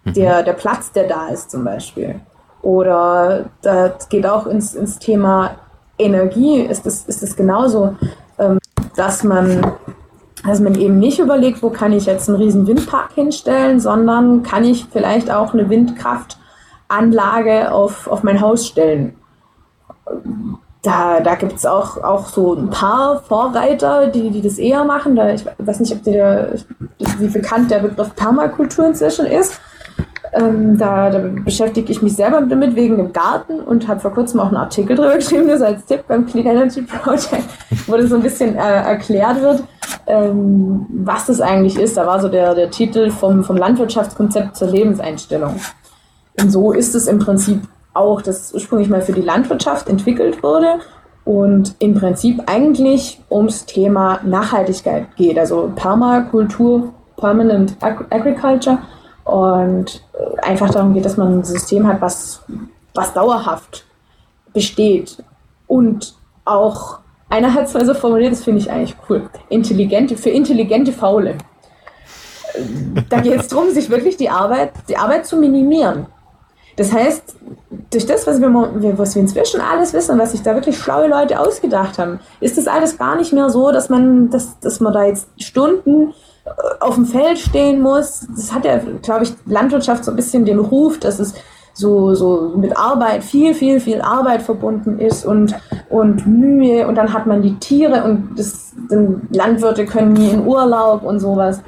Mhm. 0.04 0.14
Der, 0.14 0.42
der 0.42 0.54
Platz, 0.54 0.92
der 0.92 1.08
da 1.08 1.28
ist 1.28 1.50
zum 1.50 1.64
Beispiel. 1.64 2.20
Oder 2.62 3.46
das 3.62 4.08
geht 4.08 4.26
auch 4.26 4.46
ins, 4.46 4.74
ins 4.74 4.98
Thema 4.98 5.56
Energie, 5.98 6.60
ist 6.60 6.86
es 6.86 7.04
ist 7.06 7.22
das 7.22 7.36
genauso, 7.36 7.96
ähm, 8.38 8.58
dass 8.96 9.24
man 9.24 9.72
dass 10.44 10.60
man 10.60 10.74
eben 10.74 10.98
nicht 10.98 11.18
überlegt, 11.18 11.62
wo 11.62 11.70
kann 11.70 11.92
ich 11.92 12.06
jetzt 12.06 12.28
einen 12.28 12.38
riesen 12.38 12.66
Windpark 12.66 13.12
hinstellen, 13.14 13.80
sondern 13.80 14.42
kann 14.42 14.64
ich 14.64 14.86
vielleicht 14.90 15.30
auch 15.30 15.54
eine 15.54 15.70
Windkraftanlage 15.70 17.72
auf, 17.72 18.08
auf 18.08 18.22
mein 18.22 18.40
Haus 18.40 18.66
stellen. 18.66 19.14
Da, 20.82 21.20
da 21.20 21.36
gibt 21.36 21.54
es 21.54 21.64
auch, 21.64 22.02
auch 22.02 22.26
so 22.26 22.54
ein 22.54 22.70
paar 22.70 23.20
Vorreiter, 23.20 24.08
die, 24.08 24.30
die 24.30 24.42
das 24.42 24.58
eher 24.58 24.84
machen. 24.84 25.14
Da, 25.14 25.30
ich 25.30 25.44
weiß 25.58 25.78
nicht, 25.78 25.92
ob 25.92 26.02
der, 26.02 26.54
wie 27.18 27.28
bekannt 27.28 27.70
der 27.70 27.78
Begriff 27.78 28.14
Permakultur 28.16 28.86
inzwischen 28.86 29.26
ist. 29.26 29.60
Ähm, 30.34 30.78
da, 30.78 31.10
da, 31.10 31.18
beschäftige 31.44 31.92
ich 31.92 32.00
mich 32.00 32.16
selber 32.16 32.40
damit 32.40 32.74
wegen 32.74 32.96
dem 32.96 33.12
Garten 33.12 33.60
und 33.60 33.86
habe 33.86 34.00
vor 34.00 34.12
kurzem 34.14 34.40
auch 34.40 34.46
einen 34.46 34.56
Artikel 34.56 34.96
darüber 34.96 35.14
geschrieben, 35.16 35.46
das 35.48 35.60
als 35.60 35.84
Tipp 35.84 36.04
beim 36.08 36.24
Clean 36.24 36.46
Energy 36.46 36.82
Project, 36.82 37.44
wo 37.86 37.96
das 37.96 38.08
so 38.08 38.16
ein 38.16 38.22
bisschen 38.22 38.54
äh, 38.54 38.58
erklärt 38.58 39.42
wird, 39.42 39.62
ähm, 40.06 40.86
was 40.88 41.26
das 41.26 41.42
eigentlich 41.42 41.78
ist. 41.78 41.98
Da 41.98 42.06
war 42.06 42.18
so 42.20 42.28
der, 42.28 42.54
der 42.54 42.70
Titel 42.70 43.10
vom, 43.10 43.44
vom 43.44 43.58
Landwirtschaftskonzept 43.58 44.56
zur 44.56 44.68
Lebenseinstellung. 44.68 45.56
Und 46.40 46.50
so 46.50 46.72
ist 46.72 46.94
es 46.94 47.08
im 47.08 47.18
Prinzip 47.18 47.60
auch, 47.92 48.22
das 48.22 48.54
ursprünglich 48.54 48.88
mal 48.88 49.02
für 49.02 49.12
die 49.12 49.20
Landwirtschaft 49.20 49.88
entwickelt 49.88 50.42
wurde 50.42 50.78
und 51.26 51.74
im 51.78 51.94
Prinzip 51.94 52.42
eigentlich 52.46 53.20
ums 53.30 53.66
Thema 53.66 54.20
Nachhaltigkeit 54.24 55.14
geht, 55.16 55.38
also 55.38 55.70
Permakultur, 55.76 56.94
Permanent 57.16 57.76
Agriculture 57.80 58.78
und 59.32 60.02
einfach 60.42 60.68
darum 60.68 60.92
geht, 60.92 61.06
dass 61.06 61.16
man 61.16 61.38
ein 61.38 61.44
System 61.44 61.86
hat, 61.86 62.02
was, 62.02 62.42
was 62.92 63.14
dauerhaft 63.14 63.86
besteht 64.52 65.24
und 65.66 66.14
auch, 66.44 66.98
einer 67.30 67.54
hat 67.54 67.64
es 67.64 67.72
mal 67.72 67.86
so 67.86 67.94
formuliert, 67.94 68.32
das 68.32 68.44
finde 68.44 68.60
ich 68.60 68.70
eigentlich 68.70 68.94
cool, 69.08 69.22
intelligente, 69.48 70.18
für 70.18 70.28
intelligente 70.28 70.92
Faule. 70.92 71.38
Da 73.08 73.20
geht 73.20 73.40
es 73.40 73.48
darum, 73.48 73.70
sich 73.70 73.88
wirklich 73.88 74.18
die 74.18 74.28
Arbeit, 74.28 74.72
die 74.90 74.98
Arbeit 74.98 75.24
zu 75.24 75.38
minimieren. 75.38 76.06
Das 76.76 76.92
heißt, 76.92 77.36
durch 77.90 78.04
das, 78.04 78.26
was 78.26 78.38
wir, 78.38 78.98
was 78.98 79.14
wir 79.14 79.22
inzwischen 79.22 79.62
alles 79.62 79.94
wissen, 79.94 80.18
was 80.18 80.32
sich 80.32 80.42
da 80.42 80.54
wirklich 80.54 80.76
schlaue 80.76 81.08
Leute 81.08 81.40
ausgedacht 81.40 81.98
haben, 81.98 82.20
ist 82.40 82.58
das 82.58 82.66
alles 82.66 82.98
gar 82.98 83.16
nicht 83.16 83.32
mehr 83.32 83.48
so, 83.48 83.72
dass 83.72 83.88
man, 83.88 84.28
dass, 84.28 84.58
dass 84.60 84.80
man 84.80 84.92
da 84.92 85.04
jetzt 85.04 85.28
Stunden 85.38 86.12
auf 86.80 86.94
dem 86.96 87.06
Feld 87.06 87.38
stehen 87.38 87.80
muss. 87.80 88.26
Das 88.34 88.52
hat 88.52 88.64
ja, 88.64 88.80
glaube 89.02 89.24
ich, 89.24 89.32
Landwirtschaft 89.46 90.04
so 90.04 90.10
ein 90.10 90.16
bisschen 90.16 90.44
den 90.44 90.58
Ruf, 90.58 90.98
dass 90.98 91.18
es 91.18 91.34
so, 91.74 92.14
so 92.14 92.52
mit 92.56 92.76
Arbeit, 92.76 93.24
viel, 93.24 93.54
viel, 93.54 93.80
viel 93.80 94.00
Arbeit 94.02 94.42
verbunden 94.42 94.98
ist 94.98 95.24
und, 95.24 95.54
und 95.88 96.26
Mühe 96.26 96.86
und 96.86 96.96
dann 96.96 97.12
hat 97.12 97.26
man 97.26 97.42
die 97.42 97.54
Tiere 97.54 98.04
und 98.04 98.38
das, 98.38 98.74
Landwirte 99.30 99.86
können 99.86 100.12
nie 100.12 100.30
in 100.30 100.46
Urlaub 100.46 101.02
und 101.02 101.20
sowas. 101.20 101.62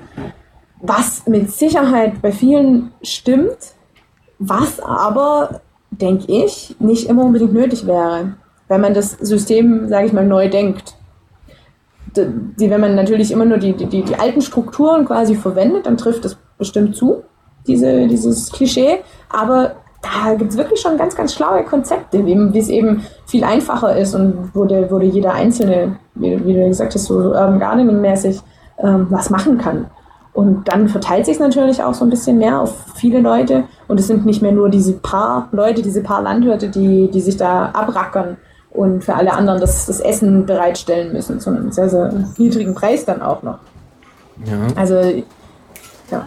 Was 0.81 1.27
mit 1.27 1.51
Sicherheit 1.51 2.21
bei 2.21 2.33
vielen 2.33 2.93
stimmt, 3.03 3.57
was 4.39 4.81
aber, 4.81 5.61
denke 5.91 6.31
ich, 6.31 6.77
nicht 6.79 7.09
immer 7.09 7.25
unbedingt 7.25 7.55
nötig 7.55 7.87
wäre, 7.87 8.35
wenn 8.69 8.81
man 8.81 8.95
das 8.95 9.13
System, 9.13 9.89
sage 9.89 10.07
ich 10.07 10.13
mal, 10.13 10.27
neu 10.27 10.51
denkt 10.51 10.95
die, 12.17 12.71
wenn 12.71 12.81
man 12.81 12.95
natürlich 12.95 13.33
immer 13.33 13.45
nur 13.45 13.59
die, 13.59 13.73
die, 13.73 14.03
die 14.03 14.17
alten 14.17 14.41
Strukturen 14.41 15.05
quasi 15.05 15.35
verwendet, 15.35 15.87
dann 15.87 15.97
trifft 15.97 16.25
das 16.25 16.37
bestimmt 16.59 16.97
zu, 16.97 17.23
diese, 17.67 18.07
dieses 18.07 18.51
Klischee. 18.53 19.01
Aber 19.29 19.77
da 20.03 20.35
gibt 20.35 20.51
es 20.51 20.57
wirklich 20.57 20.81
schon 20.81 20.97
ganz, 20.97 21.17
ganz 21.17 21.35
schlaue 21.35 21.65
Konzepte, 21.65 22.25
wie, 22.27 22.59
es 22.59 22.69
eben 22.69 23.03
viel 23.27 23.45
einfacher 23.45 23.97
ist 23.97 24.15
und 24.15 24.51
wo 24.55 24.65
der 24.65 24.89
jeder 25.03 25.33
Einzelne, 25.33 25.97
wie, 26.15 26.45
wie 26.45 26.55
du 26.55 26.69
gesagt 26.69 26.95
hast, 26.95 27.07
so 27.07 27.17
Urban 27.17 27.59
Gardening-mäßig 27.59 28.41
ähm, 28.79 29.07
was 29.11 29.31
machen 29.31 29.59
kann. 29.59 29.87
Und 30.35 30.69
dann 30.69 30.89
verteilt 30.89 31.27
sich 31.27 31.35
es 31.35 31.41
natürlich 31.41 31.83
auch 31.83 31.95
so 31.95 32.05
ein 32.05 32.11
bisschen 32.11 32.39
mehr 32.39 32.61
auf 32.61 32.75
viele 32.97 33.21
Leute. 33.21 33.65
Und 33.87 34.01
es 34.01 34.09
sind 34.09 34.27
nicht 34.27 34.43
mehr 34.43 34.51
nur 34.51 34.69
diese 34.69 34.95
paar 34.95 35.49
Leute, 35.53 35.81
diese 35.81 36.03
paar 36.03 36.23
Landwirte, 36.23 36.69
die, 36.69 37.09
die 37.09 37.21
sich 37.21 37.37
da 37.37 37.67
abrackern, 37.67 38.37
und 38.75 39.05
für 39.05 39.15
alle 39.15 39.33
anderen 39.33 39.61
das, 39.61 39.87
das 39.87 40.01
Essen 40.01 40.47
bereitstellen 40.47 41.13
müssen, 41.13 41.41
zu 41.41 41.51
einem 41.51 41.73
sehr, 41.73 41.89
sehr 41.89 42.13
niedrigen 42.37 42.75
Preis 42.75 43.05
dann 43.05 43.23
auch 43.23 43.43
noch. 43.43 43.59
Ja. 44.45 44.67
Also, 44.75 45.01
ja. 46.11 46.27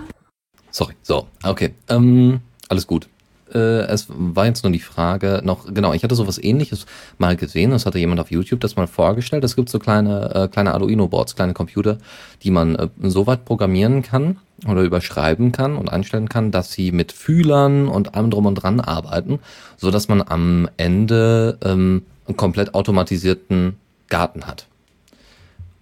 Sorry, 0.72 0.94
so, 1.04 1.28
okay. 1.44 1.76
Ähm, 1.90 2.40
alles 2.70 2.88
gut. 2.88 3.10
Äh, 3.54 3.82
es 3.88 4.08
war 4.10 4.46
jetzt 4.46 4.64
nur 4.64 4.72
die 4.72 4.80
Frage 4.80 5.42
noch, 5.44 5.74
genau, 5.74 5.94
ich 5.94 6.04
hatte 6.04 6.16
sowas 6.16 6.42
ähnliches 6.42 6.86
mal 7.18 7.36
gesehen, 7.36 7.72
das 7.72 7.86
hatte 7.86 8.00
jemand 8.00 8.20
auf 8.20 8.32
YouTube 8.32 8.62
das 8.62 8.76
mal 8.76 8.88
vorgestellt. 8.88 9.44
Es 9.44 9.56
gibt 9.56 9.70
so 9.70 9.80
kleine, 9.80 10.34
äh, 10.34 10.48
kleine 10.48 10.74
Arduino-Boards, 10.74 11.36
kleine 11.36 11.54
Computer, 11.54 11.98
die 12.44 12.52
man 12.52 12.76
äh, 12.76 12.88
so 13.04 13.28
weit 13.28 13.46
programmieren 13.46 14.04
kann 14.04 14.38
oder 14.68 14.84
überschreiben 14.84 15.52
kann 15.52 15.76
und 15.76 15.92
einstellen 15.92 16.30
kann, 16.30 16.52
dass 16.52 16.72
sie 16.72 16.92
mit 16.92 17.12
Fühlern 17.12 17.88
und 17.90 18.16
allem 18.16 18.32
drum 18.32 18.46
und 18.46 18.56
dran 18.56 18.80
arbeiten, 18.80 19.40
so 19.76 19.92
dass 19.92 20.08
man 20.08 20.22
am 20.22 20.70
Ende 20.78 21.58
ähm, 21.64 22.04
einen 22.28 22.38
komplett 22.38 22.74
automatisierten 22.74 23.78
Garten 24.10 24.46
hat. 24.46 24.68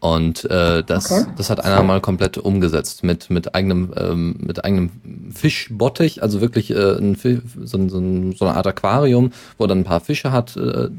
Und 0.05 0.45
äh, 0.51 0.83
das, 0.83 1.11
okay. 1.11 1.31
das 1.35 1.49
hat 1.49 1.63
einer 1.65 1.81
mal 1.81 1.99
komplett 1.99 2.37
umgesetzt 2.37 3.03
mit, 3.03 3.31
mit 3.31 3.55
eigenem, 3.55 3.91
ähm, 3.97 4.35
mit 4.37 4.63
eigenem 4.63 4.91
Fischbottich, 5.33 6.21
also 6.21 6.41
wirklich 6.41 6.69
äh, 6.69 6.97
ein 6.97 7.15
Fisch, 7.15 7.39
so, 7.63 7.89
so, 7.89 7.99
so, 8.35 8.45
eine 8.45 8.55
Art 8.55 8.67
Aquarium, 8.67 9.31
wo 9.57 9.63
er 9.63 9.67
dann 9.67 9.79
ein 9.79 9.83
paar 9.83 10.01
Fische 10.01 10.31
hat 10.31 10.57
äh, 10.57 10.89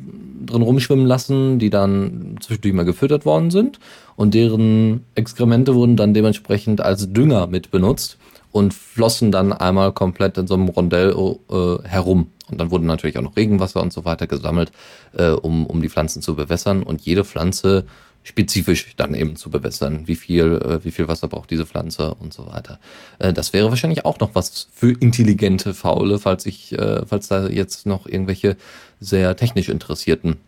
drin 0.44 0.62
rumschwimmen 0.62 1.06
lassen, 1.06 1.60
die 1.60 1.70
dann 1.70 2.36
zwischendurch 2.40 2.74
mal 2.74 2.84
gefüttert 2.84 3.24
worden 3.24 3.52
sind. 3.52 3.78
Und 4.16 4.34
deren 4.34 5.04
Exkremente 5.14 5.76
wurden 5.76 5.96
dann 5.96 6.12
dementsprechend 6.12 6.80
als 6.80 7.12
Dünger 7.12 7.46
mit 7.46 7.70
benutzt 7.70 8.18
und 8.50 8.74
flossen 8.74 9.30
dann 9.30 9.52
einmal 9.52 9.92
komplett 9.92 10.36
in 10.36 10.48
so 10.48 10.54
einem 10.54 10.68
Rondell 10.68 11.14
äh, 11.50 11.88
herum. 11.88 12.26
Und 12.50 12.58
dann 12.58 12.70
wurde 12.70 12.86
natürlich 12.86 13.18
auch 13.18 13.22
noch 13.22 13.36
Regenwasser 13.36 13.82
und 13.82 13.92
so 13.92 14.04
weiter 14.04 14.26
gesammelt, 14.26 14.72
äh, 15.16 15.30
um, 15.30 15.66
um 15.66 15.82
die 15.82 15.88
Pflanzen 15.88 16.22
zu 16.22 16.36
bewässern 16.36 16.82
und 16.82 17.02
jede 17.02 17.24
Pflanze 17.24 17.86
spezifisch 18.22 18.94
dann 18.96 19.14
eben 19.14 19.36
zu 19.36 19.50
bewässern. 19.50 20.08
Wie 20.08 20.16
viel, 20.16 20.60
äh, 20.64 20.84
wie 20.84 20.90
viel 20.90 21.06
Wasser 21.06 21.28
braucht 21.28 21.50
diese 21.50 21.64
Pflanze 21.64 22.14
und 22.14 22.34
so 22.34 22.46
weiter. 22.46 22.80
Äh, 23.18 23.32
das 23.32 23.52
wäre 23.52 23.70
wahrscheinlich 23.70 24.04
auch 24.04 24.18
noch 24.18 24.34
was 24.34 24.68
für 24.72 24.92
intelligente 24.92 25.74
Faule, 25.74 26.18
falls 26.18 26.44
ich, 26.44 26.76
äh, 26.76 27.06
falls 27.06 27.28
da 27.28 27.46
jetzt 27.46 27.86
noch 27.86 28.06
irgendwelche 28.06 28.56
sehr 29.00 29.36
technisch 29.36 29.68
interessierten, 29.68 30.38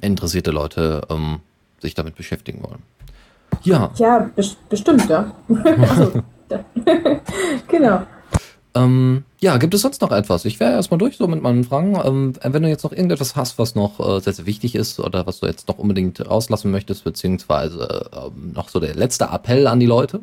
interessierte 0.00 0.50
Leute 0.50 1.02
ähm, 1.08 1.38
sich 1.80 1.94
damit 1.94 2.16
beschäftigen 2.16 2.62
wollen. 2.64 2.82
Ja. 3.62 3.92
Ja, 3.96 4.30
bestimmt, 4.68 5.08
ja. 5.08 5.32
also, 5.88 6.22
genau. 7.68 8.02
Ähm, 8.76 9.24
ja, 9.38 9.56
gibt 9.56 9.72
es 9.74 9.82
sonst 9.82 10.00
noch 10.02 10.10
etwas? 10.10 10.44
Ich 10.44 10.58
wäre 10.58 10.72
erstmal 10.72 10.98
durch 10.98 11.16
so 11.16 11.28
mit 11.28 11.40
meinen 11.42 11.64
Fragen. 11.64 11.96
Ähm, 12.04 12.32
wenn 12.42 12.62
du 12.62 12.68
jetzt 12.68 12.82
noch 12.82 12.92
irgendetwas 12.92 13.36
hast, 13.36 13.58
was 13.58 13.74
noch 13.74 14.00
äh, 14.00 14.20
sehr, 14.20 14.32
sehr 14.32 14.46
wichtig 14.46 14.74
ist 14.74 14.98
oder 14.98 15.26
was 15.26 15.40
du 15.40 15.46
jetzt 15.46 15.68
noch 15.68 15.78
unbedingt 15.78 16.28
rauslassen 16.28 16.70
möchtest, 16.70 17.04
beziehungsweise 17.04 18.10
äh, 18.12 18.30
noch 18.52 18.68
so 18.68 18.80
der 18.80 18.94
letzte 18.94 19.26
Appell 19.26 19.68
an 19.68 19.78
die 19.78 19.86
Leute? 19.86 20.20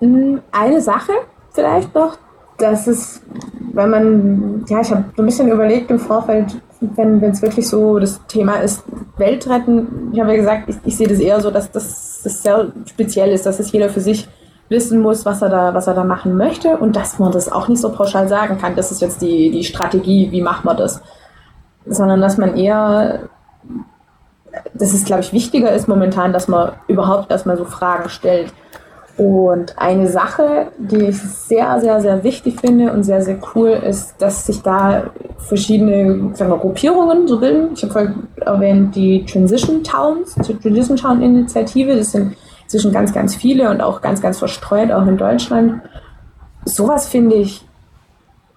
Mm, 0.00 0.38
eine 0.50 0.80
Sache 0.80 1.12
vielleicht 1.52 1.94
noch, 1.94 2.18
dass 2.58 2.88
es, 2.88 3.22
wenn 3.72 3.90
man, 3.90 4.64
ja, 4.68 4.80
ich 4.80 4.90
habe 4.90 5.04
so 5.16 5.22
ein 5.22 5.26
bisschen 5.26 5.48
überlegt 5.48 5.90
im 5.90 6.00
Vorfeld, 6.00 6.56
wenn 6.80 7.22
es 7.22 7.42
wirklich 7.42 7.68
so 7.68 7.98
das 7.98 8.20
Thema 8.26 8.56
ist, 8.56 8.82
Welt 9.16 9.48
retten, 9.48 10.10
ich 10.12 10.20
habe 10.20 10.30
ja 10.30 10.36
gesagt, 10.36 10.68
ich, 10.68 10.76
ich 10.84 10.96
sehe 10.96 11.08
das 11.08 11.20
eher 11.20 11.40
so, 11.40 11.50
dass 11.50 11.70
das, 11.70 12.22
das 12.22 12.42
sehr 12.42 12.72
speziell 12.86 13.30
ist, 13.30 13.46
dass 13.46 13.60
es 13.60 13.70
jeder 13.70 13.88
für 13.88 14.00
sich 14.00 14.28
wissen 14.68 15.00
muss, 15.00 15.24
was 15.24 15.42
er 15.42 15.48
da, 15.48 15.74
was 15.74 15.86
er 15.86 15.94
da 15.94 16.04
machen 16.04 16.36
möchte 16.36 16.76
und 16.76 16.96
dass 16.96 17.18
man 17.18 17.32
das 17.32 17.50
auch 17.50 17.68
nicht 17.68 17.80
so 17.80 17.90
pauschal 17.90 18.28
sagen 18.28 18.58
kann, 18.58 18.76
das 18.76 18.90
ist 18.90 19.00
jetzt 19.00 19.20
die, 19.20 19.50
die 19.50 19.64
Strategie, 19.64 20.30
wie 20.30 20.42
macht 20.42 20.64
man 20.64 20.76
das, 20.76 21.02
sondern 21.86 22.20
dass 22.20 22.38
man 22.38 22.56
eher, 22.56 23.20
dass 24.72 24.94
es, 24.94 25.04
glaube 25.04 25.22
ich, 25.22 25.32
wichtiger 25.32 25.72
ist 25.72 25.88
momentan, 25.88 26.32
dass 26.32 26.48
man 26.48 26.72
überhaupt 26.88 27.30
erstmal 27.30 27.56
so 27.56 27.64
Fragen 27.64 28.08
stellt 28.08 28.52
Und 29.16 29.78
eine 29.78 30.08
Sache, 30.08 30.68
die 30.76 31.06
ich 31.06 31.18
sehr, 31.18 31.80
sehr, 31.80 32.00
sehr 32.00 32.24
wichtig 32.24 32.60
finde 32.60 32.92
und 32.92 33.04
sehr, 33.04 33.22
sehr 33.22 33.38
cool 33.54 33.68
ist, 33.68 34.14
dass 34.18 34.46
sich 34.46 34.60
da 34.62 35.04
verschiedene 35.38 36.34
sagen 36.34 36.50
wir, 36.50 36.58
Gruppierungen 36.58 37.28
so 37.28 37.38
bilden. 37.38 37.74
Ich 37.74 37.82
habe 37.84 37.92
vorhin 37.92 38.26
erwähnt 38.40 38.96
die 38.96 39.24
Transition 39.24 39.84
Towns, 39.84 40.34
die 40.34 40.58
Transition 40.58 40.96
Town 40.96 41.22
Initiative. 41.22 41.94
Das 41.94 42.10
sind 42.10 42.36
inzwischen 42.64 42.92
ganz, 42.92 43.12
ganz 43.12 43.34
viele 43.34 43.70
und 43.70 43.80
auch 43.80 44.00
ganz, 44.00 44.20
ganz 44.20 44.38
verstreut, 44.38 44.90
auch 44.90 45.06
in 45.06 45.16
Deutschland. 45.16 45.82
Sowas 46.64 47.06
finde 47.06 47.36
ich 47.36 47.66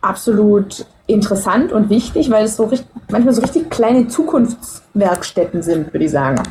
absolut 0.02 0.86
interessant 1.08 1.72
und 1.72 1.90
wichtig, 1.90 2.30
weil 2.30 2.46
es 2.46 2.58
so 2.58 2.66
richtig, 2.66 2.88
manchmal 3.10 3.34
so 3.34 3.42
richtig 3.42 3.70
kleine 3.70 4.08
Zukunftswerkstätten 4.08 5.62
sind, 5.62 5.94
würde 5.94 6.06
ich 6.06 6.12
sagen. 6.12 6.44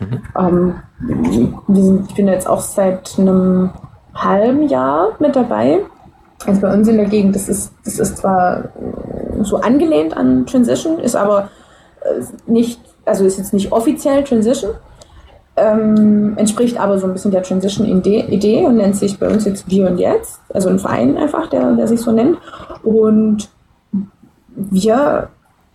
Mhm. 0.00 0.22
Ähm, 0.38 2.06
ich 2.08 2.14
bin 2.14 2.28
jetzt 2.28 2.46
auch 2.46 2.60
seit 2.60 3.18
einem 3.18 3.70
halben 4.14 4.68
Jahr 4.68 5.12
mit 5.18 5.34
dabei. 5.34 5.80
Also 6.46 6.60
bei 6.60 6.72
uns 6.72 6.88
in 6.88 6.96
der 6.96 7.06
Gegend, 7.06 7.34
das 7.34 7.48
ist, 7.48 7.72
das 7.84 7.98
ist 7.98 8.18
zwar 8.18 8.64
so 9.42 9.60
angelehnt 9.60 10.16
an 10.16 10.44
Transition, 10.46 10.98
ist 10.98 11.16
aber 11.16 11.48
äh, 12.02 12.22
nicht, 12.50 12.80
also 13.04 13.24
ist 13.24 13.38
jetzt 13.38 13.54
nicht 13.54 13.72
offiziell 13.72 14.24
Transition, 14.24 14.72
ähm, 15.56 16.34
entspricht 16.36 16.78
aber 16.78 16.98
so 16.98 17.06
ein 17.06 17.12
bisschen 17.12 17.30
der 17.30 17.42
Transition-Idee 17.42 18.64
und 18.64 18.76
nennt 18.76 18.96
sich 18.96 19.18
bei 19.18 19.28
uns 19.28 19.44
jetzt 19.44 19.70
Wir 19.70 19.86
und 19.86 19.98
Jetzt, 19.98 20.40
also 20.52 20.68
ein 20.68 20.78
Verein 20.78 21.16
einfach, 21.18 21.48
der, 21.48 21.72
der 21.72 21.86
sich 21.88 22.00
so 22.00 22.10
nennt. 22.10 22.38
Und 22.82 23.48
wir 24.54 25.28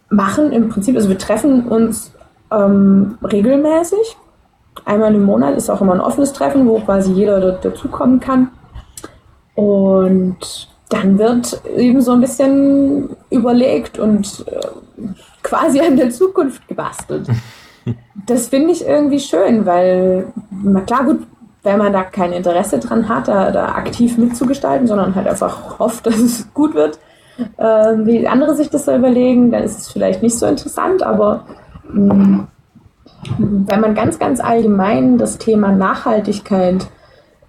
machen 0.10 0.52
im 0.52 0.70
Prinzip, 0.70 0.96
also 0.96 1.10
wir 1.10 1.18
treffen 1.18 1.68
uns 1.68 2.12
ähm, 2.52 3.18
regelmäßig. 3.24 4.18
Einmal 4.86 5.14
im 5.14 5.24
Monat 5.24 5.56
ist 5.58 5.70
auch 5.70 5.82
immer 5.82 5.94
ein 5.94 6.02
offenes 6.02 6.34
Treffen, 6.34 6.68
wo 6.68 6.80
quasi 6.80 7.12
jeder 7.12 7.52
dazukommen 7.52 8.20
kann. 8.20 8.50
Und 9.56 10.70
dann 10.90 11.18
wird 11.20 11.62
eben 11.76 12.02
so 12.02 12.14
ein 12.14 12.22
bisschen 12.22 13.10
überlegt 13.30 14.00
und 14.00 14.46
äh, 14.48 15.08
quasi 15.44 15.80
an 15.82 15.98
der 15.98 16.10
Zukunft 16.12 16.68
gebastelt. 16.68 17.28
Das 18.26 18.48
finde 18.48 18.72
ich 18.72 18.86
irgendwie 18.86 19.20
schön, 19.20 19.66
weil, 19.66 20.28
na 20.52 20.82
klar, 20.82 21.06
gut, 21.06 21.20
wenn 21.64 21.78
man 21.78 21.94
da 21.94 22.04
kein 22.04 22.34
Interesse 22.34 22.80
dran 22.80 23.10
hat, 23.10 23.28
da, 23.28 23.52
da 23.52 23.76
aktiv 23.76 24.18
mitzugestalten, 24.18 24.88
sondern 24.88 25.16
halt 25.16 25.28
einfach 25.28 25.80
hofft, 25.80 26.06
dass 26.06 26.16
es 26.16 26.54
gut 26.54 26.74
wird, 26.74 27.00
äh, 27.58 27.64
wie 28.06 28.28
andere 28.28 28.56
sich 28.56 28.70
das 28.70 28.86
so 28.86 28.96
überlegen, 28.96 29.52
dann 29.52 29.64
ist 29.64 29.80
es 29.80 29.92
vielleicht 29.92 30.24
nicht 30.24 30.38
so 30.38 30.46
interessant, 30.46 31.04
aber 31.04 31.46
mh, 31.92 32.14
mm, 32.14 32.48
wenn 33.40 33.82
man 33.82 33.96
ganz, 33.96 34.20
ganz 34.20 34.40
allgemein 34.40 35.18
das 35.18 35.38
Thema 35.38 35.72
Nachhaltigkeit 35.72 36.88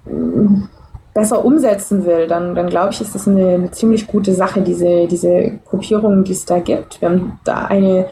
mh, 0.04 0.12
mm, 0.14 0.68
besser 1.14 1.44
umsetzen 1.44 2.04
will, 2.04 2.28
dann, 2.28 2.54
dann 2.54 2.68
glaube 2.68 2.90
ich, 2.92 3.00
ist 3.00 3.14
das 3.14 3.26
eine, 3.26 3.48
eine, 3.48 3.70
ziemlich 3.72 4.06
gute 4.06 4.34
Sache, 4.34 4.60
diese, 4.60 5.08
diese 5.08 5.58
Gruppierungen, 5.68 6.22
die 6.22 6.32
es 6.32 6.44
da 6.44 6.60
gibt. 6.60 7.00
Wir 7.00 7.08
haben 7.08 7.40
da 7.44 7.64
eine 7.64 8.06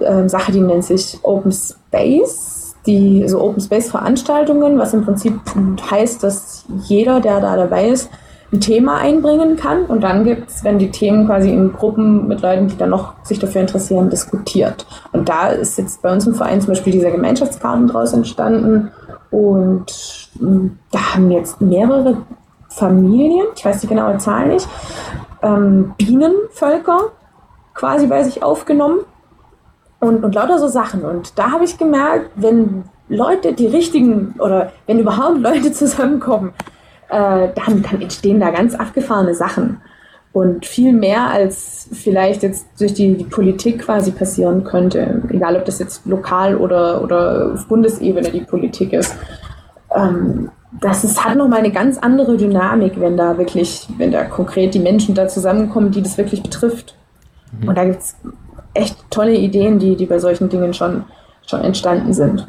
äh, 0.00 0.28
Sache, 0.28 0.52
die 0.52 0.60
nennt 0.60 0.84
sich 0.84 1.18
Open 1.22 1.52
Space, 1.52 2.74
die 2.86 3.26
so 3.28 3.40
Open 3.40 3.60
Space 3.60 3.90
Veranstaltungen, 3.90 4.78
was 4.78 4.94
im 4.94 5.04
Prinzip 5.04 5.40
heißt, 5.90 6.22
dass 6.22 6.64
jeder, 6.86 7.20
der 7.20 7.40
da 7.40 7.56
dabei 7.56 7.88
ist, 7.88 8.10
ein 8.52 8.60
Thema 8.60 8.98
einbringen 8.98 9.56
kann. 9.56 9.84
Und 9.86 10.02
dann 10.02 10.24
gibt 10.24 10.50
es, 10.50 10.64
wenn 10.64 10.78
die 10.78 10.90
Themen 10.90 11.26
quasi 11.26 11.50
in 11.50 11.72
Gruppen 11.72 12.28
mit 12.28 12.40
Leuten, 12.40 12.68
die 12.68 12.76
dann 12.76 12.90
noch 12.90 13.14
sich 13.24 13.38
dafür 13.38 13.60
interessieren, 13.62 14.10
diskutiert. 14.10 14.86
Und 15.12 15.28
da 15.28 15.48
ist 15.48 15.78
jetzt 15.78 16.02
bei 16.02 16.12
uns 16.12 16.26
im 16.26 16.34
Verein 16.34 16.60
zum 16.60 16.68
Beispiel 16.68 16.92
dieser 16.92 17.10
Gemeinschaftskarten 17.10 17.88
draus 17.88 18.12
entstanden. 18.12 18.90
Und 19.30 20.30
hm, 20.38 20.78
da 20.92 21.14
haben 21.14 21.30
jetzt 21.30 21.60
mehrere 21.60 22.18
Familien, 22.68 23.46
ich 23.56 23.64
weiß 23.64 23.80
die 23.80 23.86
genaue 23.86 24.18
Zahl 24.18 24.48
nicht, 24.48 24.68
ähm, 25.42 25.94
Bienenvölker 25.98 27.10
quasi 27.74 28.06
bei 28.06 28.22
sich 28.22 28.42
aufgenommen 28.42 29.00
und, 30.04 30.24
und 30.24 30.34
lauter 30.34 30.58
so 30.58 30.68
Sachen. 30.68 31.02
Und 31.02 31.38
da 31.38 31.50
habe 31.50 31.64
ich 31.64 31.78
gemerkt, 31.78 32.30
wenn 32.36 32.84
Leute, 33.08 33.52
die 33.52 33.66
richtigen 33.66 34.34
oder 34.38 34.72
wenn 34.86 34.98
überhaupt 34.98 35.40
Leute 35.40 35.72
zusammenkommen, 35.72 36.52
äh, 37.08 37.48
dann, 37.54 37.82
dann 37.82 38.00
entstehen 38.00 38.40
da 38.40 38.50
ganz 38.50 38.74
abgefahrene 38.74 39.34
Sachen. 39.34 39.80
Und 40.32 40.66
viel 40.66 40.92
mehr 40.92 41.30
als 41.30 41.88
vielleicht 41.92 42.42
jetzt 42.42 42.66
durch 42.80 42.92
die, 42.92 43.16
die 43.16 43.24
Politik 43.24 43.82
quasi 43.82 44.10
passieren 44.10 44.64
könnte. 44.64 45.22
Egal, 45.28 45.56
ob 45.56 45.64
das 45.64 45.78
jetzt 45.78 46.06
lokal 46.06 46.56
oder, 46.56 47.02
oder 47.02 47.52
auf 47.54 47.68
Bundesebene 47.68 48.30
die 48.30 48.40
Politik 48.40 48.92
ist. 48.92 49.14
Ähm, 49.94 50.50
das 50.80 51.04
ist, 51.04 51.24
hat 51.24 51.36
nochmal 51.36 51.60
eine 51.60 51.70
ganz 51.70 51.98
andere 51.98 52.36
Dynamik, 52.36 52.98
wenn 52.98 53.16
da 53.16 53.38
wirklich, 53.38 53.88
wenn 53.96 54.10
da 54.10 54.24
konkret 54.24 54.74
die 54.74 54.80
Menschen 54.80 55.14
da 55.14 55.28
zusammenkommen, 55.28 55.92
die 55.92 56.02
das 56.02 56.18
wirklich 56.18 56.42
betrifft. 56.42 56.96
Mhm. 57.60 57.68
Und 57.68 57.78
da 57.78 57.84
gibt 57.84 58.00
es 58.00 58.16
echt 58.74 58.96
tolle 59.10 59.34
Ideen, 59.34 59.78
die, 59.78 59.96
die 59.96 60.06
bei 60.06 60.18
solchen 60.18 60.48
Dingen 60.48 60.74
schon, 60.74 61.04
schon 61.46 61.60
entstanden 61.62 62.12
sind. 62.12 62.46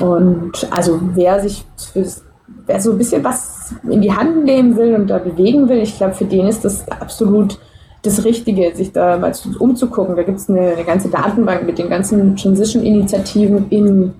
Und 0.00 0.52
also 0.70 1.00
wer 1.14 1.40
sich 1.40 1.64
fürs 1.92 2.22
wer 2.66 2.80
so 2.80 2.92
ein 2.92 2.98
bisschen 2.98 3.24
was 3.24 3.74
in 3.88 4.00
die 4.00 4.12
Hand 4.12 4.44
nehmen 4.44 4.76
will 4.76 4.94
und 4.94 5.08
da 5.08 5.18
bewegen 5.18 5.68
will, 5.68 5.78
ich 5.78 5.96
glaube, 5.96 6.14
für 6.14 6.24
den 6.24 6.46
ist 6.46 6.64
das 6.64 6.88
absolut 6.88 7.58
das 8.02 8.24
Richtige, 8.24 8.74
sich 8.76 8.92
da 8.92 9.18
mal 9.18 9.32
umzugucken. 9.58 10.16
Da 10.16 10.22
gibt 10.22 10.38
es 10.38 10.48
eine, 10.48 10.72
eine, 10.72 10.84
ganze 10.84 11.08
Datenbank 11.08 11.66
mit 11.66 11.78
den 11.78 11.90
ganzen 11.90 12.36
Transition-Initiativen 12.36 13.68
in 13.70 14.14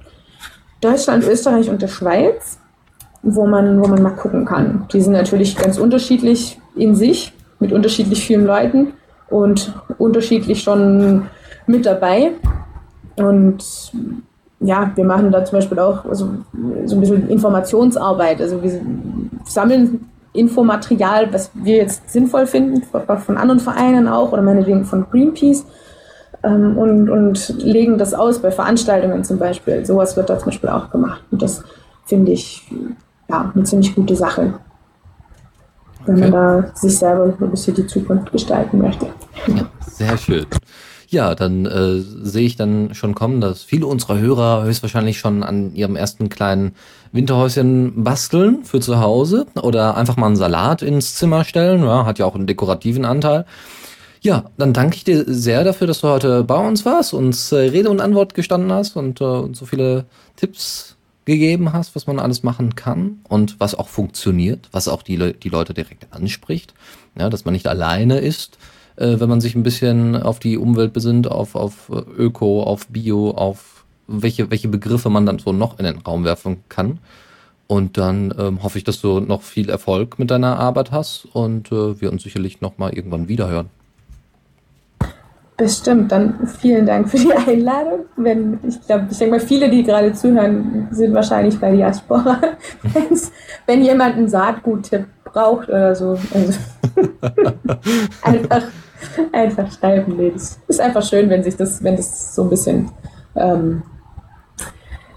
Deutschland, 0.81 1.25
Österreich 1.25 1.71
und 1.71 1.81
der 1.81 1.89
Schweiz, 1.89 2.59
wo 3.23 3.47
man, 3.47 3.81
wo 3.81 3.87
man 3.87 4.03
mal 4.03 4.11
gucken 4.17 4.45
kann. 4.45 4.87
Die 4.93 5.01
sind 5.01 5.13
natürlich 5.13 5.57
ganz 5.57 5.79
unterschiedlich 5.79 6.61
in 6.75 6.95
sich, 6.95 7.33
mit 7.61 7.73
unterschiedlich 7.73 8.25
vielen 8.25 8.47
Leuten 8.47 8.95
und 9.31 9.73
unterschiedlich 9.99 10.63
schon 10.63 11.27
mit 11.67 11.87
dabei. 11.87 12.33
Und 13.17 13.93
ja, 14.61 14.91
wir 14.95 15.05
machen 15.05 15.31
da 15.31 15.45
zum 15.45 15.59
Beispiel 15.59 15.79
auch 15.79 16.05
also, 16.05 16.31
so 16.85 16.97
ein 16.97 17.01
bisschen 17.01 17.29
Informationsarbeit. 17.29 18.41
Also 18.41 18.63
wir 18.63 18.81
sammeln 19.45 20.09
Infomaterial, 20.33 21.33
was 21.33 21.51
wir 21.55 21.77
jetzt 21.77 22.11
sinnvoll 22.11 22.47
finden, 22.47 22.83
von 22.83 23.37
anderen 23.37 23.61
Vereinen 23.61 24.09
auch 24.09 24.33
oder 24.33 24.43
meinetwegen 24.43 24.85
von 24.85 25.07
Greenpeace 25.11 25.65
ähm, 26.43 26.77
und, 26.77 27.09
und 27.09 27.55
legen 27.59 27.99
das 27.99 28.15
aus 28.15 28.41
bei 28.41 28.51
Veranstaltungen 28.51 29.25
zum 29.25 29.39
Beispiel. 29.39 29.85
Sowas 29.85 30.17
wird 30.17 30.31
da 30.31 30.39
zum 30.39 30.47
Beispiel 30.47 30.71
auch 30.71 30.91
gemacht. 30.91 31.23
Und 31.31 31.43
das 31.43 31.65
finde 32.05 32.33
ich 32.33 32.71
ja 33.29 33.51
eine 33.55 33.65
ziemlich 33.65 33.95
gute 33.95 34.15
Sache, 34.15 34.55
wenn 36.07 36.17
okay. 36.17 36.31
man 36.31 36.33
da 36.33 36.71
sich 36.75 36.99
selber 36.99 37.25
ein 37.25 37.51
bisschen 37.51 37.75
die 37.75 37.87
Zukunft 37.87 38.31
gestalten 38.31 38.79
möchte. 38.79 39.07
Ja, 39.47 39.71
sehr 39.87 40.19
schön. 40.19 40.47
Ja, 41.11 41.35
dann 41.35 41.65
äh, 41.65 42.01
sehe 42.01 42.47
ich 42.47 42.57
dann 42.57 42.95
schon 42.95 43.15
kommen, 43.15 43.41
dass 43.41 43.63
viele 43.63 43.87
unserer 43.87 44.19
Hörer 44.19 44.65
höchstwahrscheinlich 44.65 45.19
schon 45.19 45.43
an 45.43 45.75
ihrem 45.75 45.97
ersten 45.97 46.29
kleinen 46.29 46.75
Winterhäuschen 47.13 48.05
basteln 48.05 48.65
für 48.65 48.81
zu 48.81 49.01
Hause 49.01 49.47
oder 49.63 49.97
einfach 49.97 50.19
mal 50.19 50.27
einen 50.27 50.37
Salat 50.37 50.83
ins 50.83 51.15
Zimmer 51.15 51.45
stellen. 51.45 51.83
Ja, 51.83 52.05
hat 52.05 52.19
ja 52.19 52.27
auch 52.27 52.35
einen 52.35 52.47
dekorativen 52.47 53.07
Anteil. 53.07 53.47
Ja, 54.21 54.51
dann 54.59 54.75
danke 54.75 54.97
ich 54.97 55.05
dir 55.05 55.25
sehr 55.27 55.65
dafür, 55.65 55.87
dass 55.87 56.03
du 56.03 56.09
heute 56.09 56.45
bei 56.45 56.57
uns 56.57 56.85
warst, 56.85 57.15
uns 57.15 57.53
äh, 57.53 57.57
Rede 57.57 57.89
und 57.89 58.03
Antwort 58.03 58.35
gestanden 58.35 58.71
hast 58.73 58.97
und, 58.97 59.23
äh, 59.23 59.25
und 59.25 59.57
so 59.57 59.65
viele 59.65 60.05
Tipps 60.37 60.97
gegeben 61.25 61.73
hast, 61.73 61.95
was 61.95 62.07
man 62.07 62.19
alles 62.19 62.43
machen 62.43 62.75
kann 62.75 63.21
und 63.29 63.61
was 63.61 63.75
auch 63.75 63.89
funktioniert, 63.89 64.69
was 64.73 64.89
auch 64.89 65.03
die, 65.03 65.17
Le 65.17 65.33
die 65.33 65.49
Leute 65.49 65.73
direkt 65.73 66.13
anspricht. 66.13 66.75
Ja, 67.19 67.31
dass 67.31 67.45
man 67.45 67.55
nicht 67.55 67.67
alleine 67.67 68.19
ist 68.19 68.59
äh, 68.99 69.21
wenn 69.21 69.29
man 69.29 69.41
sich 69.41 69.55
ein 69.55 69.63
bisschen 69.63 70.17
auf 70.17 70.39
die 70.39 70.59
Umwelt 70.59 70.93
besinnt, 70.93 71.31
auf, 71.31 71.55
auf 71.55 71.91
Öko, 71.91 72.63
auf 72.63 72.89
Bio, 72.89 73.31
auf 73.31 73.85
welche, 74.07 74.51
welche 74.51 74.69
Begriffe 74.69 75.11
man 75.11 75.27
dann 75.27 75.39
so 75.39 75.53
noch 75.53 75.79
in 75.79 75.85
den 75.85 75.99
Raum 75.99 76.25
werfen 76.25 76.65
kann. 76.69 76.99
Und 77.67 77.99
dann 77.99 78.35
ähm, 78.39 78.63
hoffe 78.63 78.79
ich, 78.79 78.85
dass 78.85 79.01
du 79.01 79.21
noch 79.21 79.43
viel 79.43 79.69
Erfolg 79.69 80.19
mit 80.19 80.31
deiner 80.31 80.59
Arbeit 80.59 80.91
hast 80.91 81.27
und 81.33 81.71
äh, 81.71 82.01
wir 82.01 82.11
uns 82.11 82.23
sicherlich 82.23 82.63
noch 82.63 82.79
mal 82.79 82.95
irgendwann 82.95 83.29
wiederhören. 83.29 83.69
Bestimmt, 85.59 86.11
dann 86.13 86.47
vielen 86.47 86.87
Dank 86.87 87.11
für 87.11 87.19
die 87.19 87.33
Einladung. 87.33 88.07
Wenn, 88.17 88.59
ich 88.67 88.81
glaube, 88.87 89.09
ich 89.11 89.19
denke 89.19 89.37
mal, 89.37 89.41
viele, 89.41 89.69
die 89.69 89.83
gerade 89.83 90.13
zuhören, 90.13 90.89
sind 90.93 91.13
wahrscheinlich 91.13 91.59
bei 91.59 91.73
Diaspora. 91.73 92.41
Wenn 93.67 93.83
jemand 93.83 94.17
einen 94.17 94.29
Saatgut-Tipp 94.29 95.05
braucht 95.25 95.69
oder 95.69 95.95
so. 95.95 96.17
Also 96.33 96.59
einfach 98.23 98.63
einfach 99.33 99.71
schreiben. 99.73 100.17
Nee, 100.17 100.31
das 100.33 100.59
ist 100.69 100.81
einfach 100.81 101.03
schön, 101.03 101.29
wenn 101.31 101.43
sich 101.43 101.57
das, 101.57 101.83
wenn 101.83 101.97
das 101.97 102.35
so 102.35 102.43
ein 102.43 102.51
bisschen 102.51 102.91
ähm, 103.37 103.83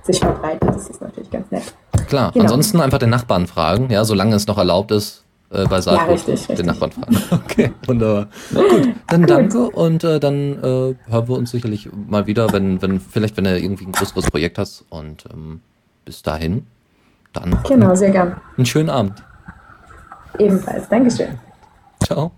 sich 0.03 0.19
verbreitet. 0.19 0.69
Das 0.69 0.89
ist 0.89 1.01
natürlich 1.01 1.29
ganz 1.29 1.49
nett. 1.51 1.73
Klar, 2.07 2.31
genau. 2.31 2.45
ansonsten 2.45 2.81
einfach 2.81 2.99
den 2.99 3.09
Nachbarn 3.09 3.47
fragen, 3.47 3.89
ja, 3.89 4.03
solange 4.03 4.35
es 4.35 4.47
noch 4.47 4.57
erlaubt 4.57 4.91
ist, 4.91 5.23
äh, 5.51 5.65
bei 5.65 5.81
Saatgut 5.81 6.07
ja, 6.07 6.13
richtig, 6.13 6.47
den 6.47 6.49
richtig. 6.49 6.65
Nachbarn 6.65 6.91
fragen. 6.91 7.17
Okay, 7.31 7.71
wunderbar. 7.85 8.27
Gut, 8.53 8.89
dann 9.07 9.25
danke 9.25 9.69
und 9.69 10.03
äh, 10.03 10.19
dann 10.19 10.53
äh, 10.63 10.95
hören 11.09 11.27
wir 11.27 11.37
uns 11.37 11.51
sicherlich 11.51 11.89
mal 12.07 12.27
wieder, 12.27 12.51
wenn, 12.53 12.81
wenn, 12.81 12.99
vielleicht 12.99 13.37
wenn 13.37 13.43
du 13.43 13.57
irgendwie 13.57 13.85
ein 13.85 13.91
größeres 13.91 14.29
Projekt 14.31 14.57
hast 14.57 14.85
und 14.89 15.25
ähm, 15.31 15.61
bis 16.05 16.21
dahin, 16.21 16.65
Dann 17.33 17.57
Genau, 17.67 17.95
sehr 17.95 18.11
gern. 18.11 18.35
einen 18.57 18.65
schönen 18.65 18.89
Abend. 18.89 19.23
Ebenfalls. 20.39 20.87
Dankeschön. 20.89 21.37
Ciao. 22.03 22.31